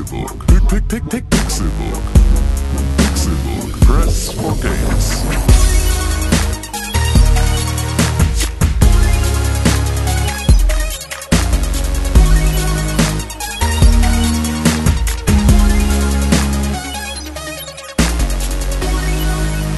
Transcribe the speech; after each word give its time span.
Pixelburg. 0.00 0.46
Pick, 0.46 0.88
pick, 0.88 1.08
pick, 1.10 1.30
Pixelburg. 1.30 2.02
Pixelburg. 2.96 3.80
Press 3.80 4.32
for 4.32 4.56
games. 4.56 5.22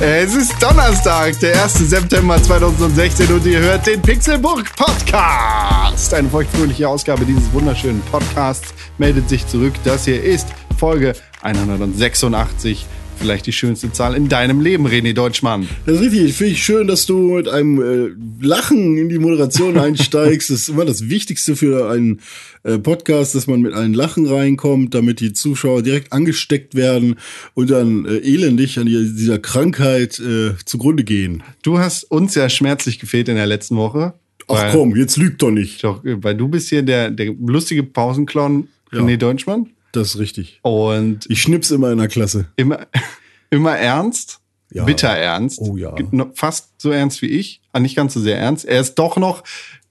Es 0.05 0.35
ist 0.35 0.61
Donnerstag, 0.61 1.39
der 1.39 1.63
1. 1.63 1.75
September 1.75 2.43
2016 2.43 3.33
und 3.33 3.47
ihr 3.47 3.61
hört 3.61 3.87
den 3.87 4.03
Pixelburg 4.03 4.65
Podcast. 4.77 6.13
Eine 6.13 6.29
feuchtfröhliche 6.29 6.89
Ausgabe 6.89 7.25
dieses 7.25 7.53
wunderschönen 7.53 8.03
Podcasts 8.03 8.75
meldet 9.03 9.29
sich 9.29 9.45
zurück. 9.49 9.73
Das 9.83 10.05
hier 10.05 10.23
ist 10.23 10.47
Folge 10.79 11.15
186. 11.41 12.87
Vielleicht 13.17 13.47
die 13.49 13.53
schönste 13.53 13.91
Zahl 13.91 14.15
in 14.15 14.29
deinem 14.29 14.61
Leben, 14.61 14.87
René 14.87 15.13
Deutschmann. 15.13 15.67
Das 15.87 15.97
ist 15.97 16.03
richtig. 16.03 16.35
Finde 16.35 16.53
ich 16.53 16.63
schön, 16.63 16.87
dass 16.87 17.05
du 17.07 17.35
mit 17.35 17.49
einem 17.49 17.83
äh, 17.83 18.47
Lachen 18.47 18.97
in 18.97 19.09
die 19.09 19.19
Moderation 19.19 19.77
einsteigst. 19.77 20.51
das 20.51 20.61
ist 20.61 20.69
immer 20.69 20.85
das 20.85 21.09
Wichtigste 21.09 21.57
für 21.57 21.91
einen 21.91 22.21
äh, 22.63 22.79
Podcast, 22.79 23.35
dass 23.35 23.49
man 23.49 23.61
mit 23.61 23.75
einem 23.75 23.93
Lachen 23.93 24.25
reinkommt, 24.29 24.95
damit 24.95 25.19
die 25.19 25.33
Zuschauer 25.33 25.83
direkt 25.83 26.13
angesteckt 26.13 26.77
werden 26.77 27.17
und 27.55 27.71
dann 27.71 28.05
äh, 28.05 28.19
elendig 28.19 28.79
an 28.79 28.87
die, 28.87 29.13
dieser 29.17 29.41
Krankheit 29.41 30.21
äh, 30.21 30.53
zugrunde 30.65 31.03
gehen. 31.03 31.43
Du 31.65 31.81
hast 31.81 32.05
uns 32.05 32.37
ja 32.37 32.49
schmerzlich 32.49 33.01
gefehlt 33.01 33.29
in 33.29 33.35
der 33.35 33.47
letzten 33.47 33.75
Woche. 33.75 34.15
Ach 34.47 34.55
weil- 34.55 34.71
komm, 34.71 34.95
jetzt 34.95 35.17
lügt 35.17 35.43
doch 35.43 35.51
nicht. 35.51 35.83
Doch, 35.83 36.03
weil 36.05 36.37
du 36.37 36.47
bist 36.47 36.69
hier 36.69 36.83
der, 36.83 37.11
der 37.11 37.35
lustige 37.45 37.83
Pausenclown 37.83 38.69
René 38.93 39.17
Deutschmann. 39.17 39.71
Das 39.93 40.09
ist 40.15 40.19
richtig. 40.19 40.61
Und 40.63 41.27
Ich 41.29 41.43
schnips 41.43 41.71
immer 41.71 41.91
in 41.93 41.99
der 41.99 42.09
Klasse. 42.09 42.47
immer, 42.57 42.87
immer 43.51 43.77
ernst, 43.77 44.41
Ja. 44.73 44.85
bitter 44.85 45.09
ernst. 45.11 45.59
Oh 45.61 45.77
ja. 45.77 45.95
Fast 46.35 46.71
so 46.81 46.91
ernst 46.91 47.21
wie 47.23 47.27
ich, 47.27 47.61
ah, 47.73 47.81
nicht 47.81 47.97
ganz 47.97 48.15
so 48.15 48.21
sehr 48.21 48.39
ernst. 48.39 48.65
Er 48.65 48.81
ist 48.81 48.95
doch 48.95 49.17
noch 49.19 49.43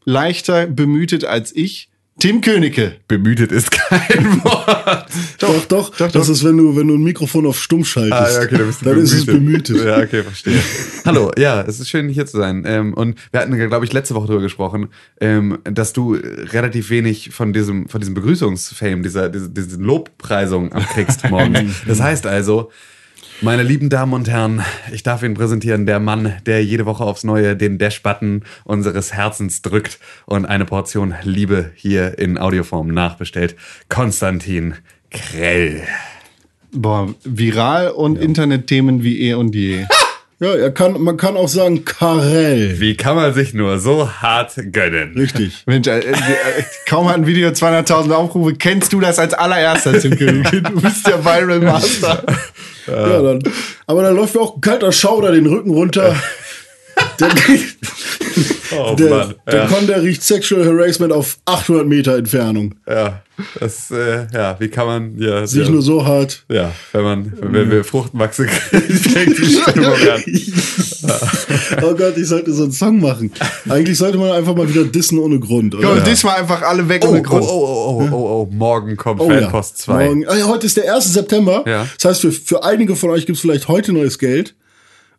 leichter 0.05 0.65
bemütet 0.67 1.23
als 1.25 1.55
ich. 1.55 1.90
Tim 2.21 2.39
Königke. 2.39 2.97
Bemütet 3.07 3.51
ist 3.51 3.71
kein 3.71 4.43
Wort. 4.43 5.07
Doch, 5.39 5.65
doch. 5.65 6.11
das 6.11 6.29
ist, 6.29 6.43
wenn 6.43 6.55
du, 6.55 6.75
wenn 6.75 6.87
du 6.87 6.93
ein 6.93 7.01
Mikrofon 7.01 7.47
auf 7.47 7.59
Stumm 7.59 7.83
schaltest. 7.83 8.13
Ah, 8.13 8.31
ja, 8.31 8.41
okay, 8.45 8.57
dann 8.59 8.67
bist 8.67 8.81
du 8.81 8.85
dann 8.85 8.99
ist 8.99 9.11
es 9.11 9.25
bemühtet. 9.25 9.83
Ja, 9.83 9.97
okay, 9.97 10.21
verstehe. 10.21 10.61
Hallo, 11.05 11.31
ja, 11.35 11.61
es 11.63 11.79
ist 11.79 11.89
schön, 11.89 12.09
hier 12.09 12.27
zu 12.27 12.37
sein. 12.37 12.63
Ähm, 12.67 12.93
und 12.93 13.17
wir 13.31 13.39
hatten, 13.39 13.57
glaube 13.57 13.85
ich, 13.85 13.91
letzte 13.91 14.13
Woche 14.13 14.27
darüber 14.27 14.43
gesprochen, 14.43 14.89
ähm, 15.19 15.57
dass 15.63 15.93
du 15.93 16.13
relativ 16.13 16.91
wenig 16.91 17.31
von 17.31 17.53
diesem, 17.53 17.89
von 17.89 17.99
diesem 17.99 18.13
Begrüßungsfame, 18.13 19.01
dieser, 19.01 19.27
diese, 19.27 19.49
diese 19.49 19.77
Lobpreisung 19.77 20.73
abkriegst 20.73 21.23
morgens. 21.31 21.81
Das 21.87 22.01
heißt 22.01 22.27
also, 22.27 22.69
meine 23.41 23.63
lieben 23.63 23.89
Damen 23.89 24.13
und 24.13 24.29
Herren, 24.29 24.63
ich 24.91 25.03
darf 25.03 25.23
Ihnen 25.23 25.33
präsentieren, 25.33 25.85
der 25.85 25.99
Mann, 25.99 26.33
der 26.45 26.63
jede 26.63 26.85
Woche 26.85 27.03
aufs 27.03 27.23
Neue 27.23 27.55
den 27.55 27.77
Dash-Button 27.77 28.43
unseres 28.63 29.13
Herzens 29.13 29.61
drückt 29.61 29.99
und 30.25 30.45
eine 30.45 30.65
Portion 30.65 31.15
Liebe 31.23 31.71
hier 31.75 32.19
in 32.19 32.37
Audioform 32.37 32.87
nachbestellt. 32.87 33.55
Konstantin 33.89 34.75
Krell. 35.09 35.83
Boah, 36.71 37.13
viral 37.23 37.89
und 37.89 38.17
Internetthemen 38.17 39.03
wie 39.03 39.21
eh 39.21 39.33
und 39.33 39.55
je. 39.55 39.85
Ja, 40.43 40.55
er 40.55 40.71
kann, 40.71 40.99
man 40.99 41.17
kann 41.17 41.37
auch 41.37 41.47
sagen 41.47 41.85
Karel. 41.85 42.79
Wie 42.79 42.97
kann 42.97 43.15
man 43.15 43.31
sich 43.31 43.53
nur 43.53 43.77
so 43.77 44.09
hart 44.09 44.55
gönnen? 44.71 45.13
Richtig. 45.15 45.61
Mensch, 45.67 45.87
äh, 45.87 45.99
äh, 45.99 46.13
kaum 46.87 47.07
hat 47.07 47.17
ein 47.17 47.27
Video 47.27 47.49
200.000 47.49 48.11
Aufrufe. 48.11 48.55
Kennst 48.55 48.91
du 48.91 48.99
das 48.99 49.19
als 49.19 49.35
allererster, 49.35 49.99
Tim 49.99 50.17
Königke? 50.17 50.61
Du 50.63 50.81
bist 50.81 51.05
der 51.05 51.23
Viral 51.23 51.59
Master. 51.59 52.23
Ja, 52.87 53.21
dann, 53.21 53.43
aber 53.85 54.01
dann 54.01 54.15
läuft 54.15 54.33
mir 54.33 54.41
auch 54.41 54.55
ein 54.55 54.61
kalter 54.61 54.91
Schauder 54.91 55.31
den 55.31 55.45
Rücken 55.45 55.69
runter. 55.69 56.15
Der, 57.19 57.29
Oh 58.73 58.95
der, 58.95 59.09
Mann. 59.09 59.35
der 59.47 59.63
Ja, 59.63 59.67
Conde 59.67 60.01
riecht 60.01 60.23
Sexual 60.23 60.65
Harassment 60.65 61.11
auf 61.11 61.37
800 61.45 61.85
Meter 61.85 62.15
Entfernung. 62.17 62.75
ja, 62.87 63.21
das, 63.59 63.91
äh, 63.91 64.27
ja, 64.33 64.55
wie 64.59 64.69
kann 64.69 64.85
man, 64.87 65.17
ja, 65.19 65.45
Sich 65.45 65.65
ja, 65.65 65.69
nur 65.69 65.81
so 65.81 66.05
hart. 66.05 66.45
ja, 66.49 66.71
wenn 66.93 67.03
man, 67.03 67.33
wenn 67.41 67.69
wir 67.69 67.83
Fruchtmaxe 67.83 68.45
kriegen, 68.47 68.93
fängt 68.93 69.37
die 69.37 69.45
Stimmung 69.45 69.93
an. 69.93 70.23
oh 71.83 71.95
Gott, 71.95 72.15
ich 72.17 72.27
sollte 72.27 72.53
so 72.53 72.63
einen 72.63 72.71
Song 72.71 73.01
machen. 73.01 73.31
Eigentlich 73.67 73.97
sollte 73.97 74.17
man 74.17 74.31
einfach 74.31 74.55
mal 74.55 74.69
wieder 74.69 74.85
dissen 74.85 75.19
ohne 75.19 75.39
Grund. 75.39 75.75
Oder? 75.75 75.95
Komm, 75.95 76.03
diesmal 76.05 76.37
einfach 76.39 76.61
alle 76.61 76.87
weg 76.87 77.03
Oh, 77.05 77.09
ohne 77.09 77.19
oh, 77.19 77.23
Grund. 77.23 77.43
oh, 77.43 77.47
oh, 77.49 78.01
oh, 78.03 78.09
oh, 78.15 78.47
oh, 78.49 78.55
morgen 78.55 78.95
kommt 78.95 79.19
Oh 79.19 79.29
ja. 79.29 79.41
Fanpost 79.41 79.79
2. 79.79 80.05
Morgen, 80.05 80.27
ah, 80.29 80.37
ja, 80.37 80.45
heute 80.47 80.65
ist 80.65 80.77
der 80.77 80.93
1. 80.95 81.11
September. 81.13 81.63
Ja. 81.67 81.87
Das 81.99 82.05
heißt, 82.11 82.21
für, 82.21 82.31
für 82.31 82.63
einige 82.63 82.95
von 82.95 83.09
euch 83.09 83.25
gibt 83.25 83.35
es 83.35 83.41
vielleicht 83.41 83.67
heute 83.67 83.91
neues 83.91 84.17
Geld. 84.17 84.55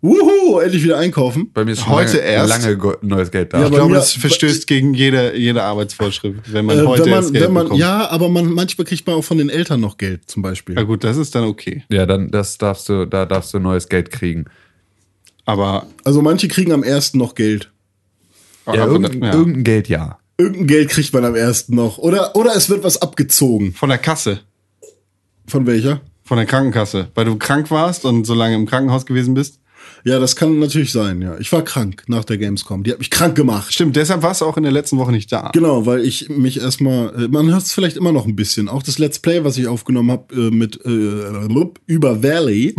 Wuhu, 0.05 0.59
endlich 0.59 0.83
wieder 0.83 0.99
einkaufen. 0.99 1.51
Bei 1.55 1.65
mir 1.65 1.73
ist 1.73 1.81
schon 1.83 1.91
Heute 1.91 2.17
lange, 2.19 2.29
erst? 2.29 2.65
lange 2.65 2.97
neues 3.03 3.31
Geld 3.31 3.53
da. 3.55 3.61
Ja, 3.61 3.67
Ich 3.67 3.73
glaube, 3.73 3.91
mir- 3.91 3.95
das 3.95 4.13
verstößt 4.13 4.67
gegen 4.67 4.95
jede, 4.95 5.37
jede 5.37 5.63
Arbeitsvorschrift, 5.63 6.53
wenn 6.53 6.65
man 6.67 6.81
Äh, 6.81 6.87
heute 6.87 7.05
wenn 7.05 7.13
erst 7.13 7.27
man, 7.29 7.33
Geld 7.35 7.45
wenn 7.47 7.53
man, 7.53 7.63
bekommt. 7.67 7.81
ja, 7.81 8.11
aber 8.11 8.29
man, 8.29 8.53
manchmal 8.53 8.85
kriegt 8.85 9.07
man 9.07 9.15
auch 9.17 9.23
von 9.25 9.39
den 9.39 9.49
Eltern 9.49 9.81
noch 9.81 9.99
Geld, 9.99 10.23
zum 10.29 10.43
Beispiel. 10.43 10.75
Na 10.75 10.83
gut, 10.83 11.05
das 11.05 11.17
ist 11.17 11.37
dann 11.37 11.45
okay. 11.45 11.85
ja, 11.89 12.05
dann, 12.05 12.33
das 12.33 12.59
darfst 12.59 12.89
du, 12.89 13.07
da 13.07 13.27
darfst 13.27 13.55
du 13.55 13.61
neues 13.61 13.89
Geld 13.89 14.11
kriegen. 14.11 14.47
Aber, 15.45 15.87
Also 16.05 16.21
manche 16.21 16.49
kriegen 16.49 16.73
am 16.73 16.83
ersten 16.83 17.19
noch 17.19 17.37
Geld. 17.37 17.71
Ja, 18.67 18.87
irgendein, 18.87 19.23
ja. 19.23 19.33
irgendein 19.33 19.65
Geld, 19.65 19.89
ja. 19.89 20.19
Irgendein 20.37 20.67
Geld 20.67 20.89
kriegt 20.89 21.13
man 21.15 21.25
am 21.25 21.37
ersten 21.37 21.77
noch. 21.77 21.99
Oder, 21.99 22.35
oder 22.35 22.57
es 22.57 22.69
wird 22.69 22.83
was 22.83 23.01
abgezogen. 23.01 23.73
von 23.73 23.89
der 23.89 23.99
Kasse, 23.99 24.41
Von 25.47 25.65
welcher? 25.67 26.01
von 26.25 26.37
der 26.39 26.47
Krankenkasse, 26.47 27.09
weil 27.15 27.25
du 27.25 27.37
krank 27.37 27.71
warst 27.71 28.05
und 28.05 28.25
so 28.27 28.35
lange 28.35 28.55
im 28.57 28.67
Krankenhaus 28.67 29.05
gewesen 29.07 29.35
bist. 29.35 29.59
Ja, 30.05 30.19
das 30.19 30.37
kann 30.37 30.59
natürlich 30.59 30.93
sein, 30.93 31.23
ja. 31.23 31.39
Ich 31.39 31.53
war 31.53 31.63
krank 31.63 32.05
nach 32.07 32.25
der 32.25 32.39
Gamescom. 32.39 32.83
Die 32.83 32.93
hat 32.93 32.99
mich 32.99 33.11
krank 33.11 33.35
gemacht. 33.35 33.73
Stimmt, 33.73 33.97
deshalb 33.97 34.23
warst 34.23 34.41
du 34.41 34.47
auch 34.47 34.57
in 34.57 34.63
der 34.63 34.73
letzten 34.73 34.99
Woche 34.99 35.13
nicht 35.13 35.31
da. 35.31 35.51
Genau, 35.53 35.87
weil 35.87 36.05
ich 36.05 36.29
mich 36.29 36.61
erstmal, 36.61 37.15
äh, 37.15 37.29
man 37.29 37.51
hört 37.51 37.63
es 37.63 37.73
vielleicht 37.73 37.97
immer 37.97 38.13
noch 38.13 38.27
ein 38.27 38.37
bisschen. 38.37 38.69
Auch 38.69 38.83
das 38.83 38.99
Let's 38.99 39.19
Play, 39.19 39.45
was 39.45 39.57
ich 39.59 39.69
aufgenommen 39.69 40.11
habe 40.11 40.35
äh, 40.35 40.51
mit 40.51 40.85
äh, 40.85 41.67
über 41.87 42.23
Valley, 42.23 42.75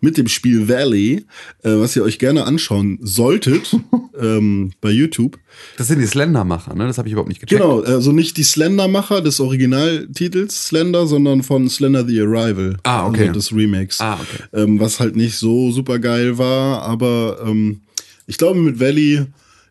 mit 0.00 0.16
dem 0.16 0.28
Spiel 0.28 0.68
Valley, 0.68 1.24
äh, 1.62 1.70
was 1.70 1.96
ihr 1.96 2.02
euch 2.02 2.18
gerne 2.18 2.44
anschauen 2.44 2.98
solltet 3.02 3.76
ähm, 4.20 4.72
bei 4.80 4.90
YouTube. 4.90 5.38
Das 5.76 5.88
sind 5.88 5.98
die 5.98 6.06
Slendermacher, 6.06 6.74
ne? 6.74 6.86
Das 6.86 6.98
habe 6.98 7.08
ich 7.08 7.12
überhaupt 7.12 7.28
nicht 7.28 7.40
gecheckt. 7.40 7.60
Genau, 7.60 7.80
also 7.80 8.12
nicht 8.12 8.36
die 8.36 8.44
Slender-Macher 8.44 9.20
des 9.22 9.40
Originaltitels 9.40 10.66
Slender, 10.66 11.06
sondern 11.06 11.42
von 11.42 11.68
Slender 11.68 12.06
the 12.06 12.20
Arrival. 12.20 12.76
Ah, 12.84 13.06
okay. 13.06 13.28
Also 13.28 13.32
des 13.32 13.52
Remakes. 13.52 14.00
Ah, 14.00 14.18
okay. 14.20 14.44
Ähm, 14.52 14.78
was 14.78 15.00
halt 15.00 15.16
nicht 15.16 15.36
so 15.36 15.72
super 15.72 15.98
geil 15.98 16.38
war, 16.38 16.82
aber 16.82 17.38
ähm, 17.44 17.80
ich 18.26 18.38
glaube, 18.38 18.60
mit 18.60 18.78
Valley 18.78 19.26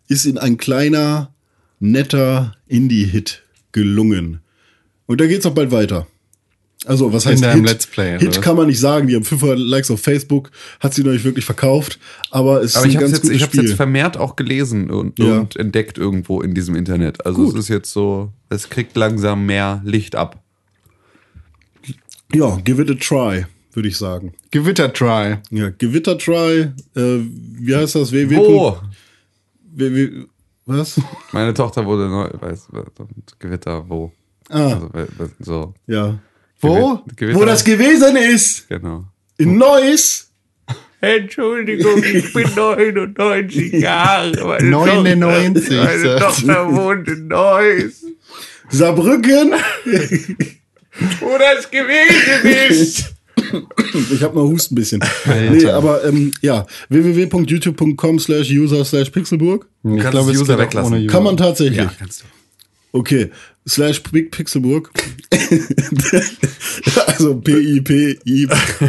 ist 0.07 0.25
ihnen 0.25 0.38
ein 0.38 0.57
kleiner, 0.57 1.33
netter 1.79 2.55
Indie-Hit 2.67 3.44
gelungen. 3.71 4.41
Und 5.05 5.21
da 5.21 5.27
geht's 5.27 5.45
auch 5.45 5.53
bald 5.53 5.71
weiter. 5.71 6.07
Also, 6.87 7.11
was 7.11 7.25
heißt 7.25 7.43
deinem 7.43 7.61
Hit? 7.61 7.69
Let's 7.69 7.85
Play, 7.87 8.17
Hit 8.19 8.41
kann 8.41 8.55
man 8.55 8.67
nicht 8.67 8.79
sagen. 8.79 9.07
Die 9.07 9.15
haben 9.15 9.23
500 9.25 9.59
Likes 9.59 9.91
auf 9.91 9.99
Facebook, 10.01 10.51
hat 10.79 10.93
sie 10.93 11.03
noch 11.03 11.11
nicht 11.11 11.23
wirklich 11.25 11.45
verkauft, 11.45 11.99
aber 12.31 12.61
es 12.61 12.71
ist 12.71 12.75
Aber 12.77 12.85
ein 12.85 12.89
ich 12.89 12.95
habe 12.95 13.03
ganz 13.05 13.13
jetzt, 13.17 13.21
gutes 13.23 13.35
ich 13.37 13.43
Spiel. 13.43 13.63
jetzt 13.63 13.73
vermehrt 13.75 14.17
auch 14.17 14.35
gelesen 14.35 14.89
und, 14.89 15.19
Ja. 15.19 15.39
und 15.39 15.55
entdeckt 15.57 15.97
irgendwo 15.97 16.41
in 16.41 16.53
diesem 16.53 16.75
Internet. 16.75 17.25
Also 17.25 17.47
es 17.49 17.53
ist 17.55 17.67
jetzt 17.67 17.91
so, 17.91 18.31
es 18.49 18.69
kriegt 18.69 18.95
langsam 18.95 19.45
mehr 19.45 19.81
Licht 19.85 20.15
ab. 20.15 20.41
ja, 22.33 22.57
give 22.63 22.81
it 22.81 22.89
a 22.89 22.93
try, 22.95 23.45
würde 23.73 23.87
ich 23.89 23.97
sagen. 23.97 24.33
Gewitter-Try. 24.51 25.37
Ja, 25.51 25.69
Gewitter-Try, 25.69 26.71
äh, 26.95 27.19
wie 27.59 27.75
heißt 27.75 27.95
das? 27.95 28.11
www. 28.11 28.35
Wo? 28.37 28.77
www. 29.75 30.25
Was? 30.65 30.99
Meine 31.31 31.53
Tochter 31.53 31.85
wurde 31.85 32.09
neu, 32.09 32.29
weiß, 32.41 32.67
Gewitter, 33.39 33.85
wo? 33.87 34.11
Ah, 34.49 34.73
Also, 34.73 34.89
so. 35.39 35.73
ja. 35.87 36.19
Wo? 36.62 37.01
Gewitter, 37.15 37.39
Wo 37.39 37.45
das 37.45 37.63
gewesen 37.63 38.15
ist? 38.15 38.68
Genau. 38.69 39.06
In 39.38 39.57
Neuss? 39.57 40.31
Entschuldigung, 41.00 42.04
ich 42.04 42.33
bin 42.33 42.50
99 42.56 43.74
Jahre. 43.74 44.45
Meine 44.45 44.69
99, 44.69 45.68
Tochter, 45.69 45.83
meine 45.86 46.19
Tochter 46.19 46.75
wohnt 46.75 47.07
in 47.07 47.27
Neuss. 47.27 48.04
Saarbrücken? 48.69 49.54
Wo 51.19 51.38
das 51.38 51.69
gewesen 51.69 52.71
ist. 52.71 53.13
Ich 54.12 54.24
habe 54.24 54.36
noch 54.36 54.45
Husten 54.45 54.74
ein 54.74 54.75
bisschen. 54.75 55.01
Alter. 55.25 55.51
Nee, 55.51 55.65
aber 55.68 56.03
ähm, 56.03 56.31
ja, 56.42 56.65
www.youtube.com 56.89 58.19
slash 58.19 58.50
user 58.50 58.83
slash 58.83 59.12
pixelburg. 59.12 59.68
Ich 59.83 60.10
glaube, 60.10 60.31
User 60.31 60.57
weglassen. 60.57 61.07
Kann 61.07 61.24
man 61.24 61.38
tatsächlich. 61.38 61.77
Ja, 61.77 61.92
kannst 61.98 62.21
du. 62.21 62.25
Okay, 62.98 63.30
slash 63.67 64.01
Big 64.03 64.31
Pixelburg. 64.31 64.89
also 67.07 67.35
P-I-P-I 67.35 68.47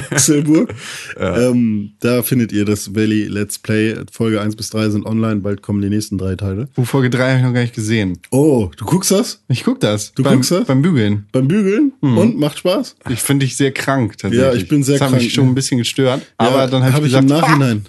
Pixelburg. 0.08 0.75
ähm, 1.19 1.92
da 2.00 2.22
findet 2.22 2.52
ihr 2.52 2.64
das 2.64 2.94
Valley 2.94 3.25
Let's 3.25 3.58
Play. 3.58 3.96
Folge 4.12 4.40
1 4.40 4.56
bis 4.56 4.70
3 4.70 4.90
sind 4.90 5.06
online, 5.06 5.40
bald 5.40 5.62
kommen 5.62 5.82
die 5.82 5.88
nächsten 5.88 6.19
drei 6.19 6.36
Teile. 6.36 6.69
Oh, 6.76 6.84
Folge 6.84 7.10
3 7.10 7.28
habe 7.28 7.38
ich 7.38 7.44
noch 7.44 7.54
gar 7.54 7.62
nicht 7.62 7.75
gesehen. 7.75 8.19
Oh, 8.30 8.70
du 8.76 8.84
guckst 8.84 9.10
das? 9.10 9.42
Ich 9.48 9.64
guck 9.64 9.80
das. 9.80 10.12
Du 10.14 10.22
beim, 10.22 10.34
guckst 10.34 10.50
das? 10.50 10.66
Beim 10.66 10.82
Bügeln. 10.82 11.26
Beim 11.32 11.48
Bügeln? 11.48 11.92
Und? 12.00 12.38
Macht 12.38 12.58
Spaß? 12.58 12.96
Ich 13.10 13.20
finde 13.20 13.46
dich 13.46 13.56
sehr 13.56 13.72
krank 13.72 14.12
tatsächlich. 14.19 14.40
Ja, 14.40 14.54
ich 14.54 14.69
bin 14.69 14.82
sehr 14.82 14.94
das 14.94 15.02
hat 15.02 15.10
krank, 15.10 15.22
mich 15.22 15.32
schon 15.32 15.48
ein 15.48 15.54
bisschen 15.54 15.78
gestört. 15.78 16.22
aber 16.36 16.58
Ja, 16.58 16.66
dann 16.66 16.82
habe 16.82 16.94
hab 16.94 17.02
ich 17.02 17.12
ich 17.12 17.19
im 17.19 17.26
gesagt, 17.26 17.42
ah! 17.42 17.46
Nachhinein, 17.48 17.86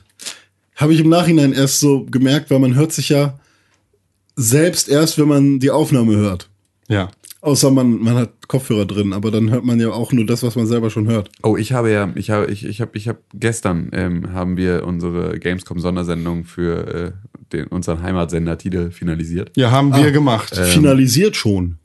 habe 0.75 0.93
ich 0.93 0.99
im 1.01 1.09
Nachhinein 1.09 1.53
erst 1.53 1.79
so 1.79 2.05
gemerkt, 2.05 2.49
weil 2.49 2.59
man 2.59 2.75
hört 2.75 2.93
sich 2.93 3.09
ja 3.09 3.39
selbst 4.35 4.87
erst, 4.89 5.19
wenn 5.19 5.27
man 5.27 5.59
die 5.59 5.69
Aufnahme 5.71 6.15
hört. 6.15 6.48
Ja. 6.89 7.09
Außer 7.41 7.71
man, 7.71 7.99
man 8.01 8.15
hat 8.15 8.49
Kopfhörer 8.49 8.85
drin, 8.85 9.13
aber 9.13 9.31
dann 9.31 9.49
hört 9.49 9.63
man 9.63 9.79
ja 9.79 9.91
auch 9.91 10.11
nur 10.11 10.25
das, 10.25 10.43
was 10.43 10.57
man 10.57 10.67
selber 10.67 10.89
schon 10.89 11.07
hört. 11.07 11.29
Oh, 11.41 11.55
ich 11.55 11.71
habe 11.71 11.89
ja, 11.89 12.11
ich 12.15 12.31
habe, 12.31 12.51
ich, 12.51 12.65
ich 12.65 12.81
habe, 12.81 12.91
ich 12.97 13.07
habe 13.07 13.19
gestern 13.33 13.91
ähm, 13.93 14.33
haben 14.33 14.57
wir 14.57 14.85
unsere 14.85 15.39
Gamescom-Sondersendung 15.39 16.43
für 16.43 16.87
äh, 16.93 17.11
den, 17.53 17.67
unseren 17.67 18.01
Heimatsender 18.03 18.57
Tide 18.57 18.91
finalisiert. 18.91 19.51
Ja, 19.55 19.71
haben 19.71 19.93
Ah. 19.93 20.03
wir 20.03 20.11
gemacht. 20.11 20.51
Äh, 20.57 20.65
Finalisiert 20.65 21.37
schon. 21.37 21.77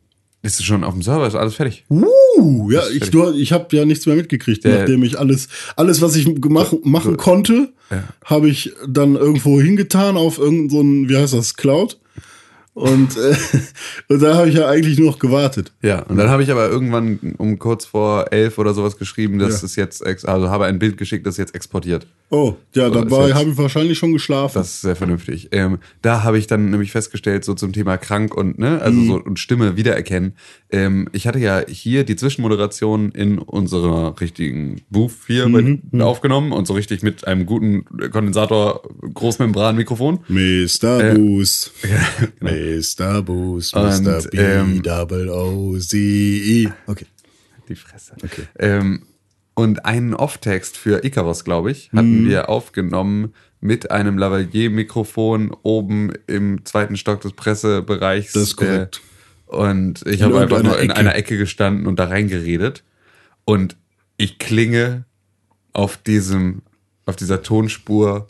Ist 0.42 0.58
es 0.58 0.66
schon 0.66 0.82
auf 0.82 0.92
dem 0.92 1.02
Server? 1.02 1.26
Ist 1.28 1.36
alles 1.36 1.54
fertig? 1.54 1.84
Uh, 1.88 2.70
ja, 2.72 2.82
ich, 2.92 3.10
du, 3.10 3.30
ich 3.32 3.52
habe 3.52 3.74
ja 3.76 3.84
nichts 3.84 4.06
mehr 4.06 4.16
mitgekriegt, 4.16 4.64
Der- 4.64 4.80
nachdem 4.80 5.04
ich 5.04 5.20
alles, 5.20 5.48
alles, 5.76 6.02
was 6.02 6.16
ich 6.16 6.26
gemacht, 6.40 6.74
machen 6.84 7.16
konnte, 7.16 7.72
habe 8.24 8.48
ich 8.48 8.72
dann 8.88 9.14
irgendwo 9.14 9.60
hingetan 9.60 10.16
auf 10.16 10.38
irgendein, 10.38 10.68
so 11.06 11.08
wie 11.08 11.16
heißt 11.16 11.32
das, 11.34 11.54
Cloud. 11.54 12.00
Und, 12.74 13.16
äh, 13.16 13.36
und 14.08 14.20
da 14.20 14.34
habe 14.34 14.48
ich 14.48 14.56
ja 14.56 14.68
eigentlich 14.68 14.98
nur 14.98 15.12
noch 15.12 15.18
gewartet. 15.20 15.72
Ja, 15.80 16.00
und 16.02 16.16
dann 16.16 16.28
habe 16.28 16.42
ich 16.42 16.50
aber 16.50 16.68
irgendwann 16.68 17.34
um 17.38 17.58
kurz 17.60 17.84
vor 17.86 18.26
elf 18.32 18.58
oder 18.58 18.74
sowas 18.74 18.96
geschrieben, 18.98 19.38
dass 19.38 19.60
Ja. 19.62 19.66
es 19.66 19.76
jetzt, 19.76 20.04
ex 20.04 20.24
also 20.24 20.50
habe 20.50 20.64
ein 20.66 20.80
Bild 20.80 20.96
geschickt, 20.96 21.24
das 21.26 21.36
jetzt 21.36 21.54
exportiert. 21.54 22.06
Oh, 22.30 22.54
ja, 22.74 22.88
So, 22.92 23.00
jetzt- 23.00 23.34
habe 23.34 23.50
ich 23.50 23.56
wahrscheinlich 23.58 23.96
schon 23.96 24.12
geschlafen. 24.12 24.54
Das 24.58 24.68
ist 24.74 24.80
sehr 24.80 24.96
vernünftig. 24.96 25.50
Ähm, 25.52 25.78
da 26.02 26.24
habe 26.24 26.36
ich 26.36 26.48
dann 26.48 26.70
nämlich 26.70 26.90
festgestellt, 26.90 27.44
so 27.44 27.54
zum 27.54 27.72
Thema 27.72 27.96
krank 27.96 28.34
und 28.34 28.58
ne, 28.58 28.80
also 28.82 29.00
so 29.04 29.14
und 29.22 29.38
Stimme 29.38 29.76
wiedererkennen. 29.76 30.32
Ähm, 30.70 31.08
ich 31.12 31.28
hatte 31.28 31.38
ja 31.38 31.62
hier 31.68 32.02
die 32.02 32.16
Zwischenmoderation 32.16 33.12
in 33.12 33.38
unserer 33.38 34.20
richtigen 34.20 34.80
Booth 34.90 35.12
hier 35.28 35.48
bei- 35.48 36.02
aufgenommen 36.02 36.50
und 36.50 36.66
so 36.66 36.74
richtig 36.74 37.02
mit 37.04 37.24
einem 37.28 37.46
guten 37.46 37.84
Kondensator 38.10 38.82
Großmembran-Mikrofon. 39.14 40.20
Mr. 40.28 41.14
Boost. 41.14 41.70
genau. 42.40 42.50
Mr. 42.64 43.22
Boost, 43.22 43.74
Und, 43.74 44.04
Mr. 44.04 44.22
B, 44.30 44.38
ähm, 44.38 44.82
double 44.82 45.28
O, 45.28 45.78
C, 45.78 45.98
E. 45.98 46.68
Okay. 46.86 47.06
Die 47.68 47.76
Fresse. 47.76 48.14
Ähm, 48.58 49.06
und 49.54 49.84
einen 49.84 50.14
Off-Text 50.14 50.76
für 50.76 51.04
Icarus, 51.04 51.44
glaube 51.44 51.70
ich, 51.70 51.90
hatten 51.92 52.28
wir 52.28 52.48
aufgenommen 52.48 53.32
mit 53.60 53.90
einem 53.90 54.18
Lavalier-Mikrofon 54.18 55.56
oben 55.62 56.12
im 56.26 56.64
zweiten 56.64 56.96
Stock 56.96 57.20
des 57.22 57.32
Pressebereichs. 57.32 58.32
Das 58.32 58.42
ist 58.42 58.56
korrekt. 58.56 59.00
Äh, 59.48 59.54
und 59.56 60.06
ich 60.06 60.22
habe 60.22 60.40
einfach 60.40 60.62
nur 60.62 60.78
in 60.78 60.90
Ecke. 60.90 60.96
einer 60.96 61.14
Ecke 61.14 61.38
gestanden 61.38 61.86
und 61.86 61.98
da 61.98 62.06
reingeredet. 62.06 62.82
Und 63.44 63.76
ich 64.16 64.38
klinge 64.38 65.04
auf 65.72 65.96
diesem, 65.96 66.62
auf 67.06 67.16
dieser 67.16 67.42
Tonspur, 67.42 68.26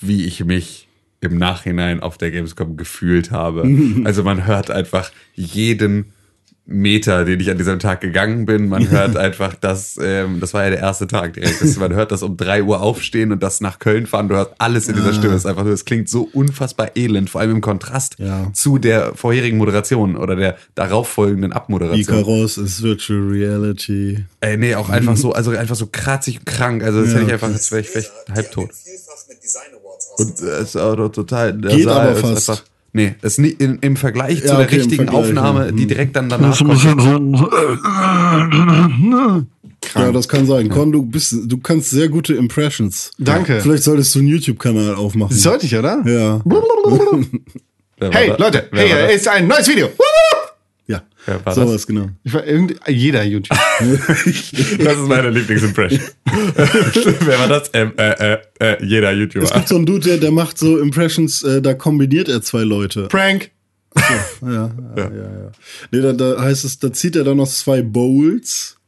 wie 0.00 0.24
ich 0.24 0.44
mich 0.44 0.87
im 1.20 1.36
Nachhinein 1.38 2.00
auf 2.00 2.18
der 2.18 2.30
Gamescom 2.30 2.76
gefühlt 2.76 3.30
habe. 3.30 3.68
also 4.04 4.22
man 4.22 4.46
hört 4.46 4.70
einfach 4.70 5.10
jeden 5.34 6.12
Meter, 6.70 7.24
den 7.24 7.40
ich 7.40 7.50
an 7.50 7.56
diesem 7.56 7.78
Tag 7.78 8.02
gegangen 8.02 8.44
bin. 8.44 8.68
Man 8.68 8.90
hört 8.90 9.16
einfach, 9.16 9.54
dass, 9.54 9.98
ähm, 10.02 10.38
das 10.38 10.52
war 10.52 10.64
ja 10.64 10.68
der 10.70 10.80
erste 10.80 11.06
Tag 11.06 11.32
direkt, 11.32 11.62
dass 11.62 11.78
man 11.78 11.94
hört 11.94 12.12
das 12.12 12.22
um 12.22 12.36
drei 12.36 12.62
Uhr 12.62 12.82
aufstehen 12.82 13.32
und 13.32 13.42
das 13.42 13.62
nach 13.62 13.78
Köln 13.78 14.06
fahren. 14.06 14.28
Du 14.28 14.34
hörst 14.34 14.50
alles 14.58 14.86
in 14.86 14.94
dieser 14.94 15.14
Stimme. 15.14 15.32
Es 15.32 15.44
ist 15.44 15.46
einfach 15.46 15.64
es 15.64 15.86
klingt 15.86 16.10
so 16.10 16.28
unfassbar 16.30 16.90
elend, 16.94 17.30
vor 17.30 17.40
allem 17.40 17.52
im 17.52 17.60
Kontrast 17.62 18.16
Ja. 18.18 18.50
zu 18.52 18.76
der 18.76 19.14
vorherigen 19.14 19.56
Moderation 19.56 20.14
oder 20.14 20.36
der 20.36 20.58
darauffolgenden 20.74 21.54
Abmoderation. 21.54 22.18
Icarus 22.18 22.58
ist 22.58 22.82
Virtual 22.82 23.18
Reality. 23.30 24.26
Ey, 24.42 24.58
nee, 24.58 24.74
auch 24.74 24.90
einfach 24.90 25.16
so, 25.16 25.32
also 25.32 25.52
einfach 25.52 25.74
so 25.76 25.88
kratzig 25.90 26.40
und 26.40 26.44
krank. 26.44 26.82
Also 26.84 27.00
das 27.00 27.12
Ja. 27.12 27.14
hätte 27.20 27.26
ich 27.28 27.32
einfach, 27.32 27.50
jetzt 27.50 27.70
wäre 27.72 27.80
ich 27.80 27.88
vielleicht 27.88 28.12
halbtot. 28.30 28.70
vielfach 28.74 29.26
mit 29.26 29.42
Design 29.42 29.62
Und 30.18 30.30
es 30.40 30.40
ist 30.40 30.76
auch 30.76 30.96
total. 31.10 31.52
Der 31.54 31.76
Geht 31.76 31.84
Saal 31.84 32.08
aber 32.08 32.12
ist 32.12 32.20
fast. 32.20 32.50
Einfach, 32.50 32.64
nee, 32.92 33.14
es 33.22 33.32
ist 33.32 33.38
nie, 33.38 33.48
in, 33.50 33.78
im 33.80 33.96
Vergleich 33.96 34.40
zu 34.40 34.48
Ja, 34.48 34.56
der 34.56 34.66
okay, 34.66 34.74
im 34.76 34.80
richtigen 34.82 35.08
Aufnahme, 35.08 35.72
die 35.72 35.82
Hm. 35.82 35.88
direkt 35.88 36.16
dann 36.16 36.28
danach 36.28 36.58
kommt. 36.58 36.82
Ja, 39.94 40.12
das 40.12 40.28
kann 40.28 40.46
sein. 40.46 40.68
Con, 40.68 40.92
du 40.92 41.02
bist, 41.02 41.34
du 41.46 41.58
kannst 41.58 41.90
sehr 41.90 42.08
gute 42.08 42.34
Impressions. 42.34 43.12
Danke. 43.18 43.60
Vielleicht 43.60 43.84
solltest 43.84 44.14
du 44.14 44.18
einen 44.18 44.28
YouTube-Kanal 44.28 44.94
aufmachen. 44.96 45.34
Sollte 45.36 45.66
ich, 45.66 45.76
oder? 45.76 46.02
Ja. 46.06 46.40
Hey, 48.00 48.28
das? 48.28 48.38
Leute, 48.38 48.70
hier 48.72 48.96
das? 48.96 49.14
ist 49.16 49.26
ein 49.26 49.48
neues 49.48 49.66
Video. 49.66 49.88
Ja. 50.88 51.02
Wer 51.26 51.44
war 51.44 51.54
Sowas, 51.54 51.86
genau. 51.86 52.08
Ich 52.24 52.32
war 52.32 52.46
irgend, 52.46 52.74
jeder 52.88 53.22
YouTube. 53.22 53.56
Das 53.80 54.98
ist 54.98 55.06
meine 55.06 55.30
Lieblingsimpression. 55.30 56.00
Wer 56.24 57.38
war 57.38 57.48
das? 57.48 57.70
Ähm, 57.74 57.92
äh, 57.98 58.32
äh, 58.34 58.38
äh, 58.58 58.84
jeder 58.84 59.12
Es 59.12 59.18
YouTuber. 59.18 59.50
gibt 59.54 59.68
so 59.68 59.76
einen 59.76 59.84
Dude, 59.86 60.00
der, 60.08 60.16
der 60.16 60.30
macht 60.30 60.58
so 60.58 60.78
Impressions, 60.78 61.42
äh, 61.42 61.60
da 61.60 61.74
kombiniert 61.74 62.28
er 62.28 62.40
zwei 62.40 62.62
Leute. 62.62 63.08
Prank. 63.08 63.50
Ja, 63.96 64.48
ja, 64.48 64.70
ja. 64.96 65.10
ja. 65.12 65.52
Nee, 65.90 66.00
da, 66.00 66.12
da 66.14 66.40
heißt 66.40 66.64
es, 66.64 66.78
da 66.78 66.92
zieht 66.92 67.16
er 67.16 67.24
dann 67.24 67.36
noch 67.36 67.48
zwei 67.48 67.82
Bowls, 67.82 68.78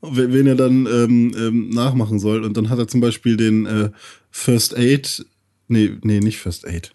wen 0.00 0.32
wen 0.32 0.46
er 0.46 0.54
dann 0.56 0.86
ähm, 0.86 1.34
ähm, 1.36 1.68
nachmachen 1.70 2.18
soll. 2.18 2.44
Und 2.44 2.56
dann 2.56 2.70
hat 2.70 2.78
er 2.78 2.88
zum 2.88 3.00
Beispiel 3.00 3.36
den 3.36 3.66
äh, 3.66 3.90
First 4.30 4.76
Aid. 4.76 5.26
Nee, 5.68 5.92
nee, 6.02 6.20
nicht 6.20 6.38
First 6.38 6.66
Aid. 6.66 6.92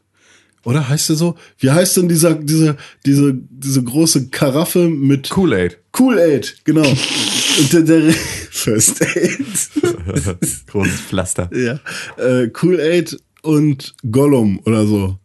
Oder 0.64 0.88
heißt 0.88 1.10
der 1.10 1.16
so? 1.16 1.36
Wie 1.58 1.72
heißt 1.72 1.98
denn 1.98 2.08
dieser, 2.08 2.36
diese, 2.36 2.78
diese, 3.06 3.34
diese 3.34 3.84
große 3.84 4.30
Karaffe 4.30 4.90
mit 4.90 5.30
Kool-Aid. 5.30 5.80
Kool-Aid, 5.92 6.62
genau. 6.64 6.88
Und 6.88 7.74
der, 7.74 7.82
der 7.82 8.14
First 8.52 9.02
Aid. 9.02 9.40
Großes 10.68 11.02
Pflaster. 11.02 11.50
ja. 11.56 11.80
Äh, 12.24 12.50
Kool-Aid 12.50 13.18
und 13.42 13.96
Gollum 14.10 14.60
oder 14.66 14.86
so. 14.86 15.18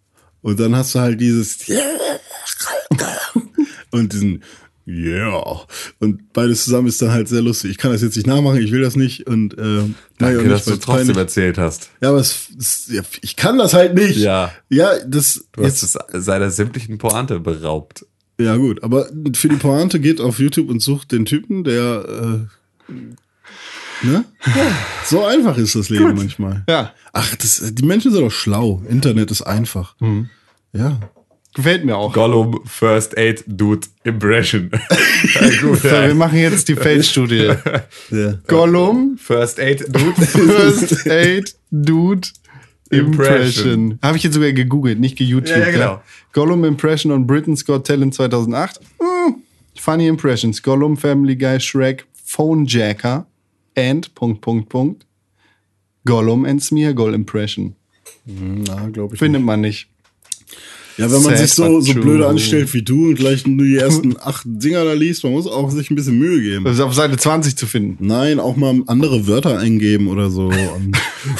Und 0.42 0.60
dann 0.60 0.74
hast 0.76 0.94
du 0.94 1.00
halt 1.00 1.20
dieses 1.20 1.58
und 3.90 4.12
diesen 4.12 4.42
Yeah. 4.88 5.66
Und 5.98 6.32
beides 6.32 6.64
zusammen 6.64 6.86
ist 6.86 7.02
dann 7.02 7.10
halt 7.10 7.26
sehr 7.26 7.42
lustig. 7.42 7.72
Ich 7.72 7.78
kann 7.78 7.90
das 7.90 8.02
jetzt 8.02 8.14
nicht 8.16 8.26
nachmachen, 8.26 8.60
ich 8.60 8.70
will 8.70 8.82
das 8.82 8.94
nicht. 8.94 9.26
Und 9.26 9.58
äh, 9.58 9.62
naja, 9.62 9.88
Danke, 10.18 10.40
und 10.42 10.48
dass 10.50 10.64
du 10.64 10.70
trotzdem 10.76 10.94
peinlich. 10.94 11.16
erzählt 11.16 11.58
hast. 11.58 11.90
Ja, 12.00 12.10
aber 12.10 12.18
es, 12.18 12.48
es, 12.56 12.88
ja, 12.92 13.02
ich 13.20 13.34
kann 13.34 13.58
das 13.58 13.74
halt 13.74 13.94
nicht. 13.94 14.16
Ja. 14.18 14.52
Ja, 14.68 14.92
das 15.04 15.44
Du 15.52 15.64
hast 15.64 15.82
es 15.82 15.98
seiner 16.12 16.50
sämtlichen 16.50 16.98
Pointe 16.98 17.40
beraubt. 17.40 18.06
Ja, 18.38 18.56
gut, 18.56 18.82
aber 18.84 19.08
für 19.34 19.48
die 19.48 19.56
Pointe 19.56 19.98
geht 19.98 20.20
auf 20.20 20.38
YouTube 20.38 20.68
und 20.68 20.80
sucht 20.80 21.10
den 21.10 21.24
Typen, 21.24 21.64
der. 21.64 22.46
Äh, 22.88 22.92
ne? 24.06 24.24
So 25.04 25.24
einfach 25.24 25.56
ist 25.56 25.74
das 25.74 25.88
Leben 25.88 26.14
manchmal. 26.14 26.64
Ja. 26.68 26.92
Ach, 27.12 27.34
das, 27.36 27.62
die 27.72 27.84
Menschen 27.84 28.12
sind 28.12 28.20
doch 28.20 28.30
schlau. 28.30 28.82
Internet 28.88 29.30
ist 29.30 29.42
einfach. 29.42 29.94
Mhm. 30.00 30.28
Ja. 30.72 31.00
Gefällt 31.56 31.86
mir 31.86 31.96
auch. 31.96 32.12
Gollum 32.12 32.60
First 32.66 33.16
Aid 33.16 33.42
Dude 33.46 33.86
Impression. 34.04 34.70
Gut, 35.62 35.78
So, 35.78 35.88
wir 35.88 36.14
machen 36.14 36.38
jetzt 36.38 36.68
die 36.68 36.74
Feldstudie. 36.76 37.50
ja. 38.10 38.34
Gollum, 38.46 39.16
First 39.16 39.58
Aid 39.58 39.86
Dude. 39.88 40.14
First 40.20 41.06
Aid 41.10 41.54
Dude 41.70 42.28
Impression. 42.90 43.06
Impression. 43.90 43.98
Habe 44.02 44.18
ich 44.18 44.22
jetzt 44.24 44.34
sogar 44.34 44.52
gegoogelt, 44.52 45.00
nicht 45.00 45.16
geYouTube. 45.16 45.48
Ja, 45.58 45.58
ja, 45.60 45.70
genau. 45.70 46.02
Gollum 46.34 46.62
Impression 46.64 47.10
on 47.10 47.26
Britain's 47.26 47.64
Got 47.64 47.86
Talent 47.86 48.12
2008. 48.14 48.78
Hm, 49.00 49.36
funny 49.78 50.08
Impressions. 50.08 50.62
Gollum, 50.62 50.98
Family 50.98 51.36
Guy, 51.36 51.58
Shrek, 51.58 52.04
Phone 52.22 52.66
Jacker 52.66 53.24
and 53.74 54.14
Punkt, 54.14 54.42
Punkt, 54.42 54.68
Punkt. 54.68 55.06
Gollum 56.04 56.44
and 56.46 56.62
Smeargol 56.62 57.14
Impression. 57.14 57.74
Na, 58.26 58.90
glaube 58.90 59.14
ich. 59.14 59.18
Findet 59.20 59.42
man 59.42 59.62
nicht. 59.62 59.88
Ja, 60.98 61.06
wenn 61.12 61.22
man 61.22 61.36
Sad 61.36 61.38
sich 61.38 61.52
so, 61.52 61.80
so 61.80 61.92
blöde 61.94 62.26
anstellt 62.26 62.72
wie 62.72 62.82
du 62.82 63.08
und 63.08 63.16
gleich 63.16 63.46
nur 63.46 63.64
die 63.66 63.76
ersten 63.76 64.16
acht 64.20 64.42
Dinger 64.46 64.84
da 64.84 64.94
liest, 64.94 65.24
man 65.24 65.32
muss 65.32 65.46
auch 65.46 65.70
sich 65.70 65.90
ein 65.90 65.94
bisschen 65.94 66.18
Mühe 66.18 66.40
geben. 66.40 66.64
Das 66.64 66.74
ist 66.74 66.80
auf 66.80 66.94
Seite 66.94 67.16
20 67.18 67.54
zu 67.56 67.66
finden. 67.66 68.06
Nein, 68.06 68.40
auch 68.40 68.56
mal 68.56 68.82
andere 68.86 69.26
Wörter 69.26 69.58
eingeben 69.58 70.08
oder 70.08 70.30
so. 70.30 70.50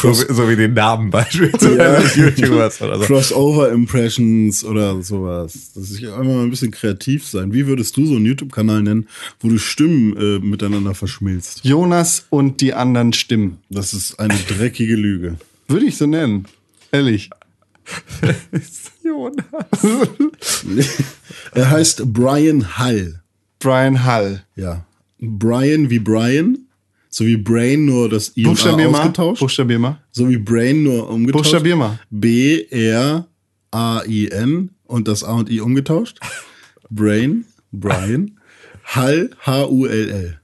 So, 0.03 0.09
wie- 0.11 0.35
so 0.35 0.49
wie 0.49 0.57
den 0.57 0.75
Namen 0.75 1.11
beispielsweise 1.11 1.77
Ja. 1.79 1.95
eines 1.95 2.17
YouTubers 2.17 2.83
oder 2.83 2.99
so. 2.99 3.05
Crossover-Impressions 3.05 4.65
oder 4.65 5.01
sowas. 5.03 5.73
Dass 5.75 5.93
ich 5.93 6.07
einfach 6.09 6.25
mal 6.25 6.43
ein 6.43 6.51
bisschen 6.51 6.71
kreativ 6.73 7.25
sein. 7.27 7.53
Wie 7.53 7.67
würdest 7.67 7.97
du 7.97 8.07
so 8.07 8.17
einen 8.17 8.27
YouTube-Kanal 8.27 8.83
nennen, 8.83 9.07
wo 9.41 9.49
du 9.49 9.59
Stimmen 9.59 10.17
äh, 10.17 10.39
miteinander 10.45 10.95
verschmilzt? 10.95 11.61
Jonas 11.65 12.27
und 12.31 12.61
die 12.61 12.75
anderen 12.75 13.13
Stimmen. 13.13 13.59
Das 13.71 13.95
ist 13.95 14.19
eine 14.19 14.35
dreckige 14.49 14.97
Lüge. 14.97 15.37
Würde 15.69 15.87
ich 15.87 15.97
so 15.97 16.07
nennen. 16.07 16.47
Ehrlich. 16.93 17.31
Jonas. 19.05 19.45
er 21.55 21.71
heißt 21.71 22.13
Brian 22.13 22.79
Hull. 22.79 23.21
Brian 23.59 24.07
Hull. 24.07 24.43
Ja. 24.57 24.85
Brian 25.19 25.89
wie 25.91 25.99
Brian, 25.99 26.59
so 27.09 27.25
wie 27.25 27.37
Brain 27.37 27.85
nur 27.85 28.09
das 28.09 28.37
I 28.37 28.47
und 28.47 28.67
A 28.67 28.87
ausgetauscht. 28.87 29.41
Buchstabier 29.41 29.79
mal. 29.79 30.01
So 30.13 30.29
wie 30.29 30.37
Brain 30.37 30.83
nur 30.83 31.09
umgetauscht. 31.09 31.45
Buchstabier 31.45 31.77
mal. 31.77 31.99
B 32.11 32.67
R 32.71 33.27
A 33.71 34.03
I 34.07 34.29
N 34.29 34.71
und 34.85 35.09
das 35.09 35.25
A 35.25 35.33
und 35.33 35.51
I 35.51 35.61
umgetauscht. 35.61 36.19
Brain, 36.91 37.45
Brian. 37.73 38.33
Hall 38.85 39.31
H 39.41 39.67
U 39.69 39.87
L 39.87 40.11
L. 40.11 40.41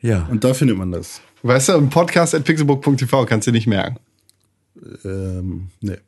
Ja. 0.00 0.26
Und 0.30 0.44
da 0.44 0.54
findet 0.54 0.76
man 0.76 0.90
das. 0.90 1.20
Weißt 1.42 1.68
du, 1.68 1.72
im 1.74 1.90
Podcast 1.90 2.34
at 2.34 2.44
pixelbook.tv 2.44 3.26
kannst 3.26 3.46
du 3.46 3.52
nicht 3.52 3.66
merken. 3.66 3.98
Ähm, 5.04 5.68
nee. 5.80 5.98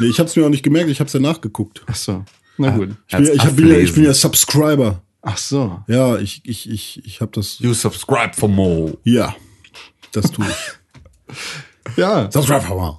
Nee, 0.00 0.06
ich 0.08 0.18
hab's 0.20 0.34
mir 0.36 0.44
auch 0.44 0.50
nicht 0.50 0.62
gemerkt, 0.62 0.90
ich 0.90 1.00
hab's 1.00 1.12
ja 1.12 1.20
nachgeguckt. 1.20 1.82
Ach 1.86 1.94
so. 1.94 2.24
Na 2.58 2.70
gut. 2.70 2.90
Ich 3.08 3.16
bin, 3.16 3.24
ja- 3.26 3.32
ich, 3.32 3.40
hab, 3.40 3.56
bin, 3.56 3.68
ja, 3.68 3.76
ich 3.78 3.92
bin 3.94 4.04
ja 4.04 4.14
Subscriber. 4.14 5.02
Ach 5.22 5.36
so. 5.38 5.82
Ja, 5.88 6.18
ich, 6.18 6.42
ich, 6.44 6.68
ich, 6.70 7.04
ich 7.04 7.20
hab 7.20 7.32
das. 7.32 7.58
You 7.58 7.72
subscribe 7.74 8.32
for 8.34 8.48
more. 8.48 8.98
Ja, 9.04 9.34
das 10.12 10.30
tue 10.30 10.46
ich. 10.46 11.36
Ja. 11.96 12.30
Subscribe 12.30 12.62
for 12.62 12.76
more. 12.76 12.98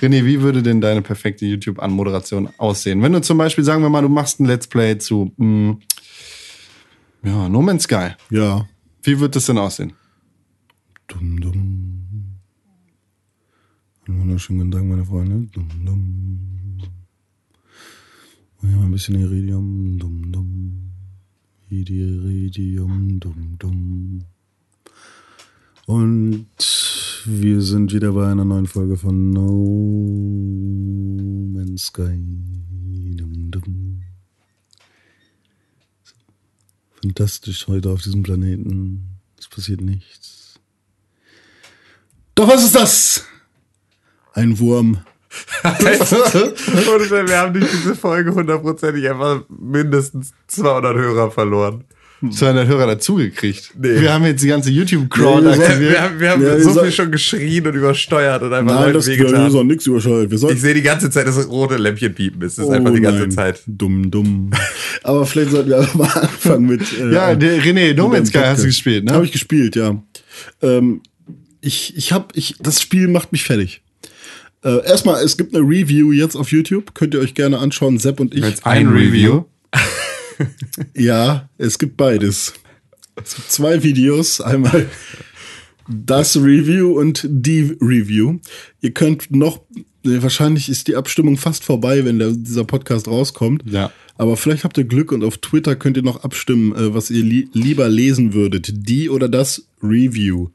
René, 0.00 0.24
wie 0.24 0.40
würde 0.40 0.62
denn 0.62 0.80
deine 0.80 1.02
perfekte 1.02 1.44
YouTube-Anmoderation 1.46 2.48
aussehen? 2.58 3.02
Wenn 3.02 3.12
du 3.12 3.20
zum 3.22 3.38
Beispiel, 3.38 3.64
sagen 3.64 3.82
wir 3.82 3.88
mal, 3.90 4.02
du 4.02 4.08
machst 4.08 4.38
ein 4.38 4.44
Let's 4.46 4.68
Play 4.68 4.98
zu 4.98 5.32
mh, 5.36 5.78
ja, 7.24 7.48
No 7.48 7.60
Man's 7.60 7.84
Sky. 7.84 8.10
Ja. 8.30 8.68
Wie 9.02 9.18
wird 9.18 9.34
das 9.34 9.46
denn 9.46 9.58
aussehen? 9.58 9.94
Dum, 11.08 11.40
dum. 11.40 11.73
Einen 14.06 14.20
wunderschönen 14.20 14.58
guten 14.58 14.70
Tag, 14.72 14.84
meine 14.84 15.04
Freunde. 15.06 15.48
Dum, 15.52 15.66
dum. 15.82 16.78
Und 18.60 18.68
hier 18.68 18.76
mal 18.76 18.84
ein 18.84 18.90
bisschen 18.90 19.18
Iridium. 19.18 19.98
Dum, 19.98 20.30
dum. 20.30 20.90
Iridium. 21.70 23.18
Dum, 23.18 23.56
dum. 23.58 24.24
Und 25.86 27.24
wir 27.24 27.62
sind 27.62 27.94
wieder 27.94 28.12
bei 28.12 28.30
einer 28.30 28.44
neuen 28.44 28.66
Folge 28.66 28.98
von 28.98 29.30
No 29.30 29.74
Man's 31.54 31.86
Sky. 31.86 32.20
Dum, 33.16 33.50
dum. 33.50 34.02
Fantastisch 37.00 37.66
heute 37.68 37.88
auf 37.88 38.02
diesem 38.02 38.22
Planeten. 38.22 39.18
Es 39.38 39.48
passiert 39.48 39.80
nichts. 39.80 40.60
Doch 42.34 42.48
was 42.48 42.64
ist 42.64 42.74
das? 42.74 43.24
Ein 44.34 44.58
Wurm. 44.58 44.98
Und 45.64 45.80
wir 45.82 47.38
haben 47.38 47.54
durch 47.54 47.70
diese 47.70 47.94
Folge 47.96 48.34
hundertprozentig 48.34 49.08
einfach 49.08 49.42
mindestens 49.48 50.32
200 50.48 50.96
Hörer 50.96 51.30
verloren. 51.30 51.84
200 52.30 52.66
Hörer 52.66 52.86
dazugekriegt. 52.86 53.72
Nee. 53.78 54.00
Wir 54.00 54.12
haben 54.12 54.24
jetzt 54.24 54.42
die 54.42 54.48
ganze 54.48 54.70
YouTube-Crowd 54.70 55.42
Nee, 55.42 55.58
wir 55.58 55.64
aktiviert. 55.64 55.90
Wir 55.92 56.00
haben, 56.00 56.20
wir 56.20 56.30
haben 56.30 56.42
wir 56.42 56.60
so 56.62 56.80
viel 56.82 56.92
schon 56.92 57.12
geschrien 57.12 57.66
und 57.66 57.74
übersteuert 57.74 58.42
und 58.42 58.52
einfach 58.52 58.80
Nein, 58.80 58.94
das 58.94 59.06
wir 59.06 59.18
wehgetan. 59.18 59.52
haben 59.52 59.66
nichts. 59.66 59.86
Wir 59.86 60.00
sollten 60.00 60.54
Ich 60.54 60.60
sehe 60.60 60.74
die 60.74 60.82
ganze 60.82 61.10
Zeit 61.10 61.26
das 61.26 61.48
rote 61.48 61.76
Lämpchen 61.76 62.14
piepen. 62.14 62.42
Es 62.42 62.56
ist 62.56 62.64
Oh 62.64 62.70
einfach 62.70 62.94
die 62.94 63.00
ganze 63.00 63.20
nein. 63.22 63.30
Zeit. 63.30 63.62
Dumm, 63.66 64.10
dumm. 64.10 64.50
Aber 65.02 65.26
vielleicht 65.26 65.50
sollten 65.50 65.70
wir 65.70 65.78
einfach 65.80 65.94
mal 65.94 66.20
anfangen 66.20 66.66
mit. 66.66 66.80
Äh, 66.98 67.12
ja, 67.12 67.34
der 67.34 67.62
René, 67.62 67.94
No 67.94 68.08
Man's 68.08 68.28
Sky 68.28 68.38
hast 68.38 68.62
du 68.62 68.66
gespielt, 68.66 69.04
ne? 69.04 69.12
Habe 69.12 69.24
ich 69.24 69.32
gespielt, 69.32 69.76
ja. 69.76 70.02
Ähm, 70.62 71.02
ich, 71.60 71.96
ich 71.96 72.12
hab, 72.12 72.34
ich, 72.36 72.56
das 72.60 72.80
Spiel 72.80 73.08
macht 73.08 73.32
mich 73.32 73.44
fertig. 73.44 73.82
Äh, 74.64 74.84
erstmal, 74.86 75.22
es 75.22 75.36
gibt 75.36 75.54
eine 75.54 75.64
Review 75.64 76.12
jetzt 76.12 76.36
auf 76.36 76.50
YouTube. 76.50 76.94
Könnt 76.94 77.14
ihr 77.14 77.20
euch 77.20 77.34
gerne 77.34 77.58
anschauen, 77.58 77.98
Sepp 77.98 78.18
und 78.18 78.34
ich. 78.34 78.42
Jetzt 78.42 78.66
ein 78.66 78.88
Review. 78.88 79.44
Ja, 80.96 81.48
es 81.58 81.78
gibt 81.78 81.96
beides. 81.96 82.54
Es 83.22 83.36
gibt 83.36 83.52
zwei 83.52 83.84
Videos. 83.84 84.40
Einmal 84.40 84.86
das 85.88 86.36
Review 86.36 86.98
und 86.98 87.24
die 87.28 87.76
Review. 87.80 88.38
Ihr 88.80 88.90
könnt 88.90 89.30
noch, 89.30 89.60
nee, 90.02 90.22
wahrscheinlich 90.22 90.68
ist 90.68 90.88
die 90.88 90.96
Abstimmung 90.96 91.36
fast 91.36 91.62
vorbei, 91.62 92.04
wenn 92.04 92.18
der, 92.18 92.32
dieser 92.32 92.64
Podcast 92.64 93.06
rauskommt. 93.06 93.62
Ja. 93.70 93.92
Aber 94.16 94.36
vielleicht 94.36 94.64
habt 94.64 94.78
ihr 94.78 94.84
Glück 94.84 95.12
und 95.12 95.22
auf 95.22 95.38
Twitter 95.38 95.76
könnt 95.76 95.96
ihr 95.96 96.02
noch 96.02 96.24
abstimmen, 96.24 96.74
äh, 96.74 96.94
was 96.94 97.10
ihr 97.10 97.22
li 97.22 97.48
lieber 97.52 97.88
lesen 97.88 98.32
würdet. 98.32 98.88
Die 98.88 99.10
oder 99.10 99.28
das 99.28 99.68
Review. 99.82 100.48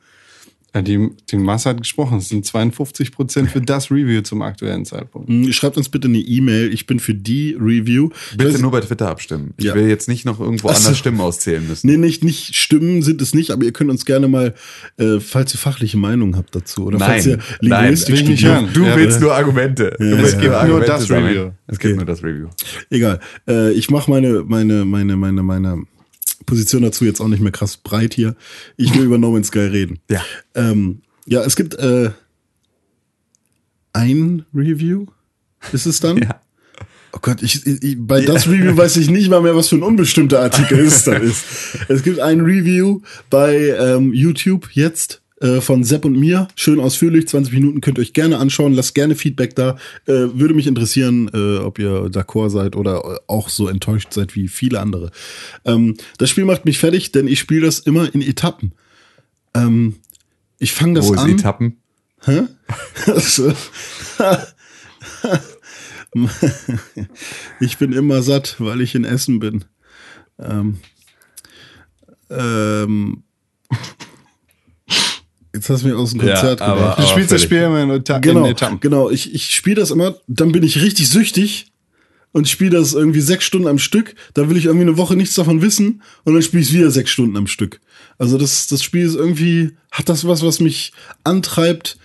Ja, 0.75 0.83
die, 0.83 1.09
die 1.31 1.38
Masse 1.38 1.69
hat 1.69 1.77
gesprochen. 1.79 2.19
Es 2.19 2.29
sind 2.29 2.45
52 2.45 3.11
Prozent 3.11 3.49
für 3.49 3.59
das 3.59 3.89
Review 3.89 4.21
zum 4.21 4.43
aktuellen 4.43 4.85
Zeitpunkt. 4.85 5.27
Hm, 5.27 5.51
Schreibt 5.51 5.77
uns 5.77 5.89
bitte 5.89 6.07
eine 6.07 6.19
E-Mail. 6.19 6.71
Ich 6.71 6.85
bin 6.85 6.99
für 6.99 7.15
die 7.15 7.57
Review. 7.59 8.09
Ich 8.31 8.38
Bitte 8.38 8.51
weiß- 8.57 8.61
nur 8.61 8.69
bei 8.71 8.81
Twitter 8.81 9.07
abstimmen. 9.09 9.55
Ich 9.57 9.65
Ja. 9.65 9.73
will 9.73 9.88
jetzt 9.88 10.07
nicht 10.07 10.25
noch 10.25 10.39
irgendwo 10.39 10.69
Ach 10.69 10.75
so. 10.75 10.83
anders 10.85 10.99
Stimmen 10.99 11.21
auszählen 11.21 11.67
müssen. 11.67 11.88
Nee, 11.88 11.97
nicht, 11.97 12.23
nicht 12.23 12.55
Stimmen 12.55 13.01
sind 13.01 13.19
es 13.21 13.33
nicht, 13.33 13.49
aber 13.49 13.63
ihr 13.65 13.71
könnt 13.71 13.89
uns 13.89 14.05
gerne 14.05 14.27
mal, 14.27 14.53
äh, 14.97 15.19
falls 15.19 15.55
ihr 15.55 15.57
fachliche 15.57 15.97
Meinung 15.97 16.35
habt 16.38 16.55
dazu 16.55 16.85
oder 16.85 16.99
falls 16.99 17.25
ihr 17.25 17.39
nein, 17.61 17.81
Linguistik 17.85 18.15
nicht 18.27 18.39
studiert. 18.39 18.53
hören. 18.53 18.69
Du 18.73 18.85
Ja, 18.85 18.95
willst 18.95 19.17
äh, 19.17 19.21
nur 19.21 19.33
Argumente. 19.33 19.95
Ja, 19.99 20.05
willst 20.19 20.41
ja. 20.41 20.65
nur 20.67 20.81
das 20.81 21.07
sammeln. 21.07 21.25
Review. 21.25 21.51
Es 21.65 21.79
gibt 21.79 21.93
Okay. 21.93 21.95
nur 21.97 22.05
das 22.05 22.23
Review. 22.23 22.47
Egal. 22.91 23.19
Äh, 23.47 23.71
ich 23.73 23.89
mache 23.89 24.11
meine, 24.11 24.43
meine, 24.45 24.85
meine, 24.85 25.15
meine, 25.15 25.41
meine 25.41 25.83
Position 26.50 26.82
dazu 26.82 27.06
jetzt 27.06 27.22
auch 27.22 27.27
nicht 27.27 27.41
mehr 27.41 27.51
krass 27.51 27.77
breit 27.77 28.15
hier. 28.15 28.36
Ich 28.75 28.94
will 28.96 29.03
über 29.03 29.18
No 29.18 29.32
Man's 29.32 29.48
Sky 29.48 29.60
reden. 29.60 30.00
Ja. 30.10 30.24
Ähm, 30.56 31.01
ja, 31.27 31.44
es 31.44 31.56
gibt 31.56 31.75
äh, 31.75 32.10
ein 33.94 34.46
Review. 34.53 35.06
Ist 35.72 35.86
es 35.86 36.00
dann? 36.00 36.18
Ja. 36.29 36.41
Oh 37.12 37.18
Gott, 37.24 37.41
ich, 37.41 37.65
ich, 37.65 37.98
bei 37.98 38.22
das 38.22 38.48
Review 38.48 38.77
weiß 38.77 38.98
ich 38.98 39.10
nicht 39.10 39.32
mal 39.32 39.41
mehr, 39.41 39.56
was 39.56 39.70
für 39.70 39.77
ein 39.77 39.84
unbestimmter 39.84 40.41
Artikel 40.41 40.77
es 40.79 41.06
dann 41.06 41.24
ist. 41.24 41.44
Es 41.88 42.03
gibt 42.03 42.20
ein 42.20 42.41
Review 42.41 43.01
bei 43.32 43.75
ähm, 43.79 44.13
YouTube 44.13 44.70
jetzt 44.74 45.24
äh, 45.41 45.62
von 45.62 45.84
Sepp 45.84 46.05
und 46.05 46.17
mir. 46.17 46.48
Schön 46.55 46.79
ausführlich, 46.79 47.27
20 47.27 47.53
Minuten 47.53 47.81
könnt 47.81 47.98
ihr 47.98 48.01
euch 48.01 48.13
gerne 48.13 48.38
anschauen. 48.38 48.74
Lasst 48.74 48.96
gerne 48.96 49.15
Feedback 49.15 49.55
da. 49.55 49.77
Äh, 50.05 50.27
würde 50.34 50.53
mich 50.53 50.67
interessieren, 50.67 51.29
äh, 51.34 51.58
ob 51.58 51.79
ihr 51.79 52.10
d'accord 52.10 52.50
seid 52.50 52.75
oder 52.75 53.22
auch 53.27 53.50
so 53.50 53.67
enttäuscht 53.67 54.13
seid 54.13 54.36
wie 54.36 54.48
viele 54.48 54.79
andere. 54.79 55.12
Ähm, 55.65 55.96
das 56.17 56.29
Spiel 56.29 56.46
macht 56.46 56.65
mich 56.65 56.79
fertig, 56.79 57.12
denn 57.12 57.27
ich 57.27 57.39
spiele 57.39 57.65
das 57.65 57.79
immer 57.79 58.13
in 58.13 58.22
Etappen. 58.22 58.74
Ähm, 59.53 59.96
ich 60.58 60.74
fange 60.74 60.96
das 60.96 61.08
Wo 61.08 61.13
ist 61.13 61.19
an. 61.19 61.31
Etappen? 61.31 61.77
Hä? 62.25 62.43
So. 63.17 63.53
ich 67.60 67.77
bin 67.77 67.93
immer 67.93 68.22
satt, 68.22 68.55
weil 68.60 68.81
ich 68.81 68.96
in 68.96 69.05
Essen 69.05 69.39
bin. 69.39 69.63
Ähm, 70.38 70.79
ähm, 72.29 73.24
jetzt 75.53 75.70
hast 75.70 75.84
du 75.84 75.88
mich 75.88 75.96
aus 75.98 76.12
dem 76.12 76.22
Ja, 76.22 76.34
Konzert 76.34 76.62
aber- 76.62 76.75
gebracht. 76.79 77.00
Du 77.00 77.03
spielst 77.08 77.32
das. 77.32 77.41
Spiel 77.41 77.62
immer 77.63 77.82
in, 77.84 77.89
Eta 77.89 78.20
Genau, 78.20 78.46
in 78.46 78.51
Etappen. 78.51 78.79
genau. 78.79 79.10
Ich, 79.10 79.34
ich 79.34 79.53
spiele 79.53 79.77
das 79.77 79.91
immer, 79.91 80.15
dann 80.27 80.51
bin 80.51 80.63
ich 80.63 80.82
richtig 80.82 81.10
süchtig 81.10 81.72
und 82.32 82.48
spiele 82.48 82.72
das 82.77 82.94
irgendwie 82.94 83.22
sechs 83.22 83.46
Stunden 83.46 83.68
am 83.68 83.79
Stück. 83.79 84.15
Da 84.34 84.50
will 84.50 84.58
ich 84.58 84.65
irgendwie 84.65 84.86
eine 84.88 84.98
Woche 84.98 85.15
nichts 85.15 85.36
davon 85.36 85.62
wissen 85.62 86.01
und 86.24 86.34
dann 86.34 86.44
spiele 86.44 86.62
ich 86.63 86.72
wieder 86.74 86.91
sechs 86.91 87.10
Stunden 87.12 87.36
am 87.38 87.48
Stück. 87.48 87.79
Also 88.18 88.38
das, 88.38 88.68
das 88.68 88.84
Spiel 88.84 89.06
ist 89.06 89.15
irgendwie, 89.15 89.72
hat 89.91 90.10
das 90.10 90.27
was, 90.27 90.44
was 90.44 90.60
mich 90.60 90.94
antreibt. 91.24 91.98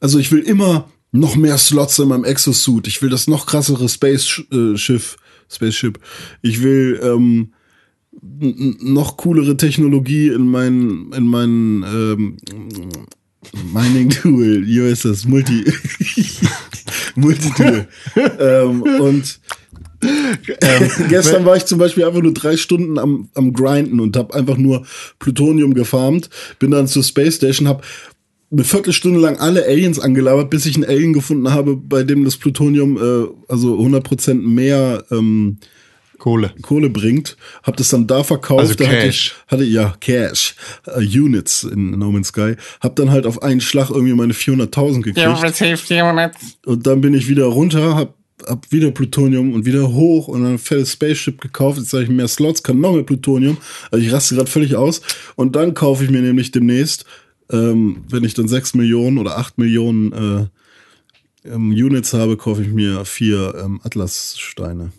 Also 0.00 0.18
ich 0.18 0.30
will 0.32 0.40
immer 0.40 0.90
noch 1.12 1.34
mehr 1.36 1.58
Slots 1.58 1.98
in 1.98 2.08
meinem 2.08 2.24
Exosuit. 2.24 2.86
Ich 2.86 3.02
will 3.02 3.08
das 3.10 3.26
noch 3.26 3.46
krassere 3.46 3.88
Space-Schiff, 3.88 5.16
Spaceship. 5.50 5.98
Ich 6.42 6.62
will 6.62 7.00
ähm, 7.02 7.52
noch 8.12 9.16
coolere 9.16 9.56
Technologie 9.56 10.28
in 10.28 10.46
meinen, 10.46 11.12
in 11.12 11.26
meinen 11.26 11.82
ähm, 11.82 12.36
Mining 13.72 14.10
Tool, 14.10 14.64
USS 14.68 15.26
Multi 15.26 15.64
Multitool. 17.16 17.88
ähm, 18.38 18.82
und 18.82 19.40
ähm, 20.02 21.08
gestern 21.08 21.44
war 21.44 21.56
ich 21.56 21.66
zum 21.66 21.78
Beispiel 21.78 22.04
einfach 22.04 22.22
nur 22.22 22.32
drei 22.32 22.56
Stunden 22.56 22.98
am, 22.98 23.28
am 23.34 23.52
Grinden 23.52 24.00
und 24.00 24.16
habe 24.16 24.34
einfach 24.34 24.56
nur 24.56 24.86
Plutonium 25.18 25.74
gefarmt. 25.74 26.30
Bin 26.58 26.70
dann 26.70 26.88
zur 26.88 27.04
Space 27.04 27.36
Station, 27.36 27.68
habe 27.68 27.82
eine 28.50 28.64
Viertelstunde 28.64 29.20
lang 29.20 29.36
alle 29.36 29.64
Aliens 29.64 30.00
angelabert, 30.00 30.50
bis 30.50 30.66
ich 30.66 30.74
einen 30.74 30.84
Alien 30.84 31.12
gefunden 31.12 31.52
habe, 31.52 31.76
bei 31.76 32.02
dem 32.02 32.24
das 32.24 32.36
Plutonium 32.36 32.96
äh, 32.96 33.28
also 33.48 33.78
100% 33.78 34.34
mehr 34.34 35.04
ähm, 35.10 35.58
Kohle. 36.20 36.52
Kohle 36.62 36.88
bringt, 36.88 37.36
hab 37.64 37.76
das 37.76 37.88
dann 37.88 38.06
da 38.06 38.22
verkauft. 38.22 38.60
Also 38.60 38.74
da 38.74 38.86
hatte 38.86 38.96
Cash. 38.98 39.34
ich, 39.34 39.52
hatte 39.52 39.64
ja 39.64 39.94
Cash, 39.98 40.54
äh, 40.86 41.00
Units 41.00 41.64
in 41.64 41.98
No 41.98 42.12
Man's 42.12 42.28
Sky. 42.28 42.54
Hab 42.80 42.94
dann 42.94 43.10
halt 43.10 43.26
auf 43.26 43.42
einen 43.42 43.60
Schlag 43.60 43.90
irgendwie 43.90 44.14
meine 44.14 44.32
400.000 44.32 44.96
gekriegt. 44.96 45.16
Und 46.64 46.86
dann 46.86 47.00
bin 47.00 47.14
ich 47.14 47.28
wieder 47.28 47.46
runter, 47.46 47.96
hab, 47.96 48.14
hab 48.46 48.70
wieder 48.70 48.92
Plutonium 48.92 49.52
und 49.52 49.64
wieder 49.64 49.92
hoch 49.92 50.28
und 50.28 50.44
dann 50.44 50.52
ein 50.52 50.58
fettes 50.58 50.92
Spaceship 50.92 51.40
gekauft. 51.40 51.78
Jetzt 51.78 51.92
habe 51.92 52.04
ich 52.04 52.10
mehr 52.10 52.28
Slots, 52.28 52.62
kann 52.62 52.80
noch 52.80 52.92
mehr 52.92 53.02
Plutonium. 53.02 53.56
Also 53.90 54.04
ich 54.04 54.12
raste 54.12 54.36
gerade 54.36 54.50
völlig 54.50 54.76
aus. 54.76 55.00
Und 55.34 55.56
dann 55.56 55.74
kaufe 55.74 56.04
ich 56.04 56.10
mir 56.10 56.22
nämlich 56.22 56.52
demnächst, 56.52 57.04
ähm, 57.50 58.04
wenn 58.08 58.22
ich 58.22 58.34
dann 58.34 58.46
6 58.46 58.74
Millionen 58.74 59.18
oder 59.18 59.38
8 59.38 59.58
Millionen 59.58 60.12
äh, 60.12 60.46
ähm, 61.44 61.70
Units 61.70 62.12
habe, 62.12 62.36
kaufe 62.36 62.62
ich 62.62 62.68
mir 62.68 63.04
vier 63.04 63.54
ähm, 63.62 63.80
Atlassteine. 63.82 64.92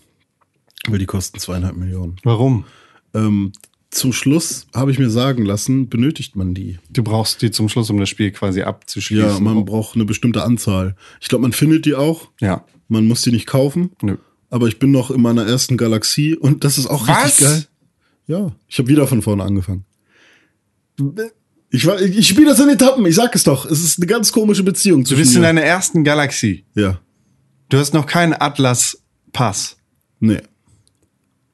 Weil 0.88 1.00
die 1.00 1.06
kosten 1.06 1.40
zweieinhalb 1.40 1.76
Millionen. 1.78 2.18
Warum? 2.24 2.66
ähm, 3.14 3.52
zum 3.92 4.14
Schluss 4.14 4.68
habe 4.74 4.90
ich 4.92 5.00
mir 5.00 5.10
sagen 5.10 5.44
lassen, 5.44 5.90
benötigt 5.90 6.38
man 6.38 6.54
die. 6.54 6.80
Du 6.90 7.04
brauchst 7.04 7.42
die 7.42 7.52
zum 7.52 7.68
Schluss, 7.68 7.90
um 7.90 8.00
das 8.00 8.08
Spiel 8.08 8.32
quasi 8.32 8.62
abzuschließen. 8.62 9.28
Ja, 9.30 9.40
man 9.42 9.66
braucht 9.66 9.96
eine 9.96 10.06
bestimmte 10.06 10.44
Anzahl. 10.44 10.96
Ich 11.20 11.28
glaube, 11.28 11.42
man 11.42 11.52
findet 11.52 11.86
die 11.86 11.94
auch. 11.96 12.30
Ja. 12.40 12.64
Man 12.88 13.06
muss 13.06 13.22
die 13.24 13.32
nicht 13.32 13.48
kaufen. 13.48 13.92
Nö. 14.02 14.16
Aber 14.50 14.68
ich 14.70 14.80
bin 14.80 14.92
noch 14.92 15.12
in 15.12 15.22
meiner 15.22 15.46
ersten 15.46 15.76
Galaxie 15.78 16.36
und 16.38 16.64
das 16.64 16.78
ist 16.78 16.88
auch 16.88 17.06
Was? 17.08 17.26
richtig 17.26 17.46
geil. 17.48 17.66
Ja, 18.28 18.52
ich 18.70 18.80
habe 18.80 18.88
wieder 18.88 19.08
von 19.08 19.22
vorne 19.22 19.44
angefangen. 19.44 19.84
Ich, 21.70 21.86
war- 21.86 22.02
ich 22.02 22.28
spiele 22.28 22.48
das 22.48 22.60
in 22.60 22.70
Etappen, 22.70 23.06
ich 23.06 23.16
sag 23.16 23.34
es 23.36 23.44
doch. 23.44 23.66
Es 23.66 23.84
ist 23.84 23.98
eine 23.98 24.08
ganz 24.08 24.32
komische 24.32 24.64
Beziehung 24.64 25.04
Du 25.04 25.10
zwischen 25.10 25.20
bist 25.22 25.36
in 25.36 25.42
mir. 25.42 25.48
deiner 25.48 25.62
ersten 25.64 26.04
Galaxie. 26.04 26.66
Ja, 26.76 27.00
Du 27.70 27.78
hast 27.78 27.94
noch 27.94 28.06
keinen 28.06 28.34
Atlas-Pass. 28.34 29.78
nee. 30.20 30.40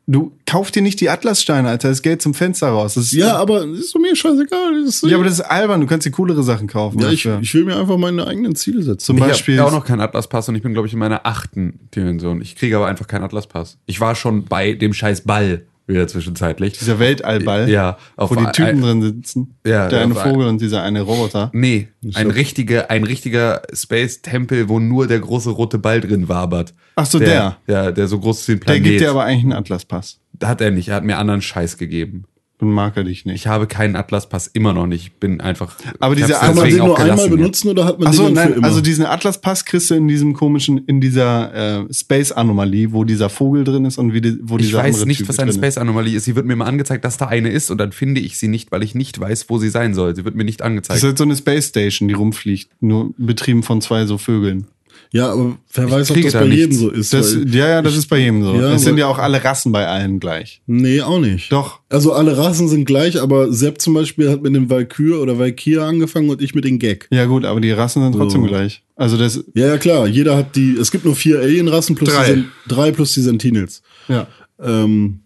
Du 0.10 0.32
kauf 0.46 0.72
dir 0.72 0.82
nicht 0.82 1.02
die 1.02 1.10
Atlassteine, 1.10 1.68
Alter. 1.68 1.90
Das 1.90 2.02
Geld 2.02 2.22
zum 2.22 2.34
Fenster 2.34 2.70
raus. 2.70 2.94
Das 2.94 3.06
ist, 3.08 3.12
Ja, 3.12 3.36
aber 3.36 3.66
ist 3.66 3.94
mir 4.00 4.16
scheißegal. 4.16 4.84
Das 4.86 4.96
ist, 4.96 5.04
ja, 5.10 5.16
aber 5.18 5.26
das 5.26 5.34
ist 5.34 5.42
albern. 5.42 5.82
Du 5.82 5.88
kannst 5.88 6.08
dir 6.08 6.12
coolere 6.12 6.44
Sachen 6.44 6.68
kaufen. 6.68 7.00
ja, 7.00 7.10
ich, 7.12 7.26
ich 7.26 7.54
will 7.54 7.66
mir 7.66 7.76
einfach 7.78 7.98
meine 7.98 8.26
eigenen 8.26 8.56
Ziele 8.56 8.82
setzen. 8.84 9.06
Zum 9.06 9.18
Ich 9.18 9.24
Beispiel. 9.24 9.60
habe 9.60 9.68
auch 9.70 9.74
noch 9.74 9.86
keinen 9.86 10.00
Atlas-Pass 10.00 10.48
und 10.48 10.56
ich 10.56 10.64
bin, 10.64 10.72
glaube 10.72 10.88
ich, 10.88 10.94
in 10.94 11.00
meiner 11.00 11.26
achten 11.26 11.78
Dimension. 11.94 12.42
Ich 12.42 12.56
kriege 12.56 12.78
aber 12.78 12.88
einfach 12.88 13.08
keinen 13.08 13.24
Atlas-Pass. 13.24 13.80
Ich 13.86 14.00
war 14.00 14.16
schon 14.16 14.46
bei 14.46 14.72
dem 14.74 14.94
scheiß 14.94 15.22
Ball 15.22 15.64
wieder 15.88 16.08
zwischenzeitlich. 16.08 16.78
dieser 16.78 17.00
Weltallball. 17.00 17.70
Ja, 17.70 17.98
auf 18.18 18.30
Wo 18.32 18.36
die 18.36 18.46
Typen 18.52 18.70
ein- 18.70 18.82
drin 18.82 19.02
sitzen. 19.02 19.56
Ja, 19.66 19.88
der 19.88 20.02
eine 20.02 20.20
ein- 20.20 20.32
Vogel 20.32 20.48
und 20.48 20.62
dieser 20.62 20.84
eine 20.84 21.02
Roboter. 21.02 21.50
Nee, 21.54 21.88
ein 22.14 22.30
richtiger, 22.30 22.90
ein 22.92 23.04
richtiger 23.04 23.62
Space-Tempel, 23.74 24.70
wo 24.70 24.80
nur 24.80 25.08
der 25.08 25.20
große 25.20 25.50
rote 25.50 25.78
Ball 25.80 26.02
drin 26.02 26.28
wabert. 26.30 26.74
Ach 26.96 27.06
so, 27.06 27.20
der. 27.20 27.58
Ja, 27.68 27.92
der 27.92 28.08
so 28.08 28.20
groß 28.20 28.42
ist 28.42 28.48
wie 28.50 28.52
ein 28.54 28.60
Der 28.60 28.66
Planet. 28.66 28.84
gibt 28.84 29.00
dir 29.02 29.10
aber 29.12 29.24
eigentlich 29.24 29.44
einen 29.46 29.54
Atlaspass. 29.54 30.20
Hat 30.44 30.62
er 30.62 30.72
nicht, 30.72 30.90
er 30.90 30.96
hat 30.96 31.04
mir 31.04 31.18
anderen 31.18 31.42
Scheiß 31.42 31.78
gegeben. 31.78 32.26
Mag 32.60 32.98
er 32.98 33.04
dich 33.04 33.24
nicht. 33.24 33.36
Ich 33.36 33.46
habe 33.46 33.68
keinen 33.68 33.96
Atlas-Pass 33.96 34.48
immer 34.48 34.74
noch 34.74 34.88
nicht. 34.88 35.04
Ich 35.04 35.14
bin 35.14 35.42
einfach. 35.42 35.76
Aber 36.00 36.16
ich 36.16 36.22
diese 36.22 36.34
Kann 36.34 36.56
man 36.56 36.68
den 36.68 36.78
nur 36.80 36.98
einmal 37.00 37.20
jetzt. 37.20 37.30
benutzen 37.30 37.70
oder 37.70 37.86
hat 37.86 38.00
man 38.00 38.08
Ach 38.08 38.14
so, 38.14 38.26
den 38.26 38.34
dann 38.34 38.44
für 38.46 38.50
nein, 38.50 38.58
immer? 38.58 38.68
also 38.68 38.82
diesen 38.82 39.06
Atlaspass 39.06 39.64
kriegst 39.64 39.92
du 39.92 39.94
in 39.94 40.08
diesem 40.08 40.34
komischen, 40.34 40.80
in 40.88 41.00
dieser 41.00 41.84
äh, 41.84 41.94
Space-Anomalie, 41.94 42.92
wo 42.94 43.04
dieser 43.04 43.30
Vogel 43.30 43.64
drin 43.64 43.86
ist 43.86 44.00
und 44.00 44.12
wie 44.14 44.22
die, 44.22 44.40
wo 44.42 44.58
Ich 44.58 44.66
dieser 44.66 44.80
weiß 44.80 44.96
andere 44.96 45.06
nicht, 45.08 45.18
Typ 45.20 45.30
was 45.30 45.38
eine 45.38 45.52
drin 45.52 45.62
ist. 45.62 45.76
Space-Anomalie 45.76 46.18
ist. 46.18 46.26
Sie 46.26 46.36
wird 46.36 46.48
mir 46.48 46.56
mal 46.56 46.66
angezeigt, 46.66 47.06
dass 47.06 47.18
da 47.18 47.28
eine 47.28 47.50
ist 47.50 47.70
und 47.70 47.78
dann 47.78 47.92
finde 47.92 48.22
ich 48.22 48.40
sie 48.40 48.48
nicht, 48.48 48.72
weil 48.72 48.82
ich 48.82 48.96
nicht 48.96 49.20
weiß, 49.20 49.50
wo 49.50 49.60
sie 49.60 49.70
sein 49.70 49.94
soll. 49.94 50.16
Sie 50.16 50.26
wird 50.26 50.34
mir 50.36 50.44
nicht 50.44 50.62
Das 50.62 50.66
angezeigt. 50.66 50.98
ist 50.98 51.04
halt 51.04 51.18
so 51.20 51.26
eine 51.26 51.36
Space 51.36 51.68
Station, 51.68 52.08
die 52.08 52.16
rumfliegt, 52.16 52.70
nur 52.82 53.14
betrieben 53.20 53.62
von 53.62 53.82
zwei 53.82 54.08
so 54.08 54.18
Vögeln. 54.18 54.66
Ja, 55.12 55.32
aber 55.32 55.58
wer 55.74 55.92
weiß, 55.92 56.12
ob 56.12 56.22
das 56.22 56.34
da 56.34 56.40
bei 56.42 56.46
jedem 56.48 56.70
nichts. 56.70 56.80
so 56.80 56.90
ist. 56.90 57.14
Das, 57.14 57.38
ja, 57.52 57.68
ja, 57.70 57.82
das 57.82 57.96
ist 57.96 58.08
bei 58.08 58.18
jedem 58.20 58.44
so. 58.44 58.54
Ja, 58.56 58.74
es 58.74 58.82
sind 58.84 58.98
ja 58.98 59.08
auch 59.08 59.18
alle 59.18 59.44
Rassen 59.44 59.72
bei 59.72 59.88
allen 59.88 60.20
gleich. 60.20 60.62
Nee, 60.68 61.02
auch 61.02 61.20
nicht. 61.20 61.52
Doch. 61.52 61.80
Also 61.90 62.12
alle 62.14 62.38
Rassen 62.38 62.68
sind 62.68 62.86
gleich, 62.86 63.22
aber 63.22 63.52
Sepp 63.54 63.80
zum 63.82 63.94
Beispiel 63.94 64.30
hat 64.30 64.42
mit 64.42 64.54
dem 64.56 64.70
Valkyr 64.70 65.20
oder 65.22 65.40
Valkyr 65.40 65.84
angefangen 65.84 66.30
und 66.30 66.42
ich 66.42 66.54
mit 66.56 66.66
dem 66.66 66.80
Gag. 66.80 67.08
Ja 67.12 67.26
gut, 67.26 67.46
aber 67.46 67.62
die 67.62 67.72
Rassen 67.72 68.04
sind 68.04 68.14
trotzdem 68.16 68.42
So. 68.42 68.48
gleich. 68.48 68.84
Also 68.96 69.18
das, 69.18 69.44
Ja, 69.54 69.68
ja, 69.68 69.78
klar. 69.78 70.08
Jeder 70.08 70.36
hat 70.36 70.56
die. 70.56 70.76
Es 70.80 70.92
gibt 70.92 71.06
nur 71.06 71.16
vier 71.16 71.40
Alien-Rassen 71.40 71.96
plus 71.96 72.10
Drei. 72.10 72.34
Die, 72.34 72.44
drei 72.68 72.92
plus 72.92 73.14
die 73.14 73.22
Sentinels. 73.22 73.82
ja. 74.08 74.28
Ähm, 74.60 75.20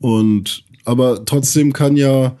und 0.00 0.64
aber 0.84 1.24
trotzdem 1.24 1.72
kann 1.72 1.96
ja 1.96 2.36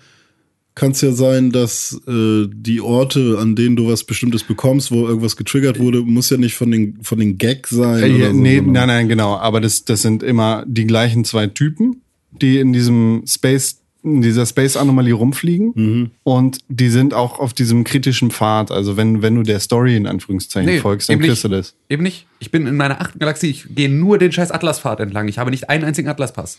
kann 0.74 0.92
es 0.92 1.00
ja 1.02 1.12
sein, 1.12 1.50
dass 1.50 2.00
äh, 2.08 2.46
die 2.50 2.80
Orte, 2.80 3.38
an 3.38 3.54
denen 3.54 3.76
du 3.76 3.88
was 3.88 4.04
Bestimmtes 4.04 4.42
bekommst, 4.42 4.90
wo 4.90 5.06
irgendwas 5.06 5.36
getriggert 5.36 5.78
wurde, 5.78 6.00
muss 6.00 6.30
ja 6.30 6.38
nicht 6.38 6.54
von 6.54 6.70
den 6.70 6.98
von 7.02 7.18
den 7.18 7.36
Gag 7.36 7.66
sein. 7.66 8.02
Äh, 8.02 8.08
ja, 8.08 8.16
oder 8.16 8.34
so, 8.34 8.40
nee, 8.40 8.60
nein, 8.60 8.88
nein, 8.88 9.08
genau. 9.08 9.36
Aber 9.36 9.60
das, 9.60 9.84
das 9.84 10.02
sind 10.02 10.22
immer 10.22 10.64
die 10.66 10.86
gleichen 10.86 11.24
zwei 11.24 11.46
Typen, 11.46 12.00
die 12.30 12.58
in 12.58 12.72
diesem 12.72 13.24
Space, 13.26 13.80
in 14.02 14.22
dieser 14.22 14.46
Space-Anomalie 14.46 15.12
rumfliegen. 15.12 15.72
Mhm. 15.74 16.10
Und 16.22 16.58
die 16.68 16.88
sind 16.88 17.12
auch 17.12 17.38
auf 17.38 17.52
diesem 17.52 17.84
kritischen 17.84 18.30
Pfad. 18.30 18.70
Also 18.70 18.96
wenn, 18.96 19.20
wenn 19.20 19.34
du 19.34 19.42
der 19.42 19.60
Story 19.60 19.94
in 19.94 20.06
Anführungszeichen 20.06 20.80
folgst, 20.80 21.10
dann 21.10 21.20
kriegst 21.20 21.44
du 21.44 21.48
das. 21.48 21.74
Eben 21.90 22.02
nicht. 22.02 22.26
Ich 22.38 22.50
bin 22.50 22.66
in 22.66 22.76
meiner 22.76 22.98
achten 23.00 23.18
Galaxie. 23.18 23.50
Ich 23.50 23.66
gehe 23.74 23.90
nur 23.90 24.16
den 24.16 24.32
scheiß 24.32 24.50
Atlaspfad 24.50 25.00
entlang. 25.00 25.28
Ich 25.28 25.38
habe 25.38 25.50
nicht 25.50 25.68
einen 25.68 25.84
einzigen 25.84 26.08
Atlaspass. 26.08 26.58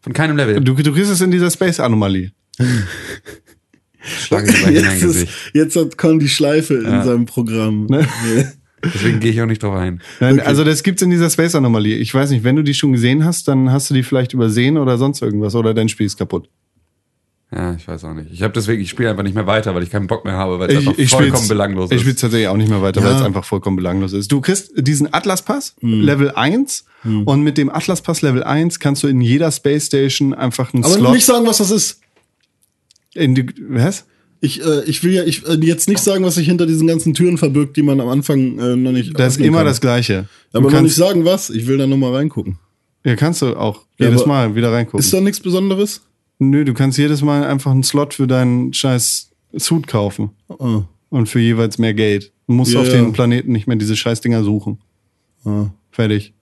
Von 0.00 0.12
keinem 0.12 0.36
Level. 0.36 0.60
Du, 0.60 0.74
du 0.74 0.92
kriegst 0.92 1.12
es 1.12 1.20
in 1.20 1.30
dieser 1.30 1.52
Space-Anomalie. 1.52 2.32
schlagen 4.02 4.46
sie 4.46 4.52
gleich 4.52 4.66
in 4.66 4.74
mein 4.74 4.84
Jetzt, 4.84 4.94
ist, 4.94 5.02
Gesicht. 5.02 5.32
jetzt 5.54 5.76
hat 5.76 5.96
Con 5.98 6.18
die 6.18 6.28
Schleife 6.28 6.74
in 6.74 6.84
Ja. 6.84 7.04
seinem 7.04 7.26
Programm. 7.26 7.86
Ne? 7.86 8.06
Deswegen 8.84 9.20
gehe 9.20 9.30
ich 9.30 9.40
auch 9.40 9.46
nicht 9.46 9.62
drauf 9.62 9.76
ein. 9.76 10.02
Nein, 10.18 10.40
Also 10.40 10.64
das 10.64 10.82
gibt's 10.82 11.02
in 11.02 11.10
dieser 11.10 11.30
Space-Anomalie. 11.30 11.96
Ich 11.98 12.12
weiß 12.12 12.30
nicht, 12.30 12.42
wenn 12.42 12.56
du 12.56 12.62
die 12.64 12.74
schon 12.74 12.92
gesehen 12.92 13.24
hast, 13.24 13.46
dann 13.46 13.70
hast 13.70 13.88
du 13.90 13.94
die 13.94 14.02
vielleicht 14.02 14.32
übersehen 14.32 14.76
oder 14.76 14.98
sonst 14.98 15.22
irgendwas. 15.22 15.54
Oder 15.54 15.72
dein 15.72 15.88
Spiel 15.88 16.06
ist 16.06 16.16
kaputt. 16.18 16.48
Ja, 17.54 17.74
ich 17.74 17.86
weiß 17.86 18.04
auch 18.06 18.14
nicht. 18.14 18.32
Ich 18.32 18.42
habe 18.42 18.52
deswegen, 18.54 18.82
ich 18.82 18.90
spiele 18.90 19.10
einfach 19.10 19.22
nicht 19.22 19.34
mehr 19.36 19.46
weiter, 19.46 19.74
weil 19.74 19.82
ich 19.84 19.90
keinen 19.90 20.06
Bock 20.08 20.24
mehr 20.24 20.34
habe, 20.34 20.58
weil 20.58 20.68
es 20.70 20.80
Ich, 20.80 20.88
einfach 20.88 20.98
ich 20.98 21.10
vollkommen 21.10 21.46
belanglos 21.48 21.90
Ich 21.90 21.96
ist. 21.96 22.00
spiele 22.00 22.16
tatsächlich 22.16 22.48
auch 22.48 22.56
nicht 22.56 22.70
mehr 22.70 22.82
weiter, 22.82 23.02
Ja. 23.02 23.06
weil 23.08 23.14
es 23.16 23.22
einfach 23.22 23.44
vollkommen 23.44 23.76
belanglos 23.76 24.14
ist. 24.14 24.32
Du 24.32 24.40
kriegst 24.40 24.72
diesen 24.76 25.12
Atlas-Pass, 25.14 25.76
Hm. 25.80 26.00
Level 26.00 26.32
1, 26.32 26.84
und 27.24 27.42
mit 27.42 27.58
dem 27.58 27.68
Atlas-Pass 27.70 28.22
Level 28.22 28.42
1 28.42 28.80
kannst 28.80 29.02
du 29.02 29.06
in 29.08 29.20
jeder 29.20 29.52
Space 29.52 29.86
Station 29.86 30.32
einfach 30.34 30.72
einen 30.74 30.82
Aber 30.84 30.94
Slot 30.94 31.12
nicht 31.14 31.24
sagen, 31.26 31.46
was 31.46 31.58
das 31.58 31.70
ist. 31.70 32.00
In 33.14 33.34
die, 33.34 33.46
was? 33.68 34.06
Ich, 34.40 34.60
äh, 34.64 34.82
ich 34.86 35.04
will 35.04 35.12
ja 35.12 35.22
ich, 35.24 35.46
äh, 35.46 35.54
jetzt 35.64 35.88
nicht 35.88 36.00
sagen, 36.00 36.24
was 36.24 36.34
sich 36.34 36.46
hinter 36.48 36.66
diesen 36.66 36.86
ganzen 36.88 37.14
Türen 37.14 37.38
verbirgt, 37.38 37.76
die 37.76 37.82
man 37.82 38.00
am 38.00 38.08
Anfang 38.08 38.58
äh, 38.58 38.74
noch 38.76 38.90
nicht. 38.92 39.18
Das 39.18 39.36
ist 39.36 39.40
immer 39.44 39.58
kann. 39.58 39.66
das 39.66 39.80
Gleiche. 39.80 40.28
Du 40.52 40.58
Aber 40.58 40.70
noch 40.70 40.80
nicht 40.80 40.96
sagen, 40.96 41.24
was. 41.24 41.48
Ich 41.50 41.66
will 41.66 41.78
da 41.78 41.86
noch 41.86 41.96
mal 41.96 42.12
reingucken. 42.14 42.58
ja, 43.04 43.14
kannst 43.14 43.42
du 43.42 43.54
auch 43.56 43.82
Ja, 43.98 44.08
jedes 44.08 44.26
Mal 44.26 44.54
wieder 44.56 44.72
reingucken. 44.72 44.98
Ist 45.00 45.12
da 45.12 45.20
nichts 45.20 45.38
Besonderes? 45.40 46.00
Nö, 46.40 46.64
du 46.64 46.74
kannst 46.74 46.98
jedes 46.98 47.22
Mal 47.22 47.44
einfach 47.44 47.70
einen 47.70 47.84
Slot 47.84 48.14
für 48.14 48.26
deinen 48.26 48.72
scheiß 48.74 49.30
Suit 49.56 49.86
kaufen. 49.86 50.30
Ah, 50.48 50.82
Und 51.10 51.28
für 51.28 51.38
jeweils 51.38 51.78
mehr 51.78 51.94
Geld. 51.94 52.32
Du 52.48 52.54
musst 52.54 52.72
Ja, 52.72 52.80
auf 52.80 52.88
ja. 52.88 52.94
den 52.94 53.12
Planeten 53.12 53.52
nicht 53.52 53.68
mehr 53.68 53.76
diese 53.76 53.94
Scheißdinger 53.96 54.42
suchen. 54.42 54.78
ah, 55.44 55.66
Fertig. 55.92 56.32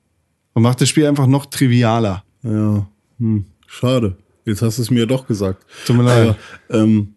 Und 0.54 0.62
macht 0.62 0.80
das 0.80 0.88
Spiel 0.88 1.06
einfach 1.06 1.26
noch 1.26 1.46
trivialer. 1.46 2.24
ja. 2.42 2.86
Hm, 3.18 3.44
schade. 3.66 4.16
Jetzt 4.50 4.62
hast 4.62 4.78
du 4.78 4.82
es 4.82 4.90
mir 4.90 5.00
ja 5.00 5.06
doch 5.06 5.26
gesagt. 5.26 5.64
Tut 5.86 5.96
mir 5.96 6.02
leid. 6.04 6.36
Aber, 6.68 6.78
ähm, 6.78 7.14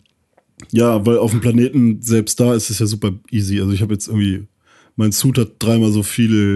ja, 0.71 1.05
weil 1.05 1.17
auf 1.17 1.31
dem 1.31 1.41
Planeten 1.41 2.01
selbst 2.01 2.39
da 2.39 2.53
ist 2.53 2.69
es 2.69 2.79
ja 2.79 2.85
super 2.85 3.11
easy. 3.31 3.59
Also 3.59 3.73
ich 3.73 3.81
habe 3.81 3.93
jetzt 3.93 4.07
irgendwie, 4.07 4.47
mein 4.95 5.11
Suit 5.11 5.37
hat 5.37 5.51
dreimal 5.59 5.91
so 5.91 6.03
viele 6.03 6.55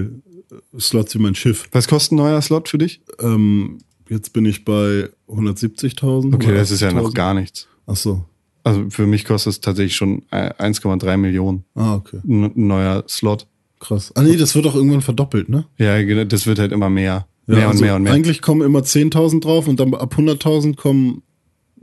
äh, 0.52 0.80
Slots 0.80 1.16
wie 1.16 1.20
mein 1.20 1.36
Schiff. 1.36 1.68
Was 1.72 1.88
kostet 1.88 2.14
ein 2.14 2.18
neuer 2.18 2.42
Slot 2.42 2.70
für 2.70 2.78
dich? 2.78 3.02
Ähm, 3.20 3.80
jetzt 4.10 4.34
bin 4.34 4.46
ich 4.46 4.64
bei 4.66 5.10
170.000. 5.28 6.34
Okay, 6.34 6.54
das 6.54 6.72
ist 6.72 6.82
ja 6.82 6.92
noch 6.92 7.10
80.000. 7.10 7.14
gar 7.14 7.34
nichts. 7.34 7.68
Ach 7.86 7.96
so. 7.96 8.26
Also 8.64 8.90
für 8.90 9.08
mich 9.08 9.24
kostet 9.24 9.54
es 9.54 9.62
tatsächlich 9.62 9.96
schon 9.96 10.24
äh, 10.32 10.52
1,3 10.60 11.18
Millionen. 11.18 11.64
Ah, 11.74 11.96
okay. 11.96 12.20
Ein 12.28 12.44
ein 12.44 12.68
neuer 12.68 13.04
Slot. 13.08 13.48
Krass. 13.80 14.12
Ah 14.16 14.24
nee, 14.24 14.36
das 14.36 14.56
wird 14.56 14.66
auch 14.66 14.76
irgendwann 14.76 15.02
verdoppelt, 15.02 15.50
ne? 15.50 15.66
Ja, 15.78 16.02
genau, 16.02 16.24
das 16.24 16.48
wird 16.48 16.60
halt 16.60 16.72
immer 16.72 16.90
mehr. 16.90 17.28
Ja, 17.48 17.56
mehr 17.56 17.66
und 17.66 17.72
also 17.72 17.84
mehr 17.84 17.96
und 17.96 18.04
mehr. 18.04 18.14
Eigentlich 18.14 18.42
kommen 18.42 18.62
immer 18.62 18.80
10.000 18.80 19.42
drauf 19.42 19.68
und 19.68 19.80
dann 19.80 19.94
ab 19.94 20.16
100.000 20.18 20.76
kommen 20.76 21.24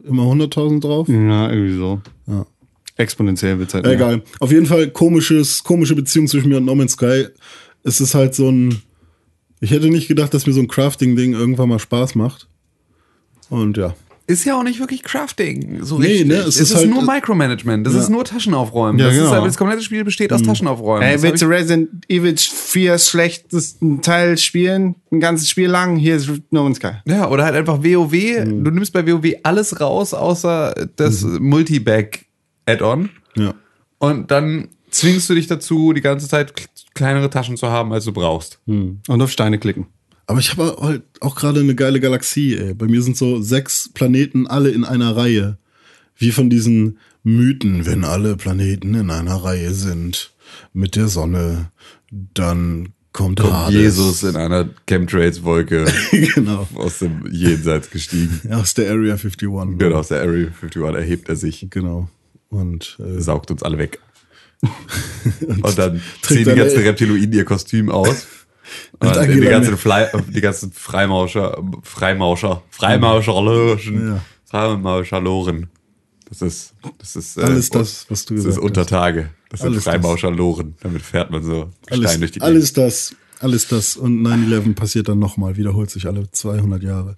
immer 0.04 0.24
100.000 0.24 0.80
drauf. 0.80 1.08
Ja, 1.08 1.50
irgendwie 1.50 1.76
so. 1.76 2.00
Ja. 2.26 2.46
Exponentiell 2.96 3.58
wird's 3.58 3.74
halt 3.74 3.84
mehr. 3.84 3.94
Egal. 3.94 4.22
Auf 4.38 4.52
jeden 4.52 4.66
Fall 4.66 4.90
komisches, 4.90 5.64
komische 5.64 5.94
Beziehung 5.94 6.28
zwischen 6.28 6.48
mir 6.48 6.58
und 6.58 6.64
No 6.64 6.74
Man's 6.74 6.92
Sky. 6.92 7.26
Es 7.82 8.00
ist 8.00 8.14
halt 8.14 8.34
so 8.34 8.48
ein. 8.50 8.82
Ich 9.60 9.70
hätte 9.70 9.88
nicht 9.88 10.08
gedacht, 10.08 10.34
dass 10.34 10.46
mir 10.46 10.52
so 10.52 10.60
ein 10.60 10.68
Crafting-Ding 10.68 11.32
irgendwann 11.32 11.70
mal 11.70 11.78
Spaß 11.78 12.14
macht. 12.14 12.48
Und 13.48 13.76
ja. 13.76 13.94
Ist 14.26 14.44
ja 14.46 14.58
auch 14.58 14.62
nicht 14.62 14.80
wirklich 14.80 15.02
Crafting, 15.02 15.82
so 15.84 15.98
Nee, 15.98 16.06
richtig. 16.06 16.26
ne, 16.28 16.34
es 16.36 16.46
es, 16.46 16.56
ist 16.56 16.70
ist, 16.70 16.76
halt- 16.76 16.90
nur 16.90 17.02
Micromanagement. 17.04 17.86
Das 17.86 17.92
Ja. 17.94 18.00
ist 18.00 18.08
nur 18.08 18.24
Taschenaufräumen. 18.24 18.98
Ja, 18.98 19.06
das, 19.06 19.14
genau. 19.16 19.26
ist, 19.26 19.32
aber 19.32 19.46
das 19.46 19.56
komplette 19.58 19.82
Spiel 19.82 20.02
besteht 20.04 20.32
aus 20.32 20.42
Taschenaufräumen. 20.42 21.06
Ey, 21.06 21.20
willst 21.22 21.42
du 21.42 21.46
Resident 21.46 21.90
Evil 22.08 22.34
4 22.36 22.98
schlechtesten 22.98 24.00
Teil 24.00 24.38
spielen? 24.38 24.94
Ein 25.12 25.20
ganzes 25.20 25.50
Spiel 25.50 25.68
lang? 25.68 25.96
Hier 25.96 26.16
ist 26.16 26.30
No 26.50 26.62
Man's 26.64 26.78
Sky. 26.78 26.92
ja, 27.06 27.28
oder 27.28 27.44
halt 27.44 27.54
einfach 27.54 27.82
WoW. 27.84 28.12
Mhm. 28.46 28.64
Du 28.64 28.70
nimmst 28.70 28.92
bei 28.94 29.06
WoW 29.06 29.34
alles 29.42 29.78
raus, 29.80 30.14
außer 30.14 30.74
das 30.96 31.22
Multibag-Add-on. 31.98 33.10
Ja. 33.36 33.54
Und 33.98 34.30
dann 34.30 34.68
zwingst 34.90 35.28
du 35.28 35.34
dich 35.34 35.46
dazu, 35.46 35.92
die 35.92 36.00
ganze 36.00 36.28
Zeit 36.28 36.52
kleinere 36.94 37.30
Taschen 37.30 37.56
zu 37.56 37.68
haben, 37.68 37.92
als 37.92 38.04
du 38.04 38.12
brauchst. 38.12 38.60
Und 38.66 39.02
auf 39.08 39.30
Steine 39.30 39.58
klicken. 39.58 39.86
Aber 40.26 40.40
ich 40.40 40.50
habe 40.50 40.76
halt 40.80 41.02
auch 41.20 41.34
gerade 41.34 41.60
eine 41.60 41.74
geile 41.74 42.00
Galaxie, 42.00 42.56
ey. 42.56 42.74
Bei 42.74 42.86
mir 42.86 43.02
sind 43.02 43.16
so 43.16 43.42
sechs 43.42 43.90
Planeten 43.92 44.46
alle 44.46 44.70
in 44.70 44.84
einer 44.84 45.16
Reihe. 45.16 45.58
Wie 46.16 46.32
von 46.32 46.48
diesen 46.48 46.98
Mythen, 47.24 47.86
wenn 47.86 48.04
alle 48.04 48.36
Planeten 48.36 48.94
in 48.94 49.10
einer 49.10 49.36
Reihe 49.36 49.72
sind 49.72 50.32
mit 50.72 50.96
der 50.96 51.08
Sonne, 51.08 51.70
dann 52.10 52.90
kommt, 53.12 53.42
Hades. 53.42 53.74
Jesus 53.74 54.22
in 54.22 54.36
einer 54.36 54.68
Chemtrails-Wolke 54.86 55.86
genau. 56.34 56.68
aus 56.74 57.00
dem 57.00 57.26
Jenseits 57.30 57.90
gestiegen. 57.90 58.40
Aus 58.50 58.74
der 58.74 58.90
Area 58.90 59.14
51. 59.14 59.48
Genau, 59.78 59.96
aus 59.96 60.08
der 60.08 60.20
Area 60.20 60.46
51 60.46 60.82
erhebt 60.82 61.28
er 61.28 61.36
sich, 61.36 61.66
Genau. 61.70 62.08
Und 62.50 62.98
äh, 63.00 63.20
saugt 63.20 63.50
uns 63.50 63.62
alle 63.64 63.78
weg. 63.78 63.98
Und 64.62 65.76
dann 65.76 66.00
trägt 66.22 66.44
ziehen 66.44 66.44
die 66.44 66.54
ganzen 66.54 66.78
Reptiloiden 66.82 67.32
ihr 67.32 67.44
Kostüm 67.44 67.90
aus 67.90 68.26
Die 69.02 69.06
Angela 69.06 69.50
ganzen, 69.50 69.76
Fly, 69.76 70.06
die 70.28 70.40
ganzen 70.40 70.72
Freimauscher, 70.72 71.62
Freimauscher, 71.82 72.62
Freimauscherlogen, 72.70 74.08
Ja. 74.08 74.20
Freimauscherloren. 74.44 75.68
Das 76.28 76.40
ist, 76.42 76.74
das 76.98 77.16
ist, 77.16 77.36
äh, 77.36 77.42
Alles 77.42 77.70
das, 77.70 78.06
was 78.08 78.24
du 78.24 78.34
das 78.34 78.40
ist 78.44 78.46
gesagt 78.50 78.56
hast. 78.56 78.64
Untertage. 78.64 79.30
Das 79.50 79.60
sind 79.60 79.70
Alles 79.70 79.84
das. 79.84 79.92
Freimauscherloren. 79.94 80.74
Damit 80.80 81.02
fährt 81.02 81.30
man 81.30 81.42
so 81.42 81.70
Stein 81.86 81.98
Alles, 81.98 82.18
durch 82.18 82.32
die 82.32 82.38
Gegend. 82.40 82.42
alles 82.42 82.72
das, 82.72 83.14
alles 83.40 83.68
das. 83.68 83.96
Und 83.96 84.22
9-11 84.22 84.74
passiert 84.74 85.08
dann 85.08 85.18
nochmal, 85.18 85.56
wiederholt 85.56 85.90
sich 85.90 86.06
alle 86.06 86.30
200 86.30 86.82
Jahre. 86.82 87.16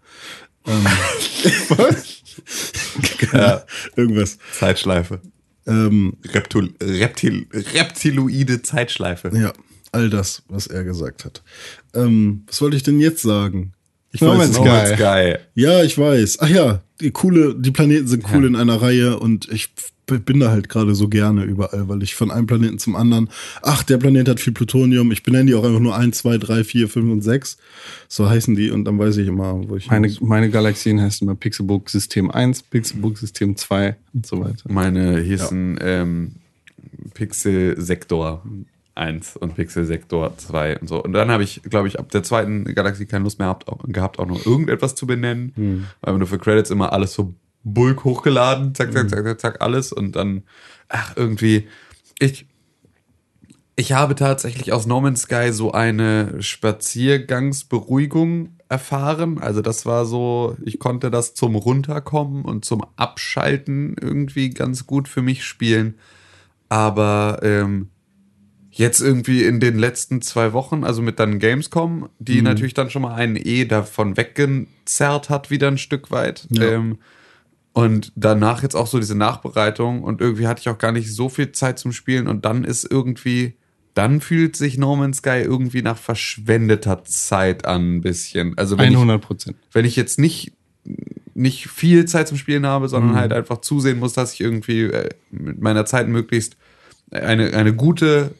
Ähm, 0.67 0.85
Ja. 3.33 3.63
Irgendwas. 3.97 4.39
Zeitschleife. 4.53 5.21
Ähm, 5.67 6.17
Reptil, 6.25 6.75
Reptil, 6.83 7.47
reptiloide 7.53 8.63
Zeitschleife. 8.63 9.31
ja, 9.37 9.53
all 9.93 10.11
das, 10.11 10.43
was 10.49 10.67
er 10.67 10.85
gesagt 10.85 11.25
hat. 11.25 11.43
Ähm, 11.95 12.45
was 12.47 12.61
wollte 12.61 12.77
ich 12.77 12.83
denn 12.83 13.01
jetzt 13.01 13.23
sagen? 13.23 13.73
Ich 14.13 14.21
No 14.21 14.29
weiß 14.31 14.39
Man's 14.39 14.51
es 14.53 14.59
Oh, 14.59 14.65
nicht. 14.65 14.99
Sky. 14.99 15.35
Ja, 15.55 15.83
ich 15.83 15.99
weiß. 15.99 16.39
Ach 16.41 16.49
ja, 16.49 16.83
die 17.01 17.11
coole, 17.11 17.55
die 17.55 17.71
Planeten 17.71 18.07
sind 18.07 18.25
cool 18.33 18.47
in 18.47 18.57
einer 18.57 18.81
Reihe 18.81 19.19
und 19.19 19.49
ich 19.51 19.71
bin 20.07 20.39
da 20.41 20.51
halt 20.51 20.69
gerade 20.69 20.95
so 20.95 21.09
gerne 21.09 21.45
überall, 21.45 21.89
weil 21.89 22.03
ich 22.03 22.15
von 22.15 22.31
einem 22.31 22.47
Planeten 22.47 22.79
zum 22.79 22.95
anderen, 22.95 23.29
ach, 23.63 23.83
der 23.83 23.99
Planet 23.99 24.29
hat 24.29 24.41
viel 24.41 24.53
Plutonium, 24.53 25.11
ich 25.11 25.25
benenne 25.25 25.47
die 25.47 25.55
auch 25.55 25.65
einfach 25.65 25.81
nur 25.81 25.97
1, 25.97 26.19
2, 26.19 26.39
3, 26.39 26.65
4, 26.65 26.89
5 26.89 27.13
und 27.13 27.23
6. 27.23 27.59
So 28.09 28.29
heißen 28.29 28.55
die 28.55 28.71
und 28.71 28.85
dann 28.85 28.99
weiß 28.99 29.17
ich 29.17 29.27
immer, 29.29 29.69
wo 29.69 29.77
ich. 29.77 29.91
Meine, 29.91 30.15
meine 30.21 30.49
Galaxien 30.49 31.01
heißen 31.01 31.27
immer 31.27 31.35
Pixelbook 31.35 31.91
System 31.91 32.31
1, 32.31 32.63
Pixelbook 32.63 33.19
System 33.19 33.57
2 33.57 33.97
und 34.15 34.27
so 34.27 34.41
weiter. 34.41 34.63
Meine 34.69 35.21
hießen 35.21 35.79
ähm, 35.83 36.37
Pixel 37.15 37.75
Sektor 37.81 38.45
1 38.97 39.37
und 39.37 39.55
Pixel 39.55 39.85
Sektor 39.85 40.37
2 40.37 40.81
und 40.81 40.89
so. 40.89 41.03
Und 41.03 41.13
dann 41.13 41.31
habe 41.31 41.43
ich, 41.43 41.63
glaube 41.63 41.89
ich, 41.89 41.99
ab 41.99 42.11
der 42.11 42.23
zweiten 42.23 42.65
Galaxie 42.65 43.07
keine 43.07 43.25
Lust 43.25 43.39
mehr 43.39 43.49
gehabt, 43.49 43.69
auch, 43.69 43.79
gehabt, 43.87 44.19
auch 44.19 44.27
noch 44.27 44.45
irgendetwas 44.45 44.95
zu 44.95 45.07
benennen. 45.07 45.53
Weil 46.01 46.19
nur 46.19 46.27
für 46.27 46.39
Credits 46.39 46.71
immer 46.71 46.93
alles 46.93 47.13
so 47.13 47.35
Bulk 47.65 48.05
hochgeladen, 48.05 48.75
zack, 48.75 48.93
zack, 48.93 49.11
zack, 49.11 49.25
zack, 49.25 49.41
zack, 49.41 49.61
alles. 49.61 49.93
Und 49.93 50.17
dann, 50.17 50.43
ach, 50.89 51.15
irgendwie, 51.17 51.69
ich, 52.19 52.47
ich 53.75 53.93
habe 53.93 54.15
tatsächlich 54.15 54.73
aus 54.73 54.87
No 54.87 55.01
Man's 55.01 55.23
Sky 55.23 55.53
so 55.53 55.73
eine 55.73 56.41
Spaziergangsberuhigung 56.41 58.51
erfahren. 58.69 59.39
Also 59.39 59.63
das 59.63 59.85
war 59.85 60.07
so, 60.07 60.57
ich 60.65 60.79
konnte 60.79 61.11
das 61.11 61.35
zum 61.35 61.57
Runterkommen 61.57 62.45
und 62.45 62.65
zum 62.65 62.85
Abschalten 62.97 63.97
irgendwie 64.01 64.51
ganz 64.51 64.87
gut 64.87 65.09
für 65.09 65.23
mich 65.23 65.45
spielen. 65.45 65.97
Aber 66.69 67.41
ähm, 67.43 67.91
jetzt 68.79 69.01
irgendwie 69.01 69.43
in 69.43 69.59
den 69.59 69.79
letzten 69.79 70.21
zwei 70.21 70.53
Wochen, 70.53 70.85
also 70.85 71.01
mit 71.01 71.19
dann 71.19 71.39
Gamescom, 71.39 72.11
die 72.19 72.43
natürlich 72.43 72.75
dann 72.75 72.91
schon 72.91 73.03
mal 73.03 73.15
einen 73.15 73.37
eh 73.37 73.65
davon 73.65 74.17
weggezerrt 74.17 75.31
hat, 75.31 75.51
wieder 75.51 75.69
ein 75.69 75.79
Stück 75.79 76.11
weit. 76.11 76.47
Ja. 76.51 76.73
Ähm, 76.73 76.99
und 77.73 78.13
danach 78.17 78.63
jetzt 78.63 78.75
auch 78.75 78.87
so 78.87 78.99
diese 78.99 79.15
Nachbereitung 79.15 80.03
und 80.03 80.21
irgendwie 80.21 80.47
hatte 80.47 80.61
ich 80.61 80.69
auch 80.69 80.79
gar 80.79 80.93
nicht 80.93 81.15
so 81.15 81.29
viel 81.29 81.53
Zeit 81.53 81.79
zum 81.79 81.93
Spielen 81.93 82.27
und 82.27 82.45
dann 82.45 82.65
ist 82.65 82.85
irgendwie, 82.91 83.55
dann 83.95 84.21
fühlt 84.21 84.57
sich 84.57 84.77
No 84.77 84.95
Man's 84.95 85.19
Sky 85.19 85.41
irgendwie 85.43 85.83
nach 85.83 85.99
verschwendeter 85.99 87.05
Zeit 87.05 87.67
an 87.67 87.97
ein 87.97 88.01
bisschen. 88.03 88.57
Also 88.59 88.79
wenn 88.79 88.91
ich, 88.91 88.97
100 88.97 89.23
Prozent. 89.23 89.57
wenn 89.73 89.85
ich 89.87 89.97
jetzt 89.97 90.19
nicht, 90.19 90.53
nicht 91.35 91.69
viel 91.69 92.05
Zeit 92.05 92.29
zum 92.29 92.37
Spielen 92.37 92.67
habe, 92.67 92.89
sondern 92.89 93.15
halt 93.15 93.33
einfach 93.33 93.61
zusehen 93.63 93.99
muss, 93.99 94.13
dass 94.13 94.35
ich 94.35 94.41
irgendwie 94.41 94.83
äh, 94.85 95.09
mit 95.31 95.61
meiner 95.61 95.85
Zeit 95.87 96.09
möglichst 96.09 96.57
eine, 97.11 97.53
eine 97.53 97.75
gute, 97.75 98.35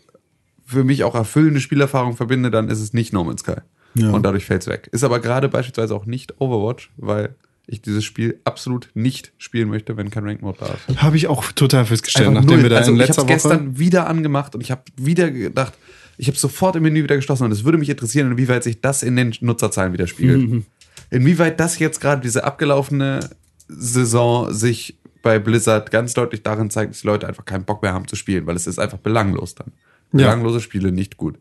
für 0.67 0.85
mich 0.85 1.05
auch 1.05 1.15
erfüllende 1.15 1.61
Spielerfahrung 1.61 2.17
verbinde, 2.17 2.51
dann 2.51 2.69
ist 2.69 2.81
es 2.81 2.93
nicht 2.93 3.13
No 3.13 3.25
Man's 3.25 3.41
Sky. 3.41 3.57
Ja. 3.95 4.11
Und 4.11 4.25
dadurch 4.25 4.45
fällt 4.45 4.63
es 4.63 4.69
weg. 4.69 4.89
Ist 4.93 5.05
aber 5.05 5.21
gerade 5.21 5.49
beispielsweise 5.49 5.95
auch 5.95 6.05
nicht 6.05 6.39
Overwatch, 6.41 6.91
weil 6.97 7.35
ich 7.67 7.81
dieses 7.81 8.05
Spiel 8.05 8.41
absolut 8.45 8.91
nicht 8.95 9.33
spielen 9.39 9.69
möchte, 9.69 9.97
wenn 9.97 10.11
kein 10.11 10.25
Rank 10.25 10.43
Mode 10.43 10.59
da 10.61 10.67
ist. 10.67 11.03
Habe 11.03 11.17
ich 11.17 11.27
auch 11.29 11.51
total 11.53 11.85
festgestellt, 11.87 12.29
Einfach 12.29 12.43
nachdem 12.43 12.57
null. 12.57 12.63
wir 12.65 12.71
da 12.71 12.77
also 12.77 12.91
in 12.93 13.01
ich 13.01 13.07
letzter 13.07 13.23
habe 13.23 13.29
Woche. 13.33 13.35
gestern 13.35 13.79
wieder 13.79 14.07
angemacht 14.07 14.55
und 14.55 14.61
ich 14.61 14.71
habe 14.71 14.83
wieder 14.97 15.31
gedacht, 15.31 15.73
ich 16.19 16.29
habe 16.29 16.39
sofort 16.39 16.77
im 16.77 16.83
Menü 16.83 17.03
wieder 17.03 17.17
geschlossen 17.17 17.45
und 17.45 17.53
es 17.53 17.65
würde 17.65 17.79
mich 17.79 17.89
interessieren, 17.89 18.31
inwieweit 18.31 18.63
sich 18.65 18.81
das 18.81 19.03
in 19.03 19.17
den 19.17 19.35
Nutzerzahlen 19.41 19.93
widerspiegelt. 19.93 20.65
Inwieweit 21.11 21.59
das 21.61 21.79
jetzt 21.79 22.01
gerade 22.01 22.23
diese 22.23 22.45
abgelaufene 22.45 23.21
Saison 23.69 24.53
sich 24.53 24.99
bei 25.23 25.39
Blizzard 25.39 25.91
ganz 25.91 26.15
deutlich 26.15 26.43
darin 26.43 26.71
zeigt, 26.71 26.93
dass 26.93 27.01
die 27.01 27.07
Leute 27.07 27.27
einfach 27.27 27.45
keinen 27.45 27.65
Bock 27.65 27.83
mehr 27.83 27.93
haben 27.93 28.07
zu 28.07 28.15
spielen, 28.17 28.47
weil 28.47 28.55
es 28.57 28.67
ist 28.67 28.79
einfach 28.79 28.99
belanglos 28.99 29.55
dann. 29.57 29.73
Ja. 30.13 30.19
Belanglose 30.29 30.61
Spiele 30.61 30.93
nicht 30.93 31.17
gut. 31.17 31.37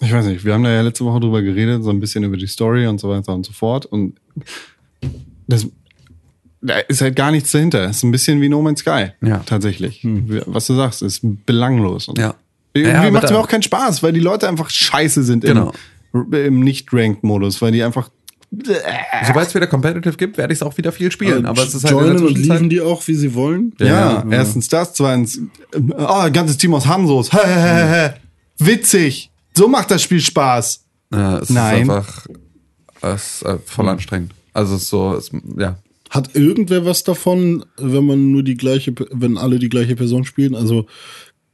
Ich 0.00 0.12
weiß 0.12 0.26
nicht, 0.26 0.44
wir 0.44 0.54
haben 0.54 0.62
da 0.62 0.70
ja 0.70 0.82
letzte 0.82 1.04
Woche 1.04 1.20
drüber 1.20 1.42
geredet, 1.42 1.82
so 1.82 1.90
ein 1.90 1.98
bisschen 2.00 2.22
über 2.24 2.36
die 2.36 2.46
Story 2.46 2.86
und 2.86 3.00
so 3.00 3.08
weiter 3.08 3.34
und 3.34 3.44
so 3.44 3.52
fort. 3.52 3.84
Und 3.86 4.14
das 5.46 5.66
da 6.60 6.78
ist 6.80 7.00
halt 7.00 7.14
gar 7.14 7.30
nichts 7.30 7.52
dahinter. 7.52 7.84
Es 7.84 7.98
ist 7.98 8.02
ein 8.02 8.10
bisschen 8.10 8.40
wie 8.40 8.48
No 8.48 8.60
Man's 8.62 8.80
Sky. 8.80 9.08
Ja. 9.20 9.38
Tatsächlich. 9.46 10.00
Was 10.46 10.66
du 10.66 10.74
sagst, 10.74 11.02
ist 11.02 11.20
belanglos. 11.46 12.08
Und 12.08 12.18
Ja. 12.18 12.34
Irgendwie 12.74 12.92
Ja, 13.06 13.10
macht 13.10 13.24
es 13.24 13.30
mir 13.30 13.38
auch 13.38 13.48
keinen 13.48 13.62
Spaß, 13.62 14.02
weil 14.02 14.12
die 14.12 14.20
Leute 14.20 14.48
einfach 14.48 14.68
scheiße 14.68 15.22
sind 15.22 15.44
Genau. 15.44 15.72
im, 16.12 16.32
im 16.32 16.60
Nicht-Ranked-Modus, 16.60 17.62
weil 17.62 17.72
die 17.72 17.82
einfach. 17.82 18.10
Sobald 19.26 19.48
es 19.48 19.54
wieder 19.54 19.66
Competitive 19.66 20.16
gibt, 20.16 20.38
werde 20.38 20.52
ich 20.52 20.58
es 20.58 20.62
auch 20.62 20.76
wieder 20.78 20.90
viel 20.92 21.12
spielen. 21.12 21.44
aber 21.44 21.62
es 21.62 21.74
ist 21.74 21.84
halt 21.84 21.92
joinen 21.92 22.26
und 22.26 22.38
lieben 22.38 22.70
die 22.70 22.80
auch, 22.80 23.06
wie 23.06 23.14
sie 23.14 23.34
wollen. 23.34 23.74
Ja, 23.78 23.86
Ja, 23.86 24.24
erstens 24.30 24.68
das, 24.68 24.94
zweitens, 24.94 25.40
oh, 25.74 26.04
ein 26.04 26.32
ganzes 26.32 26.56
Team 26.56 26.72
aus 26.74 26.86
Hansos. 26.86 27.30
Witzig. 28.58 29.30
So 29.56 29.68
macht 29.68 29.90
das 29.90 30.02
Spiel 30.02 30.20
Spaß. 30.20 30.84
Ja, 31.12 31.38
es 31.38 31.50
Nein. 31.50 31.82
ist 31.82 31.90
einfach 31.90 32.26
es 33.00 33.12
ist 33.12 33.42
äh, 33.42 33.58
voll 33.64 33.88
anstrengend. 33.88 34.32
Also 34.52 34.74
es 34.74 34.82
ist 34.82 34.88
so, 34.90 35.14
es, 35.14 35.30
ja. 35.56 35.78
Hat 36.10 36.34
irgendwer 36.34 36.84
was 36.84 37.04
davon, 37.04 37.64
wenn 37.76 38.06
man 38.06 38.32
nur 38.32 38.42
die 38.42 38.56
gleiche, 38.56 38.94
wenn 39.12 39.36
alle 39.36 39.58
die 39.58 39.68
gleiche 39.68 39.94
Person 39.94 40.24
spielen? 40.24 40.54
Also 40.54 40.86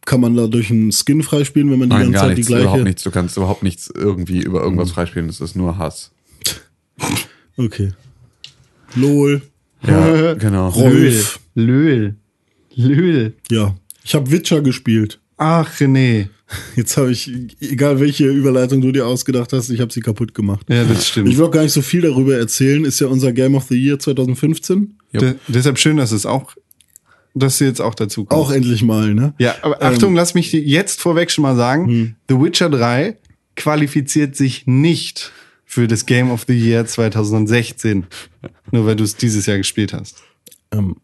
kann 0.06 0.20
man 0.20 0.36
dadurch 0.36 0.70
einen 0.70 0.92
Skin 0.92 1.22
freispielen, 1.22 1.70
wenn 1.70 1.78
man 1.80 1.90
die 1.90 1.96
Nein, 1.96 2.12
ganze 2.12 2.20
Zeit 2.20 2.36
nichts, 2.36 2.46
die 2.46 2.52
gleiche. 2.52 2.64
überhaupt 2.64 2.84
nichts. 2.84 3.02
Du 3.02 3.10
kannst 3.10 3.36
überhaupt 3.36 3.62
nichts 3.62 3.90
irgendwie 3.94 4.40
über 4.42 4.62
irgendwas 4.62 4.92
freispielen. 4.92 5.28
Es 5.28 5.40
ist 5.40 5.56
nur 5.56 5.78
Hass. 5.78 6.12
Okay. 7.56 7.92
LOL. 8.94 9.42
Ja, 9.86 10.34
genau. 10.38 10.68
Rolf. 10.68 11.40
Löhl. 11.54 12.16
Löhl. 12.74 13.34
Ja. 13.50 13.74
Ich 14.04 14.14
habe 14.14 14.30
Witcher 14.30 14.60
gespielt. 14.60 15.20
Ach, 15.36 15.72
René. 15.78 16.28
Jetzt 16.76 16.96
habe 16.96 17.10
ich, 17.10 17.30
egal 17.60 18.00
welche 18.00 18.26
Überleitung 18.26 18.80
du 18.80 18.92
dir 18.92 19.06
ausgedacht 19.06 19.52
hast, 19.52 19.70
ich 19.70 19.80
habe 19.80 19.92
sie 19.92 20.00
kaputt 20.00 20.34
gemacht. 20.34 20.66
Ja, 20.68 20.84
das 20.84 21.08
stimmt. 21.08 21.28
Ich 21.28 21.38
will 21.38 21.46
auch 21.46 21.50
gar 21.50 21.62
nicht 21.62 21.72
so 21.72 21.82
viel 21.82 22.02
darüber 22.02 22.36
erzählen. 22.36 22.84
Ist 22.84 23.00
ja 23.00 23.06
unser 23.06 23.32
Game 23.32 23.54
of 23.54 23.64
the 23.64 23.76
Year 23.76 23.98
2015. 23.98 24.98
De 25.12 25.34
deshalb 25.48 25.78
schön, 25.78 25.96
dass 25.96 26.12
es 26.12 26.26
auch, 26.26 26.54
dass 27.34 27.58
sie 27.58 27.64
jetzt 27.64 27.80
auch 27.80 27.94
dazu 27.94 28.24
kommt. 28.24 28.40
Auch 28.40 28.50
endlich 28.50 28.82
mal, 28.82 29.14
ne? 29.14 29.34
Ja, 29.38 29.54
aber 29.62 29.82
Achtung, 29.82 30.14
lass 30.14 30.34
mich 30.34 30.52
jetzt 30.52 31.00
vorweg 31.00 31.30
schon 31.30 31.42
mal 31.42 31.56
sagen, 31.56 32.16
The 32.28 32.40
Witcher 32.40 32.68
3 32.68 33.16
qualifiziert 33.56 34.36
sich 34.36 34.66
nicht 34.66 35.32
für 35.64 35.88
das 35.88 36.06
Game 36.06 36.30
of 36.30 36.44
the 36.46 36.54
Year 36.54 36.86
2016. 36.86 38.06
Nur 38.70 38.86
weil 38.86 38.96
du 38.96 39.04
es 39.04 39.16
dieses 39.16 39.46
Jahr 39.46 39.58
gespielt 39.58 39.92
hast. 39.92 40.22
Ähm, 40.70 40.96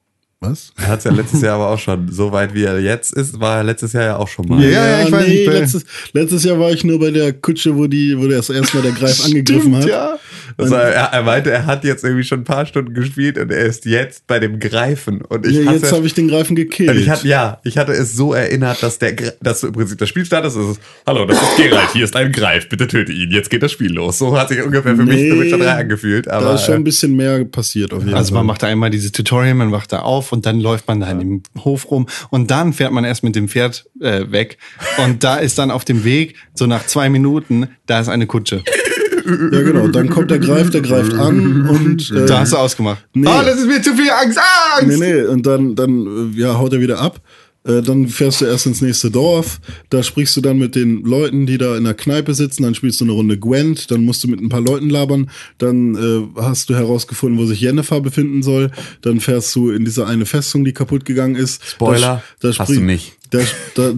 was? 0.42 0.72
Er 0.79 0.88
hat 0.88 0.98
es 1.00 1.05
ja 1.05 1.12
letztes 1.12 1.42
Jahr 1.42 1.57
aber 1.57 1.68
auch 1.68 1.79
schon. 1.79 2.11
So 2.11 2.33
weit 2.33 2.55
wie 2.55 2.64
er 2.64 2.81
jetzt 2.81 3.12
ist, 3.12 3.38
war 3.40 3.59
er 3.59 3.64
letztes 3.64 3.92
Jahr 3.92 4.05
ja 4.05 4.16
auch 4.16 4.26
schon 4.29 4.48
mal. 4.48 4.62
Ja, 4.62 4.70
ja, 5.00 5.03
ich 5.07 5.12
weiß 5.12 5.29
nicht, 5.29 5.46
bei- 5.46 5.53
letztes, 5.53 5.85
letztes 6.14 6.44
Jahr 6.44 6.59
war 6.59 6.70
ich 6.70 6.83
nur 6.83 6.98
bei 6.98 7.11
der 7.11 7.35
Kutsche, 7.35 7.76
wo 7.76 7.87
die, 7.87 8.16
wo 8.18 8.26
der 8.26 8.38
das 8.38 8.48
erste 8.48 8.79
Mal 8.79 8.83
der 8.85 8.92
Greif 8.92 9.22
angegriffen 9.24 9.76
hat. 9.76 9.85
ja. 9.87 10.18
Also 10.57 10.74
er, 10.74 10.90
er 11.12 11.22
meinte, 11.22 11.50
er 11.50 11.64
hat 11.64 11.85
jetzt 11.85 12.05
irgendwie 12.05 12.24
schon 12.24 12.40
ein 12.40 12.44
paar 12.44 12.66
Stunden 12.66 12.92
gespielt 12.92 13.38
und 13.38 13.50
er 13.53 13.64
ist 13.66 13.85
jetzt 13.85 14.26
bei 14.26 14.38
dem 14.40 14.59
Greifen. 14.59 15.22
Und 15.22 15.46
ich 15.46 15.57
Ja, 15.64 15.72
jetzt 15.72 15.92
habe 15.92 16.05
ich 16.07 16.12
den 16.14 16.29
Greifen 16.29 16.57
gekillt. 16.57 16.96
ich 16.98 17.09
hatte, 17.09 17.26
ja, 17.29 17.61
ich 17.64 17.79
hatte 17.79 17.92
es 17.92 18.14
so 18.14 18.35
erinnert, 18.35 18.83
dass 18.83 18.98
der, 18.98 19.12
dass 19.40 19.61
du 19.61 19.68
im 19.68 19.72
Prinzip 19.74 19.98
das 19.98 20.09
Spiel 20.09 20.24
startest. 20.24 20.57
Es 20.57 20.70
ist, 20.72 20.81
Hallo, 21.07 21.24
das 21.24 21.40
ist 21.40 21.57
Geralt. 21.57 21.90
Hier 21.92 22.05
ist 22.05 22.16
ein 22.16 22.33
Greif. 22.33 22.68
Bitte 22.68 22.88
töte 22.88 23.12
ihn. 23.12 23.31
Jetzt 23.31 23.48
geht 23.48 23.62
das 23.62 23.72
Spiel 23.72 23.92
los. 23.92 24.18
So 24.18 24.37
hat 24.38 24.48
sich 24.48 24.61
ungefähr 24.62 24.96
für 24.96 25.05
mich 25.05 25.16
Nee, 25.16 25.31
The 25.31 25.40
Witcher 25.40 25.59
3 25.59 25.70
angefühlt. 25.72 26.29
Aber 26.29 26.46
da 26.46 26.55
ist 26.57 26.64
schon 26.64 26.74
ein 26.74 26.81
äh, 26.81 26.85
bisschen 26.85 27.14
mehr 27.16 27.44
passiert 27.44 27.92
auf 27.94 28.03
jeden 28.03 28.14
Also 28.14 28.31
Fall. 28.35 28.40
man 28.40 28.46
macht 28.46 28.62
da 28.62 28.66
einmal 28.66 28.90
dieses 28.90 29.12
Tutorial, 29.12 29.55
man 29.55 29.70
wacht 29.72 29.92
da 29.92 30.00
auf 30.00 30.29
und 30.32 30.46
dann 30.46 30.60
läuft 30.60 30.88
man 30.88 31.00
da 31.00 31.10
in 31.10 31.18
dem 31.18 31.42
Hof 31.64 31.90
rum 31.90 32.06
und 32.30 32.50
dann 32.50 32.72
fährt 32.72 32.92
man 32.92 33.04
erst 33.04 33.22
mit 33.22 33.36
dem 33.36 33.48
Pferd 33.48 33.86
äh, 34.00 34.30
weg 34.30 34.58
und 35.02 35.24
da 35.24 35.36
ist 35.36 35.58
dann 35.58 35.70
auf 35.70 35.84
dem 35.84 36.04
Weg, 36.04 36.36
so 36.54 36.66
nach 36.66 36.86
zwei 36.86 37.08
Minuten, 37.08 37.68
da 37.86 38.00
ist 38.00 38.08
eine 38.08 38.26
Kutsche. 38.26 38.62
Ja, 39.26 39.62
genau. 39.62 39.88
Dann 39.88 40.10
kommt 40.10 40.30
der 40.30 40.38
Greif, 40.38 40.70
der 40.70 40.80
greift 40.80 41.12
an 41.14 41.68
und 41.68 42.10
äh, 42.10 42.26
Da 42.26 42.40
hast 42.40 42.52
du 42.52 42.56
ausgemacht. 42.56 43.06
Nee. 43.12 43.28
Ah, 43.28 43.44
das 43.44 43.58
ist 43.58 43.66
mir 43.66 43.80
zu 43.82 43.94
viel 43.94 44.10
Angst, 44.10 44.38
Angst! 44.78 44.98
Nee, 44.98 45.12
nee, 45.12 45.22
und 45.22 45.46
dann, 45.46 45.74
dann 45.74 46.32
äh, 46.34 46.40
ja, 46.40 46.58
haut 46.58 46.72
er 46.72 46.80
wieder 46.80 46.98
ab. 46.98 47.20
Äh, 47.64 47.82
Dann 47.82 48.08
fährst 48.08 48.40
du 48.40 48.46
erst 48.46 48.66
ins 48.66 48.80
nächste 48.80 49.10
Dorf, 49.10 49.60
da 49.90 50.02
sprichst 50.02 50.36
du 50.36 50.40
dann 50.40 50.58
mit 50.58 50.74
den 50.74 51.02
Leuten, 51.04 51.46
die 51.46 51.58
da 51.58 51.76
in 51.76 51.84
der 51.84 51.94
Kneipe 51.94 52.34
sitzen, 52.34 52.62
dann 52.62 52.74
spielst 52.74 53.00
du 53.00 53.04
eine 53.04 53.12
Runde 53.12 53.38
Gwent, 53.38 53.90
dann 53.90 54.04
musst 54.04 54.24
du 54.24 54.28
mit 54.28 54.40
ein 54.40 54.48
paar 54.48 54.62
Leuten 54.62 54.88
labern, 54.88 55.30
dann 55.58 55.94
äh, 55.94 56.40
hast 56.40 56.70
du 56.70 56.74
herausgefunden, 56.74 57.38
wo 57.38 57.44
sich 57.44 57.60
Jennifer 57.60 58.00
befinden 58.00 58.42
soll, 58.42 58.70
dann 59.02 59.20
fährst 59.20 59.54
du 59.54 59.70
in 59.70 59.84
diese 59.84 60.06
eine 60.06 60.24
Festung, 60.26 60.64
die 60.64 60.72
kaputt 60.72 61.04
gegangen 61.04 61.36
ist. 61.36 61.62
Spoiler, 61.66 62.22
Da, 62.40 62.50
da 62.50 62.58
hast 62.58 62.70
du 62.70 62.80
nicht. 62.80 63.19
Da, 63.30 63.38
da, 63.74 63.92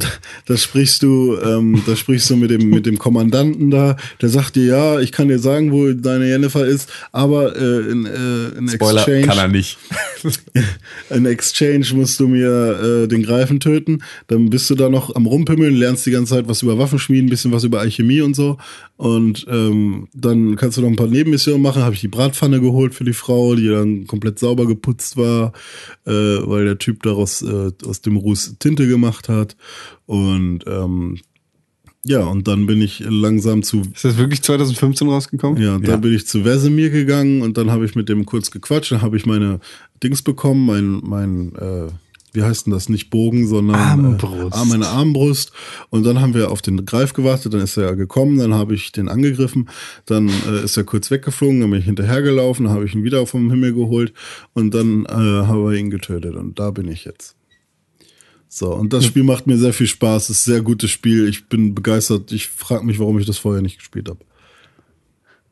da 0.47 0.57
sprichst 0.57 1.03
du, 1.03 1.39
ähm, 1.43 1.83
da 1.87 1.97
sprichst 1.97 2.29
du 2.31 2.37
mit 2.37 2.51
dem, 2.51 2.69
mit 2.69 2.85
dem 2.85 2.99
Kommandanten 2.99 3.71
da, 3.71 3.97
der 4.21 4.29
sagt 4.29 4.57
dir, 4.57 4.65
ja, 4.67 5.01
ich 5.01 5.11
kann 5.11 5.29
dir 5.29 5.39
sagen, 5.39 5.73
wo 5.73 5.91
deine 5.93 6.29
Jennifer 6.29 6.67
ist, 6.67 6.91
aber 7.13 7.57
äh, 7.57 7.91
in, 7.91 8.05
äh, 8.05 8.59
in 8.59 8.69
Spoiler 8.69 9.01
Exchange. 9.01 9.27
kann 9.27 9.39
er 9.39 9.49
nicht. 9.49 9.79
In 11.11 11.27
Exchange 11.27 11.87
musst 11.95 12.21
du 12.21 12.29
mir 12.29 13.05
äh, 13.05 13.09
den 13.09 13.23
Greifen 13.23 13.59
töten. 13.59 14.03
Dann 14.29 14.51
bist 14.51 14.71
du 14.71 14.75
da 14.75 14.89
noch 14.89 15.15
am 15.17 15.27
Rumpimmeln, 15.27 15.75
lernst 15.75 16.07
die 16.07 16.11
ganze 16.11 16.35
Zeit 16.35 16.49
was 16.49 16.63
über 16.63 16.79
Waffenschmieden, 16.79 17.27
ein 17.27 17.31
bisschen 17.31 17.53
was 17.53 17.65
über 17.65 17.81
Alchemie 17.81 18.21
und 18.21 18.35
so. 18.35 18.59
Und 19.03 19.47
ähm, 19.49 20.07
dann 20.15 20.55
kannst 20.55 20.77
du 20.77 20.81
noch 20.83 20.89
ein 20.89 20.95
paar 20.95 21.09
Nebenmissionen 21.09 21.61
machen. 21.61 21.83
Habe 21.83 21.97
ich 21.97 22.01
die 22.03 22.07
Bratpfanne 22.07 22.61
geholt 22.61 22.95
für 22.95 23.03
die 23.03 23.13
Frau, 23.13 23.57
die 23.57 23.67
dann 23.67 24.07
komplett 24.07 24.39
sauber 24.39 24.65
geputzt 24.65 25.17
war, 25.17 25.53
äh, 26.07 26.13
weil 26.13 26.67
der 26.67 26.79
Typ 26.79 27.03
daraus 27.03 27.43
äh, 27.43 27.73
aus 27.85 28.01
dem 28.03 28.17
Ruß 28.17 28.59
Tinte 28.61 28.87
gemacht 28.87 29.29
hat. 29.29 29.57
Und 30.07 30.61
ähm, 30.69 31.19
ja, 32.05 32.21
und 32.25 32.47
dann 32.47 32.67
bin 32.67 32.81
ich 32.81 33.01
langsam 33.09 33.65
zu 33.65 33.83
Ist 33.93 34.05
das 34.05 34.19
wirklich 34.19 34.41
2015 34.43 35.09
rausgekommen? 35.09 35.61
ja, 35.61 35.73
dann 35.79 35.85
Ja. 35.91 35.97
bin 35.97 36.13
ich 36.15 36.29
zu 36.29 36.45
Wesemir 36.45 36.91
gegangen 36.91 37.43
und 37.43 37.59
dann 37.59 37.73
habe 37.73 37.85
ich 37.85 37.97
mit 37.97 38.09
dem 38.09 38.25
kurz 38.25 38.53
gequatscht. 38.53 38.93
Dann 38.93 39.03
habe 39.03 39.17
ich 39.17 39.27
meine 39.27 39.59
Dings 40.01 40.23
bekommen, 40.23 40.65
mein, 40.65 41.01
mein 41.03 41.53
äh, 41.57 41.89
wie 42.33 42.43
heißt 42.43 42.67
denn 42.67 42.73
das? 42.73 42.89
Nicht 42.89 43.11
Bogen, 43.11 43.47
sondern 43.47 43.77
Armbrust. 43.77 44.57
Äh, 44.57 44.65
meine 44.65 44.89
Armbrust. 44.89 45.53
Und 45.91 46.05
dann 46.05 46.21
haben 46.21 46.35
wir 46.35 46.51
auf 46.51 46.63
den 46.63 46.85
Greif 46.87 47.13
gewartet. 47.13 47.53
Dann 47.53 47.61
ist 47.61 47.77
er 47.77 47.95
gekommen. 47.95 48.39
Dann 48.39 48.55
habe 48.55 48.75
ich 48.75 48.91
den 48.93 49.09
angegriffen. 49.09 49.69
Dann 50.07 50.29
äh, 50.29 50.65
ist 50.65 50.77
er 50.77 50.85
kurz 50.85 51.11
weggeflogen. 51.11 51.61
Dann 51.61 51.71
bin 51.71 51.81
ich 51.81 51.85
hinterhergelaufen. 51.85 52.65
Dann 52.65 52.75
habe 52.75 52.87
ich 52.87 52.95
ihn 52.95 53.05
wieder 53.05 53.27
vom 53.27 53.51
Himmel 53.51 53.75
geholt. 53.75 54.15
Und 54.55 54.73
dann 54.73 55.05
äh, 55.05 55.13
haben 55.13 55.65
wir 55.65 55.79
ihn 55.79 55.91
getötet. 55.91 56.35
Und 56.35 56.59
da 56.59 56.71
bin 56.71 56.89
ich 56.89 57.05
jetzt. 57.05 57.37
So, 58.49 58.75
und 58.75 58.93
das 58.93 59.07
Spiel 59.07 59.25
macht 59.25 59.47
mir 59.47 59.57
sehr 59.57 59.73
viel 59.73 59.87
Spaß. 59.87 60.25
Es 60.25 60.41
ist 60.41 60.47
ein 60.47 60.53
sehr 60.53 60.63
gutes 60.63 60.91
Spiel. 60.91 61.29
Ich 61.29 61.49
bin 61.49 61.75
begeistert. 61.75 62.33
Ich 62.33 62.49
frage 62.49 62.85
mich, 62.85 62.99
warum 62.99 63.19
ich 63.19 63.27
das 63.27 63.39
vorher 63.39 63.63
nicht 63.63 63.79
gespielt 63.79 64.09
habe. 64.09 64.21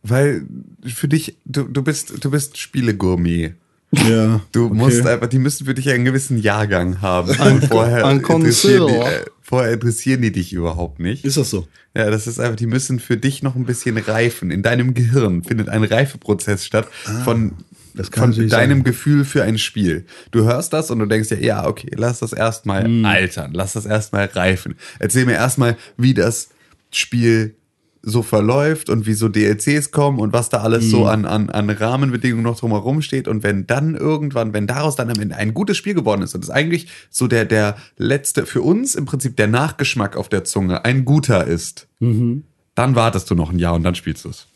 Weil 0.02 0.46
für 0.84 1.08
dich, 1.08 1.36
du, 1.44 1.64
du 1.64 1.82
bist, 1.82 2.24
du 2.24 2.30
bist 2.30 2.56
Spielegourmet. 2.56 3.54
Ja. 3.92 4.40
Du 4.53 4.66
okay. 4.66 4.74
musst 4.74 5.07
einfach, 5.07 5.26
die 5.29 5.38
müssen 5.38 5.66
für 5.66 5.74
dich 5.74 5.88
einen 5.90 6.05
gewissen 6.05 6.38
Jahrgang 6.38 7.00
haben. 7.00 7.31
Und 7.40 7.64
vorher, 7.66 8.07
ein 8.07 8.20
interessieren 8.20 8.87
die, 8.88 8.94
äh, 8.94 9.24
vorher 9.42 9.72
interessieren 9.72 10.22
die 10.22 10.33
dich 10.33 10.53
überhaupt 10.53 11.00
nicht. 11.00 11.24
Ist 11.24 11.37
das 11.37 11.50
so? 11.50 11.66
Ja, 11.96 12.09
das 12.11 12.26
ist 12.26 12.38
einfach, 12.38 12.57
die 12.57 12.66
müssen 12.66 13.00
für 13.00 13.16
dich 13.16 13.42
noch 13.42 13.57
ein 13.57 13.64
bisschen 13.66 13.98
reifen. 13.98 14.50
In 14.50 14.62
deinem 14.62 14.94
Gehirn 14.94 15.42
findet 15.42 15.68
ein 15.68 15.83
Reifeprozess 15.83 16.64
statt 16.64 16.87
von, 17.24 17.55
Ah, 17.98 18.05
von 18.05 18.31
natürlich 18.31 18.50
deinem 18.50 18.79
sein. 18.79 18.85
Gefühl 18.85 19.24
für 19.24 19.42
ein 19.42 19.59
Spiel. 19.59 20.07
Du 20.31 20.44
hörst 20.44 20.72
das 20.72 20.90
und 20.92 21.00
du 21.00 21.07
denkst 21.07 21.29
dir, 21.31 21.42
ja, 21.42 21.66
okay, 21.66 21.90
lass 21.96 22.20
das 22.20 22.33
erstmal 22.33 22.85
Hm. 22.85 23.05
altern, 23.05 23.50
lass 23.53 23.72
das 23.72 23.87
erstmal 23.87 24.26
reifen. 24.26 24.76
Erzähl 25.00 25.26
mir 25.26 25.33
erstmal, 25.35 25.76
wie 25.96 26.14
das 26.14 26.50
Spiel 26.92 27.55
so 28.02 28.22
verläuft 28.22 28.88
und 28.88 29.06
wie 29.06 29.12
so 29.12 29.28
DLCs 29.28 29.90
kommen 29.90 30.18
und 30.18 30.32
was 30.32 30.48
da 30.48 30.58
alles 30.62 30.84
Hm. 30.84 30.90
so 30.90 31.06
an, 31.06 31.24
an, 31.26 31.50
an 31.50 31.68
Rahmenbedingungen 31.68 32.44
noch 32.44 32.58
drumherum 32.58 33.02
steht. 33.02 33.28
Und 33.28 33.42
wenn 33.42 33.66
dann 33.66 33.94
irgendwann, 33.94 34.52
wenn 34.54 34.66
daraus 34.66 34.96
dann 34.96 35.10
am 35.10 35.20
Ende 35.20 35.36
ein 35.36 35.52
gutes 35.54 35.76
Spiel 35.76 35.94
geworden 35.94 36.22
ist 36.22 36.34
und 36.34 36.42
es 36.42 36.50
eigentlich 36.50 36.88
so 37.10 37.26
der, 37.26 37.44
der 37.44 37.76
letzte, 37.98 38.46
für 38.46 38.62
uns 38.62 38.94
im 38.94 39.04
Prinzip 39.04 39.36
der 39.36 39.48
Nachgeschmack 39.48 40.16
auf 40.16 40.28
der 40.28 40.44
Zunge 40.44 40.84
ein 40.84 41.04
guter 41.04 41.46
ist, 41.46 41.88
Mhm. 41.98 42.44
dann 42.74 42.94
wartest 42.94 43.30
du 43.30 43.34
noch 43.34 43.50
ein 43.52 43.58
Jahr 43.58 43.74
und 43.74 43.82
dann 43.82 43.94
spielst 43.94 44.24
du 44.24 44.30
es. 44.30 44.46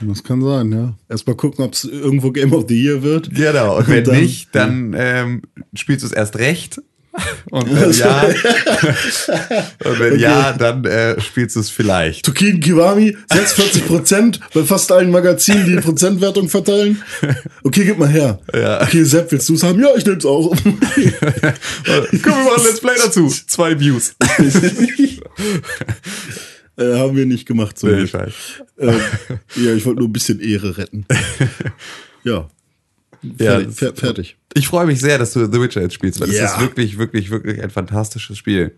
Das 0.00 0.22
kann 0.24 0.40
sein, 0.42 0.70
ja. 0.72 0.94
Erstmal 1.08 1.36
gucken, 1.36 1.64
ob 1.64 1.74
es 1.74 1.84
irgendwo 1.84 2.30
Game 2.32 2.52
of 2.52 2.64
the 2.68 2.80
Year 2.80 3.02
wird. 3.02 3.34
Genau. 3.34 3.78
Und 3.78 3.88
wenn 3.88 4.04
dann- 4.04 4.20
nicht, 4.20 4.48
dann 4.54 4.94
ähm, 4.96 5.42
spielst 5.74 6.02
du 6.02 6.06
es 6.06 6.12
erst 6.12 6.36
recht. 6.38 6.80
Und 7.50 7.68
wenn 7.78 7.92
ja, 7.92 8.22
und 9.84 9.98
wenn 10.00 10.18
ja, 10.18 10.52
dann 10.54 10.84
äh, 10.86 11.20
spielst 11.20 11.56
du 11.56 11.60
es 11.60 11.68
vielleicht. 11.68 12.24
Tukin 12.24 12.58
Kiwami, 12.60 13.16
46 13.30 13.86
Prozent 13.86 14.40
bei 14.54 14.62
fast 14.64 14.90
allen 14.90 15.10
Magazinen, 15.10 15.66
die 15.66 15.76
Prozentwertung 15.76 16.48
verteilen. 16.48 17.02
Okay, 17.64 17.84
gib 17.84 17.98
mal 17.98 18.08
her. 18.08 18.40
Ja. 18.54 18.80
Okay, 18.82 19.04
Sepp, 19.04 19.30
willst 19.30 19.48
du 19.50 19.54
es 19.54 19.62
haben? 19.62 19.78
Ja, 19.82 19.90
ich 19.94 20.06
nehm's 20.06 20.24
auch. 20.24 20.50
Komm, 20.50 20.64
wir 20.64 22.32
machen 22.32 22.64
Let's 22.64 22.80
Play 22.80 22.94
dazu. 22.96 23.28
Zwei 23.46 23.78
Views. 23.78 24.14
äh, 26.78 26.94
haben 26.96 27.16
wir 27.16 27.26
nicht 27.26 27.46
gemacht. 27.46 27.78
So 27.78 27.88
Nee, 27.88 28.06
scheiß. 28.06 28.32
ähm, 28.78 29.00
ja, 29.56 29.74
ich 29.74 29.84
wollte 29.84 30.00
nur 30.00 30.08
ein 30.08 30.12
bisschen 30.12 30.40
Ehre 30.40 30.78
retten. 30.78 31.04
Ja. 32.24 32.48
Ja, 33.38 33.60
Fertig. 33.60 33.74
fer 33.76 33.94
fertig. 33.94 34.36
Ich 34.54 34.68
freue 34.68 34.86
mich 34.86 35.00
sehr, 35.00 35.18
dass 35.18 35.32
du 35.32 35.50
The 35.50 35.60
Witcher 35.60 35.80
jetzt 35.82 35.94
spielst, 35.94 36.20
weil 36.20 36.28
es 36.30 36.36
Ja. 36.36 36.46
ist 36.46 36.60
wirklich, 36.60 36.98
wirklich, 36.98 37.30
wirklich 37.30 37.62
ein 37.62 37.70
fantastisches 37.70 38.36
Spiel. 38.38 38.76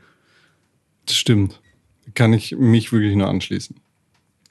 Das 1.07 1.17
stimmt. 1.17 1.61
Kann 2.15 2.33
ich 2.33 2.53
mich 2.57 2.93
wirklich 2.93 3.17
nur 3.17 3.29
anschließen. 3.29 3.77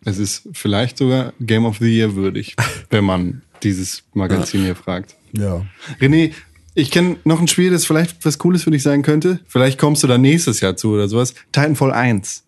Es 0.05 0.17
ist 0.17 0.49
vielleicht 0.53 0.97
sogar 0.97 1.33
Game 1.39 1.65
of 1.65 1.77
the 1.79 1.85
Year 1.87 2.15
würdig, 2.15 2.55
wenn 2.89 3.05
man 3.05 3.41
dieses 3.63 4.03
Magazin 4.13 4.63
hier 4.63 4.75
fragt. 4.75 5.15
Ja. 5.31 5.65
René, 6.01 6.33
ich 6.75 6.91
kenne 6.91 7.17
noch 7.23 7.39
ein 7.39 7.47
Spiel, 7.47 7.71
das 7.71 7.85
vielleicht 7.85 8.25
was 8.25 8.37
Cooles 8.37 8.63
für 8.63 8.71
dich 8.71 8.83
sein 8.83 9.01
könnte. 9.03 9.39
Vielleicht 9.47 9.79
kommst 9.79 10.03
du 10.03 10.07
da 10.07 10.17
nächstes 10.17 10.59
Jahr 10.59 10.75
zu 10.75 10.91
oder 10.91 11.07
sowas. 11.07 11.33
Titanfall 11.53 11.93
1. 11.93 12.43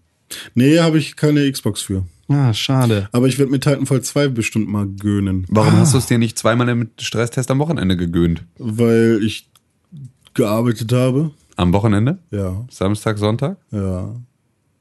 Nee, 0.55 0.79
habe 0.79 0.97
ich 0.97 1.15
keine 1.15 1.49
Xbox 1.49 1.81
für. 1.83 2.05
Ah, 2.27 2.53
schade. 2.53 3.07
Aber 3.11 3.27
ich 3.27 3.37
werde 3.37 3.51
mir 3.51 3.59
Titanfall 3.59 4.01
2 4.01 4.29
bestimmt 4.29 4.67
mal 4.67 4.87
göhnen. 4.87 5.45
Warum 5.49 5.73
hast 5.77 5.93
du 5.93 5.99
es 5.99 6.07
dir 6.07 6.17
nicht 6.17 6.37
zweimal 6.39 6.67
im 6.69 6.89
Stresstest 6.99 7.51
am 7.51 7.59
Wochenende 7.59 7.95
gegöhnt? 7.97 8.43
Weil 8.57 9.19
ich 9.23 9.47
gearbeitet 10.33 10.91
habe. 10.91 11.31
Am 11.55 11.71
Wochenende? 11.73 12.19
Ja, 12.31 12.65
Samstag, 12.69 13.17
Sonntag? 13.17 13.57
ja. 13.71 14.15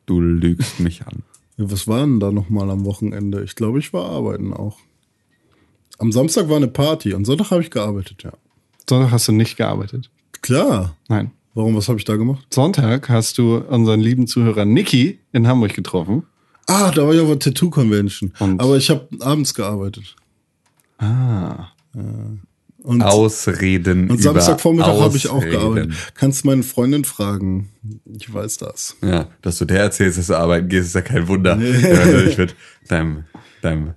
Du 0.06 0.20
lügst 0.20 0.80
mich 0.80 1.06
an. 1.06 1.22
Ja, 1.56 1.70
Was 1.70 1.88
war 1.88 2.00
denn 2.00 2.20
da 2.20 2.30
nochmal 2.30 2.70
am 2.70 2.84
Wochenende? 2.84 3.42
Ich 3.42 3.54
glaube, 3.56 3.78
ich 3.78 3.94
war 3.94 4.04
arbeiten 4.10 4.52
auch. 4.52 4.76
Am 5.98 6.12
Samstag 6.12 6.50
war 6.50 6.56
eine 6.56 6.68
Party, 6.68 7.14
am 7.14 7.24
Sonntag 7.24 7.50
habe 7.50 7.62
ich 7.62 7.70
gearbeitet, 7.70 8.22
ja. 8.22 8.32
Sonntag 8.88 9.12
hast 9.12 9.28
du 9.28 9.32
nicht 9.32 9.56
gearbeitet. 9.56 10.10
Klar. 10.42 10.94
Nein. 11.08 11.30
Warum, 11.54 11.74
was 11.76 11.88
habe 11.88 11.98
ich 11.98 12.04
da 12.04 12.16
gemacht? 12.16 12.46
Sonntag 12.52 13.08
hast 13.08 13.38
du 13.38 13.56
unseren 13.58 14.00
lieben 14.00 14.26
Zuhörer 14.26 14.64
Niki 14.66 15.20
in 15.32 15.46
Hamburg 15.46 15.72
getroffen. 15.72 16.24
Ah, 16.66 16.90
da 16.90 17.06
war 17.06 17.12
ich 17.14 17.20
auf 17.20 17.28
der 17.28 17.38
Tattoo 17.38 17.70
Convention. 17.70 18.32
Und- 18.38 18.60
Aber 18.60 18.76
ich 18.76 18.88
habe 18.90 19.06
abends 19.20 19.52
gearbeitet. 19.54 20.16
Ah. 20.98 21.68
Und, 22.82 23.02
Ausreden. 23.02 24.10
und 24.10 24.20
Samstagvormittag 24.20 25.00
habe 25.00 25.16
ich 25.16 25.28
auch 25.28 25.40
gearbeitet. 25.42 25.92
Kannst 26.14 26.44
meine 26.44 26.62
Freundin 26.62 27.04
fragen. 27.04 27.70
Ich 28.18 28.32
weiß 28.32 28.58
das. 28.58 28.96
Ja, 29.02 29.28
dass 29.42 29.58
du 29.58 29.64
der 29.64 29.80
erzählst, 29.80 30.18
dass 30.18 30.26
du 30.26 30.34
arbeiten 30.36 30.68
gehst, 30.68 30.88
ist 30.88 30.94
ja 30.94 31.00
kein 31.02 31.26
Wunder. 31.28 31.56
Ja, 31.56 31.62
wenn 32.04 32.12
du 32.12 32.24
dich 32.26 32.36
mit 32.38 32.54
deinem, 32.88 33.24
deinem, 33.62 33.94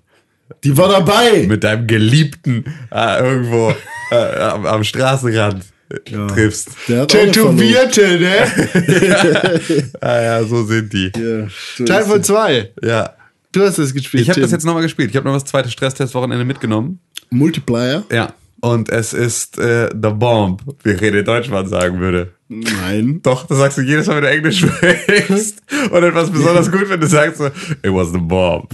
Die 0.63 0.77
war 0.77 0.87
dabei! 0.89 1.45
mit 1.47 1.63
deinem 1.63 1.85
Geliebten 1.87 2.63
äh, 2.91 3.19
irgendwo 3.23 3.73
äh, 4.11 4.39
am, 4.39 4.65
am 4.65 4.83
Straßenrand 4.83 5.65
Ja. 6.09 6.27
triffst. 6.27 6.69
Tätowierte, 6.85 8.19
ne? 8.19 9.91
Ah 10.01 10.21
ja, 10.21 10.43
so 10.43 10.63
sind 10.65 10.91
die. 10.91 11.11
Ja, 11.15 11.47
so 11.77 11.85
Teil 11.85 12.03
von 12.03 12.23
zwei. 12.23 12.71
Ja. 12.83 13.13
Du 13.53 13.61
hast 13.61 13.77
es 13.77 13.93
gespielt. 13.93 14.23
Ich 14.23 14.29
habe 14.29 14.41
das 14.41 14.51
jetzt 14.51 14.65
nochmal 14.65 14.83
gespielt. 14.83 15.09
Ich 15.09 15.15
habe 15.15 15.27
noch 15.27 15.33
das 15.33 15.45
zweite 15.45 15.69
Stresstest-Wochenende 15.69 16.43
mitgenommen. 16.45 16.99
Multiplier? 17.29 18.03
Ja. 18.11 18.33
Und 18.59 18.89
es 18.89 19.13
ist 19.13 19.57
äh, 19.59 19.89
The 19.93 20.09
Bomb, 20.09 20.61
wie 20.83 20.89
René 20.91 21.21
Deutschmann 21.21 21.67
sagen 21.67 21.99
würde. 21.99 22.33
Nein. 22.49 23.19
Doch, 23.23 23.45
das 23.45 23.57
sagst 23.57 23.77
du 23.77 23.81
jedes 23.81 24.07
Mal, 24.07 24.15
wenn 24.15 24.23
du 24.23 24.29
Englisch 24.29 24.59
sprichst. 24.65 25.61
Und 25.91 26.03
etwas 26.03 26.31
besonders 26.31 26.71
gut, 26.71 26.89
wenn 26.89 26.99
du 26.99 27.07
sagst 27.07 27.37
so, 27.37 27.45
it 27.47 27.93
was 27.93 28.11
the 28.11 28.17
bomb. 28.17 28.67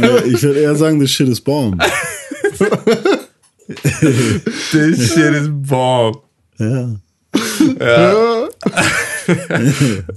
Nee, 0.00 0.08
ich 0.32 0.42
würde 0.42 0.60
eher 0.60 0.76
sagen, 0.76 1.00
this 1.00 1.10
shit 1.10 1.28
is 1.28 1.40
bomb. 1.40 1.82
This 4.70 5.14
shit 5.14 5.34
is 5.34 5.48
bomb. 5.50 6.18
Ja. 6.58 6.96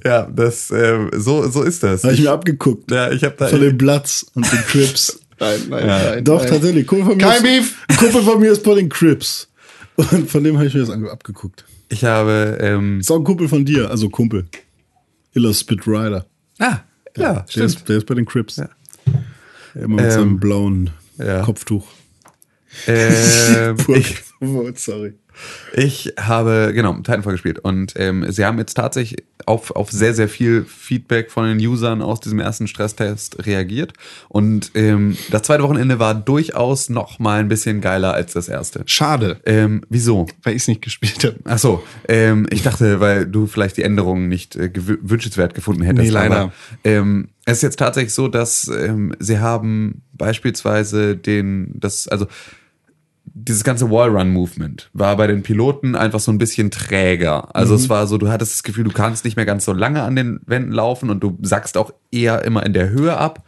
Ja, 0.03 0.23
das, 0.33 0.71
ähm, 0.71 1.11
so, 1.15 1.47
so 1.49 1.61
ist 1.63 1.83
das. 1.83 2.03
Habe 2.03 2.13
ich 2.13 2.21
mir 2.21 2.31
abgeguckt. 2.31 2.89
ja, 2.91 3.11
ich 3.11 3.23
habe 3.23 3.35
da. 3.37 3.47
Von 3.47 3.61
den 3.61 3.77
Bloods 3.77 4.25
und 4.33 4.51
den 4.51 4.59
Crips. 4.59 5.19
Nein, 5.39 5.59
nein, 5.69 5.87
Ja. 5.87 6.03
nein. 6.11 6.23
Doch, 6.23 6.39
nein. 6.41 6.49
tatsächlich. 6.49 6.87
Kumpel 6.87 7.07
von 7.07 7.17
mir 7.17 7.23
Kein 7.23 7.35
ist, 7.37 7.43
Beef. 7.43 7.83
Ein 7.89 7.97
Kumpel 7.97 8.21
von 8.23 8.39
mir 8.39 8.51
ist 8.53 8.63
bei 8.63 8.73
den 8.75 8.87
Crips. 8.89 9.47
Und 9.97 10.31
von 10.31 10.43
dem 10.43 10.55
habe 10.57 10.67
ich 10.67 10.73
mir 10.73 10.79
das 10.85 10.89
abgeguckt. 10.89 11.65
Ich 11.89 12.03
habe, 12.05 12.57
ähm, 12.61 12.99
Ist 13.01 13.11
auch 13.11 13.17
ein 13.17 13.23
Kumpel 13.25 13.47
von 13.49 13.63
dir, 13.65 13.89
also 13.89 14.09
Kumpel. 14.09 14.45
Iller 15.33 15.53
Spit 15.53 15.85
Rider. 15.87 16.25
ah, 16.59 16.77
ja, 17.17 17.33
Der 17.33 17.45
stimmt. 17.49 17.65
ist, 17.65 17.89
der 17.89 17.97
ist 17.97 18.05
bei 18.07 18.15
den 18.15 18.25
Crips. 18.25 18.55
Ja. 18.57 18.69
Immer 19.75 19.95
mit 19.97 20.05
Ähm, 20.05 20.11
seinem 20.11 20.39
blauen 20.39 20.89
ja. 21.17 21.41
Kopftuch. 21.43 21.85
Ähm, 22.87 23.77
ich, 23.87 24.23
sorry. 24.75 25.13
Ich 25.73 26.13
habe, 26.17 26.71
genau, 26.73 26.93
Titanfall 26.93 27.33
gespielt 27.33 27.59
und 27.59 27.93
ähm, 27.97 28.25
sie 28.29 28.45
haben 28.45 28.57
jetzt 28.57 28.75
tatsächlich 28.75 29.23
auf, 29.45 29.71
auf 29.71 29.91
sehr, 29.91 30.13
sehr 30.13 30.29
viel 30.29 30.63
Feedback 30.63 31.29
von 31.29 31.45
den 31.45 31.59
Usern 31.65 32.01
aus 32.01 32.21
diesem 32.21 32.39
ersten 32.39 32.67
Stresstest 32.67 33.45
reagiert 33.45 33.93
und 34.29 34.71
ähm, 34.75 35.17
das 35.31 35.43
zweite 35.43 35.63
Wochenende 35.63 35.99
war 35.99 36.15
durchaus 36.15 36.89
noch 36.89 37.19
mal 37.19 37.41
ein 37.41 37.49
bisschen 37.49 37.81
geiler 37.81 38.13
als 38.13 38.33
das 38.33 38.47
erste. 38.47 38.83
Schade, 38.85 39.39
Ähm, 39.45 39.81
wieso? 39.89 40.27
weil 40.43 40.55
ich 40.55 40.63
es 40.63 40.67
nicht 40.69 40.81
gespielt 40.81 41.23
habe. 41.23 41.35
Ach 41.43 41.59
so, 41.59 41.83
ähm, 42.07 42.47
ich 42.49 42.63
dachte, 42.63 42.99
weil 43.01 43.25
du 43.25 43.45
vielleicht 43.45 43.77
die 43.77 43.83
Änderungen 43.83 44.29
nicht 44.29 44.55
äh, 44.55 44.71
wünschenswert 44.73 45.53
gefunden 45.53 45.83
hättest. 45.83 46.05
Nee, 46.05 46.09
leider. 46.13 46.37
Aber, 46.37 46.51
ähm, 46.85 47.27
es 47.45 47.57
ist 47.57 47.63
jetzt 47.63 47.79
tatsächlich 47.79 48.13
so, 48.13 48.27
dass 48.27 48.67
ähm, 48.69 49.13
sie 49.19 49.39
haben 49.39 50.01
beispielsweise 50.13 51.15
den, 51.17 51.71
das, 51.75 52.07
also 52.07 52.25
dieses 53.33 53.63
ganze 53.63 53.89
Wallrun-Movement 53.91 54.89
war 54.93 55.17
bei 55.17 55.27
den 55.27 55.43
Piloten 55.43 55.95
einfach 55.95 56.19
so 56.19 56.31
ein 56.31 56.37
bisschen 56.37 56.71
träger. 56.71 57.55
Also 57.55 57.73
Mhm. 57.73 57.79
es 57.79 57.89
war 57.89 58.07
so, 58.07 58.17
du 58.17 58.29
hattest 58.29 58.53
das 58.53 58.63
Gefühl, 58.63 58.83
du 58.85 58.91
kannst 58.91 59.25
nicht 59.25 59.35
mehr 59.35 59.45
ganz 59.45 59.65
so 59.65 59.73
lange 59.73 60.03
an 60.03 60.15
den 60.15 60.39
Wänden 60.45 60.71
laufen 60.71 61.09
und 61.09 61.21
du 61.21 61.37
sackst 61.41 61.77
auch 61.77 61.91
eher 62.11 62.43
immer 62.43 62.65
in 62.65 62.73
der 62.73 62.89
Höhe 62.89 63.17
ab. 63.17 63.43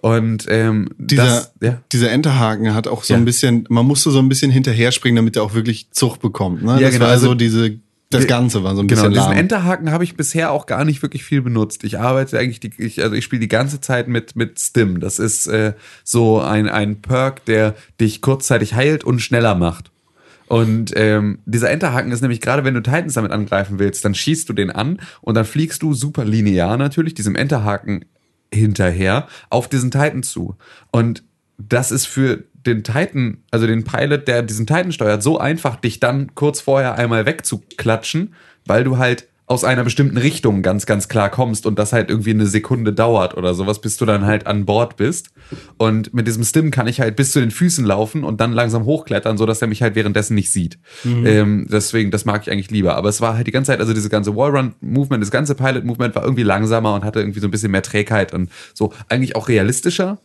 Und 0.00 0.46
ähm, 0.48 0.88
Dieser, 0.98 1.24
das, 1.24 1.52
ja. 1.60 1.78
dieser 1.92 2.10
Enterhaken 2.10 2.74
hat 2.74 2.88
auch 2.88 3.04
so 3.04 3.14
Ja. 3.14 3.18
ein 3.20 3.24
bisschen, 3.24 3.64
man 3.68 3.86
musste 3.86 4.10
so 4.10 4.18
ein 4.18 4.28
bisschen 4.28 4.50
hinterher 4.50 4.90
springen, 4.90 5.14
damit 5.16 5.36
er 5.36 5.44
auch 5.44 5.54
wirklich 5.54 5.90
Zucht 5.92 6.20
bekommt. 6.20 6.64
Ne? 6.64 6.72
Ja, 6.74 6.80
das 6.80 6.90
genau, 6.92 7.04
war 7.04 7.12
also- 7.12 7.28
so 7.28 7.34
diese, 7.34 7.78
das 8.14 8.26
Ganze 8.26 8.64
war 8.64 8.74
so 8.74 8.82
ein 8.82 8.88
Genau, 8.88 9.02
bisschen 9.02 9.14
diesen 9.14 9.30
lahm. 9.30 9.38
Enterhaken 9.38 9.90
habe 9.90 10.04
ich 10.04 10.16
bisher 10.16 10.50
auch 10.50 10.66
gar 10.66 10.84
nicht 10.84 11.02
wirklich 11.02 11.24
viel 11.24 11.42
benutzt. 11.42 11.84
Ich 11.84 11.98
arbeite 11.98 12.38
eigentlich, 12.38 12.60
die, 12.60 12.72
ich, 12.78 13.02
also 13.02 13.14
ich 13.14 13.24
spiele 13.24 13.40
die 13.40 13.48
ganze 13.48 13.80
Zeit 13.80 14.08
mit, 14.08 14.36
mit 14.36 14.58
Stim. 14.60 15.00
Das 15.00 15.18
ist 15.18 15.46
äh, 15.46 15.74
so 16.04 16.40
ein, 16.40 16.68
ein 16.68 17.00
Perk, 17.02 17.44
der 17.44 17.74
dich 18.00 18.20
kurzzeitig 18.20 18.74
heilt 18.74 19.04
und 19.04 19.20
schneller 19.20 19.54
macht. 19.54 19.90
Und 20.46 20.92
ähm, 20.96 21.38
dieser 21.46 21.70
Enterhaken 21.70 22.12
ist 22.12 22.20
nämlich 22.20 22.40
gerade, 22.42 22.62
wenn 22.64 22.74
du 22.74 22.82
Titans 22.82 23.14
damit 23.14 23.32
angreifen 23.32 23.78
willst, 23.78 24.04
dann 24.04 24.14
schießt 24.14 24.48
du 24.48 24.52
den 24.52 24.70
an 24.70 25.00
und 25.22 25.34
dann 25.34 25.46
fliegst 25.46 25.82
du 25.82 25.94
super 25.94 26.24
linear 26.26 26.76
natürlich 26.76 27.14
diesem 27.14 27.36
Enterhaken 27.36 28.04
hinterher 28.52 29.28
auf 29.48 29.68
diesen 29.68 29.90
Titan 29.90 30.22
zu. 30.22 30.56
Und 30.90 31.22
das 31.56 31.90
ist 31.90 32.06
für 32.06 32.44
den 32.66 32.84
Titan, 32.84 33.38
also 33.50 33.66
den 33.66 33.84
Pilot, 33.84 34.28
der 34.28 34.42
diesen 34.42 34.66
Titan 34.66 34.92
steuert, 34.92 35.22
so 35.22 35.38
einfach, 35.38 35.76
dich 35.76 36.00
dann 36.00 36.34
kurz 36.34 36.60
vorher 36.60 36.96
einmal 36.96 37.26
wegzuklatschen, 37.26 38.34
weil 38.66 38.84
du 38.84 38.98
halt 38.98 39.26
aus 39.46 39.64
einer 39.64 39.84
bestimmten 39.84 40.16
Richtung 40.16 40.62
ganz, 40.62 40.86
ganz 40.86 41.08
klar 41.08 41.28
kommst 41.28 41.66
und 41.66 41.78
das 41.78 41.92
halt 41.92 42.08
irgendwie 42.08 42.30
eine 42.30 42.46
Sekunde 42.46 42.92
dauert 42.92 43.36
oder 43.36 43.52
sowas, 43.52 43.80
bis 43.80 43.98
du 43.98 44.06
dann 44.06 44.24
halt 44.24 44.46
an 44.46 44.64
Bord 44.64 44.96
bist. 44.96 45.28
Und 45.76 46.14
mit 46.14 46.26
diesem 46.26 46.42
Stim 46.42 46.70
kann 46.70 46.86
ich 46.86 47.00
halt 47.00 47.16
bis 47.16 47.32
zu 47.32 47.40
den 47.40 47.50
Füßen 47.50 47.84
laufen 47.84 48.24
und 48.24 48.40
dann 48.40 48.52
langsam 48.52 48.84
hochklettern, 48.86 49.36
so 49.36 49.44
dass 49.44 49.60
er 49.60 49.68
mich 49.68 49.82
halt 49.82 49.94
währenddessen 49.94 50.36
nicht 50.36 50.50
sieht. 50.50 50.78
Ähm, 51.26 51.66
deswegen, 51.70 52.10
das 52.10 52.24
mag 52.24 52.42
ich 52.42 52.50
eigentlich 52.50 52.70
lieber. 52.70 52.96
Aber 52.96 53.10
es 53.10 53.20
war 53.20 53.36
halt 53.36 53.46
die 53.46 53.50
ganze 53.50 53.72
Zeit, 53.72 53.80
also 53.80 53.92
diese 53.92 54.08
ganze 54.08 54.34
Wallrun-Movement, 54.34 55.22
das 55.22 55.30
ganze 55.30 55.54
Pilot-Movement 55.54 56.14
war 56.14 56.22
irgendwie 56.22 56.44
langsamer 56.44 56.94
und 56.94 57.04
hatte 57.04 57.20
irgendwie 57.20 57.40
so 57.40 57.48
ein 57.48 57.50
bisschen 57.50 57.72
mehr 57.72 57.82
Trägheit 57.82 58.32
und 58.32 58.48
so 58.72 58.94
eigentlich 59.08 59.36
auch 59.36 59.48
realistischer 59.48 60.18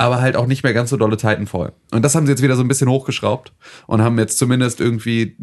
aber 0.00 0.22
halt 0.22 0.34
auch 0.34 0.46
nicht 0.46 0.62
mehr 0.62 0.72
ganz 0.72 0.88
so 0.88 0.96
dolle 0.96 1.18
Titanfall. 1.18 1.72
Und 1.90 2.02
das 2.02 2.14
haben 2.14 2.24
sie 2.24 2.32
jetzt 2.32 2.42
wieder 2.42 2.56
so 2.56 2.62
ein 2.62 2.68
bisschen 2.68 2.88
hochgeschraubt 2.88 3.52
und 3.86 4.00
haben 4.00 4.18
jetzt 4.18 4.38
zumindest 4.38 4.80
irgendwie, 4.80 5.36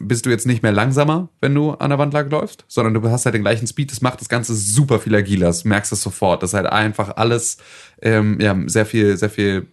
bist 0.00 0.24
du 0.24 0.30
jetzt 0.30 0.46
nicht 0.46 0.62
mehr 0.62 0.70
langsamer, 0.70 1.30
wenn 1.40 1.52
du 1.52 1.72
an 1.72 1.90
der 1.90 1.98
Wand 1.98 2.14
lang 2.14 2.30
läufst, 2.30 2.64
sondern 2.68 2.94
du 2.94 3.02
hast 3.10 3.24
halt 3.24 3.34
den 3.34 3.42
gleichen 3.42 3.66
Speed. 3.66 3.90
Das 3.90 4.00
macht 4.00 4.20
das 4.20 4.28
Ganze 4.28 4.54
super 4.54 5.00
viel 5.00 5.16
agiler. 5.16 5.48
Das 5.48 5.64
merkst 5.64 5.90
du 5.90 5.96
sofort, 5.96 6.44
dass 6.44 6.54
halt 6.54 6.66
einfach 6.66 7.16
alles 7.16 7.56
ähm, 8.00 8.38
ja, 8.40 8.56
sehr 8.66 8.86
viel, 8.86 9.16
sehr 9.16 9.30
viel 9.30 9.66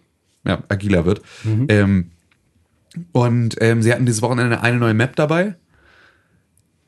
ja, 0.44 0.60
agiler 0.68 1.04
wird. 1.04 1.22
Ähm, 1.68 2.10
und 3.12 3.54
ähm, 3.60 3.80
sie 3.80 3.92
hatten 3.92 4.06
dieses 4.06 4.22
Wochenende 4.22 4.60
eine 4.60 4.78
neue 4.78 4.94
Map 4.94 5.14
dabei. 5.14 5.54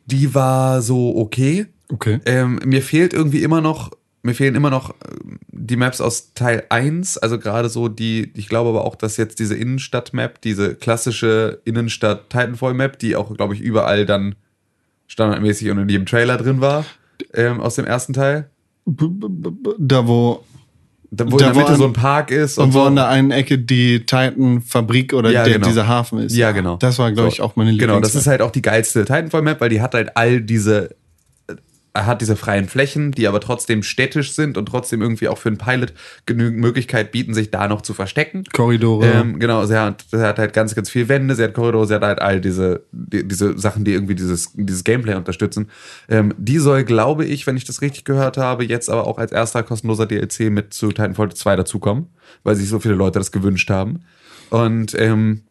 Die 0.06 0.34
war 0.34 0.82
so 0.82 1.16
okay. 1.16 1.66
Okay. 1.88 2.18
Ähm, 2.26 2.58
mir 2.64 2.82
fehlt 2.82 3.12
irgendwie 3.12 3.44
immer 3.44 3.60
noch, 3.60 3.92
mir 4.28 4.34
fehlen 4.34 4.54
immer 4.54 4.70
noch 4.70 4.94
ähm, 5.10 5.38
die 5.48 5.76
Maps 5.76 6.00
aus 6.00 6.32
Teil 6.34 6.64
1, 6.68 7.18
also 7.18 7.38
gerade 7.38 7.68
so 7.68 7.88
die, 7.88 8.30
ich 8.34 8.48
glaube 8.48 8.70
aber 8.70 8.84
auch, 8.84 8.94
dass 8.94 9.16
jetzt 9.16 9.38
diese 9.40 9.54
Innenstadt-Map, 9.56 10.40
diese 10.42 10.74
klassische 10.76 11.60
Innenstadt-Titanfall-Map, 11.64 12.98
die 12.98 13.16
auch, 13.16 13.34
glaube 13.36 13.54
ich, 13.54 13.60
überall 13.60 14.06
dann 14.06 14.34
standardmäßig 15.06 15.70
und 15.70 15.78
in 15.78 15.88
jedem 15.88 16.06
Trailer 16.06 16.36
drin 16.36 16.60
war, 16.60 16.84
ähm, 17.34 17.60
aus 17.60 17.74
dem 17.76 17.84
ersten 17.84 18.12
Teil. 18.12 18.48
Da 18.86 20.06
wo 20.06 20.44
Da, 21.10 21.30
wo 21.30 21.38
Da, 21.38 21.48
in 21.48 21.54
der 21.54 21.62
Mitte 21.62 21.72
an- 21.72 21.78
so 21.78 21.84
ein 21.86 21.92
Park 21.94 22.30
ist 22.30 22.58
und 22.58 22.64
und, 22.66 22.74
wo 22.74 22.78
so. 22.80 22.84
an 22.84 22.96
der 22.96 23.08
einen 23.08 23.30
Ecke 23.30 23.58
die 23.58 24.00
Titan-Fabrik 24.00 25.14
oder 25.14 25.30
Ja, 25.30 25.44
der, 25.44 25.54
genau. 25.54 25.66
dieser 25.68 25.86
Hafen 25.88 26.18
ist. 26.20 26.36
Ja, 26.36 26.52
genau. 26.52 26.76
Das 26.76 26.98
war, 26.98 27.10
glaube 27.12 27.30
So. 27.30 27.34
ich, 27.34 27.40
auch 27.40 27.56
meine 27.56 27.74
Genau, 27.76 28.00
das 28.00 28.14
ist 28.14 28.26
halt 28.26 28.42
auch 28.42 28.50
die 28.50 28.60
geilste 28.62 29.04
Titanfall-Map, 29.06 29.60
weil 29.60 29.70
die 29.70 29.80
hat 29.80 29.94
halt 29.94 30.16
all 30.16 30.40
diese, 30.42 30.94
hat 32.06 32.20
diese 32.20 32.36
freien 32.36 32.68
Flächen, 32.68 33.12
die 33.12 33.26
aber 33.28 33.40
trotzdem 33.40 33.82
städtisch 33.82 34.32
sind 34.32 34.56
und 34.56 34.66
trotzdem 34.66 35.02
irgendwie 35.02 35.28
auch 35.28 35.38
für 35.38 35.48
einen 35.48 35.58
Pilot 35.58 35.92
genügend 36.26 36.60
Möglichkeit 36.60 37.12
bieten, 37.12 37.34
sich 37.34 37.50
da 37.50 37.68
noch 37.68 37.82
zu 37.82 37.94
verstecken. 37.94 38.44
Korridore. 38.52 39.06
Ähm, 39.06 39.38
genau, 39.38 39.64
sie 39.66 39.78
hat, 39.78 40.04
sie 40.10 40.20
hat 40.20 40.38
halt 40.38 40.52
ganz, 40.52 40.74
ganz 40.74 40.90
viel 40.90 41.08
Wände, 41.08 41.34
sie 41.34 41.44
hat 41.44 41.54
Korridore, 41.54 41.86
sie 41.86 41.94
hat 41.94 42.02
halt 42.02 42.20
all 42.20 42.40
diese, 42.40 42.84
die, 42.92 43.26
diese 43.26 43.58
Sachen, 43.58 43.84
die 43.84 43.92
irgendwie 43.92 44.14
dieses, 44.14 44.52
dieses 44.54 44.84
Gameplay 44.84 45.14
unterstützen. 45.14 45.68
Ähm, 46.08 46.34
die 46.36 46.58
soll, 46.58 46.84
glaube 46.84 47.24
ich, 47.24 47.46
wenn 47.46 47.56
ich 47.56 47.64
das 47.64 47.82
richtig 47.82 48.04
gehört 48.04 48.36
habe, 48.36 48.64
jetzt 48.64 48.90
aber 48.90 49.06
auch 49.06 49.18
als 49.18 49.32
erster 49.32 49.62
kostenloser 49.62 50.06
DLC 50.06 50.50
mit 50.50 50.74
zu 50.74 50.88
Titanfall 50.88 51.32
2 51.32 51.56
dazukommen, 51.56 52.06
weil 52.44 52.56
sich 52.56 52.68
so 52.68 52.80
viele 52.80 52.94
Leute 52.94 53.18
das 53.18 53.32
gewünscht 53.32 53.70
haben. 53.70 54.00
Und 54.50 54.94
ähm, 54.98 55.42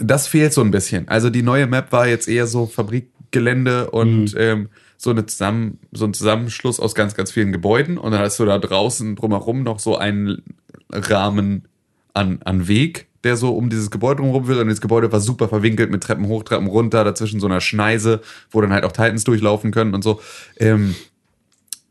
das 0.00 0.26
fehlt 0.26 0.52
so 0.52 0.62
ein 0.62 0.70
bisschen. 0.70 1.08
Also 1.08 1.30
die 1.30 1.42
neue 1.42 1.66
Map 1.66 1.92
war 1.92 2.06
jetzt 2.06 2.28
eher 2.28 2.46
so 2.46 2.66
Fabrikgelände 2.66 3.90
und 3.90 4.34
ähm, 4.36 4.68
so, 5.02 5.08
eine 5.08 5.24
Zusammen, 5.24 5.78
so 5.92 6.04
ein 6.04 6.12
Zusammenschluss 6.12 6.78
aus 6.78 6.94
ganz, 6.94 7.14
ganz 7.14 7.30
vielen 7.32 7.52
Gebäuden. 7.52 7.96
Und 7.96 8.12
dann 8.12 8.20
hast 8.20 8.38
du 8.38 8.44
da 8.44 8.58
draußen 8.58 9.16
drumherum 9.16 9.62
noch 9.62 9.78
so 9.78 9.96
einen 9.96 10.42
Rahmen 10.90 11.68
an, 12.12 12.40
an 12.44 12.68
Weg, 12.68 13.06
der 13.24 13.38
so 13.38 13.56
um 13.56 13.70
dieses 13.70 13.90
Gebäude 13.90 14.16
drumherum 14.16 14.46
wird. 14.46 14.58
Und 14.58 14.68
das 14.68 14.82
Gebäude 14.82 15.10
war 15.10 15.20
super 15.20 15.48
verwinkelt 15.48 15.90
mit 15.90 16.02
Treppen 16.02 16.26
hoch, 16.26 16.42
Treppen 16.42 16.66
runter, 16.66 17.02
dazwischen 17.02 17.40
so 17.40 17.46
einer 17.46 17.62
Schneise, 17.62 18.20
wo 18.50 18.60
dann 18.60 18.74
halt 18.74 18.84
auch 18.84 18.92
Titans 18.92 19.24
durchlaufen 19.24 19.70
können 19.70 19.94
und 19.94 20.04
so. 20.04 20.20
Ähm, 20.58 20.94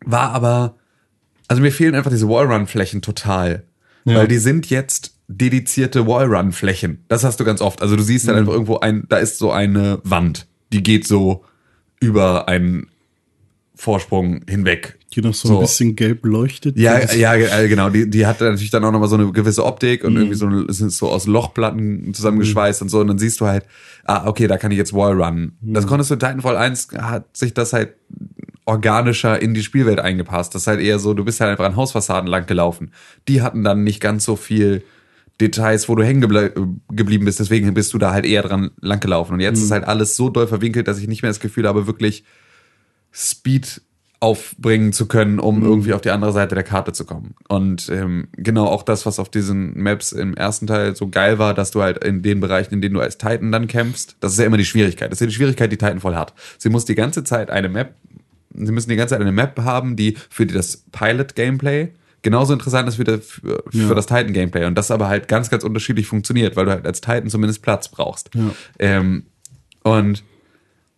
war 0.05 0.29
aber, 0.29 0.75
also 1.47 1.63
mir 1.63 1.71
fehlen 1.71 1.95
einfach 1.95 2.11
diese 2.11 2.29
Wallrun-Flächen 2.29 3.01
total. 3.01 3.63
Ja. 4.05 4.17
Weil 4.17 4.27
die 4.27 4.37
sind 4.37 4.69
jetzt 4.69 5.15
dedizierte 5.27 6.05
Wallrun-Flächen. 6.05 7.05
Das 7.07 7.23
hast 7.23 7.39
du 7.39 7.43
ganz 7.43 7.59
oft. 7.59 7.81
Also 7.81 7.95
du 7.95 8.03
siehst 8.03 8.27
dann 8.27 8.35
einfach 8.35 8.53
irgendwo 8.53 8.77
ein, 8.77 9.05
da 9.09 9.17
ist 9.17 9.39
so 9.39 9.51
eine 9.51 9.99
Wand, 10.03 10.45
die 10.71 10.83
geht 10.83 11.07
so 11.07 11.43
über 11.99 12.47
einen 12.47 12.85
Vorsprung 13.79 14.41
hinweg. 14.49 14.99
Die 15.13 15.21
noch 15.21 15.33
so, 15.33 15.47
So. 15.47 15.55
ein 15.55 15.61
bisschen 15.61 15.95
gelb 15.95 16.25
leuchtet. 16.25 16.77
Ja, 16.77 16.99
ja, 17.13 17.33
äh, 17.33 17.69
genau. 17.69 17.89
Die, 17.89 18.09
die 18.09 18.25
hat 18.25 18.41
natürlich 18.41 18.71
dann 18.71 18.83
auch 18.83 18.91
nochmal 18.91 19.07
so 19.07 19.15
eine 19.15 19.31
gewisse 19.31 19.65
Optik 19.65 20.03
und 20.03 20.17
irgendwie 20.17 20.35
so, 20.35 20.47
eine, 20.47 20.63
ist 20.63 20.79
so 20.79 21.07
aus 21.09 21.27
Lochplatten 21.27 22.13
zusammengeschweißt 22.13 22.81
und 22.81 22.89
so. 22.89 22.99
Und 22.99 23.07
dann 23.07 23.17
siehst 23.17 23.39
du 23.39 23.45
halt, 23.47 23.63
ah, 24.03 24.27
okay, 24.27 24.47
da 24.47 24.57
kann 24.57 24.71
ich 24.71 24.77
jetzt 24.77 24.91
Wallrun. 24.91 25.53
Das 25.61 25.87
konntest 25.87 26.09
du 26.09 26.15
in 26.15 26.19
Titanfall 26.19 26.57
1, 26.57 26.89
hat 26.97 27.37
sich 27.37 27.53
das 27.53 27.71
halt 27.71 27.93
organischer 28.65 29.41
in 29.41 29.53
die 29.53 29.63
Spielwelt 29.63 29.99
eingepasst. 29.99 30.53
Das 30.53 30.63
ist 30.63 30.67
halt 30.67 30.81
eher 30.81 30.99
so, 30.99 31.13
du 31.13 31.23
bist 31.23 31.39
halt 31.39 31.51
einfach 31.51 31.65
an 31.65 31.77
Hausfassaden 31.77 32.29
lang 32.29 32.47
gelaufen. 32.47 32.91
Die 33.29 33.41
hatten 33.41 33.63
dann 33.63 33.85
nicht 33.85 34.01
ganz 34.01 34.25
so 34.25 34.35
viel 34.35 34.83
Details, 35.39 35.87
wo 35.87 35.95
du 35.95 36.03
hängen 36.03 36.19
geble 36.19 36.53
geblieben 36.91 37.23
bist. 37.23 37.39
Deswegen 37.39 37.73
bist 37.73 37.93
du 37.93 37.97
da 37.97 38.11
halt 38.11 38.25
eher 38.25 38.41
dran 38.41 38.71
lang 38.81 38.99
gelaufen. 38.99 39.35
Und 39.35 39.39
jetzt 39.39 39.63
ist 39.63 39.71
halt 39.71 39.85
alles 39.85 40.17
so 40.17 40.29
doll 40.29 40.47
verwinkelt, 40.47 40.89
dass 40.89 40.99
ich 40.99 41.07
nicht 41.07 41.21
mehr 41.21 41.31
das 41.31 41.39
Gefühl 41.39 41.65
habe, 41.65 41.87
wirklich 41.87 42.25
Speed 43.13 43.81
aufbringen 44.21 44.91
zu 44.91 45.07
können, 45.07 45.39
um 45.39 45.63
irgendwie 45.63 45.93
auf 45.93 46.01
die 46.01 46.09
andere 46.09 46.33
Seite 46.33 46.53
der 46.53 46.65
Karte 46.65 46.91
zu 46.91 47.05
kommen. 47.05 47.35
Und 47.47 47.87
ähm, 47.89 48.27
genau 48.33 48.65
auch 48.65 48.83
das, 48.83 49.05
was 49.05 49.17
auf 49.17 49.29
diesen 49.29 49.77
Maps 49.81 50.11
im 50.11 50.35
ersten 50.35 50.67
Teil 50.67 50.95
so 50.95 51.07
geil 51.07 51.39
war, 51.39 51.53
dass 51.53 51.71
du 51.71 51.81
halt 51.81 52.03
in 52.03 52.21
den 52.21 52.41
Bereichen, 52.41 52.73
in 52.73 52.81
denen 52.81 52.95
du 52.95 52.99
als 52.99 53.17
Titan 53.17 53.51
dann 53.51 53.67
kämpfst, 53.67 54.17
das 54.19 54.33
ist 54.33 54.39
ja 54.39 54.45
immer 54.45 54.57
die 54.57 54.65
Schwierigkeit. 54.65 55.09
Das 55.11 55.17
ist 55.17 55.21
ja 55.21 55.27
die 55.27 55.33
Schwierigkeit, 55.33 55.71
die 55.71 55.77
Titanfall 55.77 56.17
hat. 56.17 56.33
Sie 56.57 56.69
muss 56.69 56.83
die 56.83 56.95
ganze 56.95 57.23
Zeit 57.23 57.49
eine 57.49 57.69
Map, 57.69 57.95
sie 58.53 58.71
müssen 58.73 58.89
die 58.89 58.97
ganze 58.97 59.13
Zeit 59.13 59.21
eine 59.21 59.31
Map 59.31 59.57
haben, 59.61 59.95
die 59.95 60.17
für 60.29 60.45
die 60.45 60.53
das 60.53 60.83
Pilot-Gameplay 60.91 61.89
genauso 62.21 62.51
interessant 62.51 62.89
ist 62.89 62.99
wie 62.99 63.05
das 63.05 63.25
für, 63.25 63.63
für 63.69 63.95
das 63.95 64.05
Titan-Gameplay. 64.05 64.65
Und 64.65 64.75
das 64.75 64.91
aber 64.91 65.07
halt 65.07 65.29
ganz, 65.29 65.49
ganz 65.49 65.63
unterschiedlich 65.63 66.07
funktioniert, 66.07 66.57
weil 66.57 66.65
du 66.65 66.71
halt 66.71 66.85
als 66.85 66.99
Titan 66.99 67.29
zumindest 67.29 67.61
Platz 67.61 67.87
brauchst. 67.87 68.31
Ähm, 68.77 69.23
und 69.83 70.23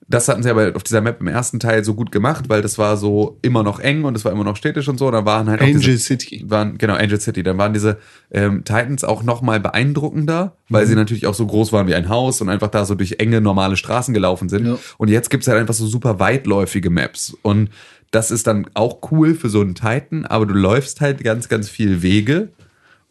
das 0.07 0.27
hatten 0.27 0.43
sie 0.43 0.49
aber 0.49 0.75
auf 0.75 0.83
dieser 0.83 1.01
Map 1.01 1.21
im 1.21 1.27
ersten 1.27 1.59
Teil 1.59 1.83
so 1.83 1.93
gut 1.93 2.11
gemacht, 2.11 2.49
weil 2.49 2.61
das 2.61 2.77
war 2.77 2.97
so 2.97 3.37
immer 3.41 3.63
noch 3.63 3.79
eng 3.79 4.03
und 4.03 4.15
es 4.17 4.25
war 4.25 4.31
immer 4.31 4.43
noch 4.43 4.57
städtisch 4.57 4.87
und 4.89 4.97
so. 4.97 5.07
Und 5.07 5.13
da 5.13 5.25
waren 5.25 5.49
halt 5.49 5.61
auch 5.61 5.65
Angel 5.65 5.79
diese, 5.79 5.97
City. 5.99 6.43
Waren, 6.47 6.77
genau, 6.77 6.95
Angel 6.95 7.19
City. 7.19 7.43
Dann 7.43 7.57
waren 7.57 7.73
diese 7.73 7.97
ähm, 8.31 8.63
Titans 8.63 9.03
auch 9.03 9.23
noch 9.23 9.41
mal 9.41 9.59
beeindruckender, 9.59 10.55
weil 10.69 10.85
sie 10.85 10.95
natürlich 10.95 11.27
auch 11.27 11.33
so 11.33 11.45
groß 11.45 11.71
waren 11.71 11.87
wie 11.87 11.95
ein 11.95 12.09
Haus 12.09 12.41
und 12.41 12.49
einfach 12.49 12.69
da 12.69 12.85
so 12.85 12.95
durch 12.95 13.15
enge, 13.19 13.41
normale 13.41 13.77
Straßen 13.77 14.13
gelaufen 14.13 14.49
sind. 14.49 14.65
Ja. 14.65 14.77
Und 14.97 15.09
jetzt 15.09 15.29
gibt's 15.29 15.47
halt 15.47 15.59
einfach 15.59 15.73
so 15.73 15.87
super 15.87 16.19
weitläufige 16.19 16.89
Maps. 16.89 17.37
Und 17.41 17.69
das 18.11 18.31
ist 18.31 18.47
dann 18.47 18.67
auch 18.73 18.99
cool 19.11 19.35
für 19.35 19.49
so 19.49 19.61
einen 19.61 19.75
Titan, 19.75 20.25
aber 20.25 20.45
du 20.45 20.53
läufst 20.53 20.99
halt 20.99 21.23
ganz, 21.23 21.47
ganz 21.47 21.69
viel 21.69 22.01
Wege. 22.01 22.49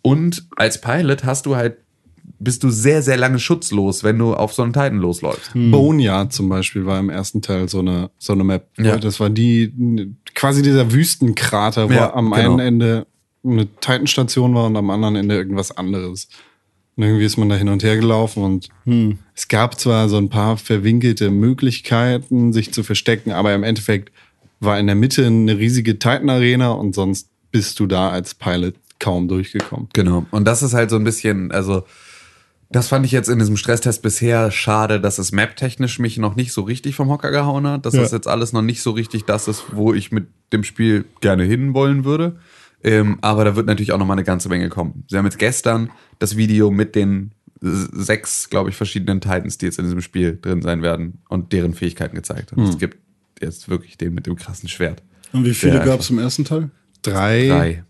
Und 0.02 0.46
als 0.56 0.80
Pilot 0.80 1.24
hast 1.24 1.46
du 1.46 1.56
halt 1.56 1.78
bist 2.38 2.62
du 2.62 2.70
sehr, 2.70 3.02
sehr 3.02 3.16
lange 3.16 3.38
schutzlos, 3.38 4.04
wenn 4.04 4.18
du 4.18 4.34
auf 4.34 4.52
so 4.52 4.62
einen 4.62 4.72
Titan 4.72 4.98
losläufst. 4.98 5.52
Boneyard 5.54 6.32
zum 6.32 6.48
Beispiel 6.48 6.86
war 6.86 6.98
im 6.98 7.10
ersten 7.10 7.42
Teil 7.42 7.68
so 7.68 7.80
eine, 7.80 8.10
so 8.18 8.32
eine 8.32 8.44
Map. 8.44 8.68
Ja. 8.78 8.96
Das 8.96 9.20
war 9.20 9.30
die, 9.30 10.14
quasi 10.34 10.62
dieser 10.62 10.92
Wüstenkrater, 10.92 11.88
wo 11.88 11.92
Ja, 11.94 12.14
am 12.14 12.30
genau. 12.30 12.36
einen 12.36 12.58
Ende 12.58 13.06
eine 13.44 13.66
Titan-Station 13.66 14.54
war 14.54 14.66
und 14.66 14.76
am 14.76 14.90
anderen 14.90 15.16
Ende 15.16 15.34
irgendwas 15.34 15.76
anderes. 15.76 16.28
Und 16.96 17.04
irgendwie 17.04 17.24
ist 17.24 17.38
man 17.38 17.48
da 17.48 17.56
hin 17.56 17.68
und 17.68 17.82
her 17.82 17.96
gelaufen 17.96 18.42
und 18.42 18.68
es 19.34 19.48
gab 19.48 19.80
zwar 19.80 20.08
so 20.08 20.18
ein 20.18 20.28
paar 20.28 20.58
verwinkelte 20.58 21.30
Möglichkeiten, 21.30 22.52
sich 22.52 22.72
zu 22.72 22.82
verstecken, 22.82 23.32
aber 23.32 23.54
im 23.54 23.62
Endeffekt 23.62 24.12
war 24.58 24.78
in 24.78 24.86
der 24.86 24.96
Mitte 24.96 25.26
eine 25.26 25.56
riesige 25.56 25.98
Titan-Arena 25.98 26.72
und 26.72 26.94
sonst 26.94 27.30
bist 27.50 27.80
du 27.80 27.86
da 27.86 28.10
als 28.10 28.34
Pilot 28.34 28.74
kaum 28.98 29.28
durchgekommen. 29.28 29.88
Genau. 29.94 30.26
Und 30.30 30.44
das 30.44 30.62
ist 30.62 30.74
halt 30.74 30.90
so 30.90 30.96
ein 30.96 31.04
bisschen, 31.04 31.50
also 31.50 31.84
das 32.70 32.86
fand 32.88 33.04
ich 33.04 33.12
jetzt 33.12 33.28
in 33.28 33.38
diesem 33.38 33.56
Stresstest 33.56 34.00
bisher 34.00 34.50
schade, 34.52 35.00
dass 35.00 35.18
es 35.18 35.32
map-technisch 35.32 35.98
mich 35.98 36.18
noch 36.18 36.36
nicht 36.36 36.52
so 36.52 36.62
richtig 36.62 36.94
vom 36.94 37.10
Hocker 37.10 37.30
gehauen 37.32 37.66
hat. 37.66 37.84
Dass 37.84 37.94
Ja. 37.94 38.02
das 38.02 38.12
jetzt 38.12 38.28
alles 38.28 38.52
noch 38.52 38.62
nicht 38.62 38.80
so 38.82 38.92
richtig 38.92 39.24
das 39.24 39.48
ist, 39.48 39.64
wo 39.72 39.92
ich 39.92 40.12
mit 40.12 40.28
dem 40.52 40.62
Spiel 40.62 41.04
gerne 41.20 41.42
hinwollen 41.42 42.04
würde. 42.04 42.36
Ähm, 42.82 43.18
aber 43.22 43.44
da 43.44 43.56
wird 43.56 43.66
natürlich 43.66 43.92
auch 43.92 43.98
noch 43.98 44.06
mal 44.06 44.14
eine 44.14 44.24
ganze 44.24 44.48
Menge 44.48 44.68
kommen. 44.68 45.04
Sie 45.08 45.16
haben 45.18 45.24
jetzt 45.24 45.38
gestern 45.38 45.90
das 46.18 46.36
Video 46.36 46.70
mit 46.70 46.94
den 46.94 47.32
sechs, 47.60 48.48
glaube 48.48 48.70
ich, 48.70 48.76
verschiedenen 48.76 49.20
Titans, 49.20 49.58
die 49.58 49.66
jetzt 49.66 49.78
in 49.78 49.84
diesem 49.84 50.00
Spiel 50.00 50.38
drin 50.40 50.62
sein 50.62 50.80
werden 50.82 51.18
und 51.28 51.52
deren 51.52 51.74
Fähigkeiten 51.74 52.14
gezeigt. 52.14 52.52
Und 52.52 52.62
es 52.64 52.78
gibt 52.78 52.98
jetzt 53.42 53.68
wirklich 53.68 53.98
den 53.98 54.14
mit 54.14 54.26
dem 54.26 54.36
krassen 54.36 54.68
Schwert. 54.68 55.02
Und 55.32 55.44
wie 55.44 55.54
viele 55.54 55.84
gab 55.84 56.00
es 56.00 56.10
im 56.10 56.18
ersten 56.18 56.44
Teil? 56.44 56.70
Drei, 57.02 57.48
Drei. 57.48 57.84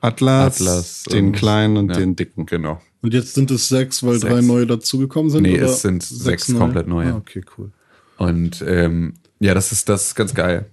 Atlas, 0.00 0.60
Atlas 0.60 1.02
den 1.04 1.32
kleinen 1.32 1.76
und 1.78 1.90
ja. 1.90 1.96
den 1.96 2.16
dicken. 2.16 2.44
Genau. 2.46 2.80
Und 3.06 3.14
jetzt 3.14 3.34
sind 3.34 3.52
es 3.52 3.68
sechs, 3.68 4.02
weil 4.02 4.18
Sechs. 4.18 4.32
drei 4.32 4.40
neue 4.40 4.66
dazugekommen 4.66 5.30
sind? 5.30 5.42
Nee, 5.42 5.58
oder 5.58 5.66
es 5.66 5.82
sind 5.82 6.02
sechs 6.02 6.52
komplett 6.52 6.88
neue. 6.88 7.12
Ah, 7.12 7.16
okay, 7.18 7.40
cool. 7.56 7.70
Und 8.16 8.64
ähm, 8.66 9.14
ja, 9.38 9.54
das 9.54 9.70
ist 9.70 9.88
das 9.88 10.08
ist 10.08 10.16
ganz 10.16 10.34
geil. 10.34 10.66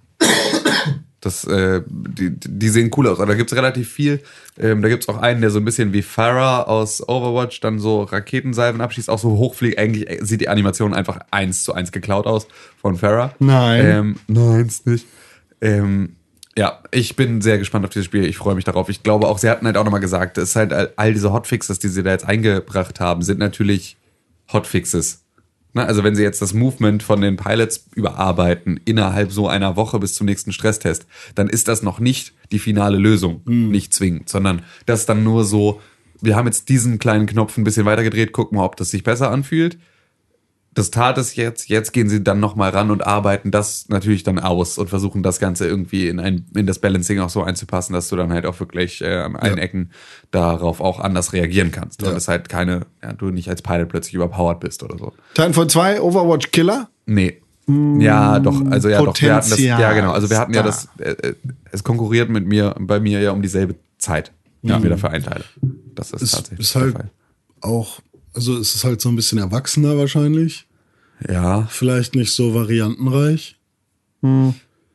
Das, 1.22 1.46
äh, 1.46 1.84
die, 1.88 2.32
die 2.32 2.70
sehen 2.70 2.90
cool 2.98 3.08
aus. 3.08 3.20
Aber 3.20 3.28
da 3.34 3.38
gibt's 3.38 3.54
relativ 3.54 3.88
viel. 3.88 4.20
Ähm, 4.60 4.82
da 4.82 4.90
gibt's 4.90 5.08
auch 5.10 5.20
einen, 5.20 5.42
der 5.42 5.52
so 5.52 5.60
ein 5.60 5.64
bisschen 5.64 5.94
wie 5.94 6.02
Farah 6.02 6.64
aus 6.64 7.08
Overwatch 7.08 7.60
dann 7.60 7.78
so 7.78 8.02
Raketensalven 8.02 8.82
abschießt, 8.82 9.12
auch 9.12 9.20
so 9.20 9.38
hochfliegt. 9.38 9.78
Eigentlich 9.78 10.08
sieht 10.24 10.42
die 10.42 10.50
Animation 10.50 10.92
einfach 10.96 11.20
eins 11.30 11.64
zu 11.64 11.74
eins 11.74 11.92
geklaut 11.92 12.26
aus 12.26 12.48
von 12.82 12.98
Farah. 12.98 13.36
Nein. 13.38 13.86
Ähm, 13.86 14.16
nein, 14.26 14.66
ist 14.66 14.88
nicht. 14.88 15.06
Ähm, 15.62 16.16
ja, 16.58 16.80
ich 16.92 17.16
bin 17.16 17.42
sehr 17.42 17.58
gespannt 17.58 17.86
auf 17.86 17.92
dieses 17.92 18.06
Spiel. 18.06 18.26
Ich 18.26 18.38
freue 18.38 18.56
mich 18.56 18.64
darauf. 18.64 18.90
Ich 18.90 19.04
glaube 19.04 19.28
auch, 19.28 19.40
sie 19.40 19.50
hatten 19.50 19.66
halt 19.66 19.78
auch 19.78 19.84
nochmal 19.84 20.02
gesagt, 20.02 20.38
es 20.38 20.50
ist 20.50 20.56
halt 20.56 20.98
all, 20.98 21.14
diese 21.14 21.34
Hotfixes, 21.34 21.80
die 21.80 21.88
sie 21.88 22.04
da 22.04 22.12
jetzt 22.12 22.26
eingebracht 22.26 23.00
haben, 23.00 23.24
sind 23.24 23.40
natürlich 23.40 23.98
Hotfixes. 24.52 25.24
Ne? 25.74 25.84
Also 25.86 26.04
wenn 26.04 26.16
sie 26.16 26.22
jetzt 26.22 26.42
das 26.42 26.54
Movement 26.54 27.02
von 27.02 27.22
den 27.22 27.38
Pilots 27.38 27.88
überarbeiten 27.96 28.80
innerhalb 28.86 29.32
so 29.32 29.48
einer 29.48 29.76
Woche 29.76 30.00
bis 30.00 30.14
zum 30.14 30.26
nächsten 30.26 30.52
Stresstest, 30.52 31.08
dann 31.34 31.50
ist 31.50 31.68
das 31.68 31.82
noch 31.82 32.00
nicht 32.00 32.34
die 32.52 32.60
finale 32.60 32.98
Lösung, 32.98 33.42
nicht 33.46 33.94
zwingend, 33.94 34.30
sondern 34.30 34.62
das 34.86 35.02
ist 35.02 35.10
dann 35.10 35.24
nur 35.24 35.46
so, 35.46 35.82
wir 36.22 36.36
haben 36.36 36.46
jetzt 36.46 36.70
diesen 36.70 37.00
kleinen 37.00 37.26
Knopf 37.26 37.58
ein 37.58 37.64
bisschen 37.64 37.86
weitergedreht, 37.86 38.32
gucken 38.32 38.58
mal, 38.58 38.66
ob 38.66 38.76
das 38.76 38.92
sich 38.92 39.04
besser 39.04 39.32
anfühlt. 39.32 39.80
Das 40.74 40.90
tat 40.92 41.18
es 41.18 41.36
jetzt, 41.36 41.70
jetzt 41.70 41.94
gehen 41.94 42.10
sie 42.10 42.24
dann 42.24 42.40
nochmal 42.40 42.72
ran 42.72 42.90
und 42.90 43.06
arbeiten 43.06 43.52
das 43.52 43.90
natürlich 43.90 44.24
dann 44.24 44.40
aus 44.40 44.78
und 44.78 44.90
versuchen 44.90 45.22
das 45.22 45.40
Ganze 45.40 45.68
irgendwie 45.68 46.08
in, 46.08 46.20
ein, 46.20 46.46
in 46.56 46.66
das 46.66 46.80
Balancing 46.80 47.20
auch 47.20 47.30
so 47.30 47.44
einzupassen, 47.44 47.94
dass 47.94 48.10
du 48.10 48.16
dann 48.16 48.34
halt 48.34 48.46
auch 48.46 48.60
wirklich 48.60 49.02
äh, 49.02 49.18
an 49.18 49.36
allen 49.36 49.58
Ecken 49.58 49.92
darauf 50.32 50.82
auch 50.82 51.00
anders 51.00 51.34
reagieren 51.34 51.72
kannst. 51.72 52.02
Und 52.04 52.16
es 52.16 52.28
halt 52.28 52.50
keine, 52.50 52.88
ja, 53.02 53.14
du 53.14 53.28
nicht 53.30 53.50
als 53.50 53.62
Pilot 53.62 53.90
plötzlich 53.90 54.16
überpowered 54.16 54.60
bist 54.60 54.82
oder 54.84 54.98
so. 54.98 55.14
Titanfall 55.36 55.68
2, 55.68 56.02
Overwatch 56.02 56.52
Killer. 56.52 56.90
Nee. 57.06 57.40
Ja, 58.00 58.40
doch, 58.40 58.60
also 58.72 58.90
ja, 58.90 59.02
doch, 59.02 59.20
wir 59.22 59.36
hatten 59.36 59.50
das, 59.50 59.50
Potenzial 59.52 59.80
ja, 59.80 59.94
genau, 59.94 60.12
also 60.12 60.30
wir 60.30 60.38
hatten 60.38 60.54
ja 60.54 60.68
ist 60.68 60.90
das, 60.98 61.08
äh, 61.08 61.12
äh, 61.30 61.36
es 61.72 61.84
konkurriert 61.86 62.30
mit 62.30 62.46
mir, 62.46 62.76
bei 62.78 63.00
mir 63.00 63.22
ja 63.22 63.32
um 63.32 63.42
dieselbe 63.42 63.76
Zeit, 63.98 64.34
die 64.64 64.72
ich 64.72 64.80
mir 64.80 64.90
dafür 64.90 65.12
einteile. 65.12 65.46
Das 65.96 66.12
ist 66.12 66.24
Es 66.24 66.32
tatsächlich 66.32 66.60
ist 66.60 66.76
der 66.76 66.82
halt 66.82 66.94
Fall. 66.94 67.10
auch, 67.62 68.00
also 68.34 68.58
es 68.58 68.76
ist 68.76 68.84
halt 68.84 69.02
so 69.02 69.10
ein 69.10 69.16
bisschen 69.16 69.38
erwachsener 69.38 69.98
wahrscheinlich. 69.98 70.66
Ja, 71.30 71.68
Vielleicht 71.70 72.16
nicht 72.16 72.34
so 72.34 72.54
variantenreich. 72.54 73.56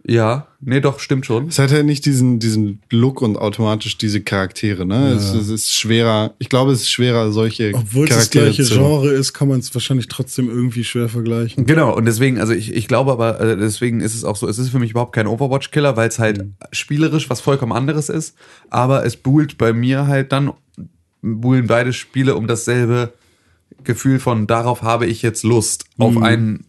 ja, 0.04 0.48
nee, 0.60 0.80
doch, 0.80 1.00
stimmt 1.00 1.26
schon. 1.26 1.48
Es 1.48 1.58
hat 1.58 1.70
ja 1.70 1.82
nicht 1.82 2.06
diesen, 2.06 2.38
diesen 2.38 2.80
Look 2.90 3.20
und 3.22 3.36
automatisch 3.36 3.98
diese 3.98 4.20
Charaktere, 4.22 4.86
ne? 4.86 5.12
Es, 5.12 5.32
es 5.34 5.48
ist 5.48 5.72
schwerer, 5.74 6.34
ich 6.38 6.48
glaube, 6.48 6.72
es 6.72 6.82
ist 6.82 6.90
schwerer, 6.90 7.30
solche 7.30 7.72
Obwohl 7.74 8.04
es 8.04 8.10
das 8.10 8.30
Charaktere 8.30 8.44
gleiche 8.46 8.64
zu. 8.64 8.74
Genre 8.74 9.10
ist, 9.10 9.32
kann 9.32 9.48
man 9.48 9.60
es 9.60 9.74
wahrscheinlich 9.74 10.08
trotzdem 10.08 10.48
irgendwie 10.48 10.84
schwer 10.84 11.08
vergleichen. 11.08 11.66
Genau, 11.66 11.94
und 11.94 12.04
deswegen, 12.06 12.38
also 12.38 12.52
ich, 12.52 12.72
ich 12.74 12.88
glaube 12.88 13.12
aber, 13.12 13.40
äh, 13.40 13.56
deswegen 13.56 14.00
ist 14.00 14.14
es 14.14 14.24
auch 14.24 14.36
so, 14.36 14.48
es 14.48 14.58
ist 14.58 14.70
für 14.70 14.78
mich 14.78 14.90
überhaupt 14.90 15.14
kein 15.14 15.26
Overwatch-Killer, 15.26 15.96
weil 15.96 16.08
es 16.08 16.18
halt 16.18 16.44
spielerisch 16.72 17.28
was 17.30 17.40
vollkommen 17.40 17.72
anderes 17.72 18.08
ist, 18.08 18.34
aber 18.70 19.04
es 19.04 19.16
buhlt 19.16 19.58
bei 19.58 19.72
mir 19.72 20.06
halt 20.06 20.32
dann, 20.32 20.52
buhlen 21.20 21.66
beide 21.66 21.92
Spiele 21.92 22.34
um 22.36 22.46
dasselbe 22.46 23.12
Gefühl 23.84 24.18
von, 24.18 24.46
darauf 24.46 24.82
habe 24.82 25.06
ich 25.06 25.22
jetzt 25.22 25.44
Lust, 25.44 25.84
auf 25.98 26.16
einen 26.16 26.64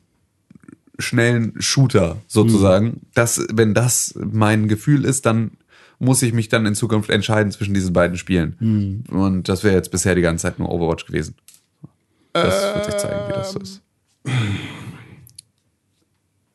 schnellen 0.97 1.53
Shooter 1.60 2.18
sozusagen. 2.28 3.01
Das, 3.14 3.45
wenn 3.51 3.74
das 3.74 4.14
mein 4.16 4.68
Gefühl 4.68 5.05
ist, 5.05 5.26
dann 5.26 5.51
muss 5.97 6.22
ich 6.22 6.34
mich 6.34 6.49
dann 6.49 6.66
in 6.66 6.76
Zukunft 6.76 7.10
entscheiden 7.10 7.51
zwischen 7.51 7.74
diesen 7.74 7.93
beiden 7.93 8.18
Spielen. 8.18 9.05
Und 9.10 9.49
das 9.49 9.64
wäre 9.64 9.76
jetzt 9.76 9.91
bisher 9.91 10.16
die 10.16 10.22
ganze 10.22 10.43
Zeit 10.43 10.60
nur 10.60 10.70
Overwatch 10.70 11.05
gewesen. 11.05 11.36
Das 12.34 12.76
wird 12.76 12.86
sich 12.86 12.97
zeigen, 12.97 13.28
wie 13.28 13.34
das 13.34 13.51
so 13.51 13.60
ist. 13.60 13.82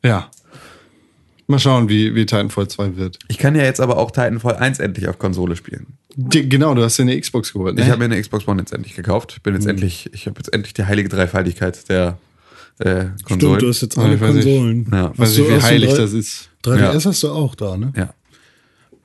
Ja. 0.03 0.29
Mal 1.47 1.59
schauen, 1.59 1.89
wie, 1.89 2.15
wie 2.15 2.25
Titanfall 2.25 2.67
2 2.67 2.95
wird. 2.95 3.19
Ich 3.27 3.37
kann 3.37 3.55
ja 3.55 3.63
jetzt 3.63 3.79
aber 3.79 3.97
auch 3.97 4.09
Titanfall 4.11 4.55
1 4.55 4.79
endlich 4.79 5.07
auf 5.07 5.19
Konsole 5.19 5.55
spielen. 5.55 5.85
Die, 6.15 6.47
genau, 6.49 6.73
du 6.73 6.81
hast 6.83 6.97
dir 6.97 7.03
eine 7.03 7.19
Xbox 7.19 7.53
geholt, 7.53 7.75
ne? 7.75 7.81
Ich 7.83 7.89
habe 7.89 7.99
mir 7.99 8.05
eine 8.05 8.19
Xbox 8.19 8.47
One 8.47 8.61
jetzt 8.61 8.73
endlich 8.73 8.95
gekauft. 8.95 9.33
Ich 9.37 9.43
bin 9.43 9.53
jetzt 9.53 9.67
endlich, 9.67 10.09
ich 10.13 10.25
habe 10.25 10.37
jetzt 10.39 10.51
endlich 10.53 10.73
die 10.73 10.85
heilige 10.85 11.09
Dreifaltigkeit 11.09 11.87
der 11.89 12.17
äh, 12.79 13.05
Konsolen. 13.23 13.39
Stimmt, 13.57 13.61
du 13.61 13.67
hast 13.69 13.81
jetzt 13.81 13.97
alle 13.97 14.15
ich 14.15 14.21
weiß 14.21 14.33
nicht. 14.33 14.45
Konsolen. 14.45 14.87
Ja. 14.91 15.09
weiß 15.09 15.17
Hast 15.19 15.37
nicht, 15.37 15.49
du- 15.49 15.55
wie 15.55 15.61
heilig 15.61 15.89
drei- 15.91 15.97
das 15.97 16.13
ist. 16.13 16.49
3DS 16.63 16.79
Ja. 17.03 17.09
hast 17.09 17.23
du 17.23 17.29
auch 17.29 17.53
da, 17.55 17.77
ne? 17.77 17.93
ja, 17.95 18.09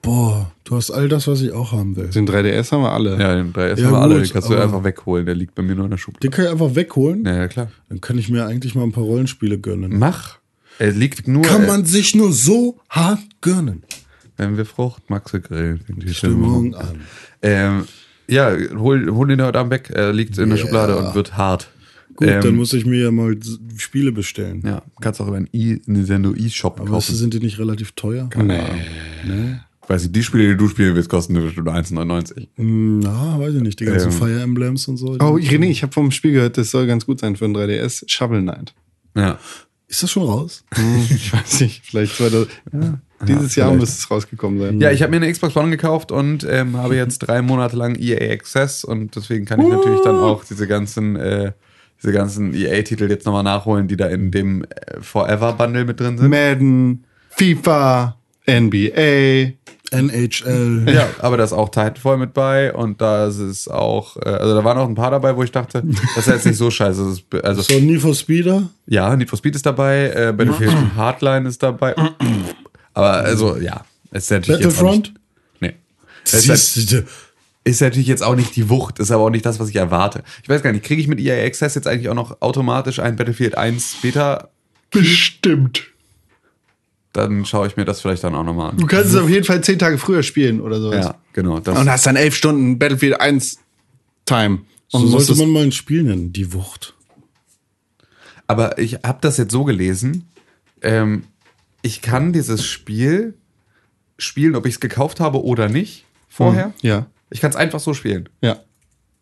Boah, 0.03 0.51
du 0.65 0.77
hast 0.77 0.91
all 0.91 1.11
das, 1.11 1.27
was 1.29 1.43
ich 1.43 1.53
auch 1.53 1.73
haben 1.73 1.95
will. 1.95 2.09
Den 2.09 2.27
3DS 2.27 2.73
haben 2.73 2.83
wir 2.83 2.91
alle. 2.93 3.21
ja, 3.21 3.35
den 3.35 3.53
3S 3.53 3.79
Ja, 3.81 3.87
haben 3.87 3.93
wir 3.93 3.99
alle. 4.01 4.15
gut, 4.15 4.25
Den 4.29 4.33
kannst 4.33 4.49
du 4.49 4.57
einfach 4.57 4.83
wegholen. 4.83 5.27
Der 5.27 5.35
liegt 5.35 5.55
bei 5.55 5.63
mir 5.63 5.75
nur 5.75 5.85
in 5.85 5.91
der 5.91 5.99
Schublade. 5.99 6.21
Den 6.27 6.31
kann 6.31 6.47
ich 6.47 6.51
einfach 6.51 6.75
wegholen. 6.75 7.25
Ja, 7.27 7.37
ja, 7.37 7.49
klar. 7.49 7.71
Dann 7.91 8.01
kann 8.01 8.17
ich 8.17 8.31
mir 8.31 8.47
eigentlich 8.47 8.75
mal 8.75 8.83
ein 8.85 8.93
paar 8.93 9.05
Rollenspiele 9.05 9.59
gönnen. 9.59 9.99
Mach. 9.99 10.39
Er 10.81 10.93
liegt 10.93 11.29
nur, 11.29 11.43
Kann 11.43 11.65
äh, 11.65 11.67
man 11.67 11.85
sich 11.85 12.15
nur 12.15 12.33
so 12.33 12.79
hart 12.89 13.21
gönnen. 13.43 13.83
wenn 14.39 14.57
wir 14.57 14.65
Frucht, 14.65 15.11
Maxe 15.11 15.41
grillen. 15.41 15.81
fängt 15.87 16.03
die 16.03 16.15
Stimmung 16.15 16.75
an. 16.75 17.01
Ähm, 17.43 17.85
ja, 18.27 18.51
hol, 18.77 19.11
hol 19.13 19.29
den 19.29 19.43
heute 19.43 19.59
Abend 19.59 19.73
weg. 19.73 19.91
Er 19.93 20.13
liegt 20.15 20.39
in 20.39 20.49
der 20.49 20.57
Ja. 20.59 20.65
Schublade 20.65 20.97
und 20.97 21.15
wird 21.15 21.37
hart. 21.37 21.71
Gut, 22.17 22.29
Ähm, 22.29 22.41
dann 22.43 22.57
muss 22.57 22.73
ich 22.73 22.87
mir 22.87 23.03
ja 23.05 23.11
mal 23.11 23.37
Spiele 23.77 24.11
bestellen. 24.13 24.63
Ja, 24.65 24.83
kannst 25.03 25.21
auch 25.21 25.29
über 25.29 25.37
einen 25.37 25.49
e 25.53 25.79
Nintendo 25.87 26.33
eShop 26.35 26.81
Aber 26.81 26.91
kaufen. 26.91 27.15
sind 27.15 27.35
die 27.35 27.41
nicht 27.41 27.59
relativ 27.59 27.93
teuer? 27.93 28.29
Nee. 28.37 29.57
Weiß 29.87 30.05
ich, 30.05 30.13
die 30.13 30.23
Spiele, 30.23 30.49
die 30.51 30.57
du 30.57 30.69
spielen 30.69 30.95
willst, 30.95 31.09
kosten 31.11 31.35
bestimmt 31.35 31.69
1,99. 31.69 32.47
Hm, 32.57 33.01
Na, 33.01 33.39
weiß 33.39 33.55
ich 33.57 33.63
nicht. 33.63 33.81
Die 33.81 33.85
ganzen 33.85 34.13
Ähm. 34.13 34.17
Fire 34.19 34.41
Emblems 34.41 34.87
und 34.89 34.97
so. 34.97 35.09
Oh, 35.21 35.37
René, 35.37 35.67
ich 35.69 35.83
habe 35.83 35.93
vom 35.93 36.11
Spiel 36.11 36.33
gehört, 36.33 36.57
das 36.57 36.71
soll 36.71 36.87
ganz 36.87 37.05
gut 37.07 37.21
sein 37.21 37.37
für 37.37 37.45
ein 37.47 37.55
3DS. 37.55 38.05
Shovel 38.07 38.41
Knight. 38.43 38.73
Ja. 39.17 39.39
Ist 39.91 40.05
das 40.05 40.13
schon 40.13 40.23
raus? 40.23 40.65
ich 41.11 41.33
weiß 41.33 41.63
nicht, 41.63 41.85
vielleicht 41.85 42.15
2000, 42.15 42.49
dieses 43.27 43.57
Jahr 43.57 43.73
müsste 43.73 43.99
es 43.99 44.09
rausgekommen 44.09 44.61
sein. 44.61 44.81
Ja, 44.81 44.93
ich 44.93 45.03
habe 45.03 45.11
mir 45.11 45.17
eine 45.17 45.31
Xbox 45.33 45.57
One 45.57 45.71
gekauft 45.71 46.13
und 46.13 46.47
ähm, 46.49 46.77
habe 46.77 46.95
jetzt 46.95 47.19
drei 47.19 47.43
Monate 47.43 47.75
lang 47.75 47.97
EA 47.97 48.33
Access 48.33 48.85
und 48.85 49.17
deswegen 49.17 49.47
kann 49.47 49.61
ich 49.61 49.67
natürlich 49.67 50.01
dann 50.05 50.17
auch 50.17 50.45
diese 50.45 50.69
ganzen, 50.69 51.17
äh, 51.17 51.53
diese 52.01 52.13
ganzen 52.13 52.55
EA-Titel 52.55 53.11
jetzt 53.11 53.27
nochmal 53.27 53.43
nachholen, 53.43 53.89
die 53.89 53.97
da 53.97 54.07
in 54.07 54.31
dem 54.31 54.63
äh, 54.63 55.01
Forever 55.01 55.55
Bundle 55.55 55.85
mit 55.85 55.99
drin 55.99 56.17
sind. 56.19 56.31
Madden, 56.31 57.05
FIFA, 57.31 58.17
NBA. 58.47 59.55
NHL. 59.91 60.87
Ja, 60.93 61.09
aber 61.19 61.37
da 61.37 61.45
ist 61.45 61.53
auch 61.53 61.69
Titanfall 61.69 62.17
mit 62.19 62.33
bei 62.35 62.73
und 62.73 63.01
da 63.01 63.27
ist 63.27 63.39
es 63.39 63.69
auch, 63.69 64.17
äh, 64.19 64.29
also 64.29 64.55
da 64.55 64.65
waren 64.65 64.79
auch 64.79 64.89
ein 64.89 64.95
paar 64.95 65.11
dabei, 65.11 65.37
wo 65.37 65.43
ich 65.43 65.53
dachte, 65.53 65.83
das 66.15 66.27
ist 66.27 66.33
jetzt 66.33 66.47
nicht 66.47 66.57
so 66.57 66.71
scheiße. 66.71 67.03
Ist, 67.11 67.45
also 67.45 67.63
So, 67.63 67.75
Need 67.79 68.01
for 68.01 68.15
Speeder? 68.15 68.69
ja, 68.87 69.15
Need 69.17 69.29
for 69.31 69.37
Speed 69.39 69.57
ist 69.57 69.67
dabei, 69.67 70.11
äh, 70.11 70.33
Battlefield 70.37 70.73
Hardline 70.97 71.49
ist 71.49 71.63
dabei. 71.63 71.95
Aber 72.95 73.11
also 73.13 73.57
ja, 73.57 73.85
ist 74.13 74.31
natürlich 74.31 74.61
jetzt 74.61 74.79
auch 74.79 74.83
Battlefront? 74.83 75.15
nicht, 75.61 75.73
nee. 75.75 75.75
Es 76.25 76.49
ist, 76.49 76.93
halt, 76.93 77.07
ist 77.65 77.81
natürlich 77.81 78.09
jetzt 78.09 78.23
auch 78.23 78.35
nicht 78.37 78.57
die 78.57 78.69
Wucht, 78.69 78.99
ist 78.99 79.11
aber 79.11 79.25
auch 79.25 79.31
nicht 79.31 79.45
das, 79.47 79.61
was 79.61 79.69
ich 79.69 79.77
erwarte. 79.77 80.23
Ich 80.43 80.49
weiß 80.49 80.63
gar 80.63 80.73
nicht, 80.73 80.85
kriege 80.85 81.01
ich 81.01 81.09
mit 81.09 81.21
EA 81.21 81.45
Access 81.47 81.75
jetzt 81.75 81.87
eigentlich 81.87 82.09
auch 82.09 82.15
noch 82.15 82.41
automatisch 82.41 82.99
ein 83.01 83.17
Battlefield 83.17 83.57
1 83.57 83.99
Beta? 84.03 84.49
Bestimmt. 84.91 85.83
Dann 87.13 87.45
schaue 87.45 87.67
ich 87.67 87.77
mir 87.77 87.85
das 87.85 88.01
vielleicht 88.01 88.23
dann 88.23 88.35
auch 88.37 88.45
nochmal 88.45 88.73
Du 88.77 88.83
an. 88.83 88.87
kannst 88.89 89.11
es 89.13 89.17
auf 89.17 89.29
jeden 89.29 89.45
Fall 89.45 89.63
zehn 89.65 89.79
Tage 89.79 89.99
früher 89.99 90.23
spielen 90.23 90.61
oder 90.61 90.81
sowas. 90.81 91.07
Ja, 91.07 91.15
genau. 91.33 91.59
Das, 91.59 91.77
Und 91.79 91.91
hast 91.91 92.07
dann 92.07 92.17
elf 92.17 92.37
Stunden 92.37 92.79
Battlefield 92.79 93.21
1 93.21 93.59
Time. 94.27 94.61
So 94.89 94.99
Und 94.99 95.03
sollte 95.09 95.17
musstest- 95.17 95.41
man 95.41 95.51
mal 95.51 95.63
ein 95.65 95.73
Spiel 95.73 96.05
nennen, 96.05 96.33
die 96.33 96.53
Wucht. 96.53 96.95
Aber 98.47 98.79
ich 98.79 98.95
habe 99.05 99.19
das 99.21 99.37
jetzt 99.39 99.53
so 99.53 99.65
gelesen. 99.65 100.29
Ähm, 100.83 101.25
ich 101.83 102.03
kann 102.03 102.33
dieses 102.33 102.65
Spiel 102.65 103.35
spielen, 104.19 104.55
ob 104.57 104.67
ich 104.67 104.75
es 104.75 104.81
gekauft 104.81 105.21
habe 105.21 105.43
oder 105.45 105.69
nicht 105.69 106.05
vorher. 106.29 106.73
Ja, 106.83 107.07
Ich 107.31 107.41
kann 107.41 107.51
es 107.51 107.57
einfach 107.57 107.81
so 107.81 107.95
spielen. 107.95 108.29
ja. 108.41 108.59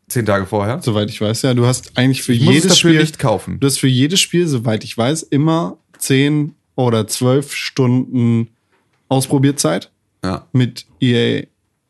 Zehn 0.09 0.24
Tage 0.24 0.47
vorher. 0.47 0.80
Soweit 0.80 1.11
ich 1.11 1.20
weiß, 1.20 1.43
ja. 1.43 1.53
Du 1.53 1.66
hast 1.66 1.99
eigentlich 1.99 2.22
für 2.22 2.32
Ich 2.32 2.41
muss 2.41 2.49
es 2.49 2.55
jedes 2.55 2.68
dafür 2.78 2.91
Spiel 2.93 3.01
nicht 3.03 3.18
kaufen. 3.18 3.61
Du 3.61 3.66
hast 3.66 3.78
für 3.78 3.89
jedes 3.89 4.20
Spiel, 4.20 4.47
soweit 4.49 4.82
ich 4.82 4.97
weiß, 4.97 5.22
immer 5.24 5.76
10 5.99 6.55
oder 6.79 7.07
12 7.09 7.53
Stunden 7.55 8.49
Ausprobierzeit 9.09 9.91
Ja. 10.24 10.47
mit 10.53 10.87
EA 11.01 11.47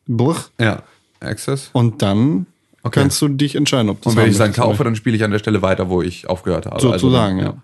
Bruch 0.07 0.49
Ja. 0.59 0.83
Access. 1.21 1.69
und 1.75 2.01
dann 2.03 2.47
Okay. 2.83 3.01
kannst 3.01 3.21
du 3.21 3.29
dich 3.29 3.55
entscheiden, 3.55 3.91
ob 3.91 4.01
du 4.01 4.09
Und 4.09 4.17
wenn 4.17 4.27
ich 4.27 4.33
es 4.33 4.39
dann 4.39 4.53
kaufe, 4.53 4.83
dann 4.85 4.97
spiele 4.97 5.15
ich 5.17 5.23
an 5.25 5.31
der 5.31 5.41
Stelle 5.41 5.61
weiter, 5.63 5.91
wo 5.91 6.01
ich 6.01 6.29
aufgehört 6.29 6.65
habe. 6.67 6.81
Sozusagen, 6.81 7.41
also, 7.41 7.53
ja. 7.53 7.63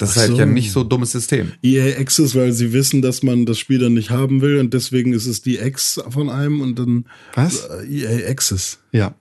Das 0.00 0.10
ist 0.10 0.16
Ach 0.16 0.20
halt 0.22 0.30
so. 0.32 0.36
ja 0.38 0.46
nicht 0.46 0.72
so 0.72 0.82
dummes 0.82 1.12
System. 1.12 1.52
EA 1.62 1.96
Access, 2.00 2.34
weil 2.34 2.52
sie 2.52 2.72
wissen, 2.72 3.02
dass 3.02 3.22
man 3.22 3.46
das 3.46 3.58
Spiel 3.60 3.78
dann 3.78 3.94
nicht 3.94 4.10
haben 4.10 4.40
will 4.40 4.58
und 4.58 4.74
deswegen 4.74 5.12
ist 5.12 5.26
es 5.26 5.42
die 5.42 5.58
X 5.58 6.02
von 6.08 6.28
einem 6.28 6.60
und 6.60 6.76
dann 6.76 7.04
Was? 7.34 7.66
äh, 7.66 7.86
EA 7.86 8.28
Access. 8.28 8.80
Ja. 8.90 9.14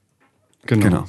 Genau. 0.66 0.84
Genau. 0.86 1.06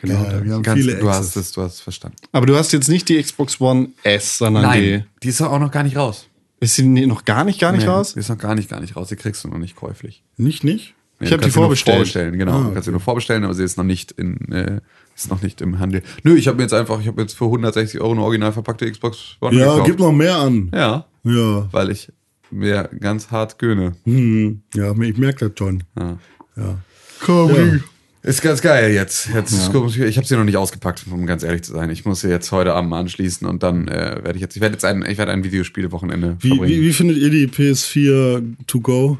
Genau. 0.00 0.22
Ja, 0.24 0.44
wir 0.44 0.52
haben 0.54 0.62
Ganz, 0.62 0.80
viele 0.80 0.96
du 0.96 1.08
hast 1.08 1.36
es, 1.36 1.52
du 1.52 1.62
hast 1.62 1.74
es 1.74 1.80
verstanden. 1.80 2.16
Aber 2.32 2.46
du 2.46 2.56
hast 2.56 2.72
jetzt 2.72 2.88
nicht 2.88 3.08
die 3.08 3.22
Xbox 3.22 3.60
One 3.60 3.90
S, 4.02 4.38
sondern 4.38 4.62
Nein, 4.64 5.04
die 5.22 5.28
ist 5.28 5.40
doch 5.40 5.50
auch 5.52 5.58
noch 5.60 5.70
gar 5.70 5.82
nicht 5.82 5.96
raus. 5.96 6.26
die. 6.60 6.64
Ist 6.64 6.74
sie 6.76 6.82
noch 7.06 7.24
gar 7.24 7.44
nicht, 7.44 7.58
gar 7.60 7.72
nicht 7.72 7.82
Nee, 7.82 7.88
raus? 7.88 8.12
Die 8.14 8.20
ist 8.20 8.28
noch 8.28 8.36
gar 8.38 8.54
nicht, 8.54 8.68
gar 8.68 8.80
nicht 8.80 8.96
raus. 8.96 9.08
Die 9.08 9.16
kriegst 9.16 9.42
du 9.44 9.48
noch 9.48 9.58
nicht 9.58 9.76
käuflich. 9.76 10.22
Nicht, 10.36 10.62
nicht? 10.64 10.94
Nee, 11.18 11.24
Ich 11.26 11.30
du 11.30 11.36
hab 11.36 11.42
die 11.42 11.50
vorbestellt. 11.50 11.96
vorbestellen, 11.96 12.38
genau. 12.38 12.58
Ah, 12.60 12.64
Du 12.64 12.72
kannst 12.72 12.84
sie 12.86 12.90
nur 12.90 13.00
vorbestellen, 13.00 13.44
aber 13.44 13.54
sie 13.54 13.62
ist 13.64 13.76
noch 13.78 13.84
nicht 13.84 14.12
in, 14.12 14.36
äh, 14.52 14.80
ist 15.16 15.30
noch 15.30 15.42
nicht 15.42 15.60
im 15.60 15.78
Handel. 15.78 16.02
Nö, 16.22 16.34
ich 16.36 16.48
habe 16.48 16.56
mir 16.56 16.62
jetzt 16.64 16.72
einfach, 16.74 17.00
ich 17.00 17.06
habe 17.06 17.20
jetzt 17.22 17.34
für 17.36 17.44
160 17.46 18.00
Euro 18.00 18.12
eine 18.12 18.22
original 18.22 18.52
verpackte 18.52 18.90
Xbox 18.90 19.36
One 19.40 19.56
Ja, 19.56 19.66
gekauft. 19.72 19.86
gib 19.86 19.98
noch 19.98 20.12
mehr 20.12 20.36
an. 20.36 20.70
Ja, 20.74 21.06
Ja. 21.24 21.68
weil 21.72 21.90
ich 21.90 22.10
mir 22.50 22.88
ganz 23.00 23.30
hart 23.30 23.58
göhne. 23.58 23.92
Hm. 24.04 24.62
Ja, 24.74 24.92
ich 24.98 25.16
merke 25.18 25.48
das 25.48 25.58
schon. 25.58 25.82
Ja. 25.98 26.18
Ja. 26.56 26.78
Komm. 27.24 27.82
Ist 28.22 28.42
ganz 28.42 28.60
geil 28.60 28.92
jetzt. 28.92 29.28
jetzt 29.34 29.52
Ich 29.52 30.16
habe 30.16 30.26
sie 30.26 30.36
noch 30.36 30.44
nicht 30.44 30.56
ausgepackt, 30.58 31.04
um 31.10 31.24
ganz 31.26 31.42
ehrlich 31.42 31.62
zu 31.62 31.72
sein. 31.72 31.88
Ich 31.88 32.04
muss 32.04 32.20
sie 32.20 32.28
jetzt 32.28 32.52
heute 32.52 32.74
Abend 32.74 32.92
anschließen 32.92 33.46
und 33.46 33.62
dann 33.62 33.88
äh, 33.88 34.20
werde 34.22 34.34
ich 34.34 34.42
jetzt, 34.42 34.56
ich 34.56 34.60
werde 34.60 34.74
jetzt 34.74 34.84
ein, 34.84 35.04
ich 35.08 35.16
werde 35.16 35.32
ein 35.32 35.42
Videospielwochenende 35.42 36.36
Wie, 36.40 36.48
verbringen. 36.48 36.68
wie, 36.70 36.82
wie 36.82 36.92
findet 36.92 37.16
ihr 37.16 37.30
die 37.30 37.46
PS4 37.48 38.42
to 38.66 38.80
go? 38.80 39.16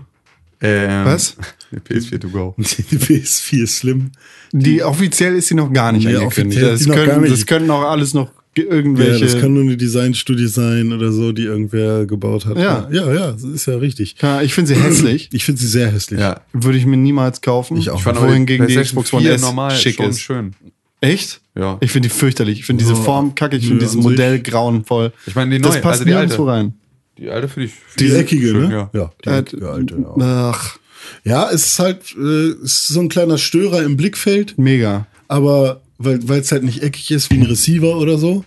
Ähm, 0.61 1.07
Was? 1.07 1.37
PS4 1.89 2.21
to 2.21 2.29
go. 2.29 2.55
Die 2.59 2.65
PS4 2.99 3.67
Slim. 3.67 4.11
Die 4.53 4.83
offiziell 4.83 5.35
ist 5.37 5.49
sie 5.49 5.55
noch 5.55 5.73
gar 5.73 5.93
nicht 5.93 6.05
Nee, 6.07 6.17
angekündigt. 6.17 6.59
offiziell 6.63 6.75
ist 6.75 6.81
Das 6.81 6.81
sie 6.85 6.89
noch 6.91 6.97
können, 6.97 7.09
gar 7.09 7.21
nicht. 7.21 7.33
das 7.33 7.47
können 7.47 7.71
auch 7.71 7.83
alles 7.85 8.13
noch 8.13 8.31
ge- 8.63 8.69
Ja, 8.71 8.77
irgendwelche. 8.77 9.25
das 9.25 9.39
kann 9.41 9.53
nur 9.55 9.63
eine 9.63 9.77
Designstudie 9.77 10.47
sein 10.47 10.93
oder 10.93 11.13
so, 11.13 11.33
die 11.33 11.43
irgendwer 11.45 12.07
gebaut 12.07 12.47
hat. 12.47 12.57
Ja. 12.59 12.89
ja, 12.91 13.13
ja, 13.13 13.33
das 13.33 13.43
ist 13.43 13.67
ja 13.67 13.77
richtig. 13.77 14.17
ja, 14.23 14.43
ich 14.43 14.55
finde 14.55 14.75
sie 14.75 14.81
hässlich. 14.81 15.29
Ich 15.33 15.45
finde 15.45 15.61
sie 15.61 15.67
sehr 15.69 15.91
hässlich. 15.91 16.21
Ja. 16.21 16.41
Würde 16.53 16.79
ich 16.79 16.87
mir 16.87 16.97
niemals 16.97 17.41
kaufen. 17.41 17.77
Ich 17.77 17.91
auch. 17.91 17.97
Ich 17.99 18.03
fand 18.03 18.21
Wohingegen 18.21 18.67
die 18.67 18.77
Xbox 18.77 19.13
One 19.13 19.23
4 19.23 19.33
S 19.35 19.43
normal 19.43 19.71
schick 19.73 19.97
schon 19.97 20.11
ist. 20.11 20.21
schön. 20.21 20.55
Echt? 21.01 21.41
Ja. 21.57 21.79
Ich 21.81 21.91
finde 21.93 22.09
die 22.09 22.15
fürchterlich. 22.15 22.61
Ich 22.61 22.67
finde 22.67 22.85
diese. 22.85 22.95
Form 22.95 23.35
kacke. 23.35 23.57
Ich 23.57 23.67
finde 23.67 23.85
Ja, 23.85 23.91
dieses. 23.91 24.03
Modell 24.03 24.41
grauenvoll. 24.41 25.13
Ich 25.27 25.35
meine, 25.35 25.57
die 25.57 25.63
das 25.63 25.73
neue, 25.75 25.83
passt 25.83 26.01
also 26.01 26.05
die 26.05 26.11
nirgendwo 26.11 26.47
alte. 26.47 26.53
rein. 26.65 26.75
Die 27.19 27.29
alte 27.31 27.49
finde 27.49 27.67
ich. 27.69 27.73
Die 27.99 28.05
finde 28.05 28.15
ich 28.15 28.21
eckige, 28.21 28.49
schön, 28.49 28.69
ne? 28.69 28.91
Ja. 28.93 29.01
ja 29.01 29.11
die 29.13 29.29
Äh, 29.29 29.65
alte, 29.65 29.97
ja. 29.97 30.15
Ach, 30.53 30.77
Ja, 31.25 31.51
es 31.51 31.65
ist 31.67 31.79
halt 31.79 31.99
äh, 32.19 32.21
es 32.65 32.73
ist 32.83 32.89
so 32.89 33.01
ein 33.01 33.09
kleiner 33.09 33.39
Störer 33.39 33.83
im 33.83 33.97
Blickfeld, 33.97 34.59
mega. 34.59 35.07
aber 35.29 35.81
weil 36.03 36.41
es 36.41 36.51
halt 36.53 36.63
nicht 36.65 36.83
eckig 36.83 37.11
ist 37.11 37.31
wie 37.31 37.35
ein 37.37 37.43
Receiver 37.47 37.97
oder 37.99 38.19
so. 38.19 38.45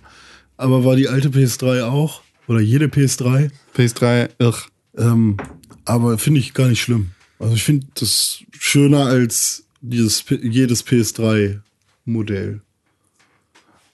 Aber 0.58 0.84
war 0.86 0.96
die 0.96 1.08
alte 1.10 1.30
PS3 1.30 1.84
auch 1.84 2.22
oder 2.48 2.60
jede 2.60 2.86
PS3. 2.88 3.50
PS3, 3.78 4.30
irr. 4.40 4.56
Ähm, 4.98 5.38
aber 5.86 6.18
finde 6.18 6.40
ich 6.40 6.54
gar 6.54 6.68
nicht 6.68 6.82
schlimm. 6.82 7.12
Also 7.40 7.56
ich 7.56 7.64
finde 7.64 7.88
das 7.96 8.40
schöner 8.58 9.06
als 9.06 9.66
dieses 9.82 10.24
jedes 10.42 10.86
PS3-Modell. 10.86 12.62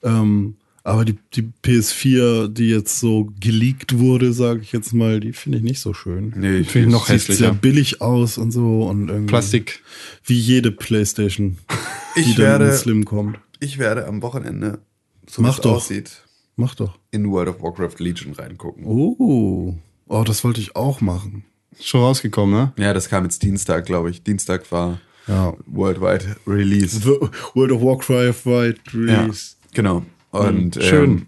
Ähm, 0.04 0.56
aber 0.84 1.06
die, 1.06 1.18
die 1.34 1.50
PS4, 1.64 2.48
die 2.48 2.70
jetzt 2.70 3.00
so 3.00 3.32
geleakt 3.40 3.98
wurde, 4.00 4.34
sage 4.34 4.62
ich 4.62 4.72
jetzt 4.72 4.94
mal, 4.94 5.20
die 5.20 5.34
finde 5.34 5.58
ich 5.60 5.64
nicht 5.64 5.80
so 5.82 5.94
schön. 5.94 6.34
Nee, 6.36 6.58
ich 6.60 6.70
Finde 6.70 6.88
ich 6.88 6.94
noch 6.94 7.06
Sieht 7.06 7.16
hässlicher. 7.16 7.38
sehr 7.40 7.54
billig 7.54 8.02
aus 8.02 8.38
und 8.38 8.52
so 8.52 8.84
und 8.84 9.10
irgendwie 9.10 9.28
Plastik. 9.30 9.82
wie 10.26 10.40
jede 10.40 10.72
Playstation, 10.72 11.58
Ich 12.16 12.26
die 12.26 12.36
dann 12.36 12.46
werde- 12.46 12.66
in 12.70 12.74
Slim 12.78 13.06
kommt. 13.06 13.40
Ich 13.60 13.78
werde 13.78 14.06
am 14.08 14.22
Wochenende, 14.22 14.80
so 15.28 15.44
wie 15.44 15.48
es 15.50 15.60
aussieht, 15.62 16.24
Mach 16.56 16.76
doch. 16.76 16.98
in 17.12 17.30
World 17.32 17.50
of 17.50 17.62
Warcraft 17.62 18.00
Legion 18.00 18.34
reingucken. 18.34 18.86
Oh, 18.86 19.76
oh, 20.08 20.24
das 20.24 20.44
wollte 20.44 20.62
ich 20.62 20.76
auch 20.76 21.02
machen. 21.02 21.44
Schon 21.80 22.02
rausgekommen, 22.02 22.56
ne? 22.56 22.74
Ja, 22.78 22.94
das 22.94 23.10
kam 23.10 23.24
jetzt 23.24 23.44
Dienstag, 23.44 23.86
glaube 23.86 24.10
ich. 24.10 24.24
Dienstag 24.24 24.70
war 24.72 25.00
Ja. 25.28 25.54
Worldwide 25.68 26.38
Release. 26.48 27.06
World 27.54 27.72
of 27.72 27.82
Warcraft 27.82 28.44
Ja, 28.46 29.22
Release. 29.22 29.56
genau. 29.74 30.04
Und 30.32 30.76
schön. 30.82 31.10
Ähm, 31.12 31.28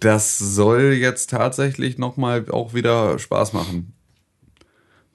das 0.00 0.38
soll 0.38 0.92
jetzt 0.94 1.30
tatsächlich 1.30 1.96
nochmal 1.98 2.48
auch 2.50 2.74
wieder 2.74 3.18
Spaß 3.18 3.52
machen. 3.52 3.94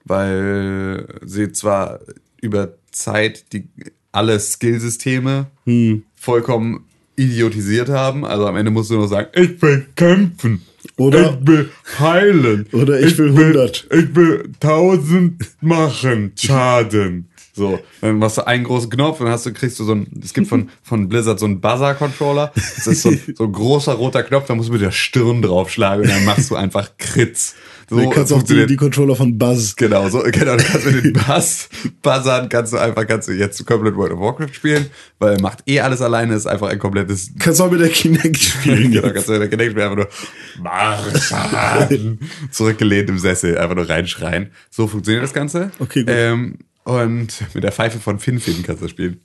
Weil 0.04 1.06
sie 1.24 1.52
zwar 1.52 2.00
über 2.40 2.74
Zeit 2.90 3.52
die 3.52 3.68
alle 4.12 4.38
Skillsysteme 4.40 5.46
Hm. 5.66 6.02
vollkommen 6.16 6.84
idiotisiert 7.16 7.88
haben. 7.88 8.24
Also 8.24 8.46
am 8.46 8.56
Ende 8.56 8.70
musst 8.70 8.90
du 8.90 8.94
nur 8.94 9.08
sagen, 9.08 9.28
ich 9.34 9.60
will 9.62 9.86
kämpfen. 9.96 10.62
Oder- 10.96 11.38
ich 11.40 11.46
will 11.46 11.70
heilen. 11.98 12.66
Oder 12.72 13.00
ich 13.00 13.16
will 13.18 13.30
100. 13.36 13.86
Ich 13.92 14.14
will 14.14 14.50
1000 14.60 15.34
machen 15.60 16.32
Schaden. 16.36 17.26
So, 17.52 17.78
dann 18.00 18.18
machst 18.18 18.38
du 18.38 18.46
einen 18.46 18.64
großen 18.64 18.88
Knopf 18.88 19.20
und 19.20 19.26
dann 19.26 19.34
hast 19.34 19.44
du, 19.44 19.52
kriegst 19.52 19.78
du 19.80 19.84
so 19.84 19.92
ein, 19.94 20.06
es 20.22 20.32
gibt 20.32 20.46
von, 20.46 20.70
von 20.82 21.08
Blizzard 21.08 21.38
so 21.40 21.46
einen 21.46 21.60
Buzzer-Controller. 21.60 22.52
Das 22.54 22.86
ist 22.86 23.02
so, 23.02 23.10
ein- 23.10 23.20
so 23.34 23.44
ein 23.44 23.52
großer 23.52 23.92
roter 23.94 24.22
Knopf, 24.22 24.46
da 24.46 24.54
musst 24.54 24.68
du 24.68 24.72
mit 24.72 24.80
der 24.82 24.92
Stirn 24.92 25.42
draufschlagen 25.42 26.04
und 26.04 26.10
dann 26.10 26.24
machst 26.24 26.50
du 26.50 26.56
einfach 26.56 26.92
Krits. 26.96 27.56
So 27.90 27.96
du 27.96 28.08
kannst 28.08 28.32
auch 28.32 28.36
die, 28.36 28.40
funktioniert- 28.40 28.70
die 28.70 28.76
Controller 28.76 29.16
von 29.16 29.36
Buzz. 29.36 29.74
Genau, 29.76 30.08
so, 30.08 30.20
genau, 30.30 30.56
du 30.56 30.62
kannst 30.62 30.86
mit 30.86 31.04
den 31.04 31.12
Buzz, 31.12 31.68
Buzzern 32.02 32.48
kannst 32.48 32.72
du 32.72 32.78
einfach, 32.78 33.04
kannst 33.06 33.26
du 33.28 33.32
jetzt 33.32 33.66
komplett 33.66 33.96
World 33.96 34.12
of 34.12 34.20
Warcraft 34.20 34.54
spielen, 34.54 34.86
weil 35.18 35.34
er 35.34 35.40
macht 35.40 35.58
eh 35.66 35.80
alles 35.80 36.00
alleine, 36.00 36.34
ist 36.34 36.46
einfach 36.46 36.68
ein 36.68 36.78
komplettes 36.78 37.32
Kannst 37.38 37.60
auch 37.60 37.70
mit 37.70 37.80
der 37.80 37.88
Kinect 37.88 38.38
spielen. 38.40 38.92
genau, 38.92 39.10
kannst 39.10 39.28
du 39.28 39.32
in 39.34 39.40
der 39.40 39.48
Kinect 39.50 39.72
spielen, 39.72 39.84
einfach 39.90 39.96
nur 39.96 40.62
Marschan, 40.62 42.18
zurückgelehnt 42.52 43.10
im 43.10 43.18
Sessel, 43.18 43.58
einfach 43.58 43.74
nur 43.74 43.88
reinschreien. 43.88 44.50
So 44.70 44.86
funktioniert 44.86 45.24
das 45.24 45.32
Ganze. 45.32 45.72
Okay, 45.80 46.00
gut. 46.04 46.10
Ähm, 46.16 46.58
und 46.84 47.34
mit 47.54 47.64
der 47.64 47.72
Pfeife 47.72 47.98
von 47.98 48.18
Finfin 48.18 48.62
kannst 48.62 48.82
du 48.82 48.88
spielen. 48.88 49.20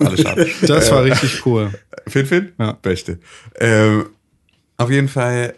Alles 0.00 0.20
schade. 0.20 0.48
Das 0.62 0.90
war 0.90 1.04
richtig 1.04 1.44
cool. 1.46 1.70
Finfin? 2.06 2.52
Ja. 2.58 2.72
Beste. 2.72 3.18
Ähm, 3.58 4.06
auf 4.76 4.90
jeden 4.90 5.08
Fall 5.08 5.54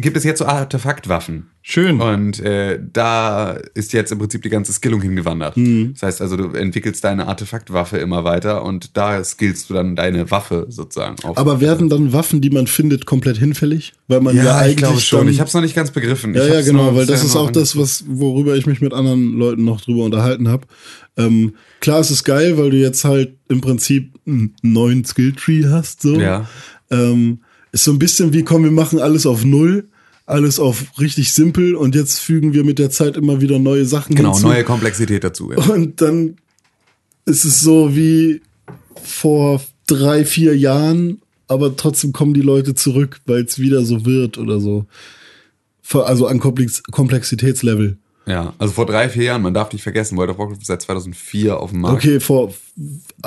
gibt 0.00 0.16
es 0.16 0.24
jetzt 0.24 0.38
so 0.38 0.46
Artefaktwaffen. 0.46 1.50
Schön. 1.62 2.00
Und 2.00 2.40
äh, 2.40 2.80
da 2.92 3.52
ist 3.74 3.92
jetzt 3.92 4.10
im 4.12 4.18
Prinzip 4.18 4.42
die 4.42 4.48
ganze 4.48 4.72
Skillung 4.72 5.02
hingewandert. 5.02 5.56
Mhm. 5.56 5.92
Das 5.92 6.02
heißt 6.02 6.22
also, 6.22 6.36
du 6.36 6.48
entwickelst 6.52 7.04
deine 7.04 7.26
Artefaktwaffe 7.26 7.98
immer 7.98 8.24
weiter 8.24 8.64
und 8.64 8.96
da 8.96 9.22
skillst 9.22 9.68
du 9.68 9.74
dann 9.74 9.94
deine 9.94 10.30
Waffe 10.30 10.66
sozusagen 10.68 11.16
auf. 11.22 11.36
Aber 11.36 11.60
werden 11.60 11.88
dann 11.88 12.12
Waffen, 12.12 12.40
die 12.40 12.50
man 12.50 12.66
findet, 12.66 13.04
komplett 13.04 13.36
hinfällig? 13.36 13.92
Weil 14.08 14.20
man 14.20 14.36
ja, 14.36 14.56
eigentlich 14.56 14.70
ich 14.70 14.76
glaube 14.78 15.00
schon. 15.00 15.28
Ich 15.28 15.38
habe 15.38 15.48
es 15.48 15.54
noch 15.54 15.60
nicht 15.60 15.74
ganz 15.74 15.90
begriffen. 15.90 16.34
ja, 16.34 16.46
ja, 16.46 16.62
genau, 16.62 16.94
weil 16.96 17.06
das 17.06 17.22
ist 17.22 17.36
auch 17.36 17.50
das, 17.50 17.76
was, 17.76 18.04
worüber 18.08 18.56
ich 18.56 18.66
mich 18.66 18.80
mit 18.80 18.94
anderen 18.94 19.38
Leuten 19.38 19.64
noch 19.64 19.80
drüber 19.82 20.04
unterhalten 20.04 20.48
habe. 20.48 20.66
Ähm, 21.16 21.54
klar, 21.80 22.00
es 22.00 22.10
ist 22.10 22.24
geil, 22.24 22.56
weil 22.56 22.70
du 22.70 22.78
jetzt 22.78 23.04
halt 23.04 23.36
im 23.48 23.60
Prinzip 23.60 24.14
einen 24.26 24.54
neuen 24.62 25.04
Skilltree 25.04 25.66
hast, 25.66 26.02
so. 26.02 26.18
Ja. 26.18 26.48
Ähm, 26.90 27.40
ist 27.72 27.84
so 27.84 27.92
ein 27.92 27.98
bisschen 27.98 28.32
wie, 28.32 28.42
komm, 28.42 28.64
wir 28.64 28.70
machen 28.70 28.98
alles 28.98 29.26
auf 29.26 29.44
Null, 29.44 29.89
alles 30.30 30.58
auf 30.58 30.84
richtig 30.98 31.32
simpel 31.32 31.74
und 31.74 31.94
jetzt 31.94 32.18
fügen 32.18 32.52
wir 32.54 32.64
mit 32.64 32.78
der 32.78 32.90
Zeit 32.90 33.16
immer 33.16 33.40
wieder 33.40 33.58
neue 33.58 33.84
Sachen 33.84 34.14
Genau, 34.14 34.32
hinzu. 34.32 34.46
neue 34.48 34.64
Komplexität 34.64 35.24
dazu. 35.24 35.52
Ja. 35.52 35.58
Und 35.58 36.00
dann 36.00 36.36
ist 37.26 37.44
es 37.44 37.60
so 37.60 37.94
wie 37.96 38.40
vor 39.02 39.60
drei, 39.86 40.24
vier 40.24 40.56
Jahren, 40.56 41.20
aber 41.48 41.76
trotzdem 41.76 42.12
kommen 42.12 42.34
die 42.34 42.40
Leute 42.42 42.74
zurück, 42.74 43.20
weil 43.26 43.42
es 43.44 43.58
wieder 43.58 43.84
so 43.84 44.04
wird 44.06 44.38
oder 44.38 44.60
so. 44.60 44.86
Also 45.92 46.26
an 46.28 46.38
Komplex 46.38 46.82
Komplexitätslevel. 46.84 47.98
ja, 48.26 48.54
also 48.58 48.72
vor 48.72 48.86
drei, 48.86 49.08
vier 49.08 49.24
Jahren, 49.24 49.42
man 49.42 49.54
darf 49.54 49.72
nicht 49.72 49.82
vergessen, 49.82 50.16
World 50.16 50.30
of 50.30 50.38
Warcraft 50.38 50.58
ist 50.60 50.66
seit 50.66 50.82
2004 50.82 51.58
auf 51.58 51.70
dem 51.70 51.80
Markt. 51.80 51.96
Okay, 52.04 52.20
vor 52.20 52.54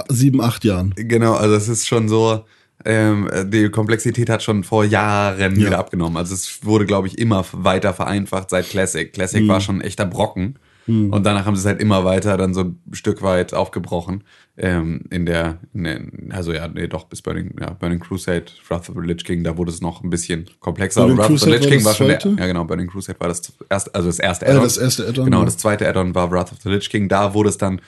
sieben, 0.10 0.39
acht 0.39 0.64
Jahren. 0.64 0.93
Genau, 0.95 1.34
also 1.34 1.56
es 1.56 1.68
ist 1.68 1.86
schon 1.88 2.08
so, 2.08 2.45
ähm, 2.86 3.30
die 3.48 3.70
Komplexität 3.70 4.30
hat 4.30 4.44
schon 4.44 4.64
vor 4.64 4.84
Jahren 4.86 5.60
Ja. 5.60 5.68
wieder 5.68 5.80
abgenommen. 5.80 6.18
Also 6.18 6.34
es 6.34 6.64
wurde, 6.66 6.86
glaube 6.86 7.08
ich, 7.08 7.18
immer 7.18 7.46
weiter 7.52 7.94
vereinfacht 7.94 8.50
seit 8.50 8.70
Classic. 8.70 9.12
Classic 9.12 9.44
Mhm. 9.44 9.48
war 9.48 9.62
schon 9.62 9.78
ein 9.78 9.82
echter 9.82 10.06
Brocken. 10.06 10.60
Und 10.86 11.26
danach 11.26 11.46
haben 11.46 11.56
sie 11.56 11.62
es 11.62 11.66
halt 11.66 11.80
immer 11.80 12.04
weiter 12.04 12.36
dann 12.36 12.54
so 12.54 12.60
ein 12.60 12.80
Stück 12.92 13.22
weit 13.22 13.54
aufgebrochen. 13.54 14.26
Ähm, 14.58 15.04
in 15.12 15.26
der, 15.26 15.60
in 15.74 15.86
der, 15.86 16.02
also 16.32 16.52
ja, 16.52 16.68
nee, 16.68 16.88
doch, 16.88 17.06
bis 17.06 17.22
Burning, 17.22 17.56
ja, 17.58 17.70
Burning 17.72 18.02
Crusade, 18.02 18.48
Wrath 18.68 18.90
of 18.90 18.96
the 19.00 19.08
Lich 19.08 19.24
King, 19.24 19.46
da 19.46 19.56
wurde 19.56 19.72
es 19.72 19.80
noch 19.80 20.04
ein 20.04 20.10
bisschen 20.10 20.44
komplexer. 20.60 21.04
Burning 21.04 21.18
Wrath 21.20 21.32
of 21.32 21.40
the 21.40 21.46
Crusade 21.46 21.52
Lich 21.52 21.62
war 21.64 21.70
King 21.70 21.78
das 21.80 21.86
war 21.86 21.94
schon 22.20 22.36
der, 22.36 22.44
ja 22.44 22.48
genau, 22.52 22.66
Burning 22.66 22.88
Crusade 22.90 23.18
war 23.22 23.30
das 23.30 23.54
erste, 23.70 23.96
also 23.96 24.10
das 24.10 24.20
erste 24.20 24.46
Ah, 24.46 24.50
Add-on. 24.50 24.64
das 24.64 24.78
erste 24.78 25.08
Add-on, 25.08 25.24
Genau, 25.26 25.40
ja. 25.40 25.46
das 25.46 25.58
zweite 25.58 25.88
Add-on 25.88 26.14
war 26.16 26.30
Wrath 26.32 26.52
of 26.52 26.58
the 26.62 26.70
Lich 26.70 26.90
King. 26.90 27.08
Da 27.08 27.34
wurde 27.34 27.48
es 27.48 27.58
dann 27.58 27.80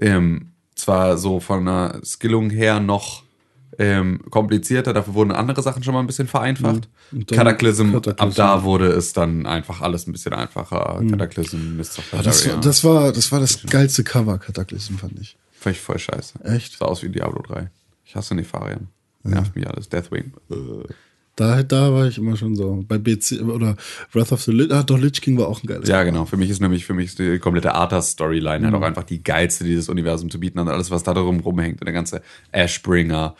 ähm, 0.00 0.52
zwar 0.76 1.18
so 1.18 1.40
von 1.40 1.64
der 1.64 2.02
Skillung 2.04 2.50
her 2.50 2.78
noch 2.78 3.23
ähm, 3.78 4.20
komplizierter, 4.30 4.92
dafür 4.92 5.14
wurden 5.14 5.32
andere 5.32 5.62
Sachen 5.62 5.82
schon 5.82 5.94
mal 5.94 6.00
ein 6.00 6.06
bisschen 6.06 6.28
vereinfacht. 6.28 6.88
Mhm. 7.10 7.26
Cataclysm, 7.26 7.92
Cataclysm. 7.92 8.20
ab 8.28 8.34
da 8.34 8.62
wurde 8.64 8.88
es 8.88 9.12
dann 9.12 9.46
einfach 9.46 9.80
alles 9.80 10.06
ein 10.06 10.12
bisschen 10.12 10.32
einfacher. 10.34 11.02
Cataclysm, 11.10 11.76
Mists 11.76 11.98
of 11.98 12.12
Mhm. 12.12 12.22
Das, 12.22 12.42
Pandaria. 12.42 12.60
das, 12.62 12.84
war, 12.84 13.12
das 13.12 13.32
war 13.32 13.40
das 13.40 13.62
geilste 13.66 14.04
Cover, 14.04 14.38
Cataclysm, 14.38 14.96
fand 14.96 15.18
ich. 15.20 15.36
Fand 15.52 15.76
ich 15.76 15.82
voll 15.82 15.98
scheiße. 15.98 16.44
Echt? 16.44 16.78
Sah 16.78 16.84
aus 16.86 17.02
wie 17.02 17.08
Diablo 17.08 17.42
3. 17.42 17.70
Ich 18.04 18.14
hasse 18.16 18.34
Nefarian. 18.34 18.88
Nervt 19.22 19.56
mich 19.56 19.66
alles. 19.66 19.88
Deathwing. 19.88 20.32
Da, 21.36 21.62
da 21.62 21.92
war 21.92 22.06
ich 22.06 22.18
immer 22.18 22.36
schon 22.36 22.54
so. 22.54 22.84
Bei 22.86 22.98
BC 22.98 23.42
oder 23.42 23.76
Wrath 24.12 24.32
of 24.32 24.42
the 24.42 24.52
Lich, 24.52 24.72
ah, 24.72 24.82
doch, 24.82 24.98
Lich 24.98 25.20
King 25.20 25.36
war 25.36 25.48
auch 25.48 25.62
ein 25.62 25.66
geiles 25.66 25.88
Ja, 25.88 26.04
genau. 26.04 26.26
Für 26.26 26.36
mich 26.36 26.50
ist 26.50 26.60
nämlich, 26.60 26.84
für 26.84 26.94
mich 26.94 27.06
ist 27.06 27.18
die 27.18 27.38
komplette 27.38 27.74
Arthas-Storyline 27.74 28.64
halt 28.64 28.74
auch 28.74 28.82
einfach 28.82 29.02
die 29.02 29.22
geilste, 29.22 29.64
die 29.64 29.74
das 29.74 29.88
Universum 29.88 30.30
zu 30.30 30.38
bieten 30.38 30.60
hat. 30.60 30.68
Alles, 30.68 30.90
was 30.90 31.02
da 31.02 31.12
drum 31.12 31.40
rumhängt. 31.40 31.80
Und 31.80 31.86
der 31.86 31.92
ganze 31.92 32.22
Ashbringer, 32.52 33.34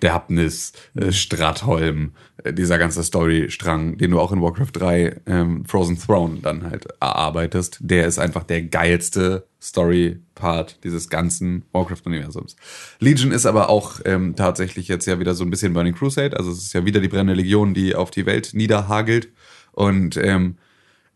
Verderbnis, 0.00 0.72
äh, 0.94 1.12
Stratholm, 1.12 2.12
äh, 2.44 2.52
dieser 2.52 2.78
ganze 2.78 3.02
Storystrang, 3.02 3.96
den 3.98 4.10
du 4.10 4.20
auch 4.20 4.32
in 4.32 4.42
Warcraft 4.42 4.72
3 4.72 5.20
ähm, 5.26 5.64
Frozen 5.64 5.98
Throne 5.98 6.38
dann 6.42 6.64
halt 6.64 6.86
erarbeitest, 7.00 7.78
der 7.80 8.06
ist 8.06 8.18
einfach 8.18 8.44
der 8.44 8.62
geilste 8.62 9.46
Story-Part 9.60 10.84
dieses 10.84 11.08
ganzen 11.08 11.64
Warcraft-Universums. 11.72 12.56
Legion 13.00 13.32
ist 13.32 13.46
aber 13.46 13.68
auch 13.68 14.00
ähm, 14.04 14.36
tatsächlich 14.36 14.88
jetzt 14.88 15.06
ja 15.06 15.18
wieder 15.18 15.34
so 15.34 15.44
ein 15.44 15.50
bisschen 15.50 15.72
Burning 15.72 15.94
Crusade. 15.94 16.36
Also 16.36 16.50
es 16.50 16.58
ist 16.58 16.72
ja 16.72 16.84
wieder 16.84 17.00
die 17.00 17.08
brennende 17.08 17.34
Legion, 17.34 17.74
die 17.74 17.94
auf 17.94 18.10
die 18.10 18.26
Welt 18.26 18.50
niederhagelt. 18.52 19.28
Und 19.72 20.16
ähm, 20.16 20.56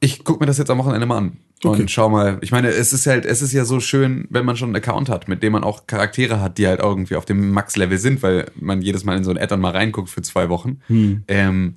ich 0.01 0.25
gucke 0.25 0.41
mir 0.41 0.47
das 0.47 0.59
jetzt 0.59 0.71
am 0.71 0.79
Wochenende 0.79 1.07
mal 1.07 1.19
an. 1.19 1.37
Und 1.63 1.91
schau 1.91 2.09
mal, 2.09 2.39
ich 2.41 2.53
meine, 2.53 2.69
es 2.69 2.93
ist 2.93 3.07
halt, 3.07 3.27
es 3.27 3.43
ist 3.43 3.53
ja 3.53 3.65
so 3.65 3.81
schön, 3.81 4.27
wenn 4.31 4.47
man 4.47 4.57
schon 4.57 4.71
einen 4.71 4.77
Account 4.77 5.09
hat, 5.11 5.29
mit 5.29 5.43
dem 5.43 5.53
man 5.53 5.63
auch 5.63 5.87
Charaktere 5.87 6.41
hat, 6.41 6.57
die 6.57 6.67
halt 6.67 6.81
irgendwie 6.81 7.17
auf 7.17 7.27
dem 7.27 7.51
Max-Level 7.53 7.99
sind, 7.99 8.23
weil 8.23 8.51
man 8.59 8.81
jedes 8.81 9.05
Mal 9.05 9.17
in 9.19 9.25
so 9.25 9.31
ein 9.31 9.39
Add-on 9.39 9.61
mal 9.61 9.73
reinguckt 9.73 10.09
für 10.09 10.23
zwei 10.23 10.49
Wochen. 10.49 10.81
Ähm, 11.29 11.77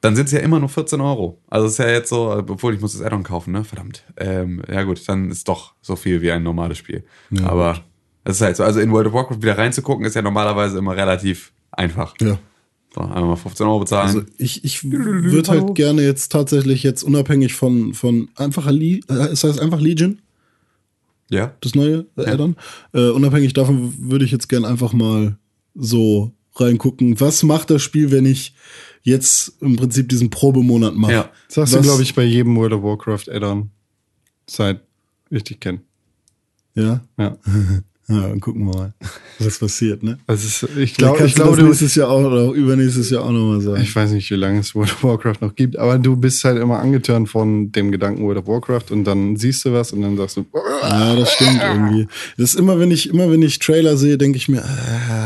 dann 0.00 0.16
sind 0.16 0.26
es 0.26 0.32
ja 0.32 0.40
immer 0.40 0.58
nur 0.58 0.68
14 0.68 1.00
Euro. 1.00 1.38
Also 1.48 1.66
es 1.66 1.72
ist 1.72 1.78
ja 1.78 1.88
jetzt 1.88 2.08
so, 2.08 2.30
obwohl 2.48 2.74
ich 2.74 2.80
muss 2.80 2.92
das 2.92 3.02
Add-on 3.02 3.22
kaufen, 3.22 3.52
ne? 3.52 3.64
Verdammt. 3.64 4.02
Ähm, 4.16 4.62
ja 4.68 4.82
gut, 4.82 5.06
dann 5.08 5.30
ist 5.30 5.46
doch 5.46 5.74
so 5.82 5.94
viel 5.94 6.22
wie 6.22 6.32
ein 6.32 6.42
normales 6.42 6.78
Spiel. 6.78 7.04
Aber 7.44 7.80
es 8.24 8.36
ist 8.36 8.40
halt 8.42 8.56
so, 8.56 8.64
also 8.64 8.80
in 8.80 8.90
World 8.92 9.08
of 9.08 9.12
Warcraft 9.12 9.42
wieder 9.42 9.58
reinzugucken, 9.58 10.04
ist 10.06 10.16
ja 10.16 10.22
normalerweise 10.22 10.78
immer 10.78 10.96
relativ 10.96 11.52
einfach. 11.70 12.14
Ja. 12.20 12.38
So, 12.94 13.00
einmal 13.00 13.22
mal 13.24 13.36
15 13.36 13.66
Euro 13.66 13.80
bezahlen. 13.80 14.06
Also 14.06 14.22
ich, 14.36 14.64
ich 14.64 14.84
würde 14.90 15.50
halt 15.50 15.74
gerne 15.74 16.02
jetzt 16.02 16.30
tatsächlich 16.30 16.82
jetzt 16.82 17.02
unabhängig 17.02 17.54
von, 17.54 17.94
von 17.94 18.28
einfacher 18.36 18.72
Le 18.72 19.00
äh, 19.08 19.28
es 19.32 19.44
heißt 19.44 19.60
einfach 19.60 19.80
Legion, 19.80 20.18
ja. 21.30 21.54
das 21.60 21.74
neue 21.74 22.04
äh, 22.16 22.26
Add-on. 22.26 22.56
Äh, 22.92 23.08
unabhängig 23.08 23.54
davon 23.54 23.94
würde 23.98 24.26
ich 24.26 24.30
jetzt 24.30 24.48
gerne 24.48 24.68
einfach 24.68 24.92
mal 24.92 25.38
so 25.74 26.32
reingucken. 26.56 27.18
Was 27.18 27.42
macht 27.42 27.70
das 27.70 27.80
Spiel, 27.80 28.10
wenn 28.10 28.26
ich 28.26 28.54
jetzt 29.02 29.54
im 29.62 29.76
Prinzip 29.76 30.10
diesen 30.10 30.28
Probemonat 30.28 30.94
mache? 30.94 31.12
Ja. 31.12 31.30
Das 31.46 31.54
sagst 31.54 31.72
du, 31.72 31.78
Was- 31.78 31.86
glaube 31.86 32.02
ich, 32.02 32.14
bei 32.14 32.24
jedem 32.24 32.56
World 32.56 32.74
of 32.74 32.82
Warcraft 32.82 33.30
Add-on. 33.32 33.70
Seit 34.46 34.82
ich 35.30 35.44
dich 35.44 35.58
kenne. 35.60 35.80
Ja? 36.74 37.00
Ja. 37.16 37.38
Ja, 38.08 38.28
dann 38.28 38.40
gucken 38.40 38.66
wir 38.66 38.74
mal, 38.74 38.94
was 39.44 39.58
passiert, 39.58 40.02
ne? 40.02 40.18
Also 40.26 40.66
ich 40.76 40.94
glaube, 40.94 41.24
ich 41.24 41.34
glaube, 41.34 41.56
du, 41.56 41.66
nächstes 41.66 41.94
Jahr 41.94 42.10
auch 42.10 42.24
oder 42.24 42.50
übernächstes 42.52 43.10
Jahr 43.10 43.24
auch 43.24 43.30
nochmal 43.30 43.60
sagen. 43.60 43.82
ich 43.82 43.94
weiß 43.94 44.12
nicht, 44.12 44.30
wie 44.30 44.34
lange 44.34 44.60
es 44.60 44.74
World 44.74 44.92
of 44.92 45.04
Warcraft 45.04 45.36
noch 45.40 45.54
gibt, 45.54 45.78
aber 45.78 45.98
du 45.98 46.16
bist 46.16 46.44
halt 46.44 46.58
immer 46.60 46.78
angetörnt 46.78 47.28
von 47.28 47.72
dem 47.72 47.90
Gedanken 47.90 48.24
World 48.24 48.38
of 48.38 48.46
Warcraft 48.46 48.90
und 48.90 49.04
dann 49.04 49.36
siehst 49.36 49.64
du 49.64 49.72
was 49.72 49.92
und 49.92 50.02
dann 50.02 50.16
sagst 50.16 50.36
du, 50.36 50.46
Ja, 50.82 51.14
das 51.14 51.32
stimmt 51.32 51.60
irgendwie. 51.62 52.08
Das 52.36 52.54
ist 52.54 52.58
immer, 52.58 52.78
wenn 52.78 52.90
ich, 52.90 53.08
immer 53.08 53.30
wenn 53.30 53.42
ich 53.42 53.58
Trailer 53.58 53.96
sehe, 53.96 54.18
denke 54.18 54.36
ich 54.38 54.48
mir, 54.48 54.64
ah. 54.64 55.21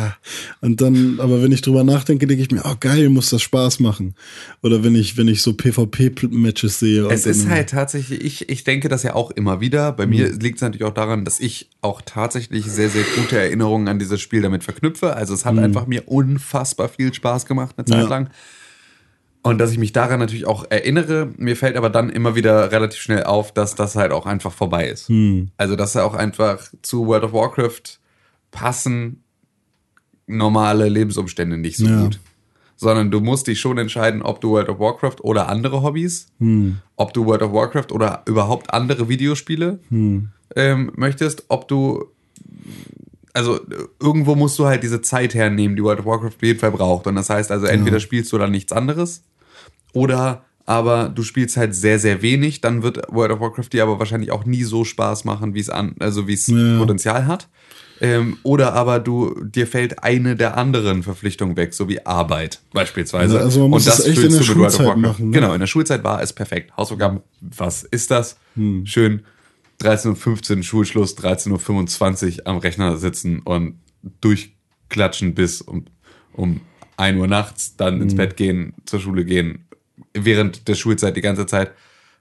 Und 0.61 0.81
dann, 0.81 1.19
aber 1.21 1.43
wenn 1.43 1.53
ich 1.53 1.63
drüber 1.63 1.85
nachdenke, 1.85 2.27
denke 2.27 2.43
ich 2.43 2.51
mir, 2.51 2.63
oh 2.65 2.75
geil, 2.79 3.09
muss 3.09 3.31
das 3.31 3.43
Spaß 3.43 3.81
machen. 3.81 4.15
Oder 4.63 4.83
wenn 4.85 4.95
ich, 4.95 5.17
wenn 5.17 5.29
ich 5.29 5.43
so 5.43 5.55
PvP-Matches 5.55 6.79
sehe. 6.79 7.07
Es 7.09 7.27
ist 7.27 7.49
halt 7.49 7.71
tatsächlich, 7.71 8.23
ich, 8.25 8.49
ich 8.49 8.65
denke 8.65 8.89
das 8.89 9.03
ja 9.03 9.15
auch 9.15 9.31
immer 9.31 9.61
wieder. 9.61 9.93
Bei 9.93 10.07
mir 10.07 10.33
liegt 10.33 10.57
es 10.57 10.63
natürlich 10.63 10.85
auch 10.85 10.95
daran, 10.95 11.25
dass 11.25 11.41
ich 11.41 11.69
auch 11.81 12.01
tatsächlich 12.05 12.65
sehr, 12.67 12.91
sehr 12.91 13.05
gute 13.17 13.39
Erinnerungen 13.39 13.89
an 13.89 13.99
dieses 13.99 14.21
Spiel 14.21 14.43
damit 14.43 14.65
verknüpfe. 14.65 15.15
Also 15.15 15.35
es 15.35 15.45
hat 15.45 15.59
einfach 15.59 15.87
mir 15.87 16.09
unfassbar 16.09 16.89
viel 16.89 17.13
Spaß 17.13 17.47
gemacht, 17.47 17.75
eine 17.79 17.85
Zeit 17.85 18.03
Ja. 18.05 18.09
lang. 18.09 18.31
Und 19.43 19.59
dass 19.59 19.71
ich 19.71 19.79
mich 19.79 19.93
daran 19.93 20.19
natürlich 20.19 20.45
auch 20.45 20.65
erinnere, 20.71 21.31
mir 21.37 21.55
fällt 21.57 21.77
aber 21.77 21.89
dann 21.89 22.11
immer 22.11 22.35
wieder 22.35 22.73
relativ 22.73 23.01
schnell 23.01 23.23
auf, 23.23 23.53
dass 23.55 23.77
das 23.77 23.95
halt 23.95 24.11
auch 24.11 24.27
einfach 24.27 24.53
vorbei 24.53 24.89
ist. 24.89 25.09
Also 25.57 25.77
dass 25.77 25.95
er 25.95 26.05
auch 26.05 26.15
einfach 26.15 26.69
zu 26.83 27.07
World 27.07 27.23
of 27.23 27.33
Warcraft 27.33 28.01
passen 28.51 29.23
normale 30.27 30.89
Lebensumstände 30.89 31.57
nicht 31.57 31.77
so 31.79 31.87
Ja. 31.87 32.03
gut. 32.03 32.21
Sondern 32.79 33.11
du 33.11 33.21
musst 33.21 33.47
dich 33.47 33.59
schon 33.59 33.79
entscheiden, 33.79 34.21
ob 34.21 34.41
du 34.43 34.51
World 34.51 34.69
of 34.69 34.79
Warcraft 34.79 35.17
oder 35.23 35.49
andere 35.49 35.83
Hobbys, 35.83 36.27
ob 36.97 37.15
du 37.15 37.25
World 37.25 37.43
of 37.43 37.53
Warcraft 37.53 37.91
oder 37.93 38.23
überhaupt 38.27 38.73
andere 38.75 39.09
Videospiele 39.09 39.79
ähm, 39.91 40.93
möchtest, 40.95 41.45
ob 41.49 41.69
du 41.69 42.05
also 43.33 43.61
irgendwo 44.01 44.35
musst 44.35 44.59
du 44.59 44.65
halt 44.67 44.83
diese 44.83 45.03
Zeit 45.03 45.35
hernehmen, 45.35 45.77
die 45.77 45.83
World 45.83 46.01
of 46.01 46.07
Warcraft 46.07 46.29
auf 46.37 46.43
jeden 46.43 46.59
Fall 46.59 46.71
braucht. 46.71 47.07
Und 47.07 47.17
das 47.17 47.29
heißt 47.29 47.51
also, 47.51 47.67
entweder 47.67 48.01
spielst 48.01 48.33
du 48.33 48.39
dann 48.39 48.51
nichts 48.51 48.73
anderes 48.73 49.23
oder 49.93 50.45
aber 50.69 51.09
du 51.09 51.23
spielst 51.23 51.57
halt 51.57 51.75
sehr, 51.77 51.99
sehr 52.01 52.23
wenig, 52.23 52.61
dann 52.61 52.83
wird 52.83 53.01
World 53.11 53.31
of 53.33 53.41
Warcraft 53.41 53.69
dir 53.73 53.85
aber 53.85 53.99
wahrscheinlich 54.01 54.33
auch 54.33 54.45
nie 54.47 54.65
so 54.65 54.85
Spaß 54.85 55.25
machen, 55.25 55.55
wie 55.55 55.61
es 55.61 55.71
an, 55.71 55.95
also 56.01 56.27
wie 56.27 56.33
es 56.35 56.47
Ja. 56.49 56.79
Potenzial 56.79 57.27
hat. 57.27 57.49
Ähm, 58.01 58.39
oder 58.43 58.75
aber 58.75 59.01
du, 59.01 59.35
dir 59.45 59.67
fällt 59.67 60.03
eine 60.03 60.37
der 60.37 60.57
anderen 60.57 61.03
Verpflichtungen 61.03 61.57
weg, 61.57 61.75
so 61.75 61.89
wie 61.89 62.05
Arbeit 62.05 62.61
beispielsweise. 62.73 63.41
Also 63.41 63.61
man 63.61 63.71
muss 63.71 63.87
es 63.87 64.05
echt 64.05 64.23
in 64.23 64.33
der 64.33 64.43
Schulzeit 64.43 64.97
machen, 64.97 65.31
ne? 65.31 65.35
Genau, 65.35 65.55
in 65.55 65.61
der 65.61 65.67
Schulzeit 65.67 66.05
war 66.05 66.23
es 66.23 66.33
perfekt. 66.33 66.77
Hausaufgaben, 66.77 67.21
was 67.41 67.83
ist 67.85 68.11
das? 68.11 68.37
Hm. 68.55 68.85
Schön 68.87 69.23
13.15 69.81 70.57
Uhr 70.57 70.63
Schulschluss, 70.63 71.17
13.25 71.19 72.41
Uhr 72.41 72.47
am 72.47 72.59
Rechner 72.59 72.97
sitzen 72.97 73.41
und 73.41 73.79
durchklatschen 74.21 75.35
bis 75.35 75.61
um, 75.61 75.85
um 76.33 76.61
1 76.97 77.19
Uhr 77.19 77.27
nachts, 77.27 77.77
dann 77.77 77.97
Hm. 77.97 78.03
ins 78.03 78.15
Bett 78.15 78.37
gehen, 78.37 78.75
zur 78.87 79.01
Schule 79.01 79.25
gehen, 79.25 79.67
während 80.15 80.69
der 80.69 80.75
Schulzeit 80.75 81.17
die 81.17 81.21
ganze 81.21 81.47
Zeit 81.47 81.73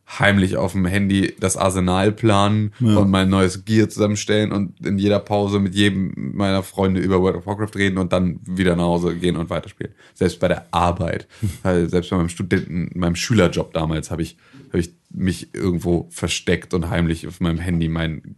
heimlich 0.07 0.55
auf 0.55 0.73
dem 0.73 0.85
Handy 0.85 1.33
das 1.39 1.57
Arsenal 1.57 2.11
planen 2.11 2.71
Ja. 2.79 2.97
und 2.97 3.09
mein 3.09 3.27
neues 3.29 3.65
Gear 3.65 3.89
zusammenstellen 3.89 4.51
und 4.51 4.79
in 4.85 4.97
jeder 4.99 5.19
Pause 5.19 5.59
mit 5.59 5.73
jedem 5.73 6.13
meiner 6.35 6.61
Freunde 6.61 6.99
über 7.01 7.21
World 7.21 7.37
of 7.37 7.47
Warcraft 7.47 7.75
reden 7.75 7.97
und 7.97 8.13
dann 8.13 8.39
wieder 8.45 8.75
nach 8.75 8.83
Hause 8.83 9.15
gehen 9.15 9.35
und 9.35 9.49
weiterspielen. 9.49 9.93
Selbst 10.13 10.39
bei 10.39 10.47
der 10.47 10.67
Arbeit, 10.71 11.27
selbst 11.63 12.09
bei 12.11 12.17
meinem 12.17 12.29
Studenten, 12.29 12.91
meinem 12.97 13.15
Schülerjob 13.15 13.73
damals 13.73 14.11
habe 14.11 14.21
ich, 14.21 14.37
habe 14.69 14.79
ich 14.79 14.91
mich 15.09 15.53
irgendwo 15.53 16.07
versteckt 16.11 16.73
und 16.73 16.89
heimlich 16.89 17.27
auf 17.27 17.39
meinem 17.41 17.59
Handy 17.59 17.87
mein 17.89 18.35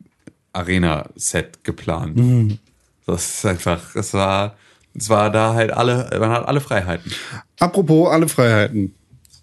Arena-Set 0.53 1.63
geplant. 1.63 2.59
Das 3.05 3.35
ist 3.37 3.45
einfach, 3.45 3.95
es 3.95 4.13
war, 4.13 4.55
es 4.93 5.09
war 5.09 5.29
da 5.31 5.53
halt 5.53 5.71
alle, 5.71 6.09
man 6.19 6.29
hat 6.29 6.47
alle 6.47 6.59
Freiheiten. 6.61 7.11
Apropos 7.59 8.09
alle 8.09 8.27
Freiheiten. 8.27 8.93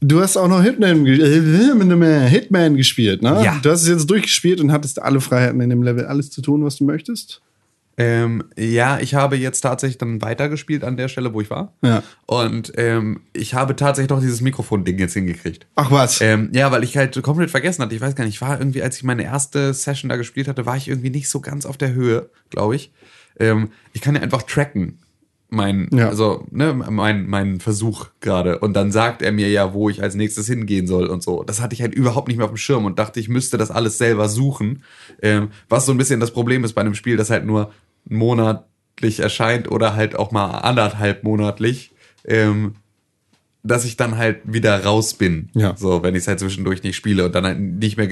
Du 0.00 0.20
hast 0.20 0.36
auch 0.36 0.48
noch 0.48 0.62
Hitman, 0.62 1.06
äh, 1.06 2.28
Hitman 2.28 2.76
gespielt, 2.76 3.22
ne? 3.22 3.40
Ja. 3.44 3.58
Du 3.62 3.70
hast 3.70 3.82
es 3.82 3.88
jetzt 3.88 4.10
durchgespielt 4.10 4.60
und 4.60 4.72
hattest 4.72 5.00
alle 5.00 5.20
Freiheiten 5.20 5.60
in 5.60 5.70
dem 5.70 5.82
Level, 5.82 6.04
alles 6.06 6.30
zu 6.30 6.42
tun, 6.42 6.64
was 6.64 6.76
du 6.76 6.84
möchtest. 6.84 7.40
Ähm, 7.96 8.42
ja, 8.56 8.98
ich 8.98 9.14
habe 9.14 9.36
jetzt 9.36 9.60
tatsächlich 9.60 9.98
dann 9.98 10.20
weitergespielt 10.20 10.82
an 10.82 10.96
der 10.96 11.08
Stelle, 11.08 11.32
wo 11.32 11.40
ich 11.40 11.50
war. 11.50 11.72
Ja. 11.82 12.02
Und 12.26 12.72
ähm, 12.76 13.20
ich 13.32 13.54
habe 13.54 13.76
tatsächlich 13.76 14.10
noch 14.10 14.20
dieses 14.20 14.40
Mikrofon-Ding 14.40 14.98
jetzt 14.98 15.14
hingekriegt. 15.14 15.66
Ach 15.76 15.90
was. 15.90 16.20
Ähm, 16.20 16.50
ja, 16.52 16.72
weil 16.72 16.82
ich 16.82 16.96
halt 16.96 17.20
komplett 17.22 17.50
vergessen 17.50 17.82
hatte. 17.82 17.94
Ich 17.94 18.00
weiß 18.00 18.16
gar 18.16 18.24
nicht, 18.24 18.34
ich 18.34 18.40
war 18.40 18.58
irgendwie, 18.58 18.82
als 18.82 18.96
ich 18.96 19.04
meine 19.04 19.22
erste 19.22 19.72
Session 19.72 20.08
da 20.08 20.16
gespielt 20.16 20.48
hatte, 20.48 20.66
war 20.66 20.76
ich 20.76 20.88
irgendwie 20.88 21.10
nicht 21.10 21.28
so 21.28 21.40
ganz 21.40 21.66
auf 21.66 21.76
der 21.76 21.94
Höhe, 21.94 22.30
glaube 22.50 22.74
ich. 22.74 22.90
Ähm, 23.38 23.70
ich 23.92 24.00
kann 24.00 24.16
ja 24.16 24.22
einfach 24.22 24.42
tracken, 24.42 24.98
mein, 25.54 25.88
Ja. 25.92 26.08
also, 26.08 26.46
ne, 26.50 26.74
mein, 26.74 27.26
mein 27.26 27.60
Versuch 27.60 28.08
gerade. 28.20 28.58
Und 28.58 28.74
dann 28.74 28.92
sagt 28.92 29.22
er 29.22 29.32
mir 29.32 29.48
ja, 29.48 29.72
wo 29.72 29.88
ich 29.88 30.02
als 30.02 30.14
nächstes 30.14 30.46
hingehen 30.46 30.86
soll 30.86 31.06
und 31.06 31.22
so. 31.22 31.42
Das 31.44 31.60
hatte 31.62 31.74
ich 31.74 31.82
halt 31.82 31.94
überhaupt 31.94 32.28
nicht 32.28 32.36
mehr 32.36 32.44
auf 32.46 32.52
dem 32.52 32.56
Schirm 32.58 32.84
und 32.84 32.98
dachte, 32.98 33.20
ich 33.20 33.28
müsste 33.28 33.56
das 33.58 33.70
alles 33.70 33.98
selber 33.98 34.28
suchen. 34.28 34.82
Ähm, 35.22 35.48
was 35.68 35.86
so 35.86 35.92
ein 35.92 35.98
bisschen 35.98 36.20
das 36.20 36.32
Problem 36.32 36.64
ist 36.64 36.72
bei 36.74 36.80
einem 36.82 36.94
Spiel, 36.94 37.16
das 37.16 37.30
halt 37.30 37.46
nur 37.46 37.72
monatlich 38.06 39.20
erscheint 39.20 39.70
oder 39.70 39.94
halt 39.96 40.16
auch 40.16 40.30
mal 40.32 40.50
anderthalb 40.58 41.24
monatlich. 41.24 41.92
Ähm, 42.26 42.74
dass 43.66 43.86
ich 43.86 43.96
dann 43.96 44.18
halt 44.18 44.40
wieder 44.44 44.84
raus 44.84 45.14
bin. 45.14 45.48
Ja. 45.54 45.74
So, 45.74 46.02
wenn 46.02 46.14
ich 46.14 46.20
es 46.20 46.28
halt 46.28 46.38
zwischendurch 46.38 46.82
nicht 46.82 46.96
spiele 46.96 47.24
und 47.24 47.34
dann 47.34 47.46
halt 47.46 47.58
nicht 47.58 47.96
mehr 47.96 48.08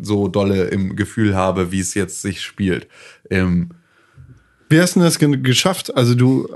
so 0.00 0.26
dolle 0.28 0.68
im 0.68 0.96
Gefühl 0.96 1.34
habe, 1.36 1.70
wie 1.70 1.80
es 1.80 1.92
jetzt 1.92 2.22
sich 2.22 2.40
spielt. 2.40 2.88
Ähm, 3.28 3.72
Wie 4.68 4.80
hast 4.80 4.96
du 4.96 5.00
das 5.00 5.18
ge- 5.18 5.36
geschafft? 5.36 5.94
Also 5.96 6.14
du, 6.14 6.48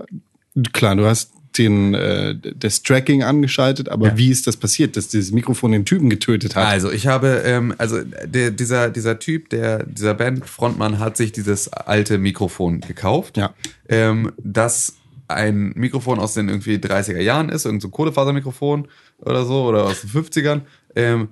klar, 0.72 0.96
du 0.96 1.06
hast 1.06 1.32
den, 1.58 1.94
äh, 1.94 2.36
das 2.56 2.82
Tracking 2.82 3.22
angeschaltet, 3.24 3.88
aber 3.88 4.08
Ja. 4.08 4.16
wie 4.16 4.30
ist 4.30 4.46
das 4.46 4.56
passiert, 4.56 4.96
dass 4.96 5.08
dieses 5.08 5.32
Mikrofon 5.32 5.72
den 5.72 5.84
Typen 5.84 6.08
getötet 6.08 6.54
hat? 6.54 6.66
Also 6.66 6.90
ich 6.92 7.06
habe, 7.08 7.42
ähm, 7.44 7.74
also 7.78 7.98
der, 8.24 8.50
dieser, 8.52 8.88
dieser 8.88 9.18
Typ, 9.18 9.50
der, 9.50 9.84
dieser 9.84 10.14
Bandfrontmann 10.14 10.98
hat 11.00 11.16
sich 11.16 11.32
dieses 11.32 11.72
alte 11.72 12.18
Mikrofon 12.18 12.80
gekauft. 12.80 13.36
Ja. 13.36 13.52
Ähm, 13.88 14.32
das 14.38 14.94
ein 15.26 15.72
Mikrofon 15.76 16.18
aus 16.20 16.34
den 16.34 16.48
irgendwie 16.48 16.76
30er 16.76 17.20
Jahren 17.20 17.48
ist, 17.50 17.64
irgendein 17.64 17.82
so 17.82 17.88
Kohlefasermikrofon 17.90 18.88
oder 19.18 19.44
so, 19.44 19.64
oder 19.64 19.84
aus 19.86 20.00
den 20.02 20.10
50ern, 20.10 20.62
ähm, 20.96 21.28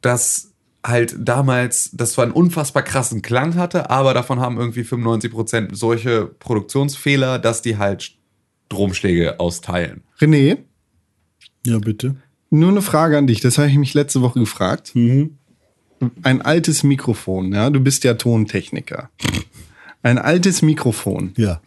das 0.00 0.49
halt 0.84 1.14
damals, 1.18 1.90
das 1.92 2.12
zwar 2.12 2.24
einen 2.24 2.32
unfassbar 2.32 2.82
krassen 2.82 3.20
Klang 3.22 3.54
hatte, 3.56 3.90
aber 3.90 4.14
davon 4.14 4.40
haben 4.40 4.58
irgendwie 4.58 4.80
95% 4.82 5.74
solche 5.74 6.26
Produktionsfehler, 6.26 7.38
dass 7.38 7.60
die 7.62 7.76
halt 7.76 8.12
Stromschläge 8.66 9.40
austeilen. 9.40 10.02
René, 10.18 10.58
Ja, 11.66 11.78
bitte. 11.78 12.16
nur 12.50 12.70
eine 12.70 12.82
Frage 12.82 13.18
an 13.18 13.26
dich, 13.26 13.40
das 13.40 13.58
habe 13.58 13.68
ich 13.68 13.76
mich 13.76 13.94
letzte 13.94 14.22
Woche 14.22 14.40
gefragt. 14.40 14.92
Mhm. 14.94 15.36
Ein 16.22 16.40
altes 16.40 16.82
Mikrofon, 16.82 17.52
ja, 17.52 17.68
du 17.68 17.80
bist 17.80 18.04
ja 18.04 18.14
Tontechniker. 18.14 19.10
Ein 20.02 20.16
altes 20.18 20.62
Mikrofon, 20.62 21.32
Ja. 21.36 21.60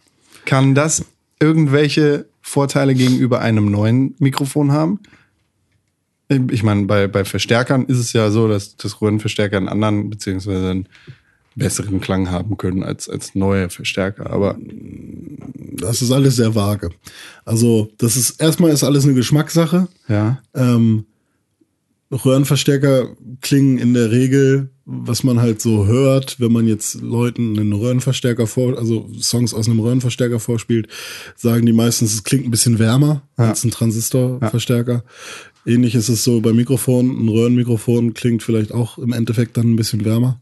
kann 0.44 0.74
das 0.74 1.04
irgendwelche 1.38 2.26
Vorteile 2.42 2.94
gegenüber 2.94 3.40
einem 3.40 3.70
neuen 3.70 4.16
Mikrofon 4.18 4.72
haben? 4.72 4.98
Ich 6.28 6.62
meine, 6.62 6.84
bei, 6.86 7.06
bei 7.06 7.24
Verstärkern 7.24 7.84
ist 7.86 7.98
es 7.98 8.12
ja 8.12 8.30
so, 8.30 8.48
dass 8.48 8.76
das 8.76 9.00
Röhrenverstärker 9.00 9.56
einen 9.58 9.68
anderen 9.68 10.08
beziehungsweise 10.10 10.70
einen 10.70 10.88
besseren 11.54 12.00
Klang 12.00 12.30
haben 12.30 12.56
können 12.56 12.82
als, 12.82 13.08
als 13.08 13.34
neue 13.34 13.68
Verstärker. 13.70 14.30
Aber 14.30 14.56
Das 14.58 16.02
ist 16.02 16.10
alles 16.10 16.36
sehr 16.36 16.54
vage. 16.54 16.90
Also, 17.44 17.90
das 17.98 18.16
ist 18.16 18.40
erstmal 18.40 18.70
ist 18.72 18.82
alles 18.84 19.04
eine 19.04 19.14
Geschmackssache. 19.14 19.88
ja, 20.08 20.40
Ähm, 20.54 21.04
Röhrenverstärker 22.10 23.08
klingen 23.40 23.78
in 23.78 23.92
der 23.94 24.10
Regel, 24.10 24.70
was 24.84 25.24
man 25.24 25.40
halt 25.40 25.60
so 25.60 25.86
hört, 25.86 26.38
wenn 26.38 26.52
man 26.52 26.66
jetzt 26.68 27.00
Leuten 27.00 27.58
einen 27.58 27.72
Röhrenverstärker 27.72 28.46
vor, 28.46 28.78
also 28.78 29.08
Songs 29.20 29.52
aus 29.54 29.68
einem 29.68 29.80
Röhrenverstärker 29.80 30.38
vorspielt, 30.38 30.88
sagen 31.36 31.66
die 31.66 31.72
meistens, 31.72 32.12
es 32.14 32.22
klingt 32.22 32.44
ein 32.44 32.50
bisschen 32.50 32.78
wärmer 32.78 33.22
Ja. 33.38 33.48
als 33.48 33.64
ein 33.64 33.70
Transistorverstärker. 33.70 35.02
Ähnlich 35.66 35.94
ist 35.94 36.08
es 36.08 36.24
so 36.24 36.40
bei 36.40 36.52
Mikrofonen. 36.52 37.24
Ein 37.24 37.28
Röhrenmikrofon 37.28 38.14
klingt 38.14 38.42
vielleicht 38.42 38.72
auch 38.72 38.98
im 38.98 39.12
Endeffekt 39.12 39.56
dann 39.56 39.72
ein 39.72 39.76
bisschen 39.76 40.04
wärmer. 40.04 40.40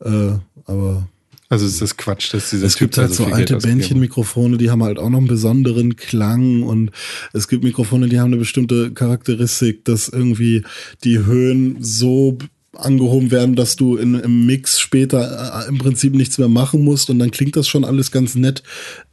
Äh, 0.00 0.32
aber 0.64 1.08
also 1.50 1.64
es 1.64 1.80
ist 1.80 1.96
Quatsch, 1.96 2.34
dass 2.34 2.50
dieser 2.50 2.66
es 2.66 2.74
Typ 2.74 2.90
gibt 2.90 2.98
halt 2.98 3.14
so 3.14 3.24
Geld 3.24 3.52
alte. 3.52 3.56
Bändchenmikrofone, 3.56 4.58
die 4.58 4.70
haben 4.70 4.82
halt 4.82 4.98
auch 4.98 5.08
noch 5.08 5.18
einen 5.18 5.28
besonderen 5.28 5.96
Klang 5.96 6.62
und 6.62 6.90
es 7.32 7.48
gibt 7.48 7.64
Mikrofone, 7.64 8.08
die 8.08 8.20
haben 8.20 8.26
eine 8.26 8.36
bestimmte 8.36 8.92
Charakteristik, 8.92 9.84
dass 9.86 10.08
irgendwie 10.08 10.64
die 11.04 11.18
Höhen 11.20 11.82
so 11.82 12.36
angehoben 12.76 13.30
werden, 13.30 13.56
dass 13.56 13.76
du 13.76 13.96
in, 13.96 14.14
im 14.14 14.46
Mix 14.46 14.78
später 14.78 15.64
äh, 15.64 15.68
im 15.68 15.78
Prinzip 15.78 16.14
nichts 16.14 16.36
mehr 16.38 16.48
machen 16.48 16.84
musst 16.84 17.08
und 17.10 17.18
dann 17.18 17.30
klingt 17.30 17.56
das 17.56 17.66
schon 17.66 17.84
alles 17.84 18.12
ganz 18.12 18.34
nett. 18.34 18.62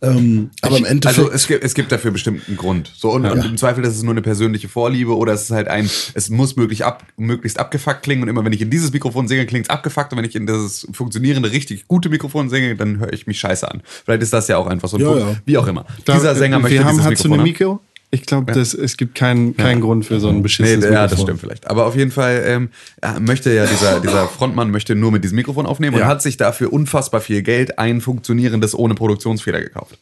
Ähm, 0.02 0.50
aber 0.62 0.78
im 0.78 0.86
Endeffekt 0.86 1.20
Also 1.20 1.32
es 1.32 1.48
gibt, 1.48 1.64
es 1.64 1.74
gibt 1.74 1.92
dafür 1.92 2.12
bestimmt 2.12 2.42
einen 2.48 2.58
Grund. 2.58 2.92
So, 2.96 3.12
und, 3.12 3.26
und 3.26 3.44
im 3.46 3.58
Zweifel 3.58 3.84
ist 3.86 3.96
es 3.96 4.04
nur 4.04 4.12
eine 4.14 4.22
persönliche 4.22 4.68
Vorliebe 4.68 5.16
oder 5.16 5.34
es 5.34 5.44
ist 5.44 5.52
halt 5.52 5.68
ein, 5.70 5.90
es 6.14 6.30
muss 6.30 6.58
möglich 6.58 6.84
ab, 6.86 7.06
möglichst 7.18 7.58
abgefuckt 7.58 8.04
klingen 8.04 8.24
und 8.24 8.30
immer 8.30 8.44
wenn 8.44 8.54
ich 8.54 8.62
in 8.62 8.70
dieses 8.70 8.92
Mikrofon 8.92 9.28
singe, 9.28 9.46
klingt 9.46 9.68
es 9.68 9.70
abgefuckt 9.70 10.12
und 10.12 10.18
wenn 10.18 10.26
ich 10.26 10.36
in 10.36 10.46
dieses 10.46 10.86
funktionierende, 10.92 11.52
richtig 11.52 11.88
gute 11.88 12.10
Mikrofon 12.10 12.50
singe, 12.50 12.76
dann 12.76 13.00
höre 13.00 13.14
ich 13.14 13.26
mich 13.26 13.40
scheiße 13.40 13.72
an. 13.72 13.82
Vielleicht 14.04 14.22
ist 14.22 14.34
das 14.34 14.48
ja 14.50 14.58
auch 14.58 14.68
einfach 14.68 14.90
so 14.90 14.98
ein 14.98 15.02
Ja, 15.02 15.08
Punkt. 15.08 15.22
ja. 15.22 15.36
Wie 15.46 15.58
auch 15.58 15.68
immer. 15.68 15.86
Da- 16.04 16.16
Dieser 16.16 16.36
Sänger 16.36 16.60
möchte 16.60 16.78
wir 16.80 16.84
haben, 16.86 16.98
dieses 16.98 17.06
hast 17.06 17.24
du 17.24 17.30
Mikrofon 17.30 17.66
eine 17.66 17.70
haben. 17.72 17.80
Ich 18.22 18.26
glaube, 18.26 18.52
es 18.54 18.98
gibt 18.98 19.16
keinen 19.16 19.56
keinen 19.58 19.82
Grund 19.82 20.06
für 20.06 20.20
so 20.20 20.30
ein 20.30 20.38
Nee, 20.38 20.42
beschissenes 20.42 20.86
ja, 20.86 20.92
das 20.92 21.12
Mikrofon. 21.12 21.26
stimmt 21.26 21.40
vielleicht. 21.42 21.70
Aber 21.70 21.86
auf 21.86 21.96
jeden 21.96 22.12
Fall 22.12 22.44
ähm, 22.46 22.70
ja, 23.04 23.20
möchte 23.20 23.54
ja 23.54 23.66
dieser, 23.66 24.00
dieser 24.00 24.28
Frontmann 24.28 24.72
möchte 24.72 24.96
nur 24.96 25.12
mit 25.12 25.24
diesem 25.24 25.36
Mikrofon 25.36 25.66
aufnehmen 25.66 25.98
Ja. 25.98 26.04
und 26.04 26.08
hat 26.10 26.22
sich 26.22 26.38
dafür 26.38 26.72
unfassbar 26.74 27.22
viel 27.22 27.42
Geld 27.42 27.78
ein 27.78 28.02
funktionierendes 28.02 28.74
ohne 28.74 28.96
Produktionsfehler 28.96 29.60
gekauft. 29.62 29.98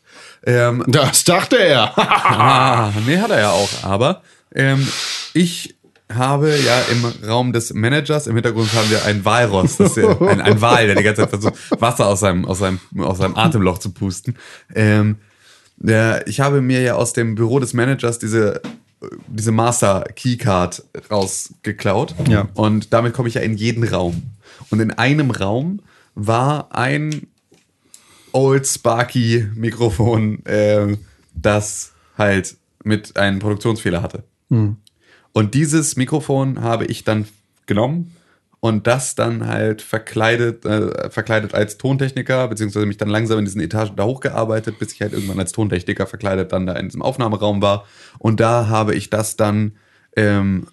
Ähm, 0.45 0.83
Das 0.87 1.23
dachte 1.23 1.57
er. 1.57 1.93
Ah, 1.97 2.91
nee, 3.05 3.17
hat 3.17 3.31
er 3.31 3.39
ja 3.39 3.49
auch. 3.51 3.69
Aber 3.83 4.21
ähm, 4.53 4.87
ich 5.33 5.75
habe 6.13 6.49
ja 6.55 6.79
im 6.91 7.27
Raum 7.27 7.53
des 7.53 7.73
Managers, 7.73 8.27
im 8.27 8.35
Hintergrund 8.35 8.71
haben 8.73 8.89
wir 8.91 9.03
einen 9.05 9.25
Walross, 9.25 9.77
das 9.77 9.97
ist 9.97 10.03
ja 10.03 10.21
ein, 10.21 10.41
ein 10.41 10.61
Wal, 10.61 10.85
der 10.85 10.95
die 10.95 11.03
ganze 11.03 11.21
Zeit 11.21 11.29
versucht, 11.31 11.55
Wasser 11.81 12.05
aus 12.07 12.19
seinem, 12.19 12.45
aus 12.45 12.59
seinem, 12.59 12.79
aus 12.99 13.17
seinem 13.17 13.35
Atemloch 13.35 13.79
zu 13.79 13.91
pusten. 13.91 14.35
Ähm, 14.75 15.15
der, 15.77 16.27
ich 16.27 16.39
habe 16.39 16.61
mir 16.61 16.81
ja 16.81 16.95
aus 16.95 17.13
dem 17.13 17.35
Büro 17.35 17.59
des 17.59 17.73
Managers 17.73 18.19
diese, 18.19 18.61
diese 19.27 19.51
Master 19.51 20.03
Keycard 20.15 20.83
rausgeklaut. 21.11 22.15
Ja. 22.27 22.47
Und 22.53 22.93
damit 22.93 23.13
komme 23.13 23.27
ich 23.27 23.35
ja 23.35 23.41
in 23.41 23.57
jeden 23.57 23.83
Raum. 23.83 24.23
Und 24.69 24.79
in 24.79 24.91
einem 24.91 25.31
Raum 25.31 25.81
war 26.15 26.73
ein 26.75 27.27
Old 28.31 28.65
Sparky 28.65 29.47
Mikrofon, 29.55 30.39
ähm, 30.45 30.99
das 31.35 31.93
halt 32.17 32.57
mit 32.83 33.17
einem 33.17 33.39
Produktionsfehler 33.39 34.01
hatte. 34.01 34.23
Und 35.33 35.53
dieses 35.53 35.95
Mikrofon 35.95 36.61
habe 36.61 36.85
ich 36.85 37.03
dann 37.03 37.25
genommen 37.65 38.15
und 38.63 38.87
das 38.87 39.13
dann 39.13 39.45
halt 39.45 39.81
verkleidet, 39.81 40.63
äh, 40.63 41.09
verkleidet 41.09 41.53
als 41.53 41.77
Tontechniker, 41.77 42.47
beziehungsweise 42.47 42.85
mich 42.85 42.95
dann 42.95 43.09
langsam 43.09 43.39
in 43.39 43.43
diesen 43.43 43.59
Etagen 43.59 43.97
da 43.97 44.05
hochgearbeitet, 44.05 44.79
bis 44.79 44.93
ich 44.93 45.01
halt 45.01 45.11
irgendwann 45.11 45.37
als 45.37 45.51
Tontechniker 45.51 46.07
verkleidet 46.07 46.53
dann 46.53 46.65
da 46.65 46.71
in 46.77 46.87
diesem 46.87 47.01
Aufnahmeraum 47.01 47.61
war. 47.61 47.85
Und 48.19 48.39
da 48.39 48.69
habe 48.69 48.95
ich 48.95 49.09
das 49.09 49.35
dann, 49.35 49.73
ähm, 50.15 50.67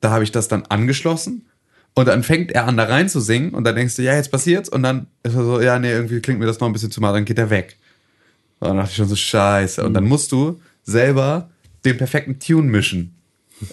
da 0.00 0.10
habe 0.10 0.24
ich 0.24 0.32
das 0.32 0.48
dann 0.48 0.64
angeschlossen 0.64 1.46
und 1.94 2.08
dann 2.08 2.24
fängt 2.24 2.50
er 2.50 2.66
an, 2.66 2.76
da 2.76 2.82
rein 2.82 3.08
zu 3.08 3.20
singen 3.20 3.54
und 3.54 3.62
dann 3.62 3.76
denkst 3.76 3.94
du, 3.94 4.02
ja, 4.02 4.16
jetzt 4.16 4.32
passiert's 4.32 4.68
und 4.68 4.82
dann 4.82 5.06
ist 5.22 5.36
er 5.36 5.44
so, 5.44 5.60
ja, 5.60 5.78
nee, 5.78 5.92
irgendwie 5.92 6.18
klingt 6.18 6.40
mir 6.40 6.46
das 6.46 6.58
noch 6.58 6.66
ein 6.66 6.72
bisschen 6.72 6.90
zu 6.90 7.00
mal, 7.00 7.12
dann 7.12 7.24
geht 7.24 7.38
er 7.38 7.48
weg. 7.48 7.76
Und 8.58 8.70
dann 8.70 8.76
dachte 8.78 8.90
ich 8.90 8.96
schon 8.96 9.06
so, 9.06 9.14
scheiße. 9.14 9.84
Und 9.84 9.94
dann 9.94 10.04
musst 10.04 10.32
du 10.32 10.60
selber 10.82 11.50
den 11.84 11.96
perfekten 11.96 12.40
Tune 12.40 12.68
mischen. 12.68 13.17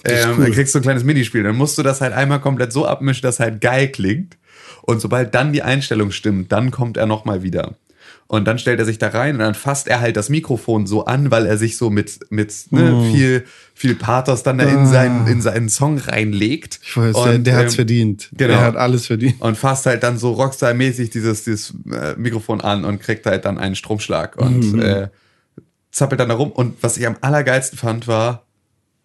Ähm, 0.04 0.42
Dann 0.42 0.52
kriegst 0.52 0.74
du 0.74 0.80
ein 0.80 0.82
kleines 0.82 1.04
Minispiel. 1.04 1.44
Dann 1.44 1.56
musst 1.56 1.78
du 1.78 1.84
das 1.84 2.02
halt 2.02 2.14
einmal 2.14 2.42
komplett 2.42 2.74
so 2.74 2.86
abmischen, 2.86 3.22
dass 3.24 3.40
halt 3.40 3.62
geil 3.62 3.90
klingt. 3.90 4.38
Und 4.82 5.02
sobald 5.02 5.34
dann 5.34 5.54
die 5.54 5.64
Einstellung 5.64 6.12
stimmt, 6.12 6.52
dann 6.52 6.72
kommt 6.72 6.98
er 6.98 7.06
nochmal 7.06 7.44
wieder. 7.44 7.76
Und 8.28 8.46
dann 8.46 8.58
stellt 8.58 8.80
er 8.80 8.86
sich 8.86 8.98
da 8.98 9.10
rein 9.10 9.36
und 9.36 9.40
dann 9.40 9.54
fasst 9.54 9.88
er 9.88 10.00
halt 10.00 10.18
das 10.18 10.30
Mikrofon 10.30 10.88
so 10.88 11.06
an, 11.06 11.30
weil 11.30 11.46
er 11.46 11.58
sich 11.60 11.78
so 11.78 11.92
mit, 11.92 12.32
mit 12.32 12.54
ne, 12.72 13.12
viel, 13.12 13.46
viel 13.76 13.94
Pathos 13.94 14.42
dann 14.42 14.58
da 14.58 14.64
in, 14.64 14.88
seinen, 14.88 15.28
in 15.28 15.42
seinen 15.44 15.70
Song 15.70 16.00
reinlegt. 16.00 16.80
Ich 16.84 16.98
weiß, 16.98 17.14
der, 17.16 17.36
Und, 17.36 17.44
der 17.46 17.56
hat's 17.56 17.74
ähm, 17.74 17.76
verdient. 17.76 18.30
genau. 18.36 18.54
Der 18.54 18.62
hat 18.62 18.76
alles 18.78 19.06
verdient. 19.06 19.40
und 19.42 19.58
fasst 19.58 19.86
halt 19.86 20.02
dann 20.02 20.18
so 20.18 20.34
Rockstar-mäßig 20.34 21.12
dieses, 21.12 21.44
dieses 21.44 21.76
äh, 21.92 22.16
Mikrofon 22.18 22.62
an 22.62 22.84
und 22.84 23.00
kriegt 23.00 23.28
halt 23.28 23.46
dann 23.46 23.60
einen 23.60 23.76
Stromschlag 23.76 24.38
und 24.38 24.82
äh, 24.82 25.10
zappelt 25.92 26.20
dann 26.20 26.30
da 26.30 26.36
rum. 26.36 26.52
Und 26.52 26.82
was 26.82 26.98
ich 26.98 27.06
am 27.06 27.18
allergeilsten 27.22 27.78
fand, 27.78 28.08
war, 28.08 28.44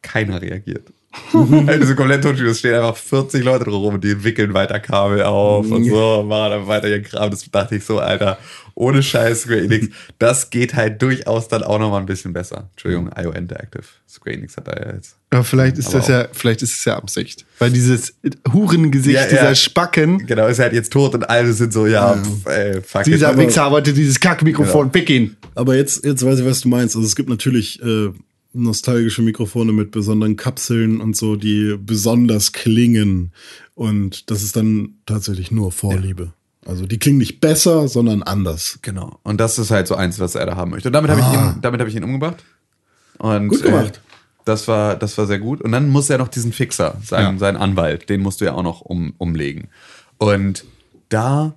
keiner 0.02 0.40
reagiert. 0.40 0.92
also 1.66 1.86
so 1.86 1.94
komplett 1.96 2.22
Tonstudios 2.22 2.60
stehen 2.60 2.74
einfach 2.74 2.96
40 2.96 3.42
Leute 3.42 3.64
drum 3.64 3.82
rum 3.82 3.94
und 3.94 4.04
die 4.04 4.22
wickeln 4.22 4.54
weiter 4.54 4.78
Kabel 4.78 5.22
auf 5.24 5.68
und 5.68 5.84
so, 5.84 6.22
machen 6.22 6.50
dann 6.52 6.66
weiter 6.68 6.88
ihren 6.88 7.02
Kram. 7.02 7.30
Das 7.32 7.44
dachte 7.50 7.74
ich 7.74 7.84
so, 7.84 7.98
Alter, 7.98 8.38
ohne 8.76 9.02
Scheiß 9.02 9.42
Square 9.42 9.62
Enix, 9.62 9.88
das 10.20 10.50
geht 10.50 10.74
halt 10.74 11.02
durchaus 11.02 11.48
dann 11.48 11.64
auch 11.64 11.80
nochmal 11.80 11.98
ein 11.98 12.06
bisschen 12.06 12.32
besser. 12.32 12.68
Entschuldigung, 12.70 13.10
IO 13.20 13.32
Interactive. 13.32 13.82
Square 14.08 14.36
Enix 14.36 14.56
hat 14.56 14.68
da 14.68 14.72
ja 14.80 14.94
jetzt. 14.94 15.16
Aber 15.30 15.42
vielleicht 15.42 15.78
ist 15.78 15.88
Aber 15.88 15.98
das 15.98 16.08
ja, 16.08 16.28
vielleicht 16.30 16.62
ist 16.62 16.76
es 16.76 16.84
ja 16.84 16.96
Absicht. 16.96 17.44
Weil 17.58 17.72
dieses 17.72 18.14
Hurengesicht, 18.52 19.16
Ja, 19.16 19.22
ja. 19.22 19.28
dieser 19.28 19.54
Spacken, 19.56 20.24
Genau, 20.28 20.46
ist 20.46 20.60
halt 20.60 20.74
jetzt 20.74 20.92
tot 20.92 21.14
und 21.16 21.28
alle 21.28 21.52
sind 21.52 21.72
so, 21.72 21.88
ja, 21.88 22.14
pff, 22.14 22.46
ey, 22.46 22.80
fuck 22.82 23.02
dieser 23.02 23.30
Aber- 23.30 23.38
Wichser 23.38 23.64
arbeitet 23.64 23.96
dieses 23.96 24.20
Kackmikrofon, 24.20 24.92
pick 24.92 25.10
ihn. 25.10 25.36
Aber 25.56 25.74
jetzt, 25.74 26.04
jetzt 26.04 26.24
weiß 26.24 26.38
ich, 26.38 26.46
was 26.46 26.60
du 26.60 26.68
meinst. 26.68 26.94
Also 26.94 27.04
es 27.06 27.16
gibt 27.16 27.28
natürlich 27.28 27.82
äh, 27.82 28.10
nostalgische 28.52 29.22
Mikrofone 29.22 29.72
mit 29.72 29.90
besonderen 29.90 30.36
Kapseln 30.36 31.00
und 31.00 31.16
so, 31.16 31.36
die 31.36 31.76
besonders 31.78 32.52
klingen. 32.52 33.32
Und 33.74 34.30
das 34.30 34.42
ist 34.42 34.56
dann 34.56 34.94
tatsächlich 35.06 35.50
nur 35.50 35.72
Vorliebe. 35.72 36.32
Also 36.66 36.86
die 36.86 36.98
klingen 36.98 37.18
nicht 37.18 37.40
besser, 37.40 37.88
sondern 37.88 38.22
anders. 38.22 38.80
Genau. 38.82 39.18
Und 39.22 39.40
das 39.40 39.58
ist 39.58 39.70
halt 39.70 39.86
so 39.86 39.94
eins, 39.94 40.18
was 40.18 40.34
er 40.34 40.46
da 40.46 40.56
haben 40.56 40.72
möchte. 40.72 40.88
Und 40.88 40.92
damit 40.92 41.10
habe 41.10 41.20
ich 41.20 41.26
ihn, 41.26 41.60
damit 41.62 41.80
habe 41.80 41.88
ich 41.88 41.96
ihn 41.96 42.04
umgebracht. 42.04 42.44
Und, 43.18 43.48
Gut 43.48 43.62
gemacht. 43.62 43.96
Äh, 43.96 44.10
das 44.44 44.68
war, 44.68 44.96
das 44.96 45.16
war 45.16 45.26
sehr 45.26 45.38
gut. 45.38 45.60
Und 45.60 45.72
dann 45.72 45.88
muss 45.88 46.10
er 46.10 46.18
noch 46.18 46.28
diesen 46.28 46.52
Fixer, 46.52 46.96
seinen, 47.04 47.34
Ja. 47.34 47.38
seinen 47.38 47.56
Anwalt, 47.56 48.08
den 48.08 48.20
musst 48.20 48.40
du 48.40 48.46
ja 48.46 48.54
auch 48.54 48.62
noch 48.62 48.80
um, 48.80 49.14
umlegen. 49.18 49.68
Und 50.18 50.64
da 51.08 51.54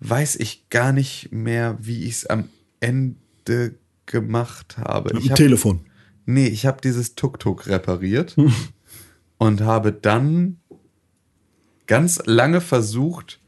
weiß 0.00 0.36
ich 0.36 0.68
gar 0.68 0.92
nicht 0.92 1.30
mehr, 1.30 1.78
wie 1.80 2.04
ich 2.04 2.12
es 2.12 2.26
am 2.26 2.48
Ende 2.80 3.74
gemacht 4.06 4.76
habe. 4.78 5.14
Mit 5.14 5.24
dem 5.24 5.30
hab, 5.30 5.36
Telefon. 5.36 5.80
Nee, 6.26 6.46
ich 6.46 6.66
habe 6.66 6.80
dieses 6.82 7.14
Tuk-Tuk 7.14 7.66
repariert 7.66 8.36
und 9.38 9.60
habe 9.62 9.92
dann 9.92 10.58
ganz 11.86 12.22
lange 12.26 12.60
versucht, 12.60 13.40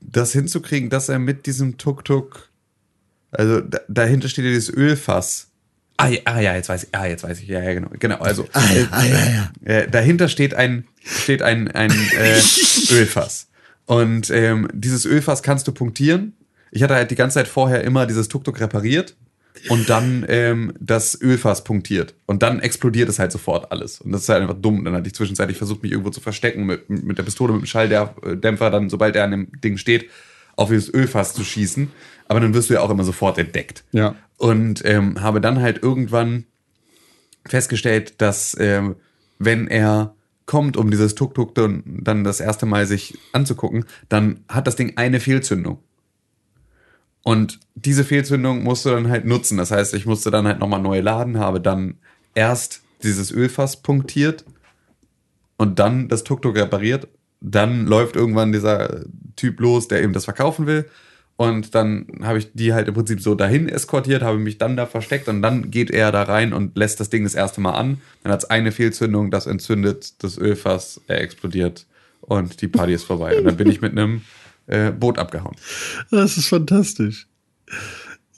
das 0.00 0.32
hinzukriegen, 0.32 0.90
dass 0.90 1.08
er 1.08 1.18
mit 1.18 1.46
diesem 1.46 1.78
Tuk-Tuk, 1.78 2.50
also 3.30 3.60
da, 3.60 3.80
dahinter 3.88 4.28
steht 4.28 4.44
ja 4.44 4.50
dieses 4.50 4.72
Ölfass. 4.72 5.50
Ah 5.96 6.08
ja, 6.08 6.20
ah 6.26 6.40
ja, 6.40 6.54
jetzt 6.54 6.68
weiß 6.68 6.84
ich, 6.84 6.88
ah, 6.92 7.06
jetzt 7.06 7.24
weiß 7.24 7.40
ich, 7.40 7.48
ja, 7.48 7.62
ja, 7.62 7.74
genau, 7.74 7.88
genau, 7.98 8.18
also 8.18 8.46
Ah, 8.52 8.72
ja, 8.72 8.88
ah, 8.90 9.04
ja, 9.04 9.26
ja. 9.28 9.52
äh, 9.64 9.90
dahinter 9.90 10.28
steht 10.28 10.54
ein, 10.54 10.86
steht 11.02 11.42
ein, 11.42 11.68
ein 11.70 11.90
äh, 11.90 12.40
Ölfass. 12.92 13.48
Und 13.86 14.30
ähm, 14.30 14.68
dieses 14.72 15.04
Ölfass 15.04 15.42
kannst 15.42 15.66
du 15.68 15.72
punktieren. 15.72 16.34
Ich 16.70 16.82
hatte 16.82 16.94
halt 16.94 17.10
die 17.10 17.14
ganze 17.14 17.34
Zeit 17.34 17.48
vorher 17.48 17.82
immer 17.84 18.06
dieses 18.06 18.28
Tuk-Tuk 18.28 18.60
repariert 18.60 19.16
und 19.68 19.88
dann 19.88 20.24
ähm, 20.28 20.72
das 20.80 21.20
Ölfass 21.20 21.64
punktiert. 21.64 22.14
Und 22.26 22.42
dann 22.42 22.60
explodiert 22.60 23.08
es 23.08 23.18
halt 23.18 23.32
sofort 23.32 23.72
alles. 23.72 24.00
Und 24.00 24.12
das 24.12 24.22
ist 24.22 24.28
halt 24.28 24.42
einfach 24.42 24.60
dumm. 24.60 24.84
Dann 24.84 24.94
hatte 24.94 25.06
ich 25.06 25.14
zwischenzeitlich 25.14 25.58
versucht, 25.58 25.82
mich 25.82 25.92
irgendwo 25.92 26.10
zu 26.10 26.20
verstecken 26.20 26.64
mit, 26.64 26.88
mit 26.88 27.18
der 27.18 27.22
Pistole, 27.22 27.52
mit 27.52 27.62
dem 27.62 27.66
Schalldämpfer, 27.66 28.70
dann, 28.70 28.90
sobald 28.90 29.16
er 29.16 29.24
an 29.24 29.30
dem 29.30 29.48
Ding 29.62 29.76
steht, 29.76 30.10
auf 30.56 30.70
dieses 30.70 30.92
Ölfass 30.92 31.34
zu 31.34 31.44
schießen. 31.44 31.90
Aber 32.28 32.40
dann 32.40 32.54
wirst 32.54 32.70
du 32.70 32.74
ja 32.74 32.80
auch 32.80 32.90
immer 32.90 33.04
sofort 33.04 33.38
entdeckt. 33.38 33.84
Ja. 33.92 34.14
Und 34.36 34.84
ähm, 34.84 35.20
habe 35.22 35.40
dann 35.40 35.60
halt 35.60 35.82
irgendwann 35.82 36.44
festgestellt, 37.46 38.14
dass 38.18 38.56
ähm, 38.58 38.96
wenn 39.38 39.68
er 39.68 40.14
kommt, 40.46 40.76
um 40.76 40.90
dieses 40.90 41.14
Tuk-Tuk 41.14 41.54
dann, 41.54 41.82
dann 41.84 42.24
das 42.24 42.40
erste 42.40 42.66
Mal 42.66 42.86
sich 42.86 43.18
anzugucken, 43.32 43.84
dann 44.08 44.44
hat 44.48 44.66
das 44.66 44.76
Ding 44.76 44.96
eine 44.96 45.20
Fehlzündung. 45.20 45.80
Und 47.26 47.58
diese 47.74 48.04
Fehlzündung 48.04 48.62
musst 48.62 48.84
du 48.84 48.90
dann 48.90 49.08
halt 49.08 49.24
nutzen. 49.24 49.58
Das 49.58 49.72
heißt, 49.72 49.94
ich 49.94 50.06
musste 50.06 50.30
dann 50.30 50.46
halt 50.46 50.60
nochmal 50.60 50.80
neu 50.80 51.00
laden, 51.00 51.40
habe 51.40 51.60
dann 51.60 51.96
erst 52.36 52.82
dieses 53.02 53.32
Ölfass 53.32 53.82
punktiert 53.82 54.44
und 55.56 55.80
dann 55.80 56.06
das 56.06 56.22
Tuk-Tuk 56.22 56.54
repariert. 56.54 57.08
Dann 57.40 57.86
läuft 57.86 58.14
irgendwann 58.14 58.52
dieser 58.52 59.06
Typ 59.34 59.58
los, 59.58 59.88
der 59.88 60.04
eben 60.04 60.12
das 60.12 60.24
verkaufen 60.24 60.68
will. 60.68 60.88
Und 61.34 61.74
dann 61.74 62.06
habe 62.22 62.38
ich 62.38 62.52
die 62.54 62.72
halt 62.72 62.86
im 62.86 62.94
Prinzip 62.94 63.20
so 63.20 63.34
dahin 63.34 63.68
eskortiert, 63.68 64.22
habe 64.22 64.38
mich 64.38 64.58
dann 64.58 64.76
da 64.76 64.86
versteckt 64.86 65.26
und 65.26 65.42
dann 65.42 65.72
geht 65.72 65.90
er 65.90 66.12
da 66.12 66.22
rein 66.22 66.52
und 66.52 66.76
lässt 66.76 67.00
das 67.00 67.10
Ding 67.10 67.24
das 67.24 67.34
erste 67.34 67.60
Mal 67.60 67.72
an. 67.72 68.00
Dann 68.22 68.32
hat 68.32 68.44
es 68.44 68.50
eine 68.50 68.70
Fehlzündung, 68.70 69.32
das 69.32 69.46
entzündet, 69.46 70.22
das 70.22 70.38
Ölfass, 70.38 71.00
er 71.08 71.22
explodiert 71.22 71.86
und 72.20 72.62
die 72.62 72.68
Party 72.68 72.92
ist 72.92 73.02
vorbei. 73.02 73.36
Und 73.36 73.46
dann 73.46 73.56
bin 73.56 73.68
ich 73.68 73.80
mit 73.80 73.90
einem 73.90 74.22
äh, 74.66 74.90
Boot 74.90 75.18
abgehauen. 75.18 75.56
Das 76.10 76.36
ist 76.36 76.48
fantastisch. 76.48 77.26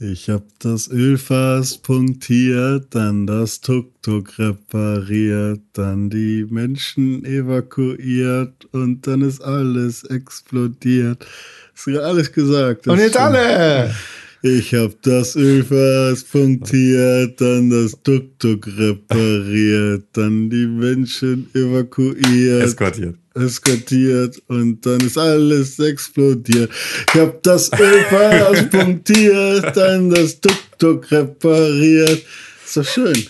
Ich 0.01 0.31
hab 0.31 0.45
das 0.61 0.89
Ölfass 0.89 1.77
punktiert, 1.79 2.95
dann 2.95 3.27
das 3.27 3.61
Tuk-Tuk 3.61 4.39
repariert, 4.39 5.61
dann 5.73 6.09
die 6.09 6.47
Menschen 6.49 7.25
evakuiert 7.25 8.67
und 8.71 9.09
dann 9.09 9.23
ist 9.23 9.41
alles 9.41 10.05
explodiert. 10.05 11.27
Hast 11.75 11.87
du 11.89 12.01
alles 12.05 12.33
gesagt? 12.33 12.87
Das 12.87 12.93
Und 12.93 13.01
jetzt 13.01 13.15
stimmt. 13.15 13.27
alle! 13.27 13.95
Ich 14.41 14.73
hab 14.73 15.03
das 15.03 15.35
Ölfass 15.35 16.23
punktiert, 16.23 17.41
dann 17.41 17.71
das 17.71 18.01
Tuk-Tuk 18.05 18.69
repariert, 18.79 20.05
dann 20.13 20.49
die 20.49 20.67
Menschen 20.67 21.51
evakuiert 21.55 22.63
Eskortiert. 22.63 23.17
eskortiert 23.35 24.41
und 24.47 24.87
dann 24.87 25.01
ist 25.01 25.19
alles 25.19 25.81
explodiert. 25.81 26.71
Ich 27.13 27.21
hab 27.21 27.43
das 27.43 27.69
Ölfass 27.73 28.71
punktiert, 28.71 29.77
dann 29.77 30.09
das 30.11 30.41
Tuk-Tuk 30.41 31.11
repariert. 31.11 32.23
Ist 32.65 32.77
doch 32.77 32.85
schön. 32.85 33.27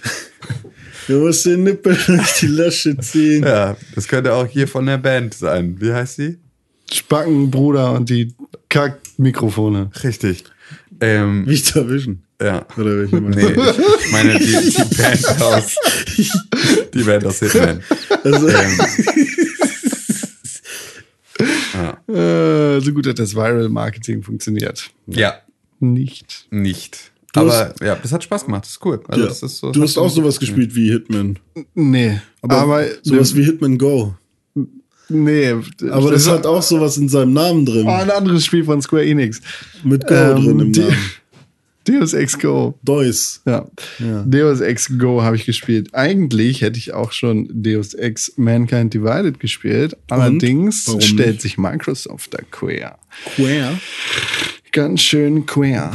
Du 1.07 1.21
musst 1.21 1.47
den 1.47 1.63
Nippel 1.63 1.97
durch 2.07 2.41
die 2.41 2.49
Lasche 2.49 2.99
ziehen. 2.99 3.43
Ja, 3.45 3.79
das 3.95 4.07
könnte 4.07 4.35
auch 4.35 4.47
hier 4.47 4.69
von 4.69 4.85
der 4.85 4.99
Band 4.99 5.33
sein. 5.33 5.77
Wie 5.81 5.91
heißt 5.91 6.19
die? 6.19 6.37
Spacken, 6.93 7.51
Bruder 7.51 7.95
und 7.95 8.11
die 8.11 8.35
Kack-Mikrofone. 8.69 9.91
Richtig. 10.05 10.45
Ähm, 11.01 11.47
Victor 11.47 11.89
Vision. 11.89 12.23
ja. 12.43 12.67
Oder 12.77 12.99
welche 12.99 13.21
Nee, 13.21 13.53
ich 13.53 14.13
meine 14.13 14.39
die, 14.39 14.47
die 14.47 14.95
Band 14.97 15.43
aus. 15.43 15.77
Die 16.95 17.03
Band 17.03 17.25
aus 17.27 17.39
Hitman. 17.39 17.83
Also, 18.25 18.49
Ähm, 18.49 18.79
Äh, 22.09 22.81
so 22.81 22.93
gut 22.93 23.07
hat 23.07 23.19
das 23.19 23.35
Viral-Marketing 23.35 24.23
funktioniert. 24.23 24.91
ja, 25.07 25.35
Nicht. 25.79 26.47
nicht. 26.51 27.13
Du 27.33 27.41
Aber 27.41 27.75
ja, 27.85 27.95
das 27.95 28.11
hat 28.13 28.25
Spaß 28.25 28.47
gemacht. 28.47 28.65
Das 28.65 28.71
ist 28.73 28.85
cool. 28.85 29.01
Also, 29.07 29.23
ja. 29.23 29.29
das 29.29 29.43
ist 29.43 29.59
so, 29.59 29.71
du 29.71 29.83
hast 29.83 29.99
auch 29.99 30.09
so- 30.09 30.23
sowas 30.23 30.41
gespielt 30.41 30.75
wie 30.75 30.91
Hitman. 30.91 31.39
Nee. 31.75 32.21
Aber, 32.43 32.57
Aber, 32.57 32.85
sowas 33.03 33.37
wie 33.37 33.45
Hitman 33.45 33.77
Go. 33.79 34.15
Nee. 35.09 35.55
Aber 35.91 36.11
das 36.11 36.29
hat 36.29 36.47
auch 36.47 36.63
sowas 36.63 36.97
in 36.99 37.09
seinem 37.09 37.33
Namen 37.33 37.65
drin. 37.65 37.87
Oh, 37.87 37.91
ein 37.91 38.11
anderes 38.11 38.45
Spiel 38.45 38.65
von 38.65 38.83
Square 38.83 39.07
Enix. 39.07 39.41
Mit 39.83 40.07
Go 40.07 40.15
Ähm, 40.15 40.45
drin 40.45 40.61
im 40.61 40.71
Namen. 40.71 40.97
Deus 41.89 42.13
Ex 42.13 42.39
Go. 42.39 42.75
Deus. 42.83 43.41
Ja. 43.47 43.67
Ja. 43.99 44.23
Deus 44.27 44.61
Ex 44.61 44.99
Go 44.99 45.23
habe 45.23 45.37
ich 45.37 45.47
gespielt. 45.47 45.95
Eigentlich 45.95 46.61
hätte 46.61 46.79
ich 46.79 46.93
auch 46.93 47.13
schon 47.13 47.49
Deus 47.51 47.95
Ex 47.95 48.35
Mankind 48.37 48.93
Divided 48.93 49.41
gespielt. 49.41 49.97
Allerdings 50.11 50.85
stellt 51.01 51.29
nicht? 51.29 51.41
sich 51.41 51.57
Microsoft 51.57 52.35
da 52.35 52.41
quer. 52.51 52.99
Queer. 53.35 53.79
Ganz 54.73 55.01
schön 55.01 55.47
quer. 55.47 55.93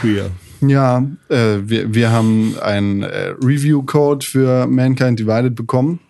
Queer. 0.00 0.30
Ja, 0.62 1.06
äh, 1.28 1.58
wir, 1.62 1.94
wir 1.94 2.10
haben 2.10 2.56
einen 2.60 3.02
äh, 3.02 3.28
Review-Code 3.40 4.26
für 4.26 4.66
Mankind 4.66 5.18
Divided 5.20 5.54
bekommen. 5.54 6.00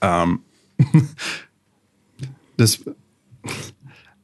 Ähm, 0.00 0.40
das 2.56 2.80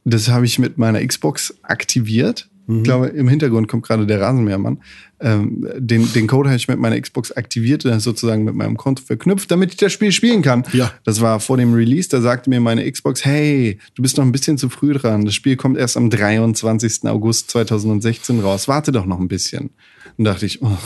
das 0.07 0.29
habe 0.29 0.47
ich 0.47 0.59
mit 0.59 0.79
meiner 0.79 1.05
Xbox 1.05 1.55
aktiviert. 1.63 2.49
Ich 2.69 2.83
glaube, 2.83 3.07
im 3.09 3.29
Hintergrund 3.29 3.69
kommt 3.69 3.87
gerade 3.87 4.07
der 4.07 4.21
Rasenmähermann. 4.21 4.83
Ähm, 5.21 5.69
den, 5.77 6.13
den 6.13 6.27
Code 6.27 6.49
habe 6.49 6.57
ich 6.57 6.67
mit 6.67 6.81
meiner 6.81 7.01
Xbox 7.01 7.31
aktiviert, 7.31 7.85
das 7.85 8.03
sozusagen 8.03 8.43
mit 8.43 8.57
meinem 8.57 8.77
Konto 8.77 9.05
verknüpft, 9.05 9.51
damit 9.53 9.71
ich 9.71 9.77
das 9.77 9.93
Spiel 9.93 10.11
spielen 10.11 10.43
kann. 10.43 10.65
Ja. 10.73 10.93
Das 11.05 11.21
war 11.21 11.39
vor 11.39 11.59
dem 11.59 11.75
Release, 11.75 12.09
da 12.09 12.21
sagte 12.21 12.51
mir 12.51 12.61
meine 12.61 12.91
Xbox, 12.91 13.25
hey, 13.25 13.79
du 13.95 14.03
bist 14.03 14.17
noch 14.17 14.25
ein 14.25 14.33
bisschen 14.33 14.59
zu 14.59 14.69
früh 14.69 14.93
dran. 14.95 15.25
Das 15.25 15.35
Spiel 15.35 15.57
kommt 15.57 15.79
erst 15.79 15.97
am 15.97 16.11
23. 16.11 17.05
August 17.05 17.51
2016 17.53 18.41
raus. 18.41 18.67
Warte 18.67 18.91
doch 18.91 19.07
noch 19.07 19.21
ein 19.21 19.29
bisschen. 19.29 19.71
Und 20.19 20.25
dachte 20.25 20.47
ich, 20.47 20.61
oh, 20.61 20.79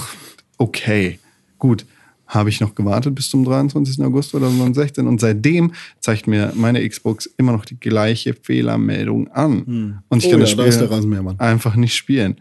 okay, 0.58 1.18
gut. 1.58 1.86
Habe 2.32 2.48
ich 2.48 2.60
noch 2.60 2.74
gewartet 2.76 3.14
bis 3.16 3.28
zum 3.28 3.44
23. 3.44 4.02
August 4.04 4.30
2016 4.30 5.06
und 5.08 5.20
seitdem 5.20 5.72
zeigt 5.98 6.26
mir 6.28 6.52
meine 6.54 6.88
Xbox 6.88 7.28
immer 7.36 7.50
noch 7.52 7.64
die 7.64 7.78
gleiche 7.78 8.34
Fehlermeldung 8.34 9.28
an. 9.32 10.02
Und 10.08 10.18
ich 10.18 10.26
Oh 10.28 10.30
kann 10.30 10.40
ja, 10.40 10.46
das 10.46 10.56
da 10.56 10.70
Spiel 10.72 10.86
Rasenmähermann. 10.86 11.40
einfach 11.40 11.74
nicht 11.74 11.94
spielen. 11.94 12.36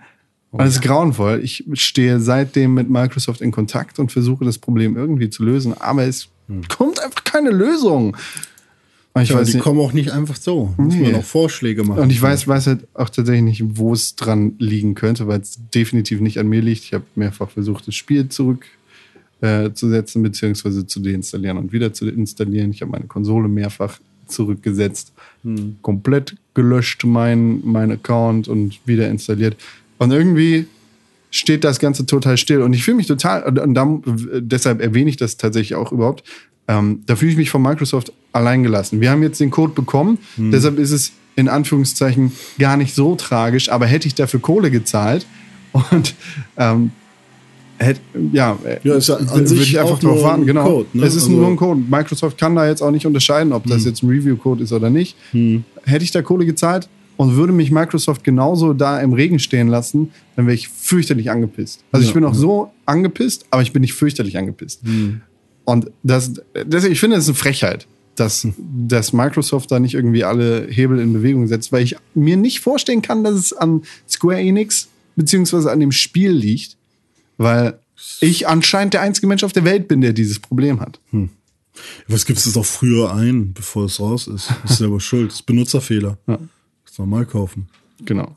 Und 0.51 0.61
das 0.61 0.75
ist 0.75 0.81
grauenvoll. 0.81 1.41
Ich 1.43 1.63
stehe 1.73 2.19
seitdem 2.19 2.73
mit 2.75 2.89
Microsoft 2.89 3.41
in 3.41 3.51
Kontakt 3.51 3.99
und 3.99 4.11
versuche 4.11 4.45
das 4.45 4.57
Problem 4.59 4.95
irgendwie 4.95 5.29
zu 5.29 5.43
lösen, 5.43 5.73
aber 5.79 6.03
es 6.05 6.27
kommt 6.69 6.99
einfach 7.03 7.23
keine 7.23 7.49
Lösung. 7.51 8.15
Und 9.13 9.23
ich 9.23 9.29
Ja, 9.29 9.37
weiß 9.37 9.47
die 9.47 9.53
nicht, 9.55 9.63
kommen 9.63 9.79
auch 9.79 9.91
nicht 9.93 10.11
einfach 10.11 10.35
so. 10.35 10.73
Muss 10.77 10.93
Nee. 10.93 11.01
man 11.11 11.15
auch 11.15 11.23
Vorschläge 11.23 11.83
machen. 11.83 11.99
und 12.01 12.11
ich 12.11 12.21
weiß, 12.21 12.47
weiß 12.47 12.67
halt 12.67 12.87
auch 12.93 13.09
tatsächlich 13.09 13.43
nicht, 13.43 13.63
wo 13.77 13.91
es 13.93 14.15
dran 14.15 14.53
liegen 14.59 14.93
könnte, 14.93 15.27
weil 15.27 15.41
es 15.41 15.59
definitiv 15.73 16.19
nicht 16.21 16.37
an 16.39 16.47
mir 16.47 16.61
liegt. 16.61 16.83
Ich 16.83 16.93
habe 16.93 17.05
mehrfach 17.15 17.49
versucht, 17.49 17.87
das 17.87 17.95
Spiel 17.95 18.29
zurück 18.29 18.65
äh, 19.41 19.71
zu 19.73 19.89
setzen, 19.89 20.23
beziehungsweise 20.23 20.85
zu 20.85 20.99
deinstallieren 20.99 21.57
und 21.57 21.71
wieder 21.71 21.93
zu 21.93 22.07
installieren. 22.07 22.71
Ich 22.71 22.81
habe 22.81 22.91
meine 22.91 23.05
Konsole 23.05 23.47
mehrfach 23.47 23.99
zurückgesetzt, 24.27 25.11
komplett 25.81 26.35
gelöscht, 26.53 27.03
mein, 27.05 27.61
mein 27.65 27.91
Account 27.91 28.47
und 28.47 28.79
wieder 28.85 29.09
installiert. 29.09 29.55
Und 29.97 30.11
irgendwie 30.11 30.67
steht 31.31 31.63
das 31.63 31.79
Ganze 31.79 32.05
total 32.05 32.37
still. 32.37 32.61
Und 32.61 32.73
ich 32.73 32.83
fühle 32.83 32.97
mich 32.97 33.07
total, 33.07 33.43
und, 33.59 33.73
da, 33.73 33.99
deshalb 34.39 34.81
erwähne 34.81 35.09
ich 35.09 35.17
das 35.17 35.37
tatsächlich 35.37 35.75
auch 35.75 35.91
überhaupt, 35.91 36.23
ähm, 36.67 37.01
da 37.05 37.15
fühle 37.15 37.31
ich 37.31 37.37
mich 37.37 37.49
von 37.49 37.61
Microsoft 37.61 38.13
alleingelassen. 38.31 39.01
Wir 39.01 39.11
haben 39.11 39.23
jetzt 39.23 39.39
den 39.39 39.49
Code 39.49 39.73
bekommen, 39.73 40.19
deshalb 40.37 40.77
ist 40.77 40.91
es 40.91 41.13
in 41.35 41.47
Anführungszeichen 41.47 42.31
gar 42.59 42.77
nicht 42.77 42.93
so 42.93 43.15
tragisch, 43.15 43.69
aber 43.69 43.87
hätte 43.87 44.07
ich 44.07 44.15
dafür 44.15 44.39
Kohle 44.39 44.69
gezahlt 44.69 45.25
und 45.71 46.13
ähm, 46.57 46.91
hätte, 47.79 48.01
ja, 48.33 48.57
Ja, 48.83 48.95
ist 48.95 49.07
ja 49.09 49.15
an 49.15 49.29
würde 49.29 49.47
sich 49.47 49.61
ich 49.61 49.79
einfach 49.79 49.99
drauf 49.99 50.15
nur 50.15 50.23
warten, 50.23 50.45
genau. 50.45 50.65
Code, 50.65 50.87
ne? 50.93 51.05
Es 51.05 51.15
ist 51.15 51.23
Also- 51.23 51.35
nur 51.35 51.47
ein 51.47 51.55
Code. 51.55 51.81
Microsoft 51.89 52.37
kann 52.37 52.55
da 52.55 52.67
jetzt 52.67 52.81
auch 52.81 52.91
nicht 52.91 53.05
unterscheiden, 53.05 53.53
ob 53.53 53.65
das 53.65 53.85
jetzt 53.85 54.03
ein 54.03 54.09
Review-Code 54.09 54.63
ist 54.63 54.71
oder 54.73 54.89
nicht. 54.89 55.15
Hätte 55.85 56.03
ich 56.03 56.11
da 56.11 56.21
Kohle 56.21 56.45
gezahlt 56.45 56.89
und 57.17 57.35
würde 57.35 57.53
mich 57.53 57.71
Microsoft 57.71 58.23
genauso 58.23 58.73
da 58.73 58.99
im 59.01 59.13
Regen 59.13 59.39
stehen 59.39 59.67
lassen, 59.67 60.11
dann 60.35 60.45
wäre 60.45 60.55
ich 60.55 60.67
fürchterlich 60.69 61.31
angepisst. 61.31 61.83
Also 61.91 62.03
ich 62.03 62.09
Ja, 62.09 62.13
bin 62.15 62.23
auch 62.25 62.33
ja. 62.33 62.39
so 62.39 62.71
angepisst, 62.85 63.45
aber 63.51 63.61
ich 63.61 63.73
bin 63.73 63.81
nicht 63.81 63.93
fürchterlich 63.93 64.37
angepisst. 64.37 64.81
Und 65.65 65.91
das, 66.03 66.33
das, 66.67 66.83
ich 66.85 66.99
finde, 66.99 67.15
das 67.15 67.25
ist 67.25 67.29
eine 67.29 67.35
Frechheit, 67.37 67.87
dass, 68.15 68.47
dass 68.87 69.13
Microsoft 69.13 69.71
da 69.71 69.79
nicht 69.79 69.93
irgendwie 69.93 70.23
alle 70.23 70.67
Hebel 70.69 70.99
in 70.99 71.13
Bewegung 71.13 71.47
setzt, 71.47 71.71
weil 71.71 71.83
ich 71.83 71.95
mir 72.15 72.35
nicht 72.37 72.59
vorstellen 72.59 73.01
kann, 73.01 73.23
dass 73.23 73.35
es 73.35 73.53
an 73.53 73.83
Square 74.09 74.39
Enix 74.41 74.89
beziehungsweise 75.15 75.71
an 75.71 75.79
dem 75.79 75.91
Spiel 75.91 76.31
liegt, 76.31 76.75
weil 77.39 77.79
ich 78.21 78.47
anscheinend 78.47 78.93
der 78.93 79.01
einzige 79.01 79.25
Mensch 79.25 79.43
auf 79.43 79.51
der 79.53 79.63
Welt 79.65 79.87
bin, 79.87 80.01
der 80.01 80.13
dieses 80.13 80.39
Problem 80.39 80.79
hat. 80.79 80.99
Was 82.07 82.25
gibst 82.25 82.45
du 82.45 82.49
es 82.51 82.57
auch 82.57 82.65
früher 82.65 83.13
ein, 83.15 83.53
bevor 83.53 83.85
es 83.85 83.99
raus 83.99 84.27
ist? 84.27 84.49
Das 84.63 84.71
ist 84.73 84.77
selber 84.77 84.99
schuld. 84.99 85.29
Das 85.31 85.35
ist 85.39 85.45
Benutzerfehler. 85.45 86.17
Ja. 86.27 86.37
Das 86.85 86.97
normal 86.99 87.25
kaufen. 87.25 87.67
Genau. 88.05 88.35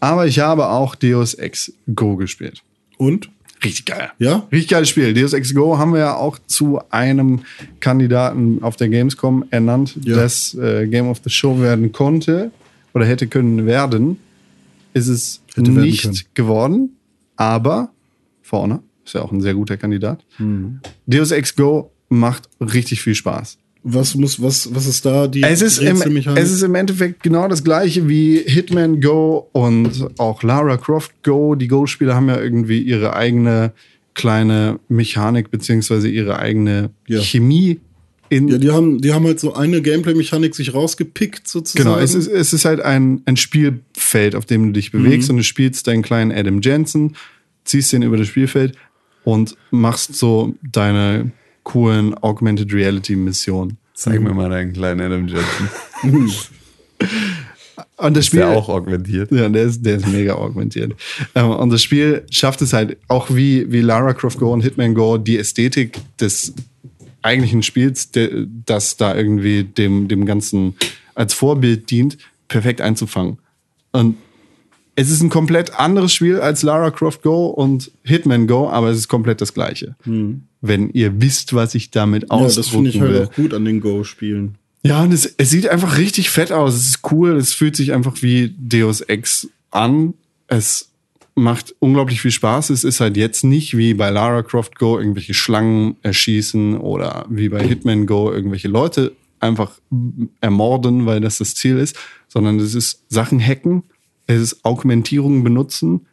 Aber 0.00 0.26
ich 0.26 0.38
habe 0.40 0.68
auch 0.68 0.94
Deus 0.94 1.34
Ex 1.34 1.72
Go 1.94 2.16
gespielt. 2.16 2.62
Und? 2.98 3.30
Richtig 3.64 3.84
geil. 3.86 4.10
Ja? 4.18 4.46
Richtig 4.50 4.68
geiles 4.70 4.88
Spiel. 4.88 5.14
Deus 5.14 5.32
Ex 5.32 5.54
Go 5.54 5.78
haben 5.78 5.92
wir 5.92 6.00
ja 6.00 6.16
auch 6.16 6.38
zu 6.46 6.80
einem 6.90 7.42
Kandidaten 7.78 8.62
auf 8.62 8.74
der 8.76 8.88
Gamescom 8.88 9.44
ernannt, 9.50 9.96
Ja. 10.02 10.16
das 10.16 10.54
äh, 10.54 10.86
Game 10.88 11.06
of 11.08 11.20
the 11.22 11.30
Show 11.30 11.60
werden 11.60 11.92
konnte 11.92 12.50
oder 12.92 13.06
hätte 13.06 13.28
können 13.28 13.64
werden. 13.66 14.18
Ist 14.94 15.06
es 15.08 15.40
Hätte 15.54 15.70
nicht 15.70 16.34
geworden, 16.34 16.96
aber 17.36 17.90
For 18.52 18.60
Honor 18.60 18.82
ist 19.02 19.14
ja 19.14 19.22
auch 19.22 19.32
ein 19.32 19.40
sehr 19.40 19.54
guter 19.54 19.78
Kandidat. 19.78 20.26
Mhm. 20.38 20.80
Deus 21.06 21.30
Ex 21.30 21.56
Go 21.56 21.90
macht 22.10 22.50
richtig 22.60 23.00
viel 23.00 23.14
Spaß. 23.14 23.56
Was 23.82 24.14
muss, 24.14 24.40
was, 24.42 24.74
was 24.74 24.86
ist 24.86 25.06
da 25.06 25.26
die 25.26 25.42
Es 25.42 25.62
ist, 25.62 25.78
im, 25.78 25.96
es 26.36 26.52
ist 26.52 26.62
im 26.62 26.74
Endeffekt 26.74 27.22
genau 27.22 27.48
das 27.48 27.64
gleiche 27.64 28.08
wie 28.10 28.36
Hitman 28.44 29.00
Go 29.00 29.48
und 29.52 30.06
auch 30.18 30.42
Lara 30.42 30.76
Croft 30.76 31.12
Go. 31.24 31.54
Die 31.54 31.66
Go-Spieler 31.66 32.14
haben 32.14 32.28
ja 32.28 32.38
irgendwie 32.38 32.82
ihre 32.82 33.16
eigene 33.16 33.72
kleine 34.14 34.78
Mechanik 34.88 35.50
beziehungsweise 35.50 36.08
ihre 36.10 36.38
eigene 36.38 36.90
Ja. 37.08 37.20
Chemie 37.22 37.80
in. 38.28 38.48
ja, 38.48 38.58
die 38.58 38.70
haben, 38.70 39.00
die 39.00 39.12
haben 39.14 39.24
halt 39.24 39.40
so 39.40 39.54
eine 39.54 39.80
Gameplay-Mechanik 39.80 40.54
sich 40.54 40.74
rausgepickt 40.74 41.48
sozusagen. 41.48 41.88
Genau, 41.88 41.98
es 41.98 42.14
ist, 42.14 42.28
es 42.28 42.52
ist 42.52 42.66
halt 42.66 42.82
ein, 42.82 43.22
ein 43.24 43.38
Spielfeld, 43.38 44.36
auf 44.36 44.44
dem 44.44 44.66
du 44.66 44.72
dich 44.72 44.92
bewegst 44.92 45.30
und 45.30 45.38
du 45.38 45.42
spielst 45.42 45.86
deinen 45.86 46.02
kleinen 46.02 46.30
Adam 46.30 46.60
Jensen, 46.60 47.16
ziehst 47.64 47.92
den 47.92 48.02
über 48.02 48.16
das 48.16 48.28
Spielfeld 48.28 48.76
und 49.24 49.56
machst 49.70 50.14
so 50.14 50.54
deine 50.62 51.30
coolen 51.62 52.14
Augmented 52.14 52.72
Reality 52.72 53.16
Missionen. 53.16 53.78
Zeig 53.94 54.20
mir 54.20 54.34
mal 54.34 54.50
deinen 54.50 54.72
kleinen 54.72 55.00
Adam 55.00 55.28
Jensen. 55.28 55.68
Und 57.96 58.16
das 58.16 58.24
Ist 58.24 58.32
der 58.32 58.40
Spiel 58.40 58.56
auch 58.56 58.68
augmentiert? 58.68 59.30
Ja, 59.30 59.48
der 59.48 59.62
ist, 59.62 59.84
der 59.84 59.96
ist 59.96 60.08
mega 60.08 60.34
augmentiert. 60.34 60.92
Ähm, 61.34 61.50
und 61.50 61.70
das 61.70 61.82
Spiel 61.82 62.24
schafft 62.30 62.60
es 62.62 62.72
halt 62.72 62.96
auch 63.08 63.30
wie, 63.30 63.70
wie 63.70 63.80
Lara 63.80 64.12
Croft 64.12 64.38
Go 64.38 64.52
und 64.52 64.62
Hitman 64.62 64.94
Go, 64.94 65.18
die 65.18 65.38
Ästhetik 65.38 65.98
des 66.18 66.52
eigentlichen 67.22 67.62
Spiels, 67.62 68.10
der, 68.10 68.30
das 68.66 68.96
da 68.96 69.14
irgendwie 69.14 69.64
dem, 69.64 70.08
dem 70.08 70.26
Ganzen 70.26 70.74
als 71.14 71.34
Vorbild 71.34 71.90
dient, 71.90 72.18
perfekt 72.48 72.80
einzufangen. 72.80 73.38
Und 73.92 74.16
es 74.94 75.10
ist 75.10 75.22
ein 75.22 75.30
komplett 75.30 75.78
anderes 75.78 76.12
Spiel 76.12 76.40
als 76.40 76.62
Lara 76.62 76.90
Croft 76.90 77.22
Go 77.22 77.46
und 77.46 77.90
Hitman 78.02 78.46
Go, 78.46 78.68
aber 78.68 78.90
es 78.90 78.98
ist 78.98 79.08
komplett 79.08 79.40
das 79.40 79.54
gleiche. 79.54 79.96
Wenn 80.60 80.90
ihr 80.90 81.20
wisst, 81.20 81.54
was 81.54 81.74
ich 81.74 81.90
damit 81.90 82.24
ja, 82.30 82.38
das 82.40 82.58
ausdrücken 82.58 82.72
finde 82.72 82.90
ich 82.90 83.00
halt 83.00 83.10
will. 83.10 83.26
auch 83.26 83.32
gut 83.32 83.54
an 83.54 83.64
den 83.64 83.80
Go-Spielen. 83.80 84.58
Ja, 84.84 85.02
und 85.02 85.12
es, 85.12 85.26
es 85.36 85.50
sieht 85.50 85.68
einfach 85.68 85.98
richtig 85.98 86.30
fett 86.30 86.52
aus. 86.52 86.74
Es 86.74 86.86
ist 86.88 87.10
cool. 87.10 87.36
Es 87.36 87.52
fühlt 87.52 87.76
sich 87.76 87.92
einfach 87.92 88.20
wie 88.22 88.54
Deus 88.58 89.00
Ex 89.00 89.48
an. 89.70 90.14
Es 90.48 90.90
macht 91.34 91.74
unglaublich 91.78 92.20
viel 92.20 92.32
Spaß. 92.32 92.70
Es 92.70 92.84
ist 92.84 93.00
halt 93.00 93.16
jetzt 93.16 93.44
nicht 93.44 93.76
wie 93.76 93.94
bei 93.94 94.10
Lara 94.10 94.42
Croft 94.42 94.78
Go 94.78 94.98
irgendwelche 94.98 95.34
Schlangen 95.34 95.96
erschießen 96.02 96.76
oder 96.76 97.26
wie 97.30 97.48
bei 97.48 97.66
Hitman 97.66 98.06
Go 98.06 98.30
irgendwelche 98.30 98.68
Leute 98.68 99.12
einfach 99.40 99.72
ermorden, 100.40 101.06
weil 101.06 101.20
das 101.20 101.38
das 101.38 101.54
Ziel 101.54 101.78
ist, 101.78 101.96
sondern 102.28 102.60
es 102.60 102.74
ist 102.74 103.04
Sachen 103.08 103.40
hacken, 103.40 103.82
es 104.26 104.40
ist 104.40 104.64
Augmentierungen 104.64 105.42
benutzen 105.44 106.06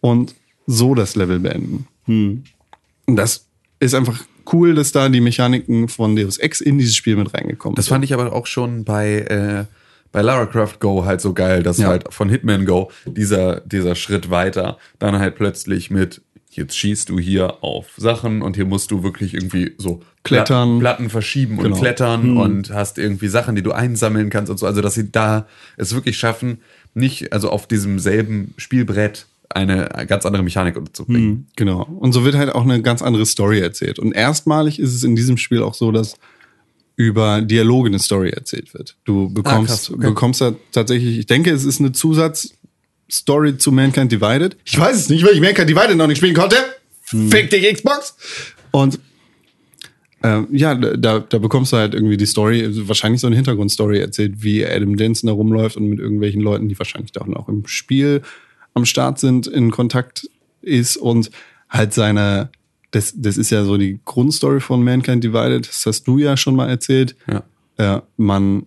und 0.00 0.34
so 0.66 0.94
das 0.94 1.16
Level 1.16 1.38
beenden. 1.40 1.86
Und 2.06 3.16
das 3.16 3.46
ist 3.80 3.94
einfach 3.94 4.20
cool, 4.52 4.74
dass 4.74 4.92
da 4.92 5.08
die 5.08 5.20
Mechaniken 5.20 5.88
von 5.88 6.16
Deus 6.16 6.38
Ex 6.38 6.60
in 6.60 6.78
dieses 6.78 6.94
Spiel 6.96 7.16
mit 7.16 7.32
reingekommen 7.34 7.76
Das 7.76 7.86
sind. 7.86 7.94
fand 7.94 8.04
ich 8.04 8.12
aber 8.14 8.32
auch 8.32 8.46
schon 8.46 8.84
bei, 8.84 9.18
äh, 9.20 9.64
bei 10.10 10.22
Lara 10.22 10.46
Croft 10.46 10.80
Go 10.80 11.04
halt 11.04 11.20
so 11.20 11.32
geil, 11.32 11.62
dass 11.62 11.78
Ja. 11.78 11.88
halt 11.88 12.12
von 12.12 12.28
Hitman 12.28 12.64
Go 12.66 12.90
dieser, 13.06 13.60
dieser 13.60 13.94
Schritt 13.94 14.30
weiter 14.30 14.78
dann 14.98 15.18
halt 15.18 15.36
plötzlich 15.36 15.90
mit, 15.90 16.22
jetzt 16.50 16.76
schießt 16.76 17.08
du 17.08 17.18
hier 17.18 17.62
auf 17.64 17.86
Sachen 17.96 18.42
und 18.42 18.56
hier 18.56 18.66
musst 18.66 18.90
du 18.90 19.02
wirklich 19.02 19.32
irgendwie 19.34 19.72
so 19.78 20.02
Klettern. 20.24 20.78
Pla- 20.80 20.90
Platten 20.94 21.08
verschieben 21.10 21.58
und 21.58 21.64
Genau. 21.64 21.78
klettern 21.78 22.36
und 22.36 22.70
hast 22.70 22.98
irgendwie 22.98 23.28
Sachen, 23.28 23.54
die 23.56 23.62
du 23.62 23.72
einsammeln 23.72 24.28
kannst 24.30 24.50
und 24.50 24.58
so. 24.58 24.66
Also, 24.66 24.80
dass 24.80 24.94
sie 24.94 25.10
da 25.10 25.46
es 25.76 25.94
wirklich 25.94 26.16
schaffen, 26.18 26.58
nicht, 26.94 27.32
also 27.32 27.50
auf 27.50 27.66
diesem 27.66 27.98
selben 27.98 28.54
Spielbrett 28.56 29.26
eine 29.48 29.88
ganz 30.06 30.24
andere 30.24 30.42
Mechanik 30.42 30.76
unterzubringen. 30.76 31.28
Mhm, 31.28 31.46
Genau. 31.56 31.82
Und 31.82 32.12
so 32.12 32.24
wird 32.24 32.36
halt 32.36 32.54
auch 32.54 32.62
eine 32.62 32.80
ganz 32.82 33.02
andere 33.02 33.26
Story 33.26 33.60
erzählt. 33.60 33.98
Und 33.98 34.12
erstmalig 34.12 34.78
ist 34.78 34.94
es 34.94 35.04
in 35.04 35.14
diesem 35.14 35.36
Spiel 35.36 35.62
auch 35.62 35.74
so, 35.74 35.92
dass 35.92 36.16
über 36.96 37.40
Dialoge 37.42 37.88
eine 37.88 37.98
Story 37.98 38.30
erzählt 38.30 38.74
wird. 38.74 38.96
Du 39.04 39.28
bekommst, 39.30 39.68
krass, 39.68 39.90
okay. 39.90 40.06
bekommst 40.06 40.40
da 40.40 40.54
tatsächlich, 40.72 41.18
ich 41.18 41.26
denke, 41.26 41.50
es 41.50 41.64
ist 41.64 41.80
eine 41.80 41.92
Zusatzstory 41.92 43.58
zu 43.58 43.72
Mankind 43.72 44.12
Divided. 44.12 44.56
Ich 44.64 44.78
weiß 44.78 44.96
es 44.96 45.08
nicht, 45.08 45.24
weil 45.24 45.34
ich 45.34 45.40
Mankind 45.40 45.68
Divided 45.68 45.96
noch 45.96 46.06
nicht 46.06 46.18
spielen 46.18 46.34
konnte. 46.34 46.56
Fick 47.04 47.50
dich, 47.50 47.74
Xbox! 47.74 48.14
Und 48.70 48.98
ähm, 50.22 50.46
ja, 50.50 50.74
da, 50.74 51.20
da 51.20 51.38
bekommst 51.38 51.72
du 51.72 51.76
halt 51.76 51.94
irgendwie 51.94 52.16
die 52.16 52.26
Story, 52.26 52.64
also 52.64 52.86
wahrscheinlich 52.88 53.20
so 53.20 53.26
eine 53.26 53.36
Hintergrundstory 53.36 53.98
erzählt, 53.98 54.42
wie 54.42 54.64
Adam 54.64 54.96
Jensen 54.96 55.26
da 55.26 55.32
rumläuft 55.32 55.76
und 55.76 55.88
mit 55.88 55.98
irgendwelchen 55.98 56.40
Leuten, 56.40 56.68
die 56.68 56.78
wahrscheinlich 56.78 57.12
dann 57.12 57.34
auch 57.34 57.48
im 57.48 57.66
Spiel 57.66 58.22
am 58.74 58.84
Start 58.84 59.18
sind, 59.18 59.46
in 59.46 59.70
Kontakt 59.70 60.28
ist 60.60 60.96
und 60.96 61.30
halt 61.68 61.92
seine, 61.92 62.50
das, 62.92 63.14
das 63.16 63.36
ist 63.36 63.50
ja 63.50 63.64
so 63.64 63.76
die 63.76 64.00
Grundstory 64.04 64.60
von 64.60 64.82
Mankind 64.82 65.24
Divided, 65.24 65.68
das 65.68 65.84
hast 65.86 66.04
du 66.04 66.18
ja 66.18 66.36
schon 66.36 66.54
mal 66.54 66.68
erzählt. 66.68 67.16
Ja. 67.26 67.42
Äh, 67.96 68.02
man 68.16 68.66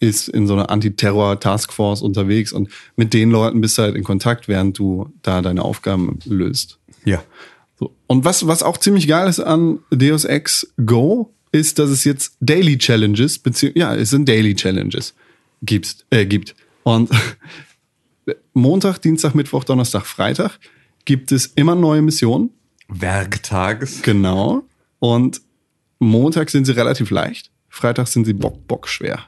ist 0.00 0.28
in 0.28 0.46
so 0.46 0.54
einer 0.54 0.70
Antiterror-Taskforce 0.70 2.02
unterwegs 2.02 2.52
und 2.52 2.70
mit 2.96 3.14
den 3.14 3.30
Leuten 3.30 3.60
bist 3.60 3.78
du 3.78 3.82
halt 3.82 3.96
in 3.96 4.04
Kontakt, 4.04 4.48
während 4.48 4.78
du 4.78 5.12
da 5.22 5.42
deine 5.42 5.62
Aufgaben 5.62 6.18
löst. 6.24 6.78
Ja. 7.04 7.22
So. 7.78 7.94
Und 8.06 8.24
was, 8.24 8.46
was 8.46 8.62
auch 8.62 8.76
ziemlich 8.76 9.06
geil 9.06 9.28
ist 9.28 9.40
an 9.40 9.78
Deus 9.90 10.24
Ex 10.24 10.72
Go, 10.84 11.32
ist, 11.52 11.78
dass 11.78 11.90
es 11.90 12.04
jetzt 12.04 12.36
Daily 12.40 12.76
Challenges, 12.76 13.38
beziehungsweise, 13.38 13.78
ja, 13.78 13.94
es 13.94 14.10
sind 14.10 14.28
Daily 14.28 14.54
Challenges 14.54 15.14
gibst, 15.62 16.06
äh, 16.10 16.26
gibt. 16.26 16.54
Und 16.82 17.10
Montag, 18.52 18.98
Dienstag, 18.98 19.34
Mittwoch, 19.34 19.64
Donnerstag, 19.64 20.04
Freitag 20.06 20.58
gibt 21.04 21.32
es 21.32 21.46
immer 21.46 21.74
neue 21.74 22.02
Missionen. 22.02 22.50
Werktags. 22.88 24.02
Genau. 24.02 24.64
Und 24.98 25.40
Montag 25.98 26.50
sind 26.50 26.64
sie 26.64 26.76
relativ 26.76 27.10
leicht, 27.10 27.50
Freitag 27.68 28.08
sind 28.08 28.24
sie 28.24 28.32
bock, 28.32 28.66
bock 28.66 28.88
schwer. 28.88 29.26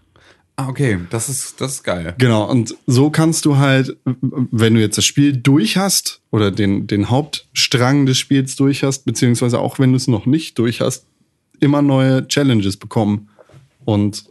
Ah, 0.60 0.68
okay. 0.68 0.98
Das 1.08 1.30
ist, 1.30 1.58
das 1.60 1.76
ist 1.76 1.84
geil. 1.84 2.14
Genau, 2.18 2.44
und 2.50 2.76
so 2.86 3.08
kannst 3.08 3.46
du 3.46 3.56
halt, 3.56 3.96
wenn 4.04 4.74
du 4.74 4.80
jetzt 4.80 4.98
das 4.98 5.06
Spiel 5.06 5.34
durch 5.34 5.78
hast 5.78 6.20
oder 6.30 6.50
den, 6.50 6.86
den 6.86 7.08
Hauptstrang 7.08 8.04
des 8.04 8.18
Spiels 8.18 8.56
durch 8.56 8.82
hast, 8.82 9.06
beziehungsweise 9.06 9.58
auch 9.58 9.78
wenn 9.78 9.92
du 9.92 9.96
es 9.96 10.06
noch 10.06 10.26
nicht 10.26 10.58
durch 10.58 10.82
hast, 10.82 11.06
immer 11.60 11.80
neue 11.80 12.28
Challenges 12.28 12.76
bekommen 12.76 13.30
und 13.86 14.24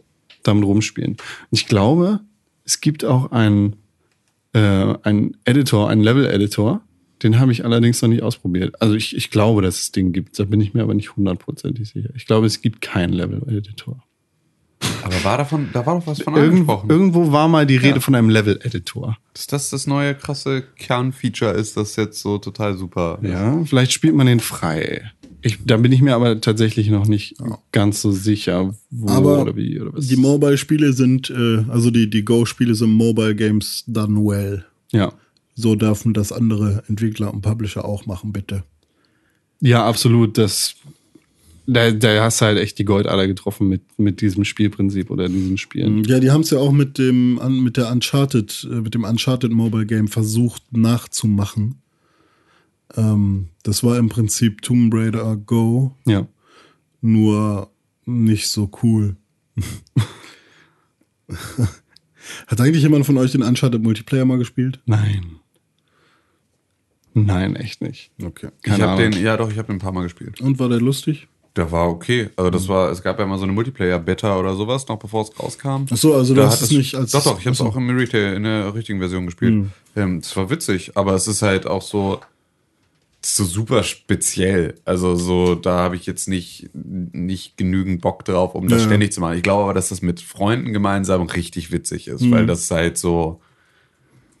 damit 0.44 0.64
rumspielen. 0.64 1.16
Ich 1.50 1.66
glaube, 1.66 2.20
es 2.64 2.80
gibt 2.80 3.04
auch 3.04 3.32
einen, 3.32 3.74
äh, 4.52 4.94
einen 5.02 5.36
Editor, 5.44 5.90
einen 5.90 6.04
Level-Editor, 6.04 6.80
den 7.24 7.40
habe 7.40 7.50
ich 7.50 7.64
allerdings 7.64 8.00
noch 8.02 8.08
nicht 8.08 8.22
ausprobiert. 8.22 8.80
Also 8.80 8.94
ich, 8.94 9.16
ich 9.16 9.30
glaube, 9.32 9.62
dass 9.62 9.80
es 9.80 9.90
den 9.90 10.12
gibt, 10.12 10.38
da 10.38 10.44
bin 10.44 10.60
ich 10.60 10.74
mir 10.74 10.82
aber 10.82 10.94
nicht 10.94 11.16
hundertprozentig 11.16 11.88
sicher. 11.88 12.10
Ich 12.14 12.26
glaube, 12.26 12.46
es 12.46 12.62
gibt 12.62 12.80
keinen 12.82 13.14
Level-Editor. 13.14 14.00
Aber 15.02 15.24
war 15.24 15.38
davon, 15.38 15.68
da 15.72 15.84
war 15.84 15.98
doch 15.98 16.06
was 16.06 16.22
von 16.22 16.34
Irgend, 16.34 16.52
angesprochen. 16.52 16.90
irgendwo 16.90 17.32
war 17.32 17.48
mal 17.48 17.66
die 17.66 17.76
Rede 17.76 17.96
Ja. 17.96 18.00
von 18.00 18.14
einem 18.14 18.30
Level-Editor. 18.30 19.16
dass 19.34 19.46
das 19.46 19.70
das 19.70 19.86
neue 19.86 20.14
krasse 20.14 20.62
Kernfeature 20.76 21.52
ist, 21.52 21.76
das 21.76 21.96
jetzt 21.96 22.20
so 22.20 22.38
total 22.38 22.76
super 22.76 23.18
ist. 23.22 23.30
Ja, 23.30 23.62
vielleicht 23.64 23.92
spielt 23.92 24.14
man 24.14 24.26
den 24.26 24.40
frei. 24.40 25.10
Ich, 25.42 25.58
da 25.64 25.78
bin 25.78 25.90
ich 25.92 26.02
mir 26.02 26.14
aber 26.14 26.40
tatsächlich 26.40 26.90
noch 26.90 27.06
nicht 27.06 27.36
ganz 27.72 28.02
so 28.02 28.12
sicher, 28.12 28.74
wo 28.90 29.08
Aber 29.08 29.40
oder 29.42 29.56
wie 29.56 29.80
oder 29.80 29.94
was. 29.94 30.06
Die 30.06 30.16
Mobile-Spiele 30.16 30.92
sind, 30.92 31.30
äh, 31.30 31.64
also 31.68 31.90
die, 31.90 32.10
die 32.10 32.24
Go-Spiele 32.24 32.74
sind 32.74 32.90
Mobile 32.90 33.34
Games 33.34 33.84
done 33.86 34.16
well. 34.20 34.64
ja. 34.92 35.12
So 35.56 35.74
dürfen 35.74 36.14
das 36.14 36.32
andere 36.32 36.84
Entwickler 36.88 37.34
und 37.34 37.42
Publisher 37.42 37.84
auch 37.84 38.06
machen, 38.06 38.32
bitte. 38.32 38.64
ja, 39.60 39.84
absolut. 39.84 40.38
Das, 40.38 40.74
da, 41.72 41.90
da 41.90 42.22
hast 42.24 42.40
du 42.40 42.46
halt 42.46 42.58
echt 42.58 42.78
die 42.78 42.84
Goldader 42.84 43.26
getroffen 43.26 43.68
mit, 43.68 43.82
mit 43.98 44.20
diesem 44.20 44.44
Spielprinzip 44.44 45.10
oder 45.10 45.28
diesen 45.28 45.58
Spielen. 45.58 46.04
Ja, 46.04 46.20
die 46.20 46.30
haben 46.30 46.42
es 46.42 46.50
ja 46.50 46.58
auch 46.58 46.72
mit 46.72 46.98
dem 46.98 47.40
mit 47.62 47.76
der 47.76 47.90
Uncharted, 47.90 48.68
äh, 48.70 48.76
mit 48.80 48.94
dem 48.94 49.04
Uncharted 49.04 49.52
Mobile 49.52 49.86
Game 49.86 50.08
versucht 50.08 50.62
nachzumachen. 50.72 51.76
Ähm, 52.96 53.48
das 53.62 53.82
war 53.84 53.98
im 53.98 54.08
Prinzip 54.08 54.62
Tomb 54.62 54.92
Raider 54.94 55.36
Go, 55.36 55.94
Ja. 56.06 56.26
nur 57.00 57.70
nicht 58.04 58.48
so 58.48 58.70
cool. 58.82 59.16
Hat 62.46 62.60
eigentlich 62.60 62.82
jemand 62.82 63.06
von 63.06 63.16
euch 63.18 63.32
den 63.32 63.42
Uncharted 63.42 63.82
Multiplayer 63.82 64.24
mal 64.24 64.38
gespielt? 64.38 64.80
Nein. 64.86 65.36
Nein, 67.14 67.56
echt 67.56 67.80
nicht. 67.82 68.12
Okay. 68.22 68.50
Ich 68.58 68.62
Keine 68.70 68.84
habe 68.84 69.02
Ahnung. 69.02 69.12
den, 69.12 69.22
ja 69.24 69.36
doch, 69.36 69.50
ich 69.50 69.58
habe 69.58 69.66
den 69.66 69.76
ein 69.76 69.80
paar 69.80 69.92
Mal 69.92 70.02
gespielt. 70.04 70.40
Und 70.40 70.58
war 70.58 70.68
der 70.68 70.80
lustig? 70.80 71.28
Der 71.56 71.70
war 71.72 71.88
okay. 71.88 72.30
Also 72.36 72.50
das 72.50 72.68
war, 72.68 72.90
es 72.92 73.02
gab 73.02 73.18
ja 73.18 73.26
mal 73.26 73.36
so 73.36 73.42
eine 73.44 73.52
Multiplayer-Beta 73.52 74.38
oder 74.38 74.54
sowas, 74.54 74.86
noch 74.86 74.98
bevor 74.98 75.22
es 75.22 75.38
rauskam. 75.38 75.84
Ach 75.90 75.96
so, 75.96 76.14
also 76.14 76.32
du 76.34 76.40
Da 76.42 76.46
hast 76.46 76.56
hat 76.62 76.62
es 76.62 76.70
nicht 76.70 76.94
als- 76.94 77.10
Doch, 77.10 77.24
doch, 77.24 77.40
ich 77.40 77.46
habe 77.46 77.54
es 77.54 77.60
auch 77.60 77.74
im 77.76 77.90
Retail 77.90 78.34
in 78.34 78.44
der 78.44 78.72
richtigen 78.74 79.00
Version 79.00 79.26
gespielt. 79.26 79.66
Ähm, 79.96 80.18
Es 80.18 80.36
war 80.36 80.48
witzig, 80.48 80.92
aber 80.96 81.14
es 81.14 81.26
ist 81.26 81.42
halt 81.42 81.66
auch 81.66 81.82
so, 81.82 82.20
so 83.22 83.44
super 83.44 83.82
speziell. 83.82 84.74
Also 84.84 85.16
so, 85.16 85.56
da 85.56 85.78
habe 85.78 85.96
ich 85.96 86.06
jetzt 86.06 86.28
nicht, 86.28 86.70
nicht 86.72 87.56
genügend 87.56 88.00
Bock 88.00 88.24
drauf, 88.24 88.54
um 88.54 88.68
das 88.68 88.82
Ja. 88.82 88.86
ständig 88.86 89.12
zu 89.12 89.20
machen. 89.20 89.36
Ich 89.36 89.42
glaube 89.42 89.64
aber, 89.64 89.74
dass 89.74 89.88
das 89.88 90.02
mit 90.02 90.20
Freunden 90.20 90.72
gemeinsam 90.72 91.22
richtig 91.22 91.72
witzig 91.72 92.06
ist, 92.06 92.30
weil 92.30 92.46
das 92.46 92.70
halt 92.70 92.96
so, 92.96 93.40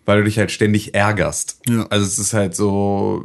weil 0.06 0.18
du 0.18 0.24
dich 0.26 0.38
halt 0.38 0.52
ständig 0.52 0.94
ärgerst. 0.94 1.60
Ja. 1.68 1.86
Also 1.90 2.06
es 2.06 2.18
ist 2.20 2.32
halt 2.34 2.54
so, 2.54 3.24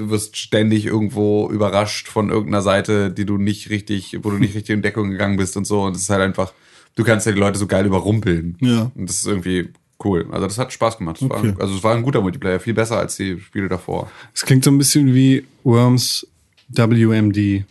du 0.00 0.10
wirst 0.10 0.36
ständig 0.36 0.86
irgendwo 0.86 1.48
überrascht 1.50 2.08
von 2.08 2.30
irgendeiner 2.30 2.62
Seite, 2.62 3.10
die 3.10 3.24
du 3.24 3.38
nicht 3.38 3.70
richtig, 3.70 4.18
wo 4.22 4.30
du 4.30 4.38
nicht 4.38 4.54
richtig 4.54 4.74
in 4.74 4.82
Deckung 4.82 5.10
gegangen 5.10 5.36
bist 5.36 5.56
und 5.56 5.66
so. 5.66 5.82
Und 5.82 5.94
es 5.96 6.02
ist 6.02 6.10
halt 6.10 6.22
einfach, 6.22 6.52
du 6.96 7.04
kannst 7.04 7.26
ja 7.26 7.32
die 7.32 7.38
Leute 7.38 7.58
so 7.58 7.66
geil 7.66 7.86
überrumpeln. 7.86 8.56
Ja. 8.60 8.90
Und 8.94 9.08
das 9.08 9.16
ist 9.18 9.26
irgendwie 9.26 9.68
cool. 10.04 10.26
Also 10.32 10.46
das 10.46 10.58
hat 10.58 10.72
Spaß 10.72 10.98
gemacht. 10.98 11.16
Es 11.16 11.22
Okay. 11.30 11.54
war, 11.54 11.60
also 11.62 11.74
es 11.76 11.84
war 11.84 11.94
ein 11.94 12.02
guter 12.02 12.20
Multiplayer, 12.22 12.58
viel 12.60 12.74
besser 12.74 12.98
als 12.98 13.16
die 13.16 13.38
Spiele 13.38 13.68
davor. 13.68 14.10
Es 14.34 14.44
klingt 14.44 14.64
so 14.64 14.70
ein 14.70 14.78
bisschen 14.78 15.14
wie 15.14 15.44
Worms 15.64 16.26
WMD. 16.68 17.64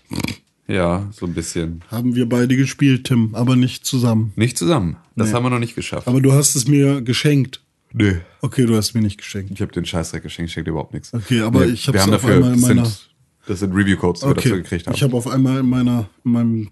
Ja, 0.67 1.07
so 1.11 1.25
ein 1.25 1.33
bisschen. 1.33 1.81
Haben 1.89 2.13
wir 2.15 2.29
beide 2.29 2.55
gespielt, 2.55 3.05
Tim, 3.05 3.33
aber 3.33 3.55
nicht 3.55 3.85
zusammen. 3.85 4.33
Nicht 4.35 4.57
zusammen. 4.57 4.97
Das 5.15 5.29
Nee. 5.29 5.33
haben 5.33 5.43
wir 5.43 5.49
noch 5.49 5.59
nicht 5.59 5.75
geschafft. 5.75 6.07
Aber 6.07 6.21
du 6.21 6.31
hast 6.33 6.55
es 6.55 6.67
mir 6.67 7.01
geschenkt. 7.01 7.61
Nö. 7.93 8.15
Okay, 8.41 8.65
du 8.65 8.75
hast 8.75 8.93
mir 8.93 9.01
nicht 9.01 9.17
geschenkt. 9.17 9.51
Ich 9.51 9.61
habe 9.61 9.71
den 9.71 9.85
Scheißdreck 9.85 10.23
geschenkt, 10.23 10.49
ich 10.49 10.53
schenke 10.53 10.65
dir 10.65 10.71
überhaupt 10.71 10.93
nichts. 10.93 11.13
Okay, 11.13 11.41
aber 11.41 11.65
ich 11.65 11.87
hab's 11.87 11.93
wir 11.95 12.01
haben 12.01 12.13
auf 12.13 12.21
dafür, 12.21 12.35
einmal 12.35 12.53
in 12.53 12.59
das 12.59 12.67
meiner- 12.69 12.85
sind, 12.85 13.09
das 13.47 13.59
sind 13.59 13.73
Review-Codes, 13.73 14.21
die 14.21 14.27
wir 14.27 14.33
dafür 14.35 14.51
Okay, 14.53 14.61
gekriegt 14.61 14.87
haben. 14.87 14.93
ich 14.95 15.03
habe 15.03 15.15
auf 15.17 15.27
einmal 15.27 15.59
in 15.59 15.69
meiner 15.69 16.09
in 16.23 16.31
meinem 16.31 16.69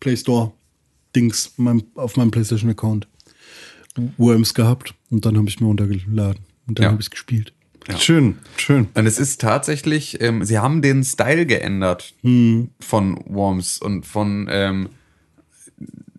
Play 0.00 0.16
Store 0.16 0.52
Dings 1.16 1.52
in 1.58 1.64
meinem, 1.64 1.82
auf 1.96 2.16
meinem 2.16 2.30
PlayStation 2.30 2.70
Account 2.70 3.08
Worms 4.16 4.54
gehabt 4.54 4.94
und 5.10 5.26
dann 5.26 5.36
habe 5.36 5.48
ich 5.48 5.60
mir 5.60 5.66
runtergeladen 5.66 6.42
und 6.66 6.78
dann 6.78 6.84
Ja. 6.84 6.90
habe 6.90 7.00
ich 7.00 7.06
es 7.06 7.10
gespielt. 7.10 7.52
Ja. 7.88 7.98
Schön, 7.98 8.38
schön. 8.56 8.86
Und 8.94 9.06
es 9.06 9.18
ist 9.18 9.40
tatsächlich, 9.40 10.20
ähm, 10.22 10.44
sie 10.44 10.58
haben 10.60 10.80
den 10.82 11.02
Style 11.02 11.44
geändert 11.46 12.14
Hm. 12.22 12.70
von 12.78 13.18
Worms 13.26 13.78
und 13.78 14.06
von 14.06 14.46
ähm, 14.50 14.88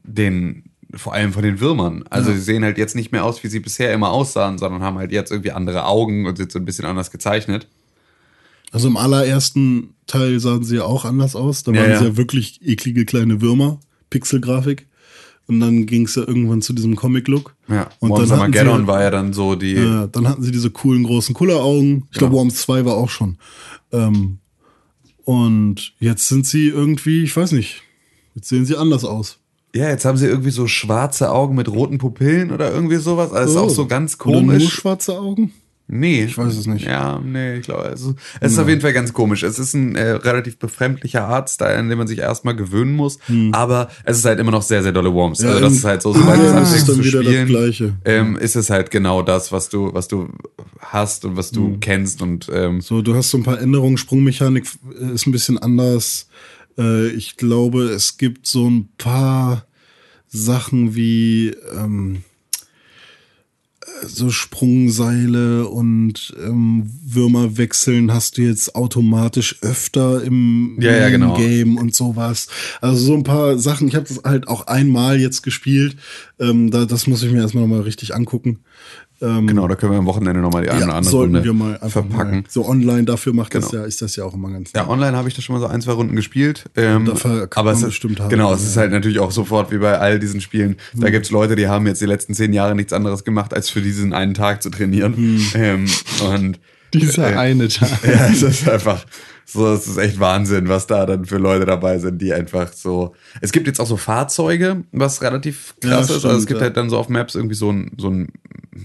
den, 0.04 0.64
vor 0.96 1.14
allem 1.14 1.34
von 1.34 1.44
den 1.44 1.60
Würmern. 1.60 2.04
Also 2.10 2.32
sie 2.32 2.40
sehen 2.40 2.64
halt 2.64 2.78
jetzt 2.78 2.96
nicht 2.96 3.12
mehr 3.12 3.24
aus, 3.26 3.44
wie 3.44 3.48
sie 3.48 3.60
bisher 3.60 3.94
immer 3.94 4.12
aussahen, 4.12 4.58
sondern 4.58 4.82
haben 4.84 4.98
halt 4.98 5.12
jetzt 5.12 5.32
irgendwie 5.32 5.52
andere 5.52 5.86
Augen 5.86 6.26
und 6.26 6.38
sind 6.38 6.52
so 6.52 6.60
ein 6.60 6.66
bisschen 6.66 6.86
anders 6.86 7.12
gezeichnet. 7.12 7.68
Also 8.72 8.88
im 8.88 8.98
allerersten 8.98 9.94
Teil 10.08 10.40
sahen 10.40 10.64
sie 10.64 10.78
ja 10.78 10.84
auch 10.84 11.06
anders 11.06 11.36
aus. 11.36 11.64
Da 11.64 11.72
Ja, 11.72 11.82
waren 11.82 11.92
ja. 11.92 12.00
sie 12.00 12.06
ja 12.06 12.18
wirklich 12.18 12.60
eklige 12.64 13.06
kleine 13.06 13.42
Würmer, 13.42 13.80
Pixelgrafik. 14.10 14.88
Und 15.46 15.60
dann 15.60 15.86
ging 15.86 16.06
es 16.06 16.16
ja 16.16 16.24
irgendwann 16.26 16.62
zu 16.62 16.72
diesem 16.74 16.96
Comic-Look. 16.96 17.54
Ja, 17.68 17.90
und 18.00 18.12
Worms 18.12 18.30
dann 18.30 18.40
hatten 18.40 18.54
sie, 18.54 18.60
Armageddon 18.60 18.88
war 18.88 19.02
ja 19.04 19.12
dann 19.12 19.34
so 19.34 19.56
die. 19.56 19.74
äh, 19.76 20.08
dann 20.12 20.28
hatten 20.28 20.42
sie 20.42 20.52
diese 20.52 20.72
coolen 20.72 21.04
großen 21.04 21.36
Kulleraugen. 21.36 22.08
Ich 22.12 22.18
glaube, 22.18 22.34
Ja. 22.34 22.40
Worms 22.40 22.56
2 22.62 22.86
war 22.86 22.94
auch 22.96 23.10
schon. 23.10 23.38
Ähm, 23.92 24.38
und 25.26 25.94
jetzt 26.00 26.28
sind 26.28 26.46
sie 26.46 26.68
irgendwie, 26.70 27.24
ich 27.24 27.36
weiß 27.36 27.52
nicht, 27.54 27.82
jetzt 28.36 28.50
sehen 28.50 28.66
sie 28.66 28.76
anders 28.78 29.04
aus. 29.06 29.40
Ja, 29.76 29.90
jetzt 29.90 30.06
haben 30.06 30.18
sie 30.18 30.28
irgendwie 30.28 30.52
so 30.52 30.68
schwarze 30.68 31.32
Augen 31.32 31.56
mit 31.56 31.68
roten 31.68 31.98
Pupillen 31.98 32.52
oder 32.52 32.72
irgendwie 32.72 32.98
sowas. 32.98 33.32
Also 33.34 33.54
ist 33.54 33.60
Oh. 33.60 33.66
auch 33.66 33.70
so 33.70 33.88
ganz 33.88 34.18
Oder 34.20 34.42
nur 34.42 34.54
komisch. 34.54 34.74
schwarze 34.74 35.18
Augen? 35.18 35.52
Nee. 35.88 36.24
Ich 36.24 36.38
weiß 36.38 36.56
es 36.56 36.66
nicht. 36.66 36.86
Ja, 36.86 37.20
nee, 37.20 37.56
ich 37.58 37.64
glaube, 37.64 37.84
also, 37.84 38.16
es 38.40 38.54
ist 38.54 38.58
auf 38.58 38.70
jeden 38.70 38.80
Fall 38.82 38.94
ganz 38.94 39.12
komisch. 39.12 39.44
Es 39.44 39.60
ist 39.60 39.74
ein 39.74 39.96
äh, 39.96 40.12
relativ 40.12 40.58
befremdlicher 40.58 41.26
Artstyle, 41.28 41.76
an 41.76 41.90
den 41.90 41.98
man 41.98 42.08
sich 42.08 42.20
erstmal 42.20 42.56
gewöhnen 42.56 42.94
muss. 42.96 43.20
Aber 43.52 43.90
es 44.06 44.18
ist 44.18 44.26
halt 44.26 44.40
immer 44.40 44.52
noch 44.52 44.62
sehr, 44.62 44.82
sehr 44.82 44.94
dolle 44.94 45.14
Worms. 45.14 45.40
Hm. 45.40 45.46
Ja, 45.48 45.52
also 45.56 45.64
das 45.66 45.74
ist 45.74 45.84
halt 45.84 46.02
so, 46.02 46.14
sobald 46.14 46.40
Ah, 46.40 46.44
du 46.44 46.50
anfängst 46.52 46.76
ist 46.78 46.88
dann 46.90 46.96
zu 46.96 47.04
wieder 47.04 47.20
das 47.22 47.28
spielen, 47.32 47.48
Gleiche. 47.48 47.94
ähm, 48.06 48.38
ist 48.38 48.56
es 48.56 48.70
halt 48.70 48.92
genau 48.92 49.24
das, 49.24 49.52
was 49.52 49.68
du, 49.70 49.94
was 49.94 50.08
du 50.08 50.30
hast 50.80 51.26
und 51.26 51.36
was 51.36 51.52
du 51.52 51.66
Hm. 51.66 51.80
kennst 51.82 52.22
und 52.22 52.50
ähm, 52.54 52.80
So, 52.80 53.02
du 53.02 53.14
hast 53.16 53.30
so 53.32 53.38
ein 53.38 53.44
paar 53.44 53.60
Änderungen. 53.60 53.98
Sprungmechanik 53.98 54.66
äh, 55.00 55.14
ist 55.14 55.28
ein 55.28 55.32
bisschen 55.32 55.58
anders. 55.58 56.28
Äh, 56.78 57.10
ich 57.10 57.38
glaube, 57.38 57.84
es 57.84 58.18
gibt 58.18 58.48
so 58.48 58.70
ein 58.70 58.90
paar 58.98 59.66
Sachen 60.28 60.96
wie 60.96 61.50
ähm, 61.76 62.24
äh, 63.82 64.08
so 64.08 64.32
Sprungseile 64.32 65.68
und 65.68 66.34
ähm, 66.44 66.90
Würmer 67.06 67.58
wechseln 67.58 68.12
hast 68.12 68.38
du 68.38 68.42
jetzt 68.42 68.76
automatisch 68.76 69.58
öfter 69.62 70.24
im, 70.24 70.78
Ja, 70.80 70.94
ja, 70.94 71.10
genau. 71.10 71.38
Game 71.38 71.78
und 71.78 71.94
sowas. 71.94 72.48
Also 72.82 73.06
so 73.06 73.14
ein 73.14 73.24
paar 73.24 73.60
Sachen. 73.60 73.88
Ich 73.88 73.96
habe 73.96 74.08
das 74.08 74.22
halt 74.24 74.48
auch 74.48 74.68
einmal 74.68 75.20
jetzt 75.20 75.44
gespielt. 75.44 75.96
Ähm, 76.40 76.72
da, 76.72 76.86
das 76.86 77.06
muss 77.08 77.22
ich 77.22 77.32
mir 77.32 77.42
erstmal 77.42 77.64
nochmal 77.64 77.82
richtig 77.82 78.16
angucken. 78.16 78.60
Ähm, 79.24 79.48
genau, 79.48 79.68
da 79.68 79.76
können 79.76 79.94
wir 79.94 80.00
am 80.00 80.06
Wochenende 80.06 80.42
nochmal 80.42 80.64
die 80.64 80.70
eine 80.70 80.80
oder 80.84 80.92
ja, 80.92 80.98
andere 80.98 81.12
sollten 81.12 81.36
Runde 81.36 81.48
wir 81.48 81.54
mal 81.54 81.80
verpacken. 81.90 82.42
Mal, 82.42 82.44
so 82.50 82.68
online 82.68 83.06
dafür 83.06 83.34
macht 83.34 83.56
das 83.56 83.70
Genau. 83.70 83.84
ja, 83.84 83.88
ist 83.88 84.02
das 84.02 84.16
ja 84.18 84.26
auch 84.26 84.34
immer 84.34 84.50
ganz 84.52 84.72
Ja, 84.76 84.88
online 84.88 85.16
habe 85.16 85.30
ich 85.30 85.36
das 85.36 85.44
schon 85.44 85.56
mal 85.56 85.60
so 85.60 85.68
ein, 85.68 85.82
zwei 85.82 85.94
Runden 85.94 86.16
gespielt. 86.16 86.66
Ähm, 86.76 87.06
Dafür 87.06 87.48
kann 87.48 87.62
aber 87.62 87.72
man 87.72 87.78
es 87.78 87.84
ist, 87.84 87.90
bestimmt 87.90 88.20
haben. 88.20 88.30
Genau, 88.30 88.54
es 88.54 88.64
ist 88.64 88.76
halt 88.76 88.92
natürlich 88.92 89.20
auch 89.20 89.32
sofort 89.32 89.72
wie 89.72 89.78
bei 89.78 89.98
all 89.98 90.20
diesen 90.20 90.42
Spielen. 90.42 90.76
Da 90.94 91.10
gibt's 91.10 91.32
Leute, 91.32 91.56
die 91.56 91.68
haben 91.68 91.88
jetzt 91.88 92.02
die 92.02 92.06
letzten 92.06 92.34
zehn 92.34 92.52
Jahre 92.54 92.76
nichts 92.76 92.92
anderes 92.92 93.24
gemacht, 93.24 93.54
als 93.54 93.70
für 93.70 93.82
diesen 93.82 94.14
einen 94.14 94.34
Tag 94.34 94.62
zu 94.62 94.70
trainieren. 94.70 95.14
Ähm, 95.56 95.86
und 96.30 96.60
Dieser 96.94 97.32
äh, 97.34 97.36
eine 97.38 97.68
Tag. 97.68 97.90
ja, 98.04 98.28
es 98.28 98.42
ist 98.42 98.70
einfach 98.70 99.06
so, 99.46 99.74
es 99.74 99.88
ist 99.88 99.98
echt 99.98 100.20
Wahnsinn, 100.20 100.70
was 100.70 100.88
da 100.88 101.06
dann 101.06 101.26
für 101.26 101.38
Leute 101.38 101.66
dabei 101.66 102.00
sind, 102.00 102.22
die 102.22 102.34
einfach 102.34 102.72
so. 102.74 103.14
Es 103.42 103.52
gibt 103.52 103.68
jetzt 103.68 103.80
auch 103.80 103.88
so 103.88 103.98
Fahrzeuge, 103.98 104.84
was 104.92 105.22
relativ 105.22 105.76
krass 105.82 106.10
Ja, 106.10 106.16
ist. 106.16 106.26
also 106.26 106.30
es 106.38 106.46
gibt 106.46 106.60
ja. 106.60 106.66
halt 106.68 106.78
dann 106.78 106.90
so 106.90 106.98
auf 106.98 107.10
Maps 107.10 107.36
irgendwie 107.36 107.56
so 107.56 107.72
ein, 107.72 107.92
so 107.98 108.10
ein 108.10 108.30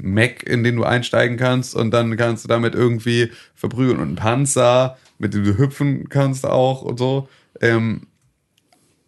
Mac, 0.03 0.43
in 0.43 0.65
den 0.65 0.77
du 0.77 0.85
einsteigen 0.85 1.37
kannst 1.37 1.75
und 1.75 1.93
dann 1.93 2.17
kannst 2.17 2.45
du 2.45 2.49
damit 2.49 2.75
irgendwie 2.75 3.31
verprügeln 3.55 3.99
und 3.99 4.07
einen 4.09 4.17
Panzer, 4.17 4.99
mit 5.19 5.35
dem 5.35 5.45
du 5.45 5.57
hüpfen 5.57 6.09
kannst 6.09 6.45
auch 6.45 6.83
und 6.83 6.99
so. 6.99 7.29
Ähm, 7.61 8.03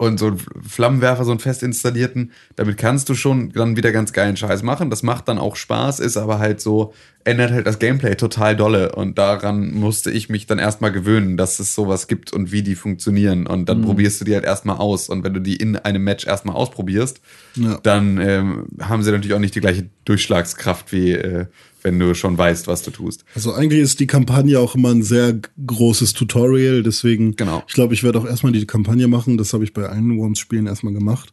und 0.01 0.19
so 0.19 0.29
einen 0.29 0.39
Flammenwerfer, 0.67 1.27
so 1.27 1.31
einen 1.31 1.41
fest 1.41 1.63
installierten, 1.63 2.33
damit 2.57 2.79
kannst 2.79 3.11
du 3.11 3.15
schon 3.15 3.51
dann 3.53 3.77
wieder 3.77 3.93
ganz 3.93 4.15
geilen 4.15 4.35
Scheiß 4.35 4.63
machen. 4.63 4.89
Das 4.89 5.03
macht 5.03 5.29
dann 5.29 5.39
auch 5.39 5.57
Spaß, 5.57 6.01
ist 6.01 6.17
aber 6.17 6.39
halt 6.39 6.63
so, 6.63 6.95
ändert 7.25 7.51
halt 7.53 7.67
das 7.67 7.79
Gameplay 7.79 8.15
total 8.15 8.57
dolle. 8.57 8.93
Und 8.95 9.19
daran 9.19 9.75
musste 9.75 10.11
ich 10.11 10.31
mich 10.31 10.47
dann 10.47 10.59
erstmal 10.59 10.91
gewöhnen, 10.91 11.37
dass 11.37 11.59
es 11.61 11.75
sowas 11.75 12.09
gibt 12.09 12.33
und 12.33 12.51
wie 12.51 12.63
die 12.63 12.77
funktionieren. 12.77 13.47
Und 13.47 13.61
Mhm. 13.61 13.65
dann 13.67 13.83
probierst 13.83 14.19
du 14.23 14.25
die 14.25 14.33
halt 14.33 14.45
erstmal 14.45 14.79
aus. 14.79 15.11
Und 15.11 15.23
wenn 15.23 15.35
du 15.35 15.41
die 15.41 15.57
in 15.57 15.77
einem 15.77 16.03
Match 16.03 16.27
erstmal 16.27 16.57
ausprobierst, 16.57 17.21
Ja. 17.57 17.79
dann 17.83 18.19
ähm, 18.23 18.69
haben 18.81 19.03
sie 19.03 19.11
natürlich 19.13 19.35
auch 19.35 19.39
nicht 19.39 19.55
die 19.55 19.61
gleiche 19.61 19.91
Durchschlagskraft, 20.07 20.93
wie 20.93 21.13
äh, 21.13 21.45
wenn 21.83 21.99
du 21.99 22.15
schon 22.15 22.37
weißt, 22.37 22.67
was 22.67 22.83
du 22.83 22.91
tust. 22.91 23.25
Also 23.35 23.53
eigentlich 23.53 23.81
ist 23.81 24.01
die 24.01 24.07
Kampagne 24.07 24.59
auch 24.59 24.75
immer 24.75 24.91
ein 24.91 25.03
sehr 25.03 25.39
großes 25.67 26.13
Tutorial, 26.13 26.83
deswegen 26.83 27.37
Genau. 27.37 27.63
ich 27.67 27.75
glaube, 27.75 27.95
ich 27.95 28.03
werde 28.03 28.19
auch 28.19 28.27
erstmal 28.27 28.53
die 28.53 28.67
Kampagne 28.67 29.09
machen. 29.09 29.37
Das 29.39 29.53
habe 29.53 29.65
ich 29.65 29.73
bei 29.73 29.87
allen 29.89 30.19
Worms-Spielen 30.19 30.67
erstmal 30.67 30.93
gemacht. 30.95 31.33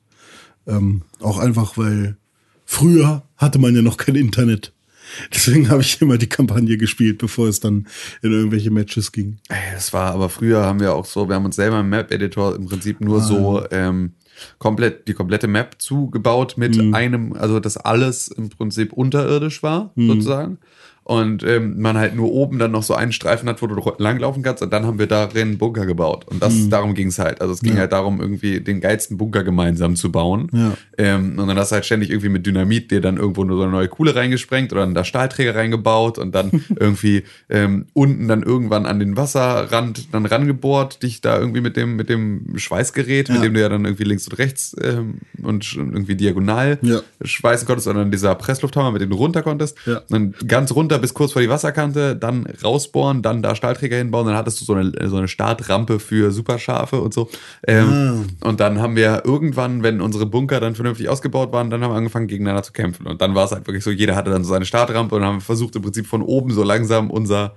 Ähm, 0.66 1.02
auch 1.20 1.38
einfach, 1.38 1.78
weil 1.78 2.18
früher 2.66 3.24
hatte 3.38 3.60
man 3.60 3.76
ja 3.76 3.82
noch 3.82 3.98
kein 3.98 4.16
Internet. 4.16 4.74
Deswegen 5.34 5.70
habe 5.70 5.82
ich 5.82 6.02
immer 6.02 6.18
die 6.18 6.28
Kampagne 6.28 6.78
gespielt, 6.78 7.18
bevor 7.18 7.48
es 7.48 7.60
dann 7.60 7.88
in 8.22 8.32
irgendwelche 8.32 8.72
Matches 8.72 9.12
ging. 9.12 9.38
Ey, 9.48 9.56
das 9.74 9.94
war 9.94 10.12
aber 10.12 10.30
früher 10.30 10.66
haben 10.66 10.80
wir 10.82 10.94
auch 10.94 11.06
so, 11.06 11.28
wir 11.30 11.36
haben 11.36 11.46
uns 11.46 11.56
selber 11.56 11.80
im 11.80 11.90
Map-Editor 11.90 12.56
im 12.56 12.66
Prinzip 12.66 13.00
nur 13.00 13.22
so 13.22 13.64
ähm, 13.72 14.14
komplett 14.58 15.08
die 15.08 15.14
komplette 15.14 15.48
Map 15.48 15.76
zugebaut 15.80 16.56
mit 16.58 16.78
einem, 16.94 17.34
also 17.34 17.60
dass 17.60 17.78
alles 17.78 18.28
im 18.28 18.50
Prinzip 18.50 18.94
unterirdisch 18.94 19.64
war, 19.64 19.92
sozusagen. 19.96 20.60
Und 21.10 21.42
ähm, 21.44 21.80
man 21.80 21.98
halt 21.98 22.18
nur 22.18 22.30
oben 22.34 22.60
dann 22.60 22.72
noch 22.72 22.84
so 22.84 22.94
einen 22.94 23.14
Streifen 23.14 23.48
hat, 23.48 23.62
wo 23.62 23.68
du 23.68 23.82
langlaufen 23.98 24.44
kannst. 24.44 24.62
Und 24.62 24.74
dann 24.74 24.86
haben 24.86 25.00
wir 25.00 25.08
darin 25.08 25.48
einen 25.48 25.58
Bunker 25.58 25.86
gebaut. 25.86 26.26
Und 26.28 26.44
das, 26.44 26.68
darum 26.68 26.96
ging 26.96 27.08
es 27.08 27.18
halt. 27.18 27.40
Also 27.40 27.54
es 27.54 27.62
ging 27.62 27.76
Ja. 27.76 27.80
halt 27.80 27.94
darum, 27.94 28.20
irgendwie 28.20 28.60
den 28.60 28.82
geilsten 28.82 29.18
Bunker 29.18 29.46
gemeinsam 29.46 29.96
zu 29.96 30.12
bauen. 30.12 30.50
Ja. 30.52 30.74
Ähm, 30.98 31.40
und 31.40 31.48
dann 31.48 31.58
hast 31.58 31.72
du 31.72 31.76
halt 31.76 31.86
ständig 31.86 32.10
irgendwie 32.10 32.28
mit 32.28 32.46
Dynamit 32.46 32.92
dir 32.92 33.00
dann 33.00 33.16
irgendwo 33.16 33.46
nur 33.46 33.56
so 33.56 33.64
eine 33.64 33.72
neue 33.72 33.88
Kuhle 33.88 34.16
reingesprengt 34.16 34.74
oder 34.74 34.82
dann 34.82 34.96
da 34.96 35.06
Stahlträger 35.06 35.56
reingebaut 35.56 36.18
und 36.18 36.36
dann 36.36 36.52
irgendwie 36.78 37.24
ähm, 37.48 37.86
unten 37.94 38.28
dann 38.28 38.44
irgendwann 38.44 38.86
an 38.86 39.00
den 39.00 39.16
Wasserrand 39.16 40.14
dann 40.14 40.26
rangebohrt, 40.26 41.04
dich 41.04 41.22
da 41.22 41.40
irgendwie 41.40 41.62
mit 41.62 41.78
dem, 41.78 41.96
mit 41.96 42.10
dem 42.10 42.58
Schweißgerät, 42.58 43.30
mit 43.30 43.38
Ja. 43.38 43.44
dem 43.44 43.54
du 43.54 43.62
ja 43.62 43.70
dann 43.70 43.86
irgendwie 43.86 44.04
links 44.04 44.28
und 44.28 44.38
rechts 44.40 44.76
ähm, 44.84 45.20
und 45.42 45.74
irgendwie 45.74 46.16
diagonal 46.16 46.80
schweißen 47.24 47.66
konntest, 47.66 47.86
sondern 47.86 48.12
dieser 48.12 48.36
Presslufthammer, 48.36 48.92
mit 48.92 49.02
dem 49.02 49.10
du 49.10 49.16
runter 49.16 49.42
konntest. 49.42 49.78
Ja. 49.86 50.02
Dann 50.10 50.34
ganz 50.46 50.74
runter 50.74 50.97
bis 50.98 51.14
kurz 51.14 51.34
vor 51.34 51.42
die 51.42 51.50
Wasserkante, 51.50 52.16
dann 52.16 52.46
rausbohren, 52.64 53.22
dann 53.22 53.42
da 53.42 53.56
Stahlträger 53.56 53.98
hinbauen, 53.98 54.28
dann 54.28 54.36
hattest 54.36 54.62
du 54.62 54.66
so 54.66 54.74
eine, 54.74 54.92
so 55.08 55.18
eine 55.18 55.28
Startrampe 55.28 56.00
für 56.00 56.32
Superschafe 56.32 57.02
und 57.02 57.14
so. 57.14 57.30
Ähm, 57.68 57.88
Ah. 57.88 58.48
Und 58.48 58.60
dann 58.60 58.80
haben 58.80 58.96
wir 58.96 59.24
irgendwann, 59.26 59.84
wenn 59.84 60.02
unsere 60.02 60.26
Bunker 60.26 60.60
dann 60.60 60.76
vernünftig 60.76 61.10
ausgebaut 61.10 61.52
waren, 61.52 61.70
dann 61.70 61.84
haben 61.84 61.92
wir 61.92 61.98
angefangen, 61.98 62.28
gegeneinander 62.28 62.64
zu 62.64 62.74
kämpfen. 62.74 63.08
Und 63.08 63.22
dann 63.22 63.36
war 63.36 63.46
es 63.46 63.52
halt 63.52 63.68
wirklich 63.68 63.84
so, 63.84 63.92
jeder 63.92 64.16
hatte 64.16 64.30
dann 64.30 64.44
so 64.44 64.50
seine 64.50 64.66
Startrampe 64.66 65.16
und 65.16 65.24
haben 65.24 65.42
versucht 65.42 65.76
im 65.76 65.82
Prinzip 65.82 66.08
von 66.08 66.22
oben 66.22 66.52
so 66.52 66.64
langsam 66.64 67.10
unser 67.10 67.56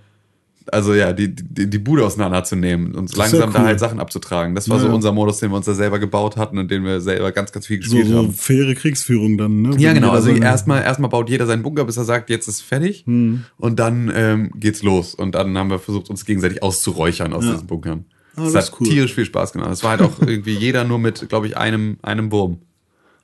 Also 0.67 0.95
ja, 0.95 1.13
die, 1.13 1.35
die, 1.35 1.69
die 1.69 1.79
Bude 1.79 2.05
auseinanderzunehmen 2.05 2.95
und 2.95 3.11
ja 3.13 3.19
langsam 3.19 3.53
da 3.53 3.61
cool. 3.61 3.67
halt 3.67 3.81
Sachen 3.81 3.99
abzutragen. 3.99 4.55
Das 4.55 4.69
war 4.69 4.77
Ja, 4.77 4.85
so 4.89 4.95
unser 4.95 5.11
Modus, 5.13 5.39
den 5.39 5.51
wir 5.51 5.57
uns 5.57 5.67
da 5.67 5.75
selber 5.75 5.99
gebaut 5.99 6.37
hatten 6.37 6.59
und 6.59 6.71
den 6.71 6.85
wir 6.85 7.01
selber 7.01 7.33
ganz, 7.33 7.51
ganz 7.53 7.67
viel 7.67 7.83
So, 7.83 7.97
gespielt 7.97 8.09
so 8.09 8.19
haben. 8.19 8.33
faire 8.33 8.75
Kriegsführung 8.75 9.39
dann, 9.39 9.63
ne? 9.63 9.75
Ja, 9.79 9.93
genau. 9.93 10.11
Also 10.11 10.31
erstmal 10.31 10.83
erstmal 10.83 11.11
baut 11.11 11.29
jeder 11.31 11.47
seinen 11.47 11.63
Bunker, 11.63 11.85
bis 11.85 11.97
er 11.97 12.05
sagt, 12.05 12.31
jetzt 12.31 12.47
ist 12.47 12.61
fertig. 12.61 13.05
Hm. 13.07 13.45
Und 13.57 13.79
dann 13.81 14.13
ähm, 14.15 14.51
geht's 14.55 14.83
los. 14.83 15.15
Und 15.15 15.35
dann 15.35 15.57
haben 15.59 15.71
wir 15.71 15.79
versucht, 15.79 16.11
uns 16.11 16.25
gegenseitig 16.25 16.63
auszuräuchern 16.63 17.33
aus 17.33 17.45
Ja. 17.45 17.53
diesen 17.53 17.67
Bunkern. 17.67 18.05
Ah, 18.37 18.45
das 18.45 18.53
das 18.53 18.71
hat 18.71 18.81
cool. 18.81 18.87
tierisch 18.89 19.15
viel 19.15 19.25
Spaß 19.25 19.53
gemacht. 19.53 19.71
Es 19.73 19.83
war 19.83 19.91
halt 19.93 20.03
auch 20.03 20.21
irgendwie 20.21 20.55
jeder 20.55 20.85
nur 20.85 20.99
mit, 20.99 21.29
glaube 21.29 21.47
ich, 21.47 21.57
einem, 21.57 21.97
einem 22.03 22.31
Wurm. 22.31 22.59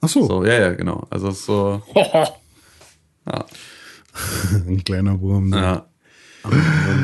Ach 0.01 0.09
so, 0.09 0.27
So, 0.27 0.45
ja, 0.45 0.59
ja, 0.59 0.73
genau. 0.73 1.07
Also 1.11 1.31
so. 1.31 1.83
Ja. 3.29 3.45
ein 4.67 4.83
kleiner 4.85 5.21
Wurm. 5.21 5.51
ne? 5.51 5.57
ja. 5.57 5.87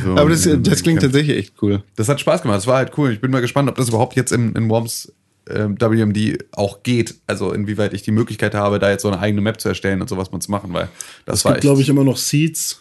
So, 0.04 0.16
Aber 0.16 0.30
das, 0.30 0.48
das 0.62 0.82
klingt 0.82 1.00
tatsächlich 1.02 1.36
echt 1.36 1.54
cool. 1.62 1.82
das 1.96 2.08
hat 2.08 2.20
Spaß 2.20 2.42
gemacht. 2.42 2.56
Das 2.58 2.66
war 2.66 2.76
halt 2.76 2.92
cool. 2.98 3.12
Ich 3.12 3.20
bin 3.20 3.30
mal 3.30 3.40
gespannt, 3.40 3.68
ob 3.68 3.76
das 3.76 3.88
überhaupt 3.88 4.16
jetzt 4.16 4.32
in, 4.32 4.54
in 4.54 4.68
Worms 4.68 5.12
ähm, 5.48 5.76
WMD 5.80 6.44
auch 6.52 6.82
geht. 6.82 7.16
Also 7.26 7.52
inwieweit 7.52 7.92
ich 7.94 8.02
die 8.02 8.10
Möglichkeit 8.12 8.54
habe, 8.54 8.78
da 8.78 8.90
jetzt 8.90 9.02
so 9.02 9.08
eine 9.08 9.18
eigene 9.18 9.40
Map 9.40 9.60
zu 9.60 9.68
erstellen 9.68 10.00
und 10.00 10.08
sowas 10.08 10.30
mal 10.32 10.40
zu 10.40 10.50
machen, 10.50 10.72
weil 10.72 10.88
das 11.24 11.40
Es 11.40 11.44
war 11.44 11.52
gibt, 11.52 11.58
echt. 11.58 11.62
glaube 11.68 11.82
ich, 11.82 11.88
immer 11.88 12.04
noch 12.04 12.16
Seeds 12.16 12.80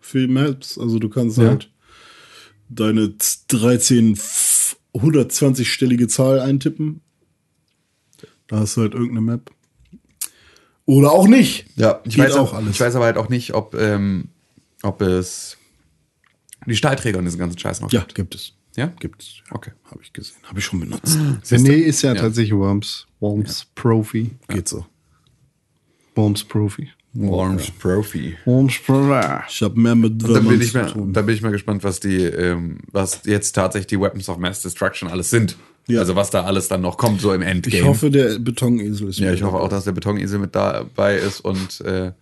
für 0.00 0.26
Maps. 0.28 0.78
Also 0.78 0.98
du 0.98 1.08
kannst 1.08 1.38
Ja. 1.38 1.48
halt 1.48 1.70
deine 2.68 3.12
13 3.48 4.12
f- 4.14 4.76
120-stellige 4.94 6.08
Zahl 6.08 6.40
eintippen. 6.40 7.00
Da 8.48 8.58
hast 8.60 8.76
du 8.76 8.82
halt 8.82 8.92
irgendeine 8.94 9.20
Map. 9.22 9.50
Oder 10.84 11.12
auch 11.12 11.28
nicht. 11.28 11.66
Ja, 11.76 12.00
ich 12.04 12.16
Geht 12.16 12.24
weiß 12.26 12.32
auch 12.34 12.52
auch 12.52 12.54
alles. 12.54 12.70
Ich 12.72 12.80
weiß 12.80 12.96
aber 12.96 13.04
halt 13.06 13.16
auch 13.16 13.28
nicht, 13.28 13.54
ob, 13.54 13.74
ähm, 13.74 14.28
ob 14.82 15.00
es 15.00 15.56
die 16.66 16.76
Stahlträger 16.76 17.18
und 17.18 17.24
diesen 17.24 17.38
ganzen 17.38 17.58
Scheiß 17.58 17.80
noch 17.80 17.90
Ja, 17.92 18.00
gibt. 18.00 18.14
gibt 18.14 18.34
es. 18.34 18.52
Ja? 18.76 18.86
Gibt 19.00 19.22
es. 19.22 19.34
Okay. 19.50 19.72
Habe 19.90 20.00
ich 20.02 20.12
gesehen. 20.12 20.36
Habe 20.44 20.58
ich 20.58 20.64
schon 20.64 20.80
benutzt. 20.80 21.18
René 21.50 21.72
ist 21.74 22.02
ja, 22.02 22.14
Ja. 22.14 22.20
tatsächlich 22.22 22.54
Worms. 22.54 23.06
Worms 23.20 23.66
Profi. 23.74 24.30
Geht 24.48 24.68
so. 24.68 24.86
Worms 26.14 26.44
Profi. 26.44 26.88
Worms 27.14 27.70
Profi. 27.72 28.36
Worms 28.46 28.78
Profi. 28.78 29.20
Ich 29.48 29.62
habe 29.62 29.78
mehr 29.78 29.94
mit 29.94 30.22
Da 30.22 30.26
bin, 30.28 30.34
Würmern 30.44 30.60
ich 30.60 30.72
zu 30.72 30.78
mal, 30.78 30.90
tun. 30.90 31.12
da 31.12 31.20
bin 31.22 31.34
ich 31.34 31.42
mal 31.42 31.52
gespannt, 31.52 31.84
was 31.84 32.00
die, 32.00 32.16
ähm, 32.22 32.78
was 32.90 33.20
jetzt 33.24 33.52
tatsächlich 33.52 33.88
die 33.88 34.00
Weapons 34.00 34.28
of 34.30 34.38
Mass 34.38 34.62
Destruction 34.62 35.08
alles 35.10 35.28
sind. 35.30 35.56
Ja. 35.88 36.00
Also 36.00 36.14
was 36.16 36.30
da 36.30 36.44
alles 36.44 36.68
dann 36.68 36.80
noch 36.80 36.96
kommt, 36.96 37.20
so 37.20 37.32
im 37.34 37.42
Endgame. 37.42 37.76
Ich 37.82 37.84
hoffe, 37.84 38.10
der 38.10 38.38
Betonesel 38.38 39.08
ist 39.08 39.18
ja, 39.18 39.32
ich 39.32 39.42
hoffe 39.42 39.58
auch, 39.58 39.68
dass 39.68 39.84
der 39.84 39.92
Betonesel 39.92 40.38
mit 40.38 40.54
dabei 40.54 41.16
ist 41.16 41.40
und 41.40 41.80
äh, 41.82 42.12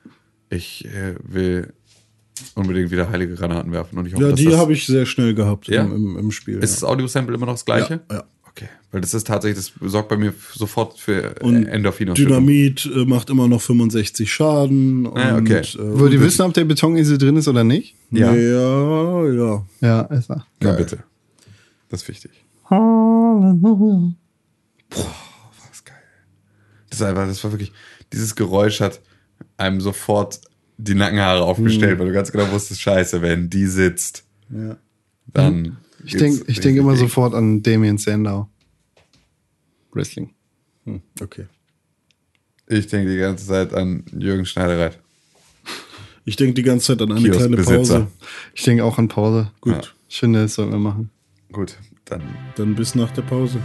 ich 0.49 0.85
äh, 0.87 1.15
will 1.23 1.73
unbedingt 2.55 2.91
wieder 2.91 3.09
heilige 3.11 3.35
Granaten 3.35 3.73
werfen. 3.73 3.99
Und 3.99 4.07
ich 4.07 4.15
hoffe, 4.15 4.25
Ja, 4.29 4.33
die 4.33 4.45
das, 4.47 4.57
habe 4.57 4.73
ich 4.73 4.87
sehr 4.87 5.07
schnell 5.07 5.35
gehabt 5.35 5.69
Ja? 5.69 5.83
im, 5.83 5.93
im, 5.95 6.19
im 6.19 6.31
Spiel. 6.31 6.59
Ist 6.59 6.75
das 6.77 6.85
Audio-Sample 6.85 7.35
immer 7.35 7.47
noch 7.47 7.55
das 7.55 7.65
gleiche? 7.65 8.01
Ja, 8.11 8.17
ja. 8.17 8.25
Okay. 8.49 8.69
Weil 8.91 9.01
das 9.01 9.15
ist 9.15 9.27
tatsächlich, 9.29 9.65
das 9.81 9.91
sorgt 9.91 10.09
bei 10.09 10.17
mir 10.17 10.35
sofort 10.55 10.99
für 10.99 11.37
Und 11.41 11.67
äh, 11.67 11.71
Endorphin. 11.71 12.12
Dynamit 12.15 12.85
äh, 12.93 13.05
macht 13.05 13.31
immer 13.31 13.47
noch 13.47 13.61
65 13.61 14.31
Schaden. 14.33 15.07
Ah, 15.15 15.37
und, 15.37 15.43
okay. 15.43 15.61
Äh, 15.61 15.99
Wollt 15.99 16.12
ihr 16.12 16.21
wissen, 16.21 16.43
ob 16.43 16.53
der 16.55 16.65
Betoninsel 16.65 17.17
drin 17.17 17.37
ist 17.37 17.47
oder 17.47 17.62
nicht? 17.62 17.95
Ja. 18.11 18.35
Ja, 18.35 19.27
ja. 19.27 19.67
Ja, 19.81 20.01
ist 20.03 20.31
er. 20.31 20.45
Na 20.61 20.73
bitte. 20.73 20.99
Das 21.89 22.03
ist 22.03 22.09
wichtig. 22.09 22.33
Halleluja. 22.69 24.12
Das 24.91 24.99
ist 25.73 25.87
geil. 25.87 25.97
Das 26.89 27.01
ist 27.01 27.07
einfach, 27.07 27.27
das 27.27 27.43
war 27.45 27.53
wirklich, 27.53 27.73
dieses 28.12 28.35
Geräusch 28.35 28.81
hat 28.81 29.01
einem 29.57 29.81
sofort 29.81 30.41
die 30.82 30.94
Nackenhaare 30.94 31.43
aufgestellt, 31.43 31.98
weil 31.98 32.07
du 32.07 32.12
ganz 32.12 32.32
genau 32.32 32.51
wusstest, 32.51 32.81
scheiße, 32.81 33.23
wenn 33.23 33.51
die 33.51 33.66
sitzt, 33.66 34.24
ja. 34.51 34.77
dann. 35.27 35.78
Ich 36.05 36.16
denke 36.16 36.44
ich 36.47 36.61
denk 36.61 36.78
immer 36.78 36.97
sofort 36.97 37.35
an 37.35 37.62
Damien 37.62 37.98
Sandow. 37.98 38.48
Wrestling. 39.93 40.31
Hm, 40.85 41.02
okay. 41.20 41.47
Ich 42.66 42.86
denke 42.86 43.11
die 43.11 43.19
ganze 43.19 43.47
Zeit 43.47 43.74
an 43.74 44.05
Jürgen 44.16 44.47
Schneidereit. 44.47 44.98
Ich 46.24 46.36
denke 46.36 46.55
die 46.55 46.62
ganze 46.62 46.86
Zeit 46.86 47.02
an 47.02 47.12
eine 47.12 47.31
kleine. 47.31 47.57
Pause. 47.57 48.07
Ich 48.55 48.62
denke 48.62 48.85
auch 48.85 48.98
an 48.98 49.09
Pause. 49.09 49.51
Gut, 49.61 49.74
Ja. 49.74 49.82
Ich 50.09 50.19
finde, 50.19 50.43
das 50.43 50.55
sollten 50.55 50.73
wir 50.73 50.78
machen. 50.78 51.11
Gut, 51.52 51.77
dann. 52.05 52.23
dann 52.57 52.74
bis 52.74 52.94
nach 52.94 53.11
der 53.12 53.23
Pause. 53.23 53.61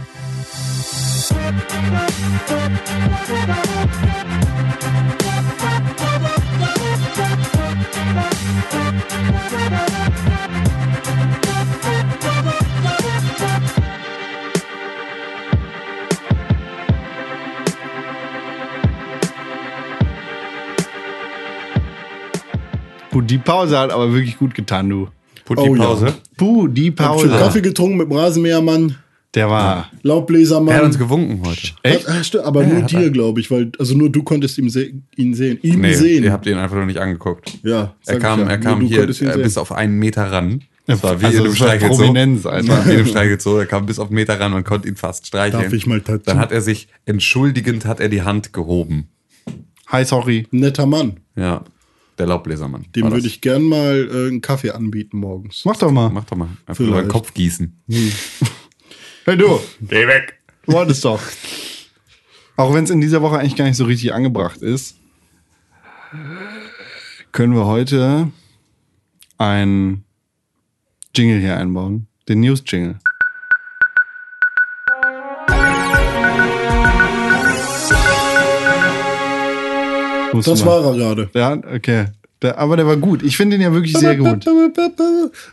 Gut, 23.16 23.30
die 23.30 23.38
Pause 23.38 23.78
hat 23.78 23.90
aber 23.92 24.12
wirklich 24.12 24.38
gut 24.38 24.54
getan, 24.54 24.90
du. 24.90 25.08
Put 25.46 25.58
Oh 25.58 25.74
die 25.74 25.80
ja. 25.80 25.86
Pause. 25.86 26.14
Puh, 26.36 26.68
die 26.68 26.90
Hab 26.90 27.18
schon 27.18 27.30
Pause. 27.30 27.42
Kaffee 27.42 27.62
getrunken 27.62 27.96
mit 27.96 28.10
dem 28.10 28.16
Rasenmähermann, 28.16 28.96
Der 29.36 29.48
war. 29.50 29.90
Laubbläsermann. 30.02 30.72
Er 30.74 30.78
hat 30.78 30.84
uns 30.86 30.98
gewunken 30.98 31.42
heute. 31.46 31.68
Echt? 31.82 32.08
Ah, 32.08 32.24
stimmt, 32.24 32.44
aber 32.44 32.64
nur 32.64 32.82
dir, 32.82 33.10
glaube 33.10 33.38
ich, 33.40 33.50
weil 33.50 33.70
also 33.78 33.94
nur 33.96 34.10
du 34.10 34.22
konntest 34.22 34.56
ihn, 34.58 34.70
se 34.70 34.90
ihn 35.14 35.34
sehen. 35.34 35.58
Ihn 35.62 35.80
Nee, 35.80 35.92
sehen. 35.94 36.24
ihr 36.24 36.32
habt 36.32 36.46
ihn 36.46 36.56
einfach 36.56 36.76
noch 36.76 36.86
nicht 36.86 36.98
angeguckt. 36.98 37.58
ja, 37.62 37.94
Er 38.06 38.18
kam, 38.18 38.40
ja. 38.40 38.46
er 38.46 38.56
Nur 38.56 38.64
kam 38.64 38.80
du 38.80 38.86
hier 38.86 39.02
äh, 39.04 39.38
bis 39.42 39.58
auf 39.58 39.70
einen 39.72 39.98
Meter 39.98 40.32
ran. 40.32 40.64
Das 40.86 41.02
war 41.02 41.20
wie 41.20 41.26
Also, 41.26 41.38
in 41.38 41.44
einem 41.46 41.54
Streichelzoo. 41.54 41.96
Prominenz, 41.98 42.42
Das 42.44 42.66
war 42.68 42.86
wie 42.86 42.90
in 42.92 42.96
einem 42.96 43.06
Streichelzoo. 43.06 43.58
Er 43.58 43.66
kam 43.66 43.86
bis 43.86 43.98
auf 43.98 44.06
einen 44.08 44.14
Meter 44.14 44.40
ran, 44.40 44.52
man 44.52 44.64
konnte 44.64 44.88
ihn 44.88 44.96
fast 44.96 45.26
streicheln. 45.26 45.64
Darf 45.64 45.72
ich 45.72 45.86
mal 45.86 46.00
touchen? 46.00 46.22
Dann 46.24 46.38
hat 46.38 46.50
er 46.52 46.60
sich, 46.62 46.88
entschuldigend, 47.04 47.84
hat 47.84 48.00
er 48.00 48.08
die 48.08 48.22
Hand 48.22 48.52
gehoben. 48.52 49.08
Hi, 49.88 50.04
sorry. 50.04 50.46
Netter 50.50 50.86
Mann. 50.86 51.18
Ja, 51.36 51.62
der 52.18 52.26
Laubbläsermann. 52.26 52.86
Dem 52.96 53.10
würde 53.10 53.26
ich 53.26 53.40
gern 53.42 53.62
mal 53.64 54.08
äh, 54.10 54.28
einen 54.28 54.40
Kaffee 54.40 54.70
anbieten 54.70 55.18
morgens. 55.18 55.62
Mach 55.66 55.76
doch 55.76 55.90
mal. 55.90 56.08
Mach 56.08 56.24
doch 56.24 56.36
mal. 56.36 56.48
Einfach 56.64 56.76
Vielleicht. 56.76 56.88
über 56.90 57.02
den 57.02 57.08
Kopf 57.08 57.34
gießen. 57.34 57.76
Hey, 59.28 59.36
du. 59.36 59.58
Geh 59.80 60.06
weg. 60.06 60.38
Du 60.66 60.72
wolltest 60.72 61.04
doch. 61.04 61.20
Auch 62.56 62.72
wenn 62.72 62.84
es 62.84 62.90
in 62.90 63.00
dieser 63.00 63.22
Woche 63.22 63.40
eigentlich 63.40 63.56
gar 63.56 63.64
nicht 63.64 63.76
so 63.76 63.84
richtig 63.84 64.14
angebracht 64.14 64.62
ist, 64.62 64.98
können 67.32 67.52
wir 67.52 67.66
heute 67.66 68.30
ein 69.36 70.04
Jingle 71.12 71.40
hier 71.40 71.56
einbauen. 71.56 72.06
Den 72.28 72.38
News-Jingle. 72.38 73.00
Das 80.34 80.64
war 80.64 80.84
er 80.84 80.96
gerade. 80.96 81.30
Ja, 81.34 81.52
okay. 81.74 82.06
Der, 82.42 82.58
aber 82.58 82.76
der 82.76 82.86
war 82.86 82.96
gut. 82.98 83.22
Ich 83.22 83.36
finde 83.36 83.56
den 83.56 83.62
ja 83.62 83.72
wirklich 83.72 83.96
sehr 83.96 84.16
gut. 84.16 84.46
Du, 84.46 84.68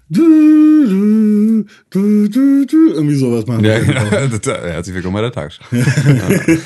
du, 0.10 1.66
du, 1.90 2.28
du, 2.28 2.66
du. 2.66 2.90
Irgendwie 2.94 3.16
sowas 3.16 3.46
machen 3.48 3.64
Ja, 3.64 3.76
wir. 3.76 3.86
genau. 3.86 4.02
Herzlich 4.66 4.94
willkommen 4.96 5.14
bei 5.14 5.22
der 5.22 5.32
Tagesschau. 5.32 5.64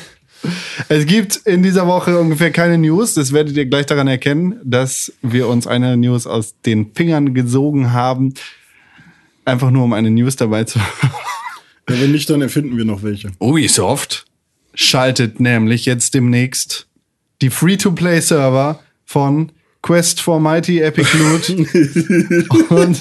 Es 0.87 1.07
gibt 1.07 1.35
in 1.47 1.63
dieser 1.63 1.87
Woche 1.87 2.17
ungefähr 2.19 2.51
keine 2.51 2.77
News. 2.77 3.15
Das 3.15 3.33
werdet 3.33 3.57
ihr 3.57 3.65
gleich 3.65 3.87
daran 3.87 4.07
erkennen, 4.07 4.61
dass 4.63 5.11
wir 5.23 5.47
uns 5.47 5.65
eine 5.65 5.97
News 5.97 6.27
aus 6.27 6.53
den 6.61 6.93
Fingern 6.93 7.33
gesogen 7.33 7.91
haben. 7.91 8.35
Einfach 9.45 9.71
nur, 9.71 9.83
um 9.83 9.93
eine 9.93 10.11
News 10.11 10.35
dabei 10.35 10.63
zu 10.63 10.79
haben. 10.79 11.11
Ja, 11.89 11.99
wenn 11.99 12.11
nicht, 12.11 12.29
dann 12.29 12.41
erfinden 12.41 12.77
wir 12.77 12.85
noch 12.85 13.01
welche. 13.01 13.31
Ubisoft 13.39 14.25
schaltet 14.75 15.39
nämlich 15.39 15.85
jetzt 15.85 16.13
demnächst 16.13 16.87
die 17.41 17.49
Free-to-Play-Server 17.49 18.79
von 19.05 19.51
Quest 19.87 20.19
for 20.21 20.37
Mighty 20.37 20.81
Epic 20.81 21.07
Loot 21.17 21.49
und 22.69 22.99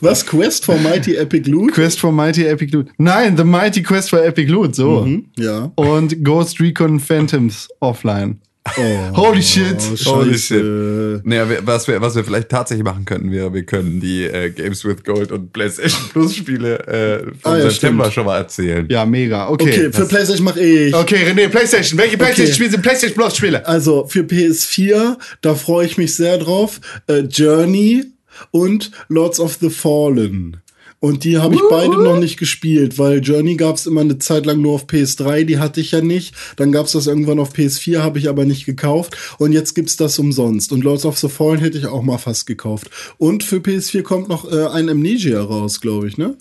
Was? 0.00 0.24
Quest 0.24 0.64
for 0.64 0.78
Mighty 0.78 1.16
Epic 1.16 1.48
Loot? 1.50 1.72
Quest 1.72 1.98
for 1.98 2.12
Mighty 2.12 2.46
Epic 2.46 2.70
Loot. 2.72 2.90
Nein, 2.96 3.36
The 3.36 3.42
Mighty 3.42 3.82
Quest 3.82 4.10
for 4.10 4.24
Epic 4.24 4.48
Loot, 4.48 4.76
so. 4.76 5.04
Ja. 5.36 5.72
Und 5.74 6.22
Ghost 6.24 6.60
Recon 6.60 7.00
Phantoms 7.00 7.68
offline. 7.80 8.38
Oh, 8.76 9.16
Holy 9.16 9.42
shit. 9.42 9.80
Holy 10.06 10.32
Scheiße. 10.34 11.22
Naja, 11.24 11.48
wir- 11.48 11.66
was 11.66 11.86
wir, 11.88 12.00
was 12.00 12.14
wir 12.14 12.24
vielleicht 12.24 12.48
tatsächlich 12.48 12.84
machen 12.84 13.04
könnten, 13.04 13.30
wäre, 13.32 13.52
wir 13.52 13.64
können 13.64 14.00
die 14.00 14.24
äh, 14.24 14.50
Games 14.50 14.84
with 14.84 15.02
Gold 15.04 15.32
und 15.32 15.52
PlayStation 15.52 16.00
Plus 16.12 16.34
Spiele 16.36 16.78
äh, 16.86 17.24
vom 17.40 17.52
Ah, 17.52 17.58
ja, 17.58 17.70
September 17.70 18.04
stimmt. 18.04 18.14
schon 18.14 18.26
mal 18.26 18.38
erzählen. 18.38 18.86
Ja, 18.90 19.04
mega. 19.06 19.48
Okay. 19.48 19.68
Okay, 19.70 19.92
für 19.92 20.06
PlayStation 20.06 20.44
mache 20.44 20.60
ich. 20.60 20.94
Okay, 20.94 21.16
René, 21.28 21.48
PlayStation. 21.48 21.98
Welche 21.98 22.16
PlayStation-Spiele 22.18 22.70
sind 22.70 22.82
PlayStation 22.82 23.14
Plus-Spiele? 23.16 23.66
Also 23.66 24.06
für 24.06 24.20
PS4, 24.20 25.16
da 25.40 25.54
freue 25.54 25.86
ich 25.86 25.98
mich 25.98 26.14
sehr 26.14 26.38
drauf. 26.38 26.80
Äh, 27.06 27.20
Journey 27.20 28.04
und 28.52 28.90
Lords 29.08 29.40
of 29.40 29.58
the 29.60 29.70
Fallen. 29.70 30.56
Und 31.00 31.24
die 31.24 31.38
habe 31.38 31.54
ich 31.54 31.62
beide 31.70 32.02
noch 32.02 32.18
nicht 32.18 32.38
gespielt, 32.38 32.98
weil 32.98 33.20
Journey 33.20 33.56
gab 33.56 33.76
es 33.76 33.86
immer 33.86 34.02
eine 34.02 34.18
Zeit 34.18 34.44
lang 34.44 34.60
nur 34.60 34.74
auf 34.74 34.84
PS3, 34.86 35.44
die 35.44 35.58
hatte 35.58 35.80
ich 35.80 35.92
ja 35.92 36.02
nicht. 36.02 36.34
Dann 36.56 36.72
gab 36.72 36.86
es 36.86 36.92
das 36.92 37.06
irgendwann 37.06 37.38
auf 37.38 37.54
PS4, 37.54 38.00
habe 38.00 38.18
ich 38.18 38.28
aber 38.28 38.44
nicht 38.44 38.66
gekauft. 38.66 39.16
Und 39.38 39.52
jetzt 39.52 39.74
gibt's 39.74 39.96
das 39.96 40.18
umsonst. 40.18 40.72
Und 40.72 40.84
Lords 40.84 41.06
of 41.06 41.18
the 41.18 41.30
Fallen 41.30 41.58
hätte 41.58 41.78
ich 41.78 41.86
auch 41.86 42.02
mal 42.02 42.18
fast 42.18 42.46
gekauft. 42.46 42.90
Und 43.16 43.42
für 43.44 43.56
PS4 43.56 44.02
kommt 44.02 44.28
noch 44.28 44.50
äh, 44.52 44.66
ein 44.66 44.90
Amnesia 44.90 45.42
raus, 45.42 45.80
glaube 45.80 46.06
ich, 46.06 46.18
ne? 46.18 46.36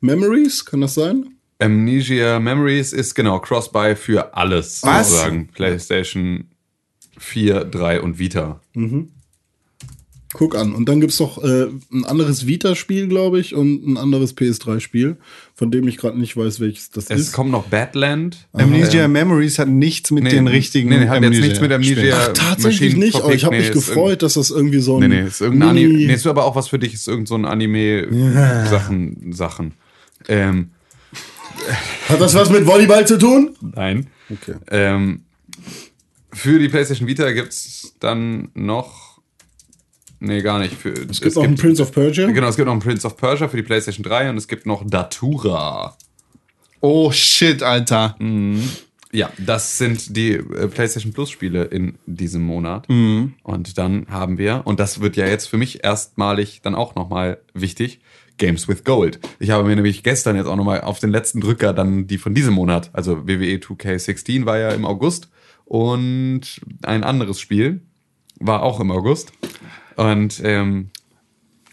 Memories, 0.00 0.64
kann 0.64 0.82
das 0.82 0.94
sein? 0.94 1.36
Amnesia 1.58 2.38
Memories 2.38 2.92
ist 2.92 3.14
genau 3.14 3.40
Cross-Buy 3.40 3.96
für 3.96 4.36
alles 4.36 4.82
Was? 4.84 5.08
sozusagen. 5.08 5.48
PlayStation 5.48 6.44
4, 7.18 7.64
3 7.64 8.02
und 8.02 8.18
Vita. 8.20 8.60
Guck 10.38 10.54
an. 10.54 10.74
Und 10.74 10.86
dann 10.86 11.00
gibt's 11.00 11.18
noch 11.18 11.42
äh, 11.42 11.68
ein 11.90 12.04
anderes 12.04 12.46
Vita-Spiel, 12.46 13.08
glaube 13.08 13.40
ich, 13.40 13.54
und 13.54 13.86
ein 13.86 13.96
anderes 13.96 14.36
PS3-Spiel, 14.36 15.16
von 15.54 15.70
dem 15.70 15.88
ich 15.88 15.96
gerade 15.96 16.18
nicht 16.20 16.36
weiß, 16.36 16.60
welches 16.60 16.90
das 16.90 17.06
Es 17.08 17.20
ist. 17.20 17.32
kommt 17.32 17.50
noch 17.50 17.68
Badland. 17.68 18.46
Amnesia 18.52 19.04
Ähm, 19.06 19.12
Memories 19.12 19.58
hat 19.58 19.68
nichts 19.68 20.10
mit 20.10 20.24
nee, 20.24 20.28
den 20.30 20.46
richtigen. 20.46 20.90
nee, 20.90 21.08
hat 21.08 21.22
jetzt 21.22 21.40
nichts 21.40 21.60
mit 21.62 21.72
Amnesia-. 21.72 22.14
Ach, 22.20 22.32
tatsächlich 22.34 22.90
Machine 22.92 23.04
nicht, 23.06 23.16
aber 23.16 23.32
ich 23.34 23.44
habe 23.46 23.56
nee, 23.56 23.62
mich 23.62 23.72
gefreut, 23.72 24.22
dass 24.22 24.34
das 24.34 24.50
irgendwie 24.50 24.80
so 24.80 24.98
ein. 25.00 25.08
Nee, 25.08 25.22
nee, 25.22 25.26
ist 25.26 25.40
irgendein 25.40 25.74
Mini- 25.74 25.86
Anime. 25.86 26.06
Nee, 26.08 26.12
ist 26.14 26.26
aber 26.26 26.44
auch 26.44 26.54
was 26.54 26.68
für 26.68 26.78
dich, 26.78 26.92
ist 26.92 27.08
irgend 27.08 27.28
so 27.28 27.34
ein 27.36 27.46
Anime-Sachen. 27.46 29.32
Sachen. 29.32 29.72
Ähm, 30.28 30.68
Hat 32.08 32.20
das 32.20 32.34
was 32.34 32.50
mit 32.50 32.66
Volleyball 32.66 33.06
zu 33.06 33.18
tun? 33.18 33.56
nein. 33.74 34.08
Okay. 34.28 34.56
Ähm, 34.70 35.20
für 36.32 36.58
die 36.58 36.68
PlayStation 36.68 37.08
Vita 37.08 37.30
gibt's 37.32 37.94
dann 38.00 38.48
noch. 38.54 39.05
Nee, 40.20 40.42
gar 40.42 40.58
nicht. 40.58 40.74
Für, 40.74 40.92
Es 40.92 41.20
gibt 41.20 41.36
noch 41.36 41.44
einen 41.44 41.56
Prince 41.56 41.82
of 41.82 41.92
Persia. 41.92 42.26
Genau, 42.30 42.48
es 42.48 42.56
gibt 42.56 42.66
noch 42.66 42.72
einen 42.72 42.82
Prince 42.82 43.06
of 43.06 43.16
Persia 43.16 43.48
für 43.48 43.56
die 43.56 43.62
PlayStation 43.62 44.02
3 44.02 44.30
und 44.30 44.36
es 44.36 44.48
gibt 44.48 44.66
noch 44.66 44.84
Datura. 44.86 45.96
Oh 46.80 47.10
shit, 47.10 47.62
Alter. 47.62 48.16
Ja, 49.12 49.30
das 49.38 49.78
sind 49.78 50.16
die 50.16 50.32
äh, 50.32 50.68
PlayStation 50.68 51.12
Plus 51.12 51.30
Spiele 51.30 51.64
in 51.64 51.96
diesem 52.06 52.42
Monat. 52.42 52.88
Mhm. 52.88 53.34
Und 53.42 53.78
dann 53.78 54.06
haben 54.10 54.36
wir, 54.36 54.62
und 54.64 54.80
das 54.80 55.00
wird 55.00 55.16
ja 55.16 55.26
jetzt 55.26 55.46
für 55.46 55.56
mich 55.56 55.84
erstmalig 55.84 56.60
dann 56.62 56.74
auch 56.74 56.94
nochmal 56.94 57.38
wichtig, 57.54 58.00
Games 58.38 58.68
with 58.68 58.84
Gold. 58.84 59.18
Ich 59.38 59.50
habe 59.50 59.66
mir 59.66 59.76
nämlich 59.76 60.02
gestern 60.02 60.36
jetzt 60.36 60.46
auch 60.46 60.56
nochmal 60.56 60.82
auf 60.82 60.98
den 60.98 61.10
letzten 61.10 61.40
Drücker 61.40 61.72
dann 61.72 62.06
die 62.06 62.18
von 62.18 62.34
diesem 62.34 62.54
Monat, 62.54 62.90
also 62.92 63.26
WWE 63.26 63.56
2K16 63.56 64.44
war 64.44 64.58
ja 64.58 64.70
im 64.70 64.84
August 64.84 65.30
und 65.64 66.42
ein 66.82 67.02
anderes 67.02 67.40
Spiel 67.40 67.80
war 68.38 68.62
auch 68.62 68.80
im 68.80 68.90
August. 68.90 69.32
Und 69.96 70.40
ähm, 70.44 70.90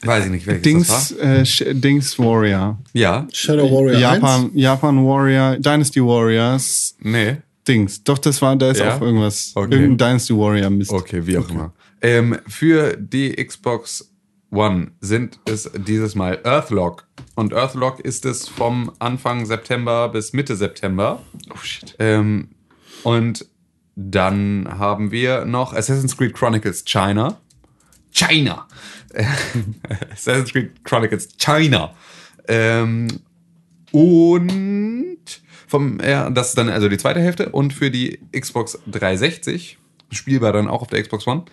weiß 0.02 0.26
ich 0.26 0.32
nicht, 0.32 0.48
welches 0.48 0.64
Dings, 0.64 0.88
das 0.88 1.18
war. 1.18 1.68
äh, 1.68 1.76
Dings 1.76 2.18
Warrior. 2.20 2.78
Ja, 2.94 3.28
Shadow 3.32 3.70
Warrior 3.72 4.00
Japan, 4.00 4.52
Japan 4.54 5.06
Warrior, 5.06 5.58
Dynasty 5.58 6.02
Warriors. 6.02 6.96
nee. 7.00 7.38
Dings. 7.66 8.04
Doch, 8.04 8.18
das 8.18 8.42
war, 8.42 8.58
da 8.58 8.72
ist 8.72 8.80
Ja? 8.82 8.98
auch 8.98 9.02
irgendwas. 9.02 9.54
Okay. 9.56 9.74
Irgendein 9.76 9.98
Dynasty 10.10 10.34
Warrior 10.36 10.70
Mist. 10.70 10.92
Okay, 10.92 11.26
wie 11.26 11.38
auch 11.38 11.50
immer. 11.50 11.72
Ähm, 12.02 12.38
für 12.46 12.98
die 12.98 13.32
Xbox 13.36 14.12
One 14.52 14.92
sind 15.00 15.40
es 15.46 15.72
dieses 15.88 16.14
Mal 16.14 16.40
Earthlock. 16.44 17.08
Und 17.36 17.54
Earthlock 17.54 18.02
ist 18.02 18.26
es 18.26 18.50
vom 18.50 18.92
Anfang 19.00 19.46
September 19.46 20.10
bis 20.10 20.34
Mitte 20.34 20.58
September. 20.58 21.22
Oh 21.54 21.58
shit. 21.64 21.96
Ähm, 22.00 22.50
und 23.04 23.46
dann 23.96 24.68
haben 24.78 25.12
wir 25.12 25.46
noch 25.46 25.74
Assassin's 25.74 26.18
Creed 26.18 26.34
Chronicles 26.34 26.84
China. 26.84 27.38
China! 28.14 28.68
Assassin's 30.12 30.52
Creed 30.52 30.84
Chronicles 30.84 31.30
China. 31.38 31.94
Ähm, 32.48 33.08
und 33.92 35.18
vom, 35.68 36.00
ja, 36.00 36.30
das 36.30 36.50
ist 36.50 36.58
dann 36.58 36.70
also 36.70 36.90
die 36.90 36.98
zweite 36.98 37.20
Hälfte. 37.20 37.50
Und 37.50 37.74
für 37.74 37.92
die 37.92 38.20
Xbox 38.32 38.80
360, 38.88 39.78
spielbar 40.12 40.54
dann 40.54 40.68
auch 40.68 40.82
auf 40.82 40.88
der 40.88 41.02
Xbox 41.02 41.28
One, 41.28 41.46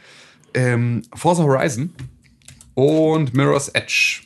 ähm, 0.55 1.03
Forza 1.15 1.43
Horizon 1.43 1.93
und 2.75 3.35
Mirror's 3.35 3.69
Edge. 3.69 4.23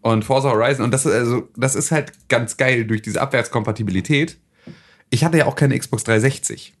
Und 0.00 0.24
Forza 0.24 0.50
Horizon, 0.50 0.84
und 0.84 0.92
das 0.92 1.04
ist, 1.04 1.12
also, 1.12 1.48
das 1.56 1.74
ist 1.74 1.90
halt 1.90 2.12
ganz 2.28 2.56
geil 2.56 2.84
durch 2.84 3.02
diese 3.02 3.20
Abwärtskompatibilität. 3.20 4.38
Ich 5.10 5.24
hatte 5.24 5.38
ja 5.38 5.46
auch 5.46 5.56
keine 5.56 5.76
Xbox 5.78 6.04
360. 6.04 6.75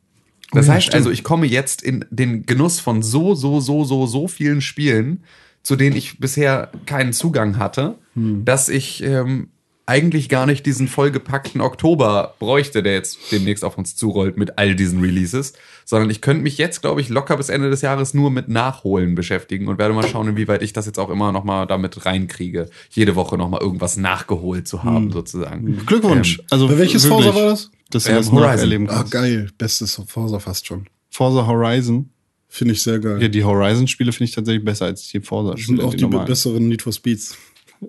Das 0.52 0.66
Oh 0.66 0.68
ja, 0.68 0.74
heißt 0.74 0.86
stimmt. 0.86 0.96
also, 0.96 1.10
ich 1.10 1.24
komme 1.24 1.46
jetzt 1.46 1.82
in 1.82 2.04
den 2.10 2.46
Genuss 2.46 2.80
von 2.80 3.02
so, 3.02 3.34
so, 3.34 3.60
so, 3.60 3.84
so, 3.84 4.06
so 4.06 4.28
vielen 4.28 4.60
Spielen, 4.60 5.24
zu 5.62 5.74
denen 5.76 5.96
ich 5.96 6.18
bisher 6.20 6.70
keinen 6.86 7.12
Zugang 7.12 7.58
hatte, 7.58 7.96
Hm. 8.14 8.44
dass 8.44 8.68
ich 8.68 9.02
ähm, 9.02 9.48
eigentlich 9.88 10.28
gar 10.28 10.46
nicht 10.46 10.66
diesen 10.66 10.88
vollgepackten 10.88 11.60
Oktober 11.60 12.34
bräuchte, 12.40 12.82
der 12.82 12.94
jetzt 12.94 13.18
demnächst 13.30 13.64
auf 13.64 13.78
uns 13.78 13.94
zurollt 13.94 14.36
mit 14.36 14.58
all 14.58 14.74
diesen 14.74 15.00
Releases, 15.00 15.52
sondern 15.84 16.10
ich 16.10 16.20
könnte 16.20 16.42
mich 16.42 16.58
jetzt, 16.58 16.80
glaube 16.80 17.00
ich, 17.00 17.08
locker 17.08 17.36
bis 17.36 17.50
Ende 17.50 17.70
des 17.70 17.82
Jahres 17.82 18.12
nur 18.12 18.32
mit 18.32 18.48
Nachholen 18.48 19.14
beschäftigen 19.14 19.68
und 19.68 19.78
werde 19.78 19.94
mal 19.94 20.06
schauen, 20.08 20.26
inwieweit 20.28 20.62
ich 20.62 20.72
das 20.72 20.86
jetzt 20.86 20.98
auch 20.98 21.08
immer 21.10 21.30
noch 21.30 21.44
mal 21.44 21.66
damit 21.66 22.04
reinkriege, 22.04 22.68
jede 22.90 23.14
Woche 23.14 23.36
noch 23.38 23.48
mal 23.48 23.60
irgendwas 23.60 23.96
nachgeholt 23.96 24.66
zu 24.66 24.82
Hm. 24.82 24.90
haben, 24.90 25.12
sozusagen. 25.12 25.84
Glückwunsch. 25.86 26.38
Ähm, 26.38 26.44
also 26.50 26.78
welches 26.78 27.06
Forza 27.06 27.32
war 27.34 27.44
das? 27.46 27.70
Dass 27.90 28.04
du 28.04 28.10
Ähm, 28.10 28.16
das 28.16 28.26
noch 28.32 28.40
Horizon. 28.40 28.58
erleben 28.60 28.88
Ah, 28.90 28.94
kannst. 28.98 29.12
geil. 29.12 29.48
Bestes 29.58 30.00
Forza 30.06 30.38
fast 30.38 30.66
schon. 30.66 30.86
Forza 31.10 31.46
Horizon. 31.46 32.10
Finde 32.48 32.74
ich 32.74 32.82
sehr 32.82 32.98
geil. 33.00 33.20
Ja, 33.22 33.28
die 33.28 33.44
Horizon-Spiele 33.44 34.12
finde 34.12 34.28
ich 34.28 34.34
tatsächlich 34.34 34.64
besser 34.64 34.86
als 34.86 35.02
die 35.02 35.10
sind 35.18 35.26
Forza-Spiele. 35.26 35.84
auch 35.84 35.94
die 35.94 36.02
normalen. 36.02 36.26
besseren 36.26 36.68
Need 36.68 36.82
for 36.82 36.92
Speeds. 36.92 37.36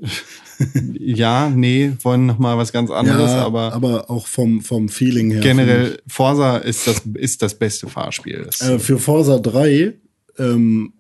Ja, 1.00 1.50
nee, 1.50 1.92
wollen 2.02 2.26
noch 2.26 2.40
mal 2.40 2.58
was 2.58 2.74
ganz 2.74 2.90
anderes, 2.90 3.30
aber, 3.32 3.74
aber 3.74 4.10
auch 4.10 4.26
vom, 4.26 4.62
vom 4.62 4.90
Feeling 4.90 5.30
her. 5.30 5.42
generell 5.42 6.00
Forza 6.08 6.58
ist 6.58 6.88
das, 6.88 7.04
ist 7.14 7.44
das 7.44 7.58
beste 7.60 7.88
Fahrspiel. 7.88 8.42
Das, 8.44 8.62
Äh, 8.62 8.80
für 8.80 8.98
Forza 8.98 9.38
3 9.38 9.94
ähm, 10.40 10.94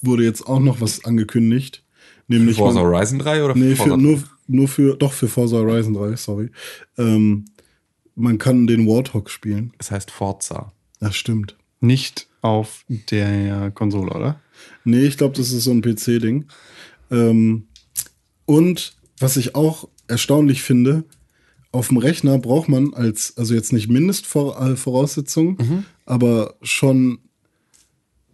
wurde 0.00 0.24
jetzt 0.24 0.46
auch 0.46 0.58
noch 0.60 0.80
was 0.80 1.04
angekündigt. 1.04 1.84
Nämlich 2.28 2.56
Forza 2.56 2.80
man- 2.82 2.90
Horizon 2.90 3.18
3 3.18 3.44
oder 3.44 3.54
Nee, 3.54 3.74
Forza 3.74 3.94
für, 3.94 4.00
nur, 4.00 4.22
nur 4.46 4.68
für, 4.68 4.96
doch 4.96 5.12
für 5.12 5.28
Forza 5.28 5.56
Horizon 5.56 5.92
3, 5.92 6.16
sorry. 6.16 6.48
Ähm, 6.96 7.44
man 8.20 8.38
kann 8.38 8.66
den 8.66 8.86
Warthog 8.86 9.30
spielen. 9.30 9.72
Es 9.78 9.90
heißt 9.90 10.10
Forza. 10.10 10.72
Das 11.00 11.16
stimmt. 11.16 11.56
nicht 11.80 12.26
auf 12.42 12.84
der 12.88 13.70
Konsole, 13.70 14.10
oder? 14.12 14.40
Nee, 14.84 15.04
ich 15.06 15.16
glaube, 15.18 15.36
das 15.36 15.50
ist 15.52 15.64
so 15.64 15.70
ein 15.70 15.82
PC-Ding. 15.82 16.46
Ähm, 17.10 17.66
und 18.46 18.94
was 19.18 19.36
ich 19.36 19.54
auch 19.54 19.88
erstaunlich 20.08 20.62
finde, 20.62 21.04
auf 21.72 21.88
dem 21.88 21.96
Rechner 21.98 22.38
braucht 22.38 22.68
man 22.68 22.92
als, 22.94 23.36
also 23.36 23.54
jetzt 23.54 23.72
nicht 23.72 23.88
Mindestvoraussetzung, 23.88 25.56
Mhm. 25.58 25.84
aber 26.06 26.54
schon, 26.62 27.18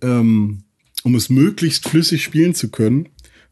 ähm, 0.02 0.62
um 1.04 1.14
es 1.14 1.28
möglichst 1.28 1.88
flüssig 1.88 2.22
spielen 2.24 2.54
zu 2.54 2.70
können, 2.70 3.08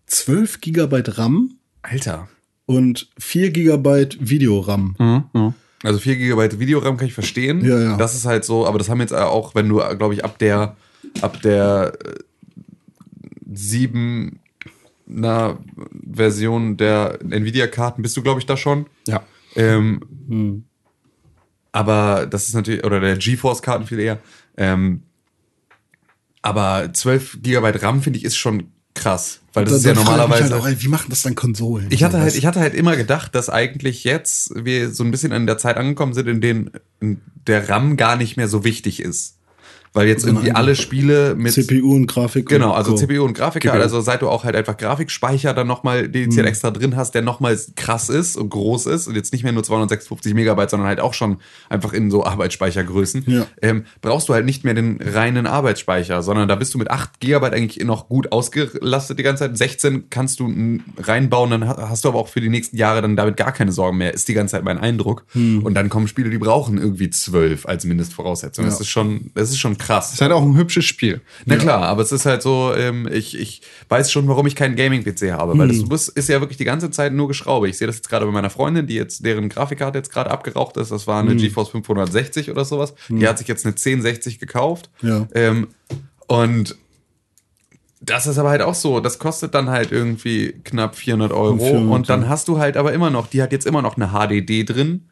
12 0.07 0.61
Gigabyte 0.61 1.19
RAM 1.19 1.55
Alter. 1.83 2.29
und 2.67 3.11
4 3.19 3.51
Gigabyte 3.51 4.19
Videoram. 4.21 4.97
Mhm. 5.33 5.55
Also 5.85 5.99
4 6.01 6.17
GB 6.17 6.59
Videoram 6.59 6.97
kann 6.97 7.07
ich 7.07 7.15
verstehen. 7.15 7.65
Ja, 7.65 7.79
ja. 7.79 7.97
Das 7.97 8.15
ist 8.15 8.25
halt 8.25 8.45
so, 8.45 8.67
aber 8.67 8.79
das 8.79 8.89
haben 8.89 9.01
jetzt 9.01 9.13
auch, 9.13 9.55
wenn 9.55 9.69
du, 9.69 9.77
glaube 9.97 10.15
ich, 10.15 10.25
ab 10.25 10.39
der, 10.39 10.77
ab 11.21 11.41
der 11.43 11.93
äh, 12.05 12.15
7 13.53 14.41
na, 15.07 15.59
Version 16.11 16.77
der 16.77 17.19
Nvidia-Karten 17.23 18.03
bist 18.03 18.17
du, 18.17 18.23
glaube 18.23 18.41
ich, 18.41 18.47
da 18.47 18.57
schon. 18.57 18.87
Ja. 19.07 19.23
Ähm, 19.55 20.65
Aber 21.73 22.27
das 22.27 22.49
ist 22.49 22.55
natürlich, 22.55 22.85
oder 22.85 23.01
der 23.01 23.17
GeForce-Karten 23.17 23.87
viel 23.87 24.01
eher. 24.01 24.19
Ähm, 24.57 25.03
aber 26.41 26.93
12 26.93 27.43
GB 27.43 27.71
RAM, 27.81 28.03
finde 28.03 28.19
ich, 28.19 28.25
ist 28.25 28.37
schon 28.37 28.73
krass. 28.95 29.41
Weil 29.53 29.65
das 29.65 29.73
Da- 29.75 29.77
ist 29.79 29.85
ja 29.85 29.95
normalerweise. 29.95 30.45
Halt 30.45 30.53
auch, 30.55 30.67
ey, 30.67 30.77
wie 30.83 30.89
machen 30.89 31.07
das 31.11 31.23
dann 31.23 31.35
Konsolen? 31.35 31.87
Ich 31.91 32.03
hatte 32.03 32.19
halt, 32.21 32.35
ich 32.35 32.47
hatte 32.47 32.61
halt 32.61 32.75
immer 32.75 32.97
gedacht, 32.97 33.35
dass 33.35 33.49
eigentlich 33.51 34.03
jetzt 34.05 34.53
wir 34.57 34.91
so 34.91 35.05
ein 35.05 35.11
bisschen 35.11 35.33
an 35.33 35.47
der 35.47 35.59
Zeit 35.59 35.77
angekommen 35.77 36.13
sind, 36.15 36.27
in 36.29 36.41
denen 36.41 36.71
der 37.47 37.69
RAM 37.69 37.97
gar 37.97 38.17
nicht 38.17 38.37
mehr 38.37 38.49
so 38.49 38.65
wichtig 38.65 39.01
ist. 39.01 39.37
Weil 39.95 40.09
jetzt 40.09 40.25
irgendwie 40.27 40.47
Sondern 40.47 40.57
alle 40.63 40.75
Spiele 40.75 41.35
mit 41.37 41.53
CPU 41.53 41.95
und 41.95 42.07
Grafik. 42.09 42.49
Genau, 42.49 42.73
also 42.73 42.91
Co. 42.93 42.97
CPU 42.99 43.23
und 43.25 43.33
Grafikkarte, 43.35 43.79
GPU. 43.79 43.83
also 43.85 44.01
seit 44.01 44.23
du 44.23 44.29
auch 44.29 44.43
halt 44.45 44.57
einfach 44.57 44.77
Grafikspeicher 44.77 45.55
dann 45.55 45.67
nochmal 45.69 46.09
Mhm. 46.09 46.13
dediziert 46.13 46.47
extra 46.47 46.71
drin 46.73 46.97
hast, 46.97 47.15
der 47.15 47.23
nochmal 47.23 47.57
krass 47.77 48.09
ist 48.09 48.37
und 48.37 48.51
groß 48.51 48.87
ist 48.87 49.07
und 49.07 49.15
jetzt 49.15 49.33
nicht 49.33 49.45
mehr 49.45 49.53
nur 49.53 49.63
256 49.63 50.35
Megabyte, 50.35 50.69
sondern 50.71 50.89
halt 50.89 50.99
auch 51.01 51.15
schon 51.15 51.39
einfach 51.69 51.93
in 51.93 52.11
so 52.11 52.25
Arbeitsspeichergrößen, 52.25 53.25
Ja. 53.27 53.47
ähm, 53.63 53.85
brauchst 54.03 54.29
du 54.29 54.35
halt 54.35 54.45
nicht 54.47 54.65
mehr 54.65 54.75
den 54.75 54.99
reinen 55.01 55.47
Arbeitsspeicher, 55.47 56.23
sondern 56.23 56.49
da 56.49 56.57
bist 56.57 56.75
du 56.75 56.79
mit 56.79 56.91
8 56.91 57.21
Gigabyte 57.21 57.53
eigentlich 57.55 57.85
noch 57.85 58.09
gut 58.09 58.33
ausgelastet 58.33 59.19
die 59.19 59.23
ganze 59.23 59.45
Zeit. 59.45 59.57
16 59.57 60.11
kannst 60.11 60.41
du 60.41 60.53
reinbauen, 60.99 61.51
dann 61.51 61.69
ha- 61.69 61.87
hast 61.89 62.05
du 62.05 62.09
aber 62.09 62.19
auch 62.19 62.29
für 62.29 62.41
die 62.41 62.49
nächsten 62.49 62.77
Jahre 62.77 63.01
dann 63.03 63.17
damit 63.17 63.37
gar 63.37 63.53
keine 63.53 63.73
Sorgen 63.73 63.99
mehr, 63.99 64.13
ist 64.13 64.27
die 64.29 64.35
ganze 64.35 64.53
Zeit 64.53 64.65
mein 64.65 64.79
Eindruck. 64.79 65.25
Hm. 65.33 65.63
Und 65.65 65.75
dann 65.75 65.89
kommen 65.89 66.09
Spiele, 66.09 66.31
die 66.31 66.39
brauchen 66.39 66.79
irgendwie 66.79 67.11
12 67.11 67.67
als 67.67 67.85
Mindestvoraussetzung. 67.85 68.65
Ja. 68.65 68.71
Das 68.71 68.81
ist 68.81 68.89
schon, 68.89 69.31
das 69.35 69.51
ist 69.51 69.59
schon 69.59 69.77
krass. 69.85 70.13
Ist 70.13 70.21
halt 70.21 70.33
auch 70.33 70.43
ein 70.43 70.57
hübsches 70.57 70.85
Spiel. 70.85 71.21
Na 71.45 71.57
klar, 71.57 71.83
aber 71.83 72.03
es 72.03 72.13
ist 72.13 72.27
halt 72.27 72.43
so, 72.43 72.73
ähm, 72.75 73.09
ich, 73.11 73.39
ich 73.39 73.63
weiß 73.89 74.11
schon, 74.11 74.27
warum 74.29 74.47
ich 74.47 74.57
keinen 74.57 74.77
Gaming-PC 74.77 75.33
habe, 75.33 75.57
weil 75.59 75.69
das 75.69 75.79
muss, 75.79 76.09
ist 76.09 76.29
ja 76.29 76.41
wirklich 76.41 76.57
die 76.57 76.65
ganze 76.65 76.91
Zeit 76.91 77.13
nur 77.13 77.29
Geschraube. 77.29 77.69
Ich 77.69 77.79
sehe 77.79 77.87
das 77.87 77.97
jetzt 77.97 78.09
gerade 78.09 78.27
bei 78.27 78.33
meiner 78.33 78.51
Freundin, 78.51 78.87
die 78.87 78.95
jetzt, 78.95 79.25
deren 79.25 79.49
Grafikkarte 79.49 79.99
jetzt 79.99 80.11
gerade 80.11 80.31
abgeraucht 80.31 80.77
ist. 80.77 80.91
Das 80.91 81.07
war 81.07 81.21
eine 81.21 81.37
GeForce 81.37 81.71
560 81.71 82.51
oder 82.51 82.65
sowas. 82.65 82.95
Die 83.09 83.27
hat 83.27 83.39
sich 83.39 83.49
jetzt 83.49 83.65
eine 83.67 83.73
1060 83.73 84.39
gekauft. 84.39 84.91
Ja. 85.03 85.27
Ähm, 85.35 85.69
und 86.27 86.77
das 88.01 88.27
ist 88.27 88.39
aber 88.39 88.51
halt 88.51 88.63
auch 88.63 88.75
so, 88.75 89.01
das 89.01 89.19
kostet 89.19 89.55
dann 89.55 89.71
halt 89.71 89.93
irgendwie 89.93 90.53
knapp 90.65 90.95
400 90.95 91.33
Euro 91.33 91.57
400, 91.57 91.95
und 91.95 92.09
dann 92.09 92.29
hast 92.29 92.49
du 92.49 92.59
halt 92.59 92.77
aber 92.77 92.93
immer 92.93 93.11
noch, 93.11 93.27
die 93.27 93.43
hat 93.43 93.53
jetzt 93.53 93.67
immer 93.67 93.83
noch 93.83 93.97
eine 93.97 94.09
HDD 94.09 94.65
drin 94.65 95.09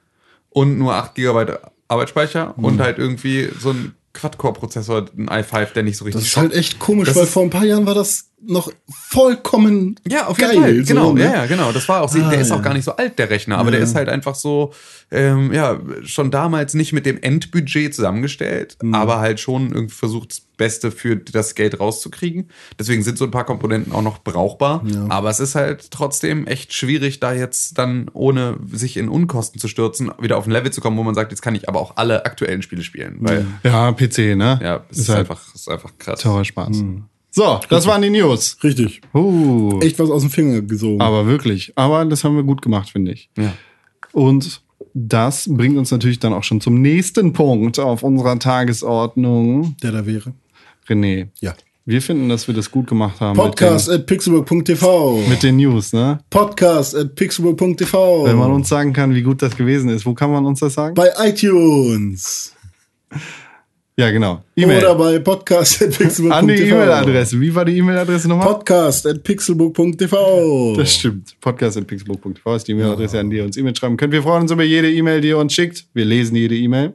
und 0.50 0.78
nur 0.78 0.94
8 0.94 1.14
GB 1.14 1.54
Arbeitsspeicher 1.88 2.54
und 2.58 2.80
halt 2.80 2.98
irgendwie 2.98 3.48
so 3.58 3.70
ein 3.70 3.94
Quad-Core-Prozessor, 4.12 5.06
ein 5.16 5.28
i5, 5.28 5.72
der 5.72 5.82
nicht 5.82 5.96
so 5.96 6.04
richtig 6.04 6.22
Das 6.22 6.30
ist 6.30 6.36
halt 6.36 6.52
echt 6.52 6.78
komisch, 6.78 7.08
Das 7.08 7.16
weil 7.16 7.26
vor 7.26 7.42
ein 7.42 7.50
paar 7.50 7.64
Jahren 7.64 7.86
war 7.86 7.94
das 7.94 8.31
noch 8.44 8.72
vollkommen 9.16 10.00
Ja, 10.08 10.26
auf 10.26 10.36
geil. 10.36 10.50
jeden 10.52 10.62
Fall. 10.62 10.82
Genau, 10.84 11.06
so, 11.08 11.12
ne? 11.14 11.24
ja, 11.24 11.32
ja, 11.34 11.46
genau. 11.46 11.70
Das 11.72 11.88
war 11.88 12.02
auch, 12.02 12.12
Ah, 12.14 12.30
der 12.30 12.40
ist 12.40 12.50
auch 12.50 12.56
ja. 12.56 12.62
gar 12.62 12.74
nicht 12.74 12.84
so 12.84 12.96
alt, 12.96 13.18
der 13.18 13.30
Rechner, 13.30 13.58
aber 13.58 13.70
der 13.70 13.80
ist 13.80 13.94
halt 13.94 14.08
einfach 14.08 14.34
so, 14.34 14.72
ähm, 15.10 15.52
ja, 15.52 15.78
schon 16.04 16.30
damals 16.30 16.74
nicht 16.74 16.92
mit 16.92 17.06
dem 17.06 17.18
Endbudget 17.22 17.94
zusammengestellt, 17.94 18.76
Mhm. 18.82 18.94
aber 18.94 19.20
halt 19.20 19.38
schon 19.40 19.72
irgendwie 19.72 19.94
versucht, 19.94 20.30
das 20.30 20.40
Beste 20.56 20.90
für 20.90 21.16
das 21.16 21.54
Geld 21.54 21.80
rauszukriegen. 21.80 22.48
Deswegen 22.78 23.02
sind 23.02 23.18
so 23.18 23.24
ein 23.24 23.30
paar 23.30 23.44
Komponenten 23.44 23.92
auch 23.92 24.02
noch 24.02 24.18
brauchbar. 24.18 24.84
Aber 25.08 25.28
es 25.30 25.40
ist 25.40 25.54
halt 25.56 25.90
trotzdem 25.90 26.46
echt 26.46 26.72
schwierig, 26.72 27.18
da 27.20 27.32
jetzt 27.32 27.78
dann, 27.78 28.08
ohne 28.12 28.58
sich 28.70 28.96
in 28.96 29.08
Unkosten 29.08 29.60
zu 29.60 29.66
stürzen, 29.68 30.10
wieder 30.20 30.36
auf 30.36 30.46
ein 30.46 30.50
Level 30.52 30.70
zu 30.70 30.80
kommen, 30.80 30.96
wo 30.96 31.02
man 31.02 31.14
sagt, 31.14 31.32
jetzt 31.32 31.42
kann 31.42 31.54
ich 31.54 31.68
aber 31.68 31.80
auch 31.80 31.96
alle 31.96 32.24
aktuellen 32.26 32.62
Spiele 32.62 32.82
spielen. 32.82 33.16
Weil, 33.20 33.46
Ja, 33.64 33.90
PC, 33.92 34.36
ne? 34.36 34.60
ja, 34.62 34.84
es 34.90 34.98
ist, 34.98 35.02
ist, 35.04 35.08
halt 35.10 35.18
einfach, 35.20 35.54
ist 35.54 35.68
einfach 35.68 35.90
krass. 35.98 36.20
teurer 36.20 36.44
Spaß. 36.44 36.84
So, 37.34 37.60
das 37.70 37.86
waren 37.86 38.02
die 38.02 38.10
News. 38.10 38.58
Richtig. 38.62 39.00
Uh, 39.14 39.80
Echt 39.80 39.98
was 39.98 40.10
aus 40.10 40.20
dem 40.20 40.30
Finger 40.30 40.60
gesogen. 40.60 41.00
aber 41.00 41.26
wirklich. 41.26 41.72
Aber 41.76 42.04
das 42.04 42.24
haben 42.24 42.36
wir 42.36 42.42
gut 42.42 42.60
gemacht, 42.60 42.90
finde 42.90 43.12
ich. 43.12 43.30
Ja. 43.38 43.54
Und 44.12 44.60
das 44.92 45.48
bringt 45.50 45.78
uns 45.78 45.90
natürlich 45.90 46.18
dann 46.18 46.34
auch 46.34 46.44
schon 46.44 46.60
zum 46.60 46.82
nächsten 46.82 47.32
Punkt 47.32 47.78
auf 47.78 48.02
unserer 48.02 48.38
Tagesordnung. 48.38 49.76
der 49.82 49.92
da 49.92 50.04
wäre. 50.04 50.34
René, 50.86 51.28
Ja. 51.40 51.54
wir 51.86 52.02
finden, 52.02 52.28
dass 52.28 52.48
wir 52.48 52.54
das 52.54 52.70
gut 52.70 52.86
gemacht 52.88 53.18
haben. 53.22 53.36
Podcast 53.36 53.88
Mit 53.88 54.00
at 54.00 54.06
pixelburg.tv. 54.06 55.20
den, 55.22 55.28
mit 55.30 55.42
den 55.42 55.56
News, 55.56 55.94
ne? 55.94 56.18
Podcast 56.28 56.94
at 56.94 57.14
pixelburg.tv. 57.14 58.24
Wenn 58.26 58.36
man 58.36 58.52
uns 58.52 58.68
sagen 58.68 58.92
kann, 58.92 59.14
wie 59.14 59.22
gut 59.22 59.40
das 59.40 59.56
gewesen 59.56 59.88
ist, 59.88 60.04
wo 60.04 60.12
kann 60.12 60.30
man 60.30 60.44
uns 60.44 60.60
das 60.60 60.74
sagen? 60.74 60.94
bei 60.94 61.08
iTunes. 61.24 62.54
Ja, 63.98 64.10
genau. 64.10 64.32
Oder 64.32 64.42
E-Mail. 64.56 64.94
bei 64.94 65.18
podcast 65.18 65.82
at 65.82 65.90
pixelburg.tv. 65.98 66.34
An 66.34 66.48
die 66.48 66.54
E-Mail-Adresse. 66.54 67.38
Wie 67.40 67.54
war 67.54 67.64
die 67.66 67.76
E-Mail-Adresse 67.76 68.26
nochmal? 68.28 68.46
Podcast 68.54 69.06
at 69.06 69.22
pixelburg.tv. 69.22 70.74
Das 70.76 70.94
stimmt. 70.94 71.34
Podcast.pixelbook.tv 71.40 72.56
ist 72.56 72.68
die 72.68 72.72
E-Mail-Adresse, 72.72 73.20
an 73.20 73.28
die 73.28 73.36
ihr 73.36 73.44
uns 73.44 73.56
E-Mail 73.56 73.76
schreiben 73.76 73.98
könnt. 73.98 74.12
Wir 74.12 74.22
freuen 74.22 74.42
uns 74.42 74.50
über 74.50 74.62
jede 74.64 74.90
E-Mail, 74.90 75.20
die 75.20 75.28
ihr 75.28 75.38
uns 75.38 75.52
schickt. 75.52 75.86
Wir 75.92 76.06
lesen 76.06 76.36
jede 76.36 76.56
E-Mail. 76.56 76.94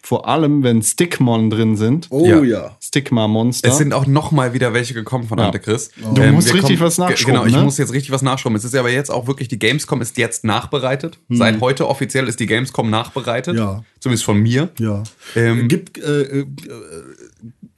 Vor 0.00 0.28
allem, 0.28 0.62
wenn 0.62 0.80
Stickmon 0.80 1.50
drin 1.50 1.76
sind. 1.76 2.06
Oh 2.10 2.24
Ja. 2.24 2.42
ja. 2.44 2.77
Stigma-Monster. 2.88 3.68
Es 3.68 3.78
sind 3.78 3.92
auch 3.92 4.06
noch 4.06 4.32
mal 4.32 4.54
wieder 4.54 4.72
welche 4.72 4.94
gekommen 4.94 5.28
von 5.28 5.38
Ja. 5.38 5.46
Ante 5.46 5.60
Chris. 5.60 5.90
Du 6.14 6.20
Ähm, 6.22 6.34
musst 6.34 6.48
richtig 6.52 6.78
kommen- 6.78 6.80
was 6.86 6.98
nachschrauben, 6.98 7.34
Genau, 7.34 7.46
ich 7.46 7.54
ne? 7.54 7.62
muss 7.62 7.76
jetzt 7.78 7.92
richtig 7.92 8.10
was 8.10 8.22
nachschrauben. 8.22 8.56
Es 8.56 8.64
ist 8.64 8.72
ja 8.74 8.80
aber 8.80 8.90
jetzt 8.90 9.10
auch 9.10 9.26
wirklich, 9.26 9.48
die 9.48 9.58
Gamescom 9.58 10.00
ist 10.00 10.16
jetzt 10.16 10.42
nachbereitet. 10.44 11.18
Seit 11.28 11.60
heute 11.60 11.86
offiziell 11.86 12.26
ist 12.28 12.40
die 12.40 12.46
Gamescom 12.46 12.88
nachbereitet. 12.90 13.56
Ja. 13.56 13.84
Zumindest 14.00 14.24
von 14.24 14.38
mir. 14.40 14.70
Ja. 14.78 15.02
Ähm, 15.36 15.68
Gibt, 15.68 15.98
äh, 15.98 16.40
äh, 16.40 16.46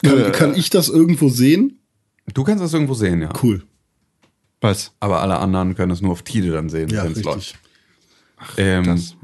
kann, 0.02 0.32
kann 0.32 0.54
ich 0.54 0.70
das 0.70 0.88
irgendwo 0.88 1.28
sehen? 1.28 1.80
Du 2.32 2.44
kannst 2.44 2.62
das 2.62 2.72
irgendwo 2.72 2.94
sehen, 2.94 3.20
ja. 3.20 3.30
Cool. 3.42 3.62
Was? 4.60 4.92
Aber 5.00 5.20
alle 5.22 5.38
anderen 5.38 5.74
können 5.74 5.90
es 5.90 6.00
nur 6.00 6.12
auf 6.12 6.22
Tide 6.22 6.52
dann 6.52 6.68
sehen, 6.68 6.88
Ja, 6.90 7.04
wenn 7.04 7.12
es 7.12 7.22
läuft. 7.24 7.58
Ähm, 8.56 8.84
Das 8.84 9.16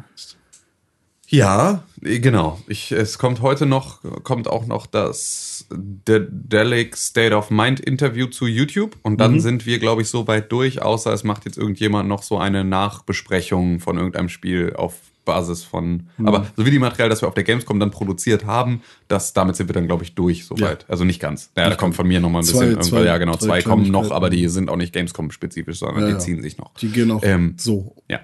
Ja, 1.29 1.83
eh, 2.03 2.19
genau. 2.21 2.61
Ich, 2.69 2.93
es 2.93 3.19
kommt 3.19 3.41
heute 3.43 3.67
noch, 3.67 4.01
kommt 4.23 4.49
auch 4.49 4.67
noch 4.67 4.87
das 4.87 5.56
Dedelic 5.71 6.97
State 6.97 7.35
of 7.35 7.51
Mind 7.51 7.81
Interview 7.81 8.27
zu 8.27 8.47
YouTube 8.47 8.97
und 9.03 9.15
Mhm. 9.15 9.19
dann 9.19 9.41
sind 9.41 9.67
wir, 9.67 9.79
glaube 9.79 10.03
ich, 10.03 10.09
so 10.09 10.27
weit 10.29 10.53
durch, 10.53 10.83
außer 10.83 11.13
es 11.13 11.25
macht 11.25 11.45
jetzt 11.45 11.59
irgendjemand 11.59 12.09
noch 12.09 12.23
so 12.23 12.39
eine 12.39 12.65
Nachbesprechung 12.65 13.81
von 13.81 13.97
irgendeinem 13.97 14.29
Spiel 14.29 14.73
auf 14.75 14.95
Basis 15.25 15.65
von, 15.65 16.09
Mhm. 16.19 16.29
aber 16.29 16.47
so 16.57 16.65
wie 16.65 16.71
die 16.71 16.79
Material, 16.79 17.09
das 17.09 17.21
wir 17.21 17.27
auf 17.27 17.35
der 17.35 17.43
Gamescom 17.43 17.81
dann 17.81 17.91
produziert 17.91 18.45
haben, 18.47 18.83
das, 19.09 19.33
damit 19.33 19.57
sind 19.57 19.69
wir 19.69 19.73
dann, 19.75 19.89
glaube 19.89 20.05
ich, 20.05 20.15
durch 20.15 20.45
soweit. 20.47 20.85
Also 20.89 21.03
nicht 21.05 21.21
ganz. 21.21 21.51
Ja, 21.57 21.69
da 21.69 21.75
kommt 21.75 21.97
von 21.97 22.07
mir 22.07 22.21
noch 22.21 22.31
mal 22.31 22.39
ein 22.39 22.45
Zwei- 22.45 22.67
bisschen, 22.67 22.83
zwei, 22.83 23.03
ja 23.05 23.19
genau, 23.19 23.33
drei 23.33 23.39
zwei 23.39 23.63
kommen 23.63 23.91
noch, 23.91 24.13
aber 24.13 24.31
die 24.31 24.47
sind 24.49 24.71
auch 24.71 24.77
nicht 24.77 24.93
Gamescom-spezifisch, 24.93 25.79
sondern 25.81 26.01
Ja, 26.03 26.07
die 26.07 26.13
ja. 26.13 26.19
ziehen 26.21 26.43
sich 26.43 26.59
noch. 26.59 26.75
Die 26.75 26.89
gehen 26.91 27.11
auch 27.11 27.23
Ähm, 27.25 27.55
so. 27.59 27.97
Ja. 28.09 28.21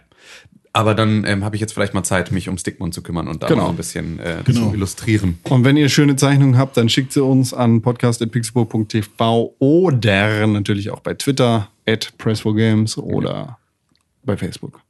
Aber 0.74 0.94
dann 0.94 1.24
ähm, 1.27 1.44
habe 1.44 1.55
ich 1.57 1.61
jetzt 1.61 1.74
vielleicht 1.74 1.93
mal 1.93 2.03
Zeit, 2.03 2.32
mich 2.32 2.49
um 2.49 2.57
Stickmon 2.57 2.93
zu 2.93 3.03
kümmern 3.03 3.28
und 3.28 3.43
da 3.43 3.49
Genau. 3.49 3.65
mal 3.65 3.70
ein 3.70 3.77
bisschen 3.77 4.19
äh, 4.20 4.39
Genau. 4.44 4.69
zu 4.70 4.74
illustrieren. 4.74 5.39
Und 5.44 5.65
wenn 5.65 5.77
ihr 5.77 5.89
schöne 5.90 6.16
Zeichnungen 6.16 6.57
habt, 6.57 6.77
dann 6.78 6.89
schickt 6.89 7.12
sie 7.12 7.23
uns 7.23 7.53
an 7.53 7.82
podcast.pixelburg.tv 7.82 9.55
oder 9.59 10.47
natürlich 10.47 10.90
auch 10.90 11.01
bei 11.01 11.15
Twitter, 11.15 11.69
at 11.86 12.12
Press4Games 12.19 12.97
oder 12.99 13.59
bei 14.24 14.36
Facebook. 14.36 14.81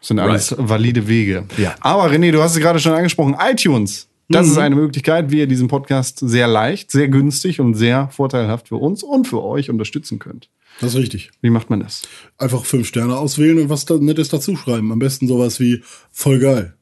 Das 0.00 0.08
sind 0.08 0.18
alles 0.18 0.54
valide 0.56 1.06
Wege. 1.08 1.44
Ja. 1.58 1.74
Aber 1.80 2.06
René, 2.10 2.30
du 2.32 2.42
hast 2.42 2.54
es 2.54 2.60
gerade 2.60 2.78
schon 2.78 2.92
angesprochen, 2.92 3.36
iTunes. 3.38 4.06
Das 4.30 4.46
ist 4.46 4.58
eine 4.58 4.76
Möglichkeit, 4.76 5.32
wie 5.32 5.40
ihr 5.40 5.48
diesen 5.48 5.66
Podcast 5.66 6.20
sehr 6.20 6.46
leicht, 6.46 6.92
sehr 6.92 7.08
günstig 7.08 7.58
und 7.60 7.74
sehr 7.74 8.08
vorteilhaft 8.12 8.68
für 8.68 8.76
uns 8.76 9.02
und 9.02 9.26
für 9.26 9.42
euch 9.42 9.68
unterstützen 9.70 10.20
könnt. 10.20 10.48
Das 10.80 10.94
ist 10.94 10.98
richtig. 10.98 11.30
Wie 11.42 11.50
macht 11.50 11.70
man 11.70 11.80
das? 11.80 12.02
Einfach 12.38 12.64
fünf 12.64 12.88
Sterne 12.88 13.16
auswählen 13.16 13.58
und 13.58 13.68
was 13.68 13.84
da 13.84 13.96
Nettes 13.98 14.30
dazu 14.30 14.56
schreiben. 14.56 14.90
Am 14.92 14.98
besten 14.98 15.28
sowas 15.28 15.60
wie 15.60 15.82
voll 16.10 16.38
geil. 16.38 16.74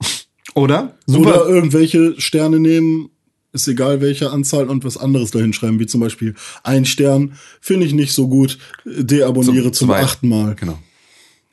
Oder? 0.54 0.96
Oder 1.08 1.46
irgendwelche 1.46 2.20
Sterne 2.20 2.60
nehmen, 2.60 3.10
ist 3.52 3.68
egal 3.68 4.00
welche 4.00 4.30
Anzahl 4.30 4.68
und 4.68 4.84
was 4.84 4.96
anderes 4.96 5.30
dahin 5.30 5.52
schreiben, 5.52 5.78
wie 5.80 5.86
zum 5.86 6.00
Beispiel 6.00 6.34
ein 6.62 6.84
Stern, 6.84 7.36
finde 7.60 7.86
ich 7.86 7.92
nicht 7.92 8.12
so 8.12 8.28
gut, 8.28 8.58
deabonniere 8.84 9.72
zum, 9.72 9.88
zwei. 9.88 10.02
achten 10.02 10.28
Mal. 10.28 10.54
Genau. 10.54 10.78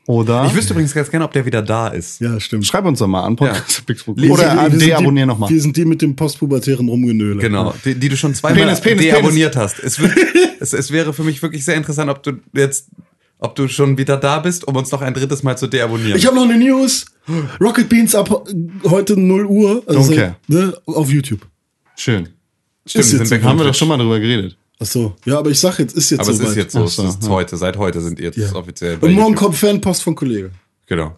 Oder? 0.10 0.46
Ich 0.48 0.56
wüsste 0.56 0.74
übrigens 0.74 0.92
ganz 0.96 1.12
gerne, 1.12 1.24
ob 1.24 1.34
der 1.34 1.46
wieder 1.46 1.62
da 1.62 1.90
ist. 1.90 2.20
Ja, 2.20 2.40
stimmt. 2.40 2.66
Schreib 2.66 2.84
uns 2.86 2.98
doch 2.98 3.06
mal 3.06 3.22
an, 3.26 3.36
podcast.pixelburg. 3.36 4.18
Ja. 4.26 4.32
Oder 4.34 4.56
Wir 4.64 4.70
sind 4.72 4.82
die- 4.82 4.86
deabonnier 4.88 5.26
nochmal. 5.28 5.52
Wir 5.52 5.62
sind 5.62 5.78
die 5.78 5.86
mit 5.86 6.02
dem 6.02 6.16
postpubertären 6.16 6.90
Rumgenöle. 6.90 7.40
Genau, 7.40 7.76
die, 7.86 7.94
die 7.94 8.10
du 8.10 8.18
schon 8.18 8.34
zweimal 8.34 8.60
Penis, 8.64 8.82
Penis, 8.82 9.04
deabonniert 9.04 9.56
hast. 9.56 9.78
Es, 9.78 10.00
wird, 10.00 10.12
es, 10.60 10.74
es 10.74 10.90
wäre 10.90 11.14
für 11.14 11.24
mich 11.24 11.44
wirklich 11.44 11.64
sehr 11.64 11.76
interessant, 11.76 12.10
ob 12.10 12.24
du 12.24 12.40
jetzt, 12.54 12.88
ob 13.38 13.54
du 13.56 13.68
schon 13.68 14.00
wieder 14.00 14.18
da 14.18 14.40
bist, 14.40 14.68
um 14.68 14.76
uns 14.76 14.90
noch 14.92 15.04
ein 15.04 15.14
drittes 15.14 15.44
Mal 15.44 15.60
zu 15.60 15.68
deabonnieren. 15.68 16.18
Ich 16.18 16.26
habe 16.26 16.36
noch 16.38 16.44
eine 16.50 16.58
News. 16.58 17.06
Rocket 17.62 17.88
Beans 17.88 18.16
ab 18.16 18.48
heute 18.86 19.16
0 19.16 19.46
Uhr. 19.46 19.84
Also, 19.86 20.12
Okay. 20.12 20.32
ne, 20.48 20.74
auf 20.88 21.12
YouTube. 21.12 21.42
Schön. 21.96 22.30
Stimmt, 22.88 23.06
sind 23.06 23.30
weg 23.30 23.44
Haben 23.44 23.60
wir 23.60 23.66
doch 23.66 23.76
schon 23.76 23.88
mal 23.88 23.98
drüber 23.98 24.20
geredet. 24.20 24.58
Ach 24.82 24.86
so. 24.86 25.16
Ja, 25.26 25.40
aber 25.40 25.50
ich 25.50 25.60
sag 25.60 25.78
jetzt, 25.80 25.96
ist 25.96 26.10
jetzt 26.10 26.22
Aber 26.22 26.30
es 26.32 26.38
soweit. 26.38 26.50
ist 26.52 26.56
jetzt 26.56 26.72
so, 26.74 26.84
Ach 26.84 26.88
so, 26.88 27.04
es 27.06 27.16
ist 27.16 27.24
ja. 27.24 27.30
heute, 27.30 27.58
seit 27.58 27.78
heute 27.78 28.00
sind 28.02 28.18
die 28.20 28.24
jetzt 28.24 28.38
Ja. 28.38 28.54
offiziell 28.56 28.98
bei 28.98 29.08
Und 29.08 29.14
morgen 29.14 29.30
YouTube. 29.34 29.46
kommt 29.48 29.56
Fanpost 29.58 30.04
von 30.04 30.16
Kollege. 30.16 30.52
Genau. 30.88 31.16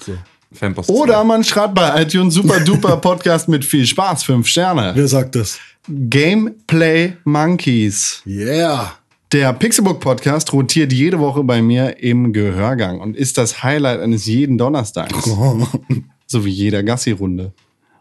So. 0.00 0.12
Fanpost 0.52 0.90
Oder 0.90 1.22
man 1.24 1.44
schreibt 1.44 1.74
bei 1.74 2.02
iTunes 2.02 2.34
super 2.34 2.60
duper 2.60 2.96
Podcast 3.00 3.48
mit 3.48 3.64
viel 3.64 3.86
Spaß, 3.86 4.24
fünf 4.24 4.46
Sterne. 4.48 4.92
Wer 4.94 5.06
sagt 5.08 5.34
das? 5.36 5.58
Gameplay 5.88 7.16
Monkeys. 7.24 8.22
Yeah. 8.26 8.92
Der 9.32 9.52
Pixelbook 9.52 10.00
Podcast 10.00 10.52
rotiert 10.52 10.92
jede 10.92 11.18
Woche 11.20 11.44
bei 11.44 11.62
mir 11.62 11.98
im 12.02 12.32
Gehörgang 12.32 13.00
und 13.00 13.16
ist 13.16 13.38
das 13.38 13.62
Highlight 13.62 14.00
eines 14.00 14.26
jeden 14.26 14.58
Donnerstags. 14.58 15.14
so 16.26 16.44
wie 16.44 16.50
jeder 16.50 16.82
Gassi-Runde. 16.82 17.52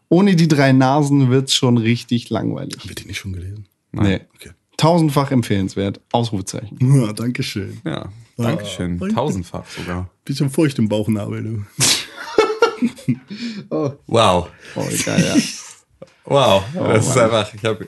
Ohne 0.10 0.36
die 0.36 0.48
drei 0.48 0.72
Nasen 0.72 1.30
wird's 1.30 1.54
schon 1.54 1.78
richtig 1.78 2.30
langweilig. 2.32 2.88
Wird 2.88 3.04
die 3.04 3.08
nicht 3.08 3.20
schon 3.20 3.34
gelesen? 3.34 3.66
Nee. 3.92 4.22
Okay. 4.36 4.50
Tausendfach 4.80 5.32
empfehlenswert. 5.32 6.00
Ausrufezeichen. 6.14 6.78
Ja, 7.02 7.12
Dankeschön. 7.12 7.82
Ja, 7.86 8.10
Dankeschön. 8.38 8.98
danke. 8.98 9.14
Tausendfach 9.14 9.66
sogar. 9.68 10.10
Bisschen 10.24 10.50
feucht 10.50 10.80
im 10.80 10.88
Bauchnabel, 10.88 11.44
du. 11.44 11.66
Wow. 14.08 14.48
Oh, 14.76 14.88
geil, 15.06 15.34
ja. 15.36 15.42
Wow. 16.26 16.64
das 16.76 17.08
ist 17.08 17.18
einfach, 17.18 17.52
ich 17.54 17.64
habe 17.66 17.88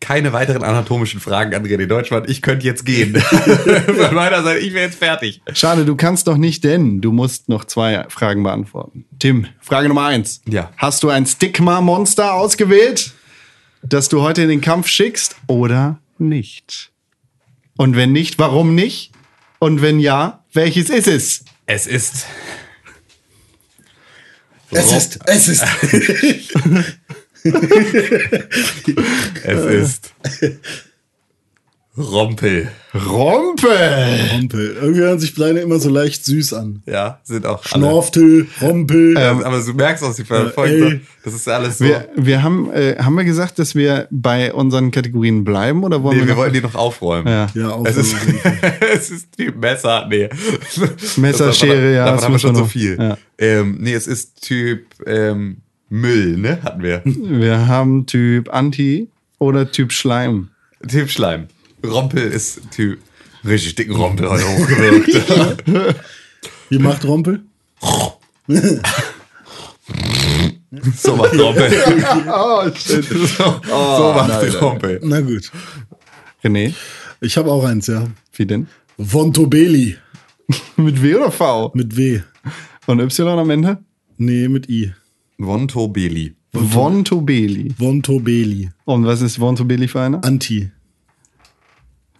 keine 0.00 0.32
weiteren 0.32 0.62
anatomischen 0.62 1.20
Fragen 1.20 1.54
an 1.54 1.66
René 1.66 1.86
Deutschmann. 1.86 2.24
Ich 2.28 2.40
könnte 2.40 2.64
jetzt 2.64 2.86
gehen. 2.86 3.16
Von 3.20 4.14
meiner 4.14 4.42
Seite, 4.42 4.60
ich 4.60 4.72
wäre 4.72 4.86
jetzt 4.86 4.98
fertig. 4.98 5.42
Schade, 5.52 5.84
du 5.84 5.94
kannst 5.96 6.26
doch 6.26 6.36
nicht, 6.36 6.64
denn 6.64 7.00
du 7.00 7.12
musst 7.12 7.48
noch 7.48 7.64
zwei 7.64 8.06
Fragen 8.08 8.42
beantworten. 8.44 9.04
Tim, 9.18 9.46
Frage 9.60 9.88
Nummer 9.88 10.06
eins. 10.06 10.40
Ja. 10.48 10.70
Hast 10.78 11.02
du 11.02 11.10
ein 11.10 11.26
Stigma-Monster 11.26 12.32
ausgewählt, 12.32 13.12
das 13.82 14.08
du 14.08 14.22
heute 14.22 14.42
in 14.42 14.48
den 14.48 14.60
Kampf 14.62 14.86
schickst 14.86 15.36
oder 15.48 15.98
nicht? 16.20 16.92
Und 17.76 17.96
wenn 17.96 18.12
nicht, 18.12 18.38
warum 18.38 18.74
nicht? 18.74 19.12
Und 19.58 19.82
wenn 19.82 20.00
ja, 20.00 20.44
welches 20.52 20.90
ist 20.90 21.06
es? 21.06 21.44
Es 21.66 21.86
ist. 21.86 22.26
Es 24.70 24.92
ist, 24.92 25.18
es 25.26 25.48
ist. 25.48 25.64
Es 29.44 29.64
ist 29.64 30.12
Rompel. 32.00 32.70
Rompel! 32.92 33.70
Rompel. 34.32 34.76
Irgendwie 34.80 35.00
hören 35.00 35.20
sich 35.20 35.34
Kleine 35.34 35.60
immer 35.60 35.78
so 35.78 35.88
leicht 35.90 36.24
süß 36.24 36.54
an. 36.54 36.82
Ja, 36.86 37.20
sind 37.22 37.46
auch 37.46 37.62
alle. 37.70 37.84
Schnorftel, 37.84 38.48
Rompel. 38.60 39.14
Ähm, 39.16 39.44
aber 39.44 39.60
du 39.60 39.72
merkst 39.74 40.02
aus 40.02 40.16
die 40.16 40.22
ey. 40.28 40.50
Folgen, 40.50 41.06
das 41.24 41.34
ist 41.34 41.48
alles 41.48 41.78
so. 41.78 41.84
Wir, 41.84 42.08
wir 42.16 42.42
haben, 42.42 42.70
äh, 42.72 42.96
haben 42.98 43.14
wir 43.16 43.24
gesagt, 43.24 43.58
dass 43.60 43.74
wir 43.76 44.08
bei 44.10 44.52
unseren 44.52 44.90
Kategorien 44.90 45.44
bleiben 45.44 45.84
oder 45.84 46.02
wollen 46.02 46.16
Nee, 46.16 46.22
wir, 46.22 46.28
wir 46.28 46.34
noch- 46.34 46.40
wollen 46.40 46.52
die 46.52 46.60
noch 46.62 46.74
aufräumen. 46.74 47.28
Ja. 47.28 47.46
ja, 47.54 47.68
auch 47.70 47.84
Es 47.86 47.96
ist, 47.96 48.16
es 48.92 49.10
ist 49.10 49.36
Typ 49.36 49.56
Messer, 49.60 50.06
nee. 50.08 50.28
Messer, 51.16 51.52
Schere, 51.52 51.94
ja, 51.94 52.04
Davon 52.06 52.16
das 52.16 52.24
haben 52.24 52.32
wir 52.34 52.38
schon 52.40 52.50
wir 52.52 52.56
so 52.56 52.62
noch. 52.62 52.70
viel. 52.70 52.96
Ja. 52.98 53.18
Ähm, 53.38 53.76
nee, 53.80 53.92
es 53.94 54.06
ist 54.06 54.42
Typ 54.42 54.84
ähm, 55.06 55.58
Müll, 55.88 56.36
ne? 56.38 56.58
Hatten 56.62 56.82
wir. 56.82 57.02
Wir 57.04 57.68
haben 57.68 58.06
Typ 58.06 58.52
Anti 58.52 59.08
oder 59.38 59.70
Typ 59.70 59.92
Schleim. 59.92 60.48
typ 60.88 61.10
Schleim. 61.10 61.46
Rompel 61.84 62.22
ist 62.30 62.60
Typ 62.70 62.98
richtig 63.44 63.74
dicken 63.76 63.94
Rompel 63.96 64.28
heute 64.28 64.44
hochgewirkt. 64.48 65.08
Wie 66.70 66.78
macht 66.78 67.04
Rompel? 67.04 67.42
so 70.96 71.16
macht 71.16 71.38
Rompel. 71.38 71.70
Oh, 72.32 72.62
shit. 72.74 73.04
so, 73.04 73.60
so 73.64 74.12
macht 74.14 74.60
Rompel. 74.62 75.00
Na 75.02 75.20
gut. 75.20 75.50
René, 76.44 76.72
Ich 77.20 77.36
habe 77.36 77.50
auch 77.50 77.64
eins, 77.64 77.86
ja. 77.86 78.06
wie 78.34 78.46
denn? 78.46 78.66
Vontobeli. 78.96 79.96
Mit 80.76 81.02
W 81.02 81.14
oder 81.16 81.30
V? 81.30 81.70
Mit 81.74 81.96
W. 81.96 82.20
Und 82.86 83.00
Y 83.00 83.38
am 83.38 83.50
Ende? 83.50 83.78
Nee, 84.16 84.48
mit 84.48 84.68
I. 84.68 84.92
Vontobeli. 85.38 86.34
Vontobeli. 86.52 87.74
Vontobeli. 87.78 88.70
Und 88.84 89.06
was 89.06 89.20
ist 89.22 89.38
Vontobeli 89.38 89.86
für 89.88 90.00
einer? 90.00 90.22
Anti. 90.24 90.70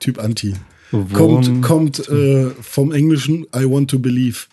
Typ 0.01 0.19
Anti. 0.19 0.55
Von- 0.91 1.13
Kommt, 1.13 1.63
kommt 1.63 2.09
äh, 2.09 2.51
vom 2.61 2.91
Englischen 2.91 3.45
I 3.55 3.65
want 3.65 3.91
to 3.91 3.99
believe. 4.01 4.47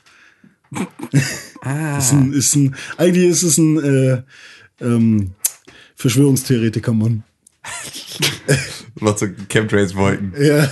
Ah. 1.62 1.98
Ist 1.98 2.12
ein, 2.12 2.34
ist 2.34 2.56
ein, 2.56 2.76
eigentlich 2.98 3.26
ist 3.30 3.42
es 3.44 3.58
ein 3.58 3.80
äh, 3.84 4.22
ähm, 4.82 5.32
Verschwörungstheoretiker, 5.96 6.94
Mann. 6.94 7.24
Noch 9.00 9.18
so 9.18 9.26
Chemtrails-Wolken. 9.50 10.34
Ja. 10.40 10.70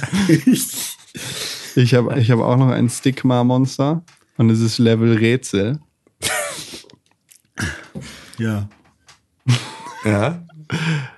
Ich 1.76 1.94
habe 1.94 2.20
ich 2.20 2.30
hab 2.32 2.40
auch 2.40 2.58
noch 2.58 2.70
ein 2.70 2.90
Stigma-Monster. 2.90 4.04
Und 4.38 4.50
es 4.50 4.60
ist 4.60 4.78
Level 4.80 5.18
Rätsel. 5.18 5.80
ja. 8.38 8.70
Ja. 10.04 10.46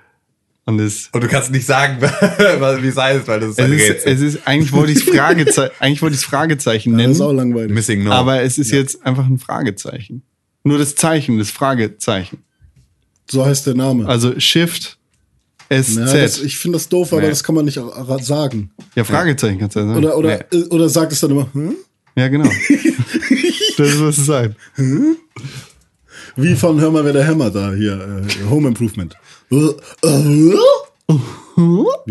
Und 0.68 0.80
es, 0.80 1.08
Und 1.12 1.24
du 1.24 1.28
kannst 1.28 1.50
nicht 1.50 1.64
sagen, 1.64 1.96
wie 2.02 2.88
es 2.88 2.96
heißt, 2.98 3.26
weil 3.26 3.40
das 3.40 3.50
ist 3.52 3.58
es, 3.58 3.64
ein 3.64 3.72
ist, 3.72 3.88
Rätsel. 3.88 4.12
es 4.12 4.20
ist, 4.20 4.46
eigentlich 4.46 4.70
wollte 4.72 4.92
ich 4.92 4.98
es 4.98 5.04
Fragezeichen, 5.04 5.72
eigentlich 5.80 6.02
wollte 6.02 6.16
ich 6.16 6.20
Fragezeichen 6.26 6.90
Das 6.92 6.96
nennen. 6.98 7.12
ist 7.12 7.20
auch 7.22 7.32
langweilig. 7.32 7.72
Missing 7.74 8.04
No. 8.04 8.12
aber 8.12 8.42
es 8.42 8.58
ist 8.58 8.70
jetzt 8.70 9.02
einfach 9.02 9.24
ein 9.26 9.38
Fragezeichen. 9.38 10.22
Nur 10.64 10.76
das 10.76 10.94
Zeichen, 10.94 11.38
das 11.38 11.50
Fragezeichen. 11.50 12.42
So 13.30 13.46
heißt 13.46 13.66
der 13.66 13.76
Name. 13.76 14.06
Also 14.06 14.38
Shift 14.38 14.98
SZ. 15.72 15.96
ja, 15.96 16.04
das, 16.04 16.42
ich 16.42 16.58
finde 16.58 16.76
das 16.76 16.86
doof, 16.90 17.14
aber 17.14 17.22
Nee. 17.22 17.30
das 17.30 17.42
kann 17.42 17.54
man 17.54 17.64
nicht 17.64 17.80
sagen. 18.20 18.70
ja, 18.94 19.04
Fragezeichen 19.04 19.58
kannst 19.58 19.74
du 19.76 19.80
ja 19.80 19.86
sagen. 19.86 19.98
Oder, 19.98 20.18
oder, 20.18 20.52
äh, 20.52 20.64
oder 20.64 20.90
sagt 20.90 21.12
es 21.12 21.20
dann 21.20 21.30
immer, 21.30 21.48
hm? 21.54 21.76
ja, 22.14 22.28
genau. 22.28 22.44
das 23.78 23.88
ist, 23.88 24.00
was 24.02 24.18
es 24.18 24.26
sein. 24.26 24.54
wie 26.36 26.54
von 26.56 26.78
Hör 26.78 26.90
mal, 26.90 27.06
wer 27.06 27.14
der 27.14 27.24
Hämmer 27.26 27.50
da 27.50 27.72
hier, 27.72 28.22
äh, 28.26 28.50
Home 28.50 28.68
Improvement. 28.68 29.16
Wie 29.50 30.54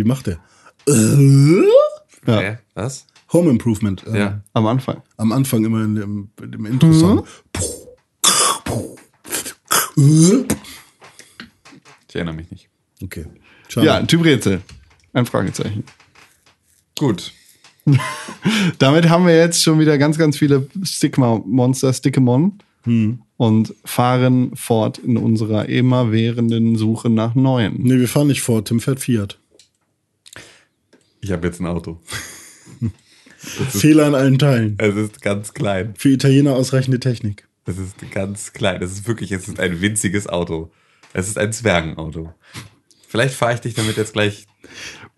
macht 0.03 0.27
der? 0.27 0.39
Ja, 0.88 2.39
Hä? 2.39 2.57
Was? 2.73 3.05
Home 3.34 3.49
Improvement. 3.49 4.05
äh, 4.07 4.18
Ja. 4.19 4.41
am 4.53 4.65
Anfang. 4.68 5.01
Am 5.18 5.31
Anfang 5.31 5.64
immer 5.65 5.84
in 5.84 5.95
dem, 5.95 6.30
in 6.41 6.51
dem 6.51 6.65
Intro-Song. 6.65 7.26
Ich 12.07 12.15
erinnere 12.15 12.35
mich 12.35 12.49
nicht. 12.51 12.69
Okay. 13.03 13.26
Schade. 13.68 13.85
Ja, 13.88 14.01
Typ 14.03 14.23
Rätsel. 14.23 14.61
Ein 15.14 15.26
Fragezeichen. 15.26 15.84
Gut. 16.97 17.34
Damit 18.80 19.09
haben 19.09 19.26
wir 19.26 19.35
jetzt 19.35 19.61
schon 19.64 19.80
wieder 19.80 19.97
ganz, 19.97 20.18
ganz 20.18 20.38
viele 20.38 20.68
Stigma-Monster, 20.84 21.93
Stickemon. 21.93 22.59
Und 23.38 23.76
fahren 23.85 24.55
fort 24.55 24.97
in 24.97 25.15
unserer 25.15 25.69
immerwährenden 25.69 26.76
Suche 26.76 27.09
nach 27.09 27.35
neuen. 27.35 27.76
Nee, 27.84 27.99
wir 27.99 28.07
fahren 28.07 28.27
nicht 28.27 28.41
vor. 28.41 28.65
Tim 28.65 28.80
fährt 28.80 28.99
Fiat. 28.99 29.38
Ich 31.22 31.31
habe 31.31 31.47
jetzt 31.47 31.59
ein 31.59 31.68
Auto. 31.68 31.99
Fehler 33.38 34.07
in 34.07 34.15
allen 34.15 34.39
Teilen. 34.39 34.76
Es 34.80 34.95
ist 34.95 35.22
ganz 35.22 35.53
klein. 35.53 35.93
Für 35.97 36.09
Italiener 36.09 36.55
ausreichende 36.55 36.99
Technik. 36.99 37.47
Es 37.65 37.77
ist 37.77 37.95
ganz 38.11 38.53
klein. 38.53 38.81
Es 38.81 38.91
ist 38.93 39.07
wirklich, 39.07 39.31
es 39.31 39.47
ist 39.47 39.59
ein 39.59 39.81
winziges 39.81 40.27
Auto. 40.27 40.72
Es 41.14 41.27
ist 41.27 41.38
ein 41.38 41.51
Zwergenauto. 41.53 42.34
Vielleicht 43.07 43.35
fahre 43.35 43.53
ich 43.53 43.61
dich 43.61 43.73
damit 43.73 43.97
jetzt 43.97 44.14
gleich. 44.14 44.47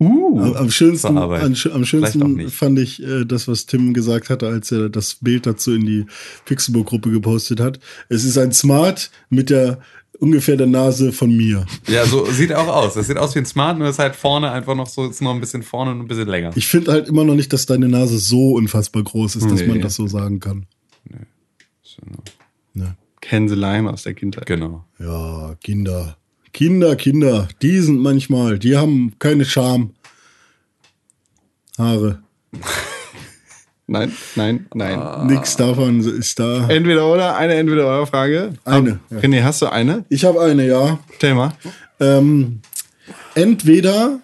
Uh, 0.02 0.40
Am, 0.40 0.54
am 0.54 0.70
schönsten, 0.70 1.18
am, 1.18 1.30
am 1.30 1.84
schönsten 1.84 2.48
fand 2.48 2.78
ich 2.78 3.02
äh, 3.02 3.26
das, 3.26 3.46
was 3.48 3.66
Tim 3.66 3.92
gesagt 3.92 4.30
hatte, 4.30 4.48
als 4.48 4.72
er 4.72 4.88
das 4.88 5.16
Bild 5.20 5.44
dazu 5.44 5.74
in 5.74 5.84
die 5.84 6.06
Pixelburg-Gruppe 6.46 7.10
gepostet 7.10 7.60
hat. 7.60 7.80
Es 8.08 8.24
ist 8.24 8.38
ein 8.38 8.52
Smart 8.52 9.10
mit 9.28 9.50
der 9.50 9.80
ungefähr 10.18 10.56
der 10.56 10.66
Nase 10.66 11.12
von 11.12 11.34
mir. 11.36 11.66
Ja, 11.86 12.06
so 12.06 12.24
sieht 12.26 12.50
er 12.50 12.60
auch 12.60 12.68
aus. 12.68 12.94
Das 12.94 13.08
sieht 13.08 13.18
aus 13.18 13.34
wie 13.34 13.40
ein 13.40 13.46
Smart, 13.46 13.78
nur 13.78 13.88
ist 13.88 13.98
halt 13.98 14.16
vorne 14.16 14.50
einfach 14.50 14.74
noch 14.74 14.86
so, 14.86 15.06
ist 15.08 15.20
noch 15.20 15.34
ein 15.34 15.40
bisschen 15.40 15.62
vorne 15.62 15.90
und 15.90 16.00
ein 16.00 16.08
bisschen 16.08 16.28
länger. 16.28 16.52
Ich 16.56 16.66
finde 16.66 16.92
halt 16.92 17.08
immer 17.08 17.24
noch 17.24 17.34
nicht, 17.34 17.52
dass 17.52 17.66
deine 17.66 17.88
Nase 17.88 18.18
so 18.18 18.52
unfassbar 18.52 19.02
groß 19.02 19.36
ist, 19.36 19.50
dass 19.50 19.60
Nee. 19.60 19.66
man 19.66 19.80
das 19.82 19.96
so 19.96 20.06
sagen 20.06 20.40
kann. 20.40 20.66
Ne. 22.72 22.96
Hänselein 23.22 23.86
aus 23.86 24.02
der 24.02 24.14
Kindheit. 24.14 24.46
Genau. 24.46 24.84
Ja, 24.98 25.54
Kinder. 25.62 26.16
Kinder, 26.52 26.96
Kinder, 26.96 27.48
die 27.62 27.78
sind 27.80 28.00
manchmal, 28.00 28.58
die 28.58 28.76
haben 28.76 29.14
keine 29.18 29.44
Scham. 29.44 29.90
Haare. 31.78 32.22
Nein, 33.92 34.12
nein, 34.36 34.66
nein. 34.72 35.00
Ah. 35.00 35.24
Nix 35.24 35.56
davon 35.56 35.98
ist 35.98 36.38
da. 36.38 36.68
Entweder 36.68 37.08
oder, 37.12 37.36
eine 37.36 37.54
entweder 37.54 37.86
oder 37.88 38.06
Frage. 38.06 38.52
Eine, 38.64 39.00
Hab- 39.10 39.18
René, 39.24 39.42
hast 39.42 39.62
du 39.62 39.66
eine? 39.66 40.04
Ich 40.08 40.24
habe 40.24 40.40
eine, 40.40 40.64
ja. 40.64 41.00
Stell 41.16 41.34
mal. 41.34 41.54
Ähm, 41.98 42.60
entweder 43.34 44.20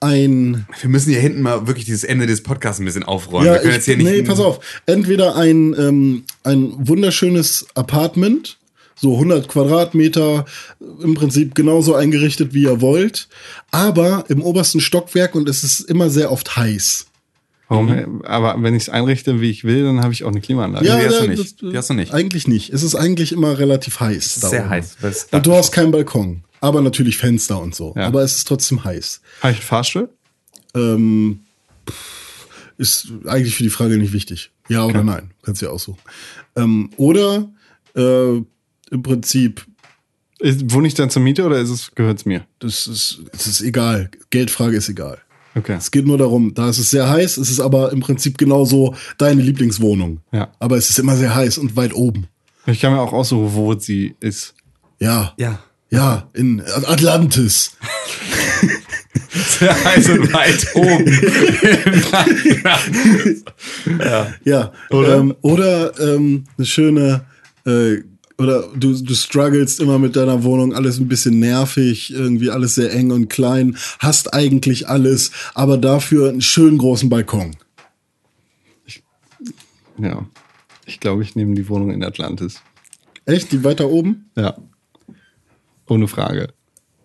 ein 0.00 0.66
Wir 0.80 0.88
müssen 0.88 1.10
hier 1.10 1.20
hinten 1.20 1.42
mal 1.42 1.66
wirklich 1.66 1.84
dieses 1.84 2.04
Ende 2.04 2.26
des 2.26 2.42
Podcasts 2.42 2.80
ein 2.80 2.86
bisschen 2.86 3.02
aufräumen. 3.02 3.44
Ja, 3.44 3.52
Wir 3.52 3.58
können 3.58 3.70
ich, 3.72 3.76
jetzt 3.76 3.84
hier 3.84 3.98
nicht. 3.98 4.06
nee, 4.10 4.22
pass 4.22 4.40
auf. 4.40 4.60
Entweder 4.86 5.36
ein, 5.36 5.74
ähm, 5.78 6.24
ein 6.44 6.72
wunderschönes 6.78 7.66
Apartment, 7.74 8.56
so 8.98 9.14
100 9.14 9.46
Quadratmeter, 9.48 10.46
im 11.02 11.14
Prinzip 11.14 11.54
genauso 11.54 11.94
eingerichtet, 11.94 12.54
wie 12.54 12.62
ihr 12.62 12.80
wollt, 12.80 13.28
aber 13.70 14.24
im 14.28 14.42
obersten 14.42 14.80
Stockwerk 14.80 15.34
und 15.34 15.48
es 15.48 15.62
ist 15.64 15.80
immer 15.80 16.08
sehr 16.10 16.32
oft 16.32 16.56
heiß. 16.56 17.06
Warum, 17.68 18.22
Aber 18.24 18.62
wenn 18.62 18.74
ich 18.76 18.84
es 18.84 18.88
einrichte, 18.88 19.40
wie 19.40 19.50
ich 19.50 19.64
will, 19.64 19.82
dann 19.84 20.00
habe 20.00 20.12
ich 20.12 20.22
auch 20.22 20.30
eine 20.30 20.40
Klimaanlage. 20.40 20.84
die 20.84 20.90
hast 20.92 21.20
du 21.20 21.26
nicht. 21.26 21.60
Die 21.62 21.76
hast 21.76 21.90
du 21.90 21.94
nicht. 21.94 22.14
Eigentlich 22.14 22.46
nicht. 22.46 22.72
Es 22.72 22.84
ist 22.84 22.94
eigentlich 22.94 23.32
immer 23.32 23.58
relativ 23.58 23.98
heiß. 23.98 24.38
da 24.40 24.48
Sehr 24.48 24.60
oben. 24.62 24.70
heiß. 24.70 24.96
Und 25.32 25.46
du 25.46 25.52
hast 25.52 25.72
keinen 25.72 25.90
Balkon, 25.90 26.44
aber 26.60 26.80
natürlich 26.80 27.16
Fenster 27.16 27.60
und 27.60 27.74
so. 27.74 27.92
Ja. 27.96 28.06
Aber 28.06 28.22
es 28.22 28.36
ist 28.36 28.46
trotzdem 28.46 28.84
heiß. 28.84 29.20
Habe 29.42 29.52
ich 29.52 29.58
einen 29.58 29.66
Fahrstuhl? 29.66 30.08
Ähm, 30.76 31.40
ist 32.78 33.08
eigentlich 33.26 33.56
für 33.56 33.64
die 33.64 33.70
Frage 33.70 33.96
nicht 33.98 34.12
wichtig. 34.12 34.52
Ja 34.68 34.84
oder 34.84 35.02
nein. 35.02 35.30
Kannst 35.42 35.60
du 35.60 35.66
ja 35.66 35.72
aussuchen. 35.72 35.98
Ähm, 36.54 36.90
oder 36.96 37.48
äh, 37.96 38.42
im 38.90 39.02
Prinzip, 39.02 39.64
Ist, 40.38 40.72
wohne 40.72 40.88
ich 40.88 40.94
dann 40.94 41.10
zur 41.10 41.22
Miete 41.22 41.44
oder 41.44 41.58
ist 41.58 41.70
es, 41.70 41.94
gehört 41.94 42.18
es 42.18 42.26
mir? 42.26 42.46
das 42.58 42.86
ist, 42.86 43.20
es 43.32 43.46
ist 43.46 43.60
egal. 43.62 44.10
Geldfrage 44.30 44.76
ist 44.76 44.88
egal. 44.88 45.18
Okay. 45.54 45.76
Es 45.78 45.90
geht 45.90 46.06
nur 46.06 46.18
darum, 46.18 46.52
da 46.52 46.68
ist 46.68 46.78
es 46.78 46.90
sehr 46.90 47.08
heiß, 47.08 47.38
es 47.38 47.50
ist 47.50 47.60
aber 47.60 47.90
im 47.92 48.00
Prinzip 48.00 48.36
genauso 48.36 48.94
deine 49.16 49.40
Lieblingswohnung. 49.40 50.20
Ja. 50.30 50.48
Aber 50.58 50.76
es 50.76 50.90
ist 50.90 50.98
immer 50.98 51.16
sehr 51.16 51.34
heiß 51.34 51.56
und 51.58 51.76
weit 51.76 51.94
oben. 51.94 52.26
Ich 52.66 52.80
kann 52.80 52.92
mir 52.92 53.00
auch 53.00 53.14
aussuchen, 53.14 53.54
wo 53.54 53.72
sie 53.78 54.14
ist. 54.20 54.54
Ja. 54.98 55.32
Ja. 55.38 55.60
Ja, 55.88 56.28
in 56.34 56.60
Atlantis. 56.84 57.76
Sehr 59.30 59.84
heiß 59.84 60.08
und 60.10 60.32
weit 60.32 60.66
oben. 60.74 61.06
Ja. 64.44 64.72
Oder, 64.90 65.16
ähm, 65.16 65.34
oder 65.42 65.98
ähm, 66.00 66.44
eine 66.58 66.66
schöne, 66.66 67.24
äh, 67.66 67.96
oder 68.38 68.68
du, 68.74 68.94
du 68.94 69.14
strugglest 69.14 69.80
immer 69.80 69.98
mit 69.98 70.16
deiner 70.16 70.44
Wohnung, 70.44 70.74
alles 70.74 70.98
ein 70.98 71.08
bisschen 71.08 71.38
nervig, 71.38 72.12
irgendwie 72.12 72.50
alles 72.50 72.74
sehr 72.74 72.92
eng 72.92 73.10
und 73.10 73.28
klein, 73.28 73.76
hast 73.98 74.34
eigentlich 74.34 74.88
alles, 74.88 75.30
aber 75.54 75.78
dafür 75.78 76.28
einen 76.28 76.42
schönen 76.42 76.78
großen 76.78 77.08
Balkon. 77.08 77.56
Ich, 78.84 79.02
ja, 79.98 80.26
ich 80.84 81.00
glaube, 81.00 81.22
ich 81.22 81.34
nehme 81.34 81.54
die 81.54 81.68
Wohnung 81.68 81.90
in 81.90 82.04
Atlantis. 82.04 82.60
Echt? 83.24 83.50
Die 83.52 83.64
weiter 83.64 83.88
oben? 83.88 84.30
Ja. 84.36 84.56
Ohne 85.88 86.06
Frage. 86.08 86.48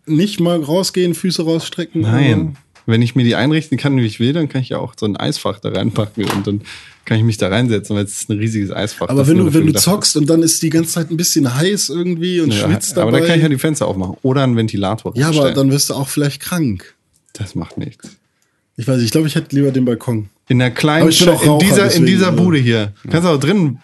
Nicht 0.05 0.39
mal 0.39 0.61
rausgehen, 0.61 1.13
Füße 1.13 1.43
rausstrecken? 1.43 2.01
Nein. 2.01 2.57
Wenn 2.85 3.01
ich 3.01 3.15
mir 3.15 3.23
die 3.23 3.35
einrichten 3.35 3.77
kann, 3.77 3.97
wie 3.97 4.05
ich 4.05 4.19
will, 4.19 4.33
dann 4.33 4.49
kann 4.49 4.61
ich 4.61 4.69
ja 4.69 4.79
auch 4.79 4.95
so 4.99 5.05
ein 5.05 5.15
Eisfach 5.15 5.59
da 5.59 5.69
reinpacken 5.69 6.25
und 6.25 6.47
dann 6.47 6.61
kann 7.05 7.17
ich 7.17 7.23
mich 7.23 7.37
da 7.37 7.47
reinsetzen, 7.47 7.95
weil 7.95 8.05
es 8.05 8.21
ist 8.21 8.29
ein 8.29 8.37
riesiges 8.37 8.71
Eisfach. 8.71 9.09
Aber 9.09 9.27
wenn 9.27 9.37
du, 9.37 9.53
wenn 9.53 9.65
du 9.65 9.73
zockst 9.73 10.17
und 10.17 10.29
dann 10.29 10.43
ist 10.43 10.61
die 10.61 10.69
ganze 10.69 10.91
Zeit 10.91 11.09
ein 11.09 11.17
bisschen 11.17 11.53
heiß 11.55 11.89
irgendwie 11.89 12.41
und 12.41 12.51
ja, 12.51 12.67
schwitzt 12.67 12.91
dabei. 12.91 13.01
Aber 13.01 13.11
dann 13.17 13.27
kann 13.27 13.37
ich 13.37 13.43
ja 13.43 13.49
die 13.49 13.57
Fenster 13.57 13.87
aufmachen 13.87 14.17
oder 14.21 14.43
einen 14.43 14.55
Ventilator. 14.55 15.13
Ja, 15.15 15.29
aber 15.29 15.51
dann 15.51 15.71
wirst 15.71 15.89
du 15.89 15.95
auch 15.95 16.07
vielleicht 16.07 16.41
krank. 16.41 16.95
Das 17.33 17.55
macht 17.55 17.77
nichts. 17.77 18.09
Ich 18.77 18.87
weiß, 18.87 19.01
ich 19.01 19.11
glaube, 19.11 19.27
ich 19.27 19.35
hätte 19.35 19.55
lieber 19.55 19.71
den 19.71 19.85
Balkon. 19.85 20.29
In 20.47 20.59
der 20.59 20.71
kleinen, 20.71 21.09
in, 21.09 21.29
Raucher, 21.29 21.57
dieser, 21.59 21.83
deswegen, 21.83 22.05
in 22.05 22.11
dieser 22.11 22.31
Bude 22.31 22.57
hier. 22.57 22.93
Ja. 23.03 23.11
Kannst 23.11 23.27
du 23.27 23.31
auch 23.31 23.39
drinnen. 23.39 23.79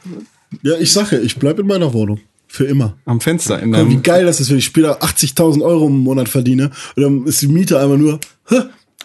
Ja, 0.63 0.77
ich 0.79 0.91
sage, 0.91 1.19
ich 1.19 1.37
bleibe 1.37 1.61
in 1.61 1.67
meiner 1.67 1.93
Wohnung. 1.93 2.19
Für 2.47 2.65
immer. 2.65 2.97
Am 3.05 3.19
Fenster. 3.19 3.61
In 3.61 3.73
Guck, 3.73 3.89
wie 3.89 3.97
geil 3.97 4.25
das 4.25 4.39
ist, 4.39 4.49
wenn 4.49 4.57
ich 4.57 4.65
später 4.65 5.01
80.000 5.03 5.61
Euro 5.61 5.87
im 5.87 5.99
Monat 5.99 6.29
verdiene. 6.29 6.71
Und 6.95 7.03
dann 7.03 7.25
ist 7.25 7.41
die 7.41 7.47
Miete 7.47 7.79
einmal 7.79 7.97
nur. 7.97 8.19
Hä? 8.47 8.61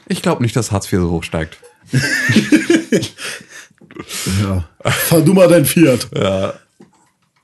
Ich 0.08 0.22
glaube 0.22 0.42
nicht, 0.42 0.54
dass 0.54 0.70
Hartz 0.70 0.92
IV 0.92 1.00
so 1.00 1.10
hoch 1.10 1.24
steigt. 1.24 1.58
Ja. 4.42 4.64
Fahr 4.90 5.20
du 5.20 5.34
mal 5.34 5.48
dein 5.48 5.64
Fiat. 5.64 6.08
Ja. 6.14 6.54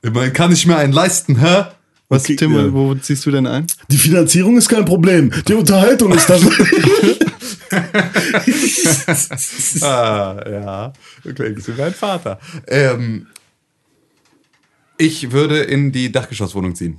Immerhin 0.01 0.33
kann 0.33 0.51
ich 0.51 0.65
mir 0.65 0.77
einen 0.77 0.93
leisten, 0.93 1.39
hä? 1.39 1.65
Was, 2.07 2.23
okay, 2.23 2.37
Tim, 2.37 2.55
ja. 2.55 2.73
wo 2.73 2.95
ziehst 2.95 3.25
du 3.25 3.31
denn 3.31 3.45
ein? 3.45 3.67
Die 3.89 3.97
Finanzierung 3.97 4.57
ist 4.57 4.67
kein 4.67 4.83
Problem. 4.83 5.31
Die 5.47 5.53
Unterhaltung 5.53 6.11
ist 6.13 6.27
das. 6.27 6.41
ah, 9.83 10.43
ja, 10.49 10.93
du 11.23 11.33
klingst 11.35 11.67
wie 11.67 11.79
mein 11.79 11.93
Vater. 11.93 12.39
Ähm, 12.65 13.27
ich 14.97 15.31
würde 15.31 15.59
in 15.59 15.91
die 15.91 16.11
Dachgeschosswohnung 16.11 16.73
ziehen. 16.73 16.97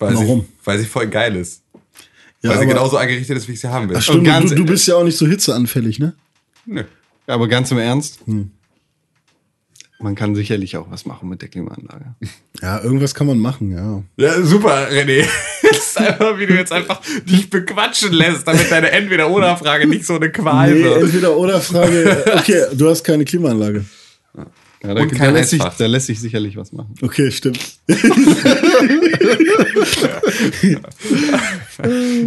Weil 0.00 0.16
Warum? 0.16 0.40
Sie, 0.40 0.46
weil 0.64 0.78
sie 0.80 0.86
voll 0.86 1.06
geil 1.06 1.36
ist. 1.36 1.62
Ja, 2.42 2.50
weil 2.50 2.58
sie 2.58 2.66
genauso 2.66 2.96
eingerichtet 2.96 3.36
ist, 3.36 3.46
wie 3.46 3.52
ich 3.52 3.60
sie 3.60 3.70
haben 3.70 3.88
will. 3.88 3.96
Ach, 3.96 4.02
stimmt, 4.02 4.26
du, 4.26 4.54
du, 4.56 4.64
bist 4.64 4.88
ja 4.88 4.96
auch 4.96 5.04
nicht 5.04 5.16
so 5.16 5.28
hitzeanfällig, 5.28 6.00
ne? 6.00 6.14
Nö. 6.66 6.82
Aber 7.26 7.48
ganz 7.48 7.70
im 7.70 7.78
Ernst, 7.78 8.20
hm. 8.26 8.50
man 10.00 10.14
kann 10.14 10.34
sicherlich 10.34 10.76
auch 10.76 10.90
was 10.90 11.06
machen 11.06 11.28
mit 11.28 11.42
der 11.42 11.48
Klimaanlage. 11.48 12.14
Ja, 12.60 12.82
irgendwas 12.82 13.14
kann 13.14 13.26
man 13.26 13.38
machen, 13.38 13.70
ja. 13.70 14.02
Ja, 14.16 14.42
super, 14.42 14.88
René. 14.90 15.26
Das 15.62 15.78
ist 15.78 15.98
einfach, 15.98 16.38
wie 16.38 16.46
du 16.46 16.54
jetzt 16.54 16.72
einfach 16.72 17.00
dich 17.24 17.48
bequatschen 17.48 18.12
lässt, 18.12 18.46
damit 18.46 18.70
deine 18.70 18.90
Entweder-Oder-Frage 18.90 19.86
nicht 19.86 20.04
so 20.04 20.16
eine 20.16 20.30
Qual 20.30 20.72
nee, 20.72 20.84
wird. 20.84 21.02
Entweder-Oder-Frage, 21.02 22.24
okay, 22.38 22.64
du 22.74 22.88
hast 22.88 23.04
keine 23.04 23.24
Klimaanlage. 23.24 23.84
Ja, 24.82 24.94
da, 24.94 25.04
da, 25.04 25.30
lässt 25.30 25.50
sich, 25.50 25.62
da, 25.62 25.86
lässt 25.86 26.06
sich, 26.06 26.20
sicherlich 26.20 26.56
was 26.56 26.72
machen. 26.72 26.94
Okay, 27.00 27.30
stimmt. 27.30 27.60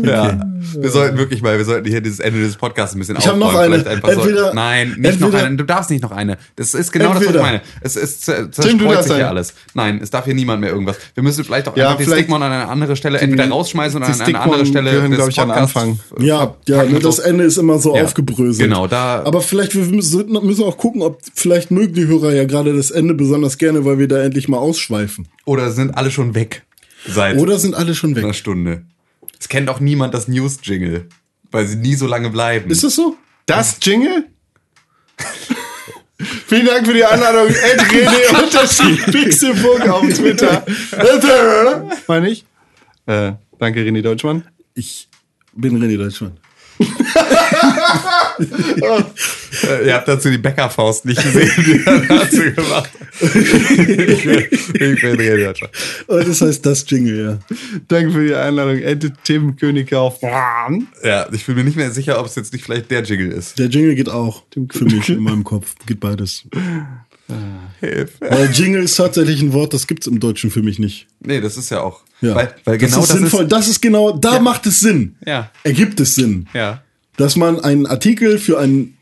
ja. 0.04 0.40
Wir 0.78 0.90
sollten 0.90 1.18
wirklich 1.18 1.42
mal, 1.42 1.58
wir 1.58 1.66
sollten 1.66 1.88
hier 1.88 2.02
dieses 2.02 2.20
Ende 2.20 2.42
des 2.42 2.56
Podcasts 2.56 2.96
ein 2.96 3.00
bisschen 3.00 3.18
ich 3.18 3.30
aufbauen. 3.30 3.42
Ich 3.42 3.48
habe 3.48 3.78
noch 3.78 3.86
eine. 3.86 4.18
Entweder, 4.18 4.50
so, 4.50 4.54
nein, 4.54 4.88
nicht 4.90 4.98
entweder, 4.98 5.28
noch 5.28 5.34
eine. 5.34 5.56
Du 5.56 5.64
darfst 5.64 5.90
nicht 5.90 6.02
noch 6.02 6.12
eine. 6.12 6.38
Das 6.56 6.74
ist 6.74 6.92
genau 6.92 7.12
entweder. 7.12 7.34
das, 7.34 7.42
was 7.42 7.48
ich 7.48 7.52
meine. 7.52 7.62
Es, 7.82 7.96
es 7.96 8.28
äh, 8.28 8.52
zerstreut 8.52 8.80
Tim, 8.80 9.04
sich 9.04 9.16
hier 9.16 9.30
alles. 9.30 9.54
Nein, 9.74 10.00
es 10.02 10.10
darf 10.10 10.26
hier 10.26 10.34
niemand 10.34 10.62
mehr 10.62 10.72
irgendwas. 10.72 10.98
Wir 11.14 11.24
müssen 11.24 11.44
vielleicht 11.44 11.68
auch 11.68 11.78
ja, 11.78 11.90
einfach 11.90 12.00
vielleicht 12.00 12.18
die 12.18 12.24
Stigmon 12.24 12.44
an 12.44 12.52
eine 12.52 12.68
andere 12.68 12.96
Stelle 12.96 13.18
die, 13.20 13.24
entweder 13.24 13.50
rausschmeißen 13.50 13.98
oder 13.98 14.08
an 14.08 14.22
eine 14.22 14.40
andere 14.40 14.66
Stelle 14.66 14.92
gehören, 14.92 15.12
des 15.12 15.28
ich, 15.28 15.40
an 15.40 15.52
Anfang. 15.52 16.00
Ja, 16.20 16.56
ja 16.68 16.84
nur 16.84 17.00
das 17.00 17.20
Ende 17.20 17.44
ist 17.44 17.58
immer 17.58 17.80
so 17.80 17.96
ja, 17.96 18.04
aufgebröselt. 18.04 18.68
Genau, 18.68 18.88
da. 18.88 19.24
Aber 19.24 19.42
vielleicht, 19.42 19.76
wir 19.76 19.86
müssen 19.86 20.64
auch 20.64 20.78
gucken, 20.78 21.02
ob 21.02 21.22
vielleicht 21.34 21.72
mögen 21.72 21.94
die 21.94 22.08
Hörer 22.08 22.34
ja 22.34 22.46
gerade 22.46 22.76
das 22.76 22.92
Ende 22.92 23.14
besonders 23.14 23.58
gerne, 23.58 23.86
weil 23.86 24.00
wir 24.00 24.08
da 24.08 24.22
endlich 24.22 24.48
mal 24.48 24.58
ausschweifen. 24.58 25.28
Oder 25.46 25.72
sind 25.72 25.98
alle 25.98 26.12
schon 26.12 26.36
weg? 26.36 26.64
Seit 27.08 27.38
Oder 27.38 27.60
sind 27.60 27.76
alle 27.76 27.94
schon 27.94 28.16
weg? 28.16 28.24
Einer 28.24 28.34
Stunde. 28.34 28.84
Es 29.40 29.48
kennt 29.50 29.70
auch 29.70 29.80
niemand 29.80 30.14
das 30.14 30.28
News-Jingle, 30.28 31.08
weil 31.52 31.68
sie 31.68 31.78
nie 31.78 31.96
so 31.96 32.08
lange 32.08 32.30
bleiben. 32.30 32.70
Ist 32.70 32.84
das 32.84 32.96
so? 32.96 33.18
Das 33.46 33.78
Jingle? 33.82 34.26
Vielen 36.48 36.66
Dank 36.66 36.86
für 36.86 36.94
die 36.94 37.04
Einladung. 37.04 37.48
Rede 37.54 38.44
Unterschied 38.44 39.06
Pixelburg 39.12 39.88
auf 39.90 40.08
Twitter. 40.08 40.66
Meine 42.08 42.30
ich. 42.30 42.46
Äh, 43.06 43.34
danke, 43.60 43.82
René 43.82 44.02
Deutschmann. 44.02 44.48
Ich 44.74 45.10
bin 45.54 45.82
René 45.82 45.98
Deutschmann. 45.98 46.38
Ihr 49.86 49.94
habt 49.94 50.08
dazu 50.08 50.30
die 50.30 50.38
Bäckerfaust 50.38 51.06
nicht 51.06 51.22
gesehen, 51.22 51.52
die 51.66 51.84
er 51.86 52.00
dazu 52.02 52.42
gemacht 52.42 52.92
hat. 52.92 53.36
ich 53.36 54.24
bin 54.74 54.98
Und 56.08 56.28
das 56.28 56.42
heißt 56.42 56.66
das 56.66 56.86
Jingle, 56.88 57.24
ja. 57.24 57.40
Danke 57.88 58.12
für 58.12 58.28
die 58.28 58.36
Einladung. 58.36 58.80
Ente 58.80 59.14
Tim 59.24 59.56
König 59.56 59.94
auf. 59.94 60.22
Ja, 60.22 61.28
ich 61.32 61.46
bin 61.46 61.56
mir 61.56 61.64
nicht 61.64 61.78
mehr 61.78 61.92
sicher, 61.92 62.20
ob 62.20 62.26
es 62.26 62.36
jetzt 62.36 62.52
nicht 62.54 62.66
vielleicht 62.66 62.92
der 62.92 63.04
Jingle 63.04 63.32
ist. 63.32 63.58
Der 63.58 63.68
Jingle 63.68 63.96
geht 63.96 64.10
auch. 64.10 64.44
Für 64.72 64.86
mich 64.86 65.10
in 65.10 65.20
meinem 65.20 65.44
Kopf. 65.44 65.76
Geht 65.86 66.00
beides. 66.00 66.44
Hilfe. 67.80 68.14
Weil 68.20 68.52
Jingle 68.52 68.84
ist 68.84 68.96
tatsächlich 68.96 69.42
ein 69.42 69.52
Wort, 69.54 69.74
das 69.74 69.88
gibt 69.88 70.04
es 70.04 70.08
im 70.08 70.20
Deutschen 70.20 70.52
für 70.52 70.62
mich 70.62 70.78
nicht. 70.78 71.08
Nee, 71.20 71.42
das 71.42 71.58
ist 71.58 71.72
ja 71.72 71.82
auch. 71.82 72.02
Ja. 72.22 72.36
Weil, 72.36 72.56
weil 72.66 72.78
das 72.78 72.92
genau 72.92 73.02
ist 73.02 73.10
das 73.10 73.18
sinnvoll. 73.18 73.44
Ist, 73.44 73.52
das 73.52 73.68
ist 73.68 73.82
genau, 73.82 74.12
da 74.12 74.36
ja. 74.36 74.40
macht 74.40 74.66
es 74.68 74.80
Sinn. 74.80 75.16
Ja. 75.26 75.52
Ergibt 75.64 76.00
es 76.00 76.16
Sinn. 76.16 76.48
Ja 76.54 76.84
dass 77.18 77.36
man 77.36 77.60
einen 77.60 77.86
Artikel 77.86 78.38
für 78.38 78.60
ein 78.60 78.98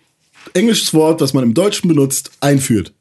englisches 0.53 0.93
Wort, 0.93 1.21
das 1.21 1.33
man 1.33 1.43
im 1.43 1.53
Deutschen 1.53 1.87
benutzt, 1.87 2.31
einführt. 2.39 2.93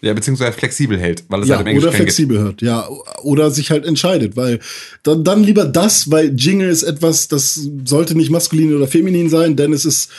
Ja, 0.00 0.12
beziehungsweise 0.14 0.52
flexibel 0.52 0.98
hält, 0.98 1.24
weil 1.28 1.42
es 1.42 1.48
ja, 1.48 1.56
halt 1.56 1.62
im 1.62 1.68
Englischen 1.68 1.88
Oder 1.88 1.96
flexibel 1.96 2.38
hört, 2.40 2.60
ja. 2.60 2.88
Oder 3.22 3.52
sich 3.52 3.70
halt 3.70 3.86
entscheidet, 3.86 4.36
weil 4.36 4.58
dann, 5.04 5.22
dann 5.22 5.44
lieber 5.44 5.64
das, 5.64 6.10
weil 6.10 6.34
Jingle 6.34 6.68
ist 6.68 6.82
etwas, 6.82 7.28
das 7.28 7.68
sollte 7.84 8.16
nicht 8.16 8.30
maskulin 8.30 8.74
oder 8.74 8.88
feminin 8.88 9.30
sein, 9.30 9.54
denn 9.54 9.72
es 9.72 9.84
ist 9.84 10.10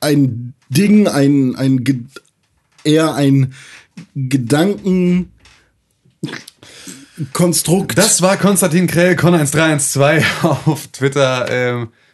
ein 0.00 0.54
Ding, 0.68 1.08
ein, 1.08 1.56
ein 1.56 2.06
eher 2.84 3.14
ein 3.14 3.52
Gedanken. 4.14 5.32
Konstrukt. 7.32 7.98
Das 7.98 8.22
war 8.22 8.36
Konstantin 8.36 8.86
Krell, 8.86 9.16
Con1312 9.16 10.24
auf 10.66 10.86
Twitter. 10.88 11.46
Ähm, 11.50 11.88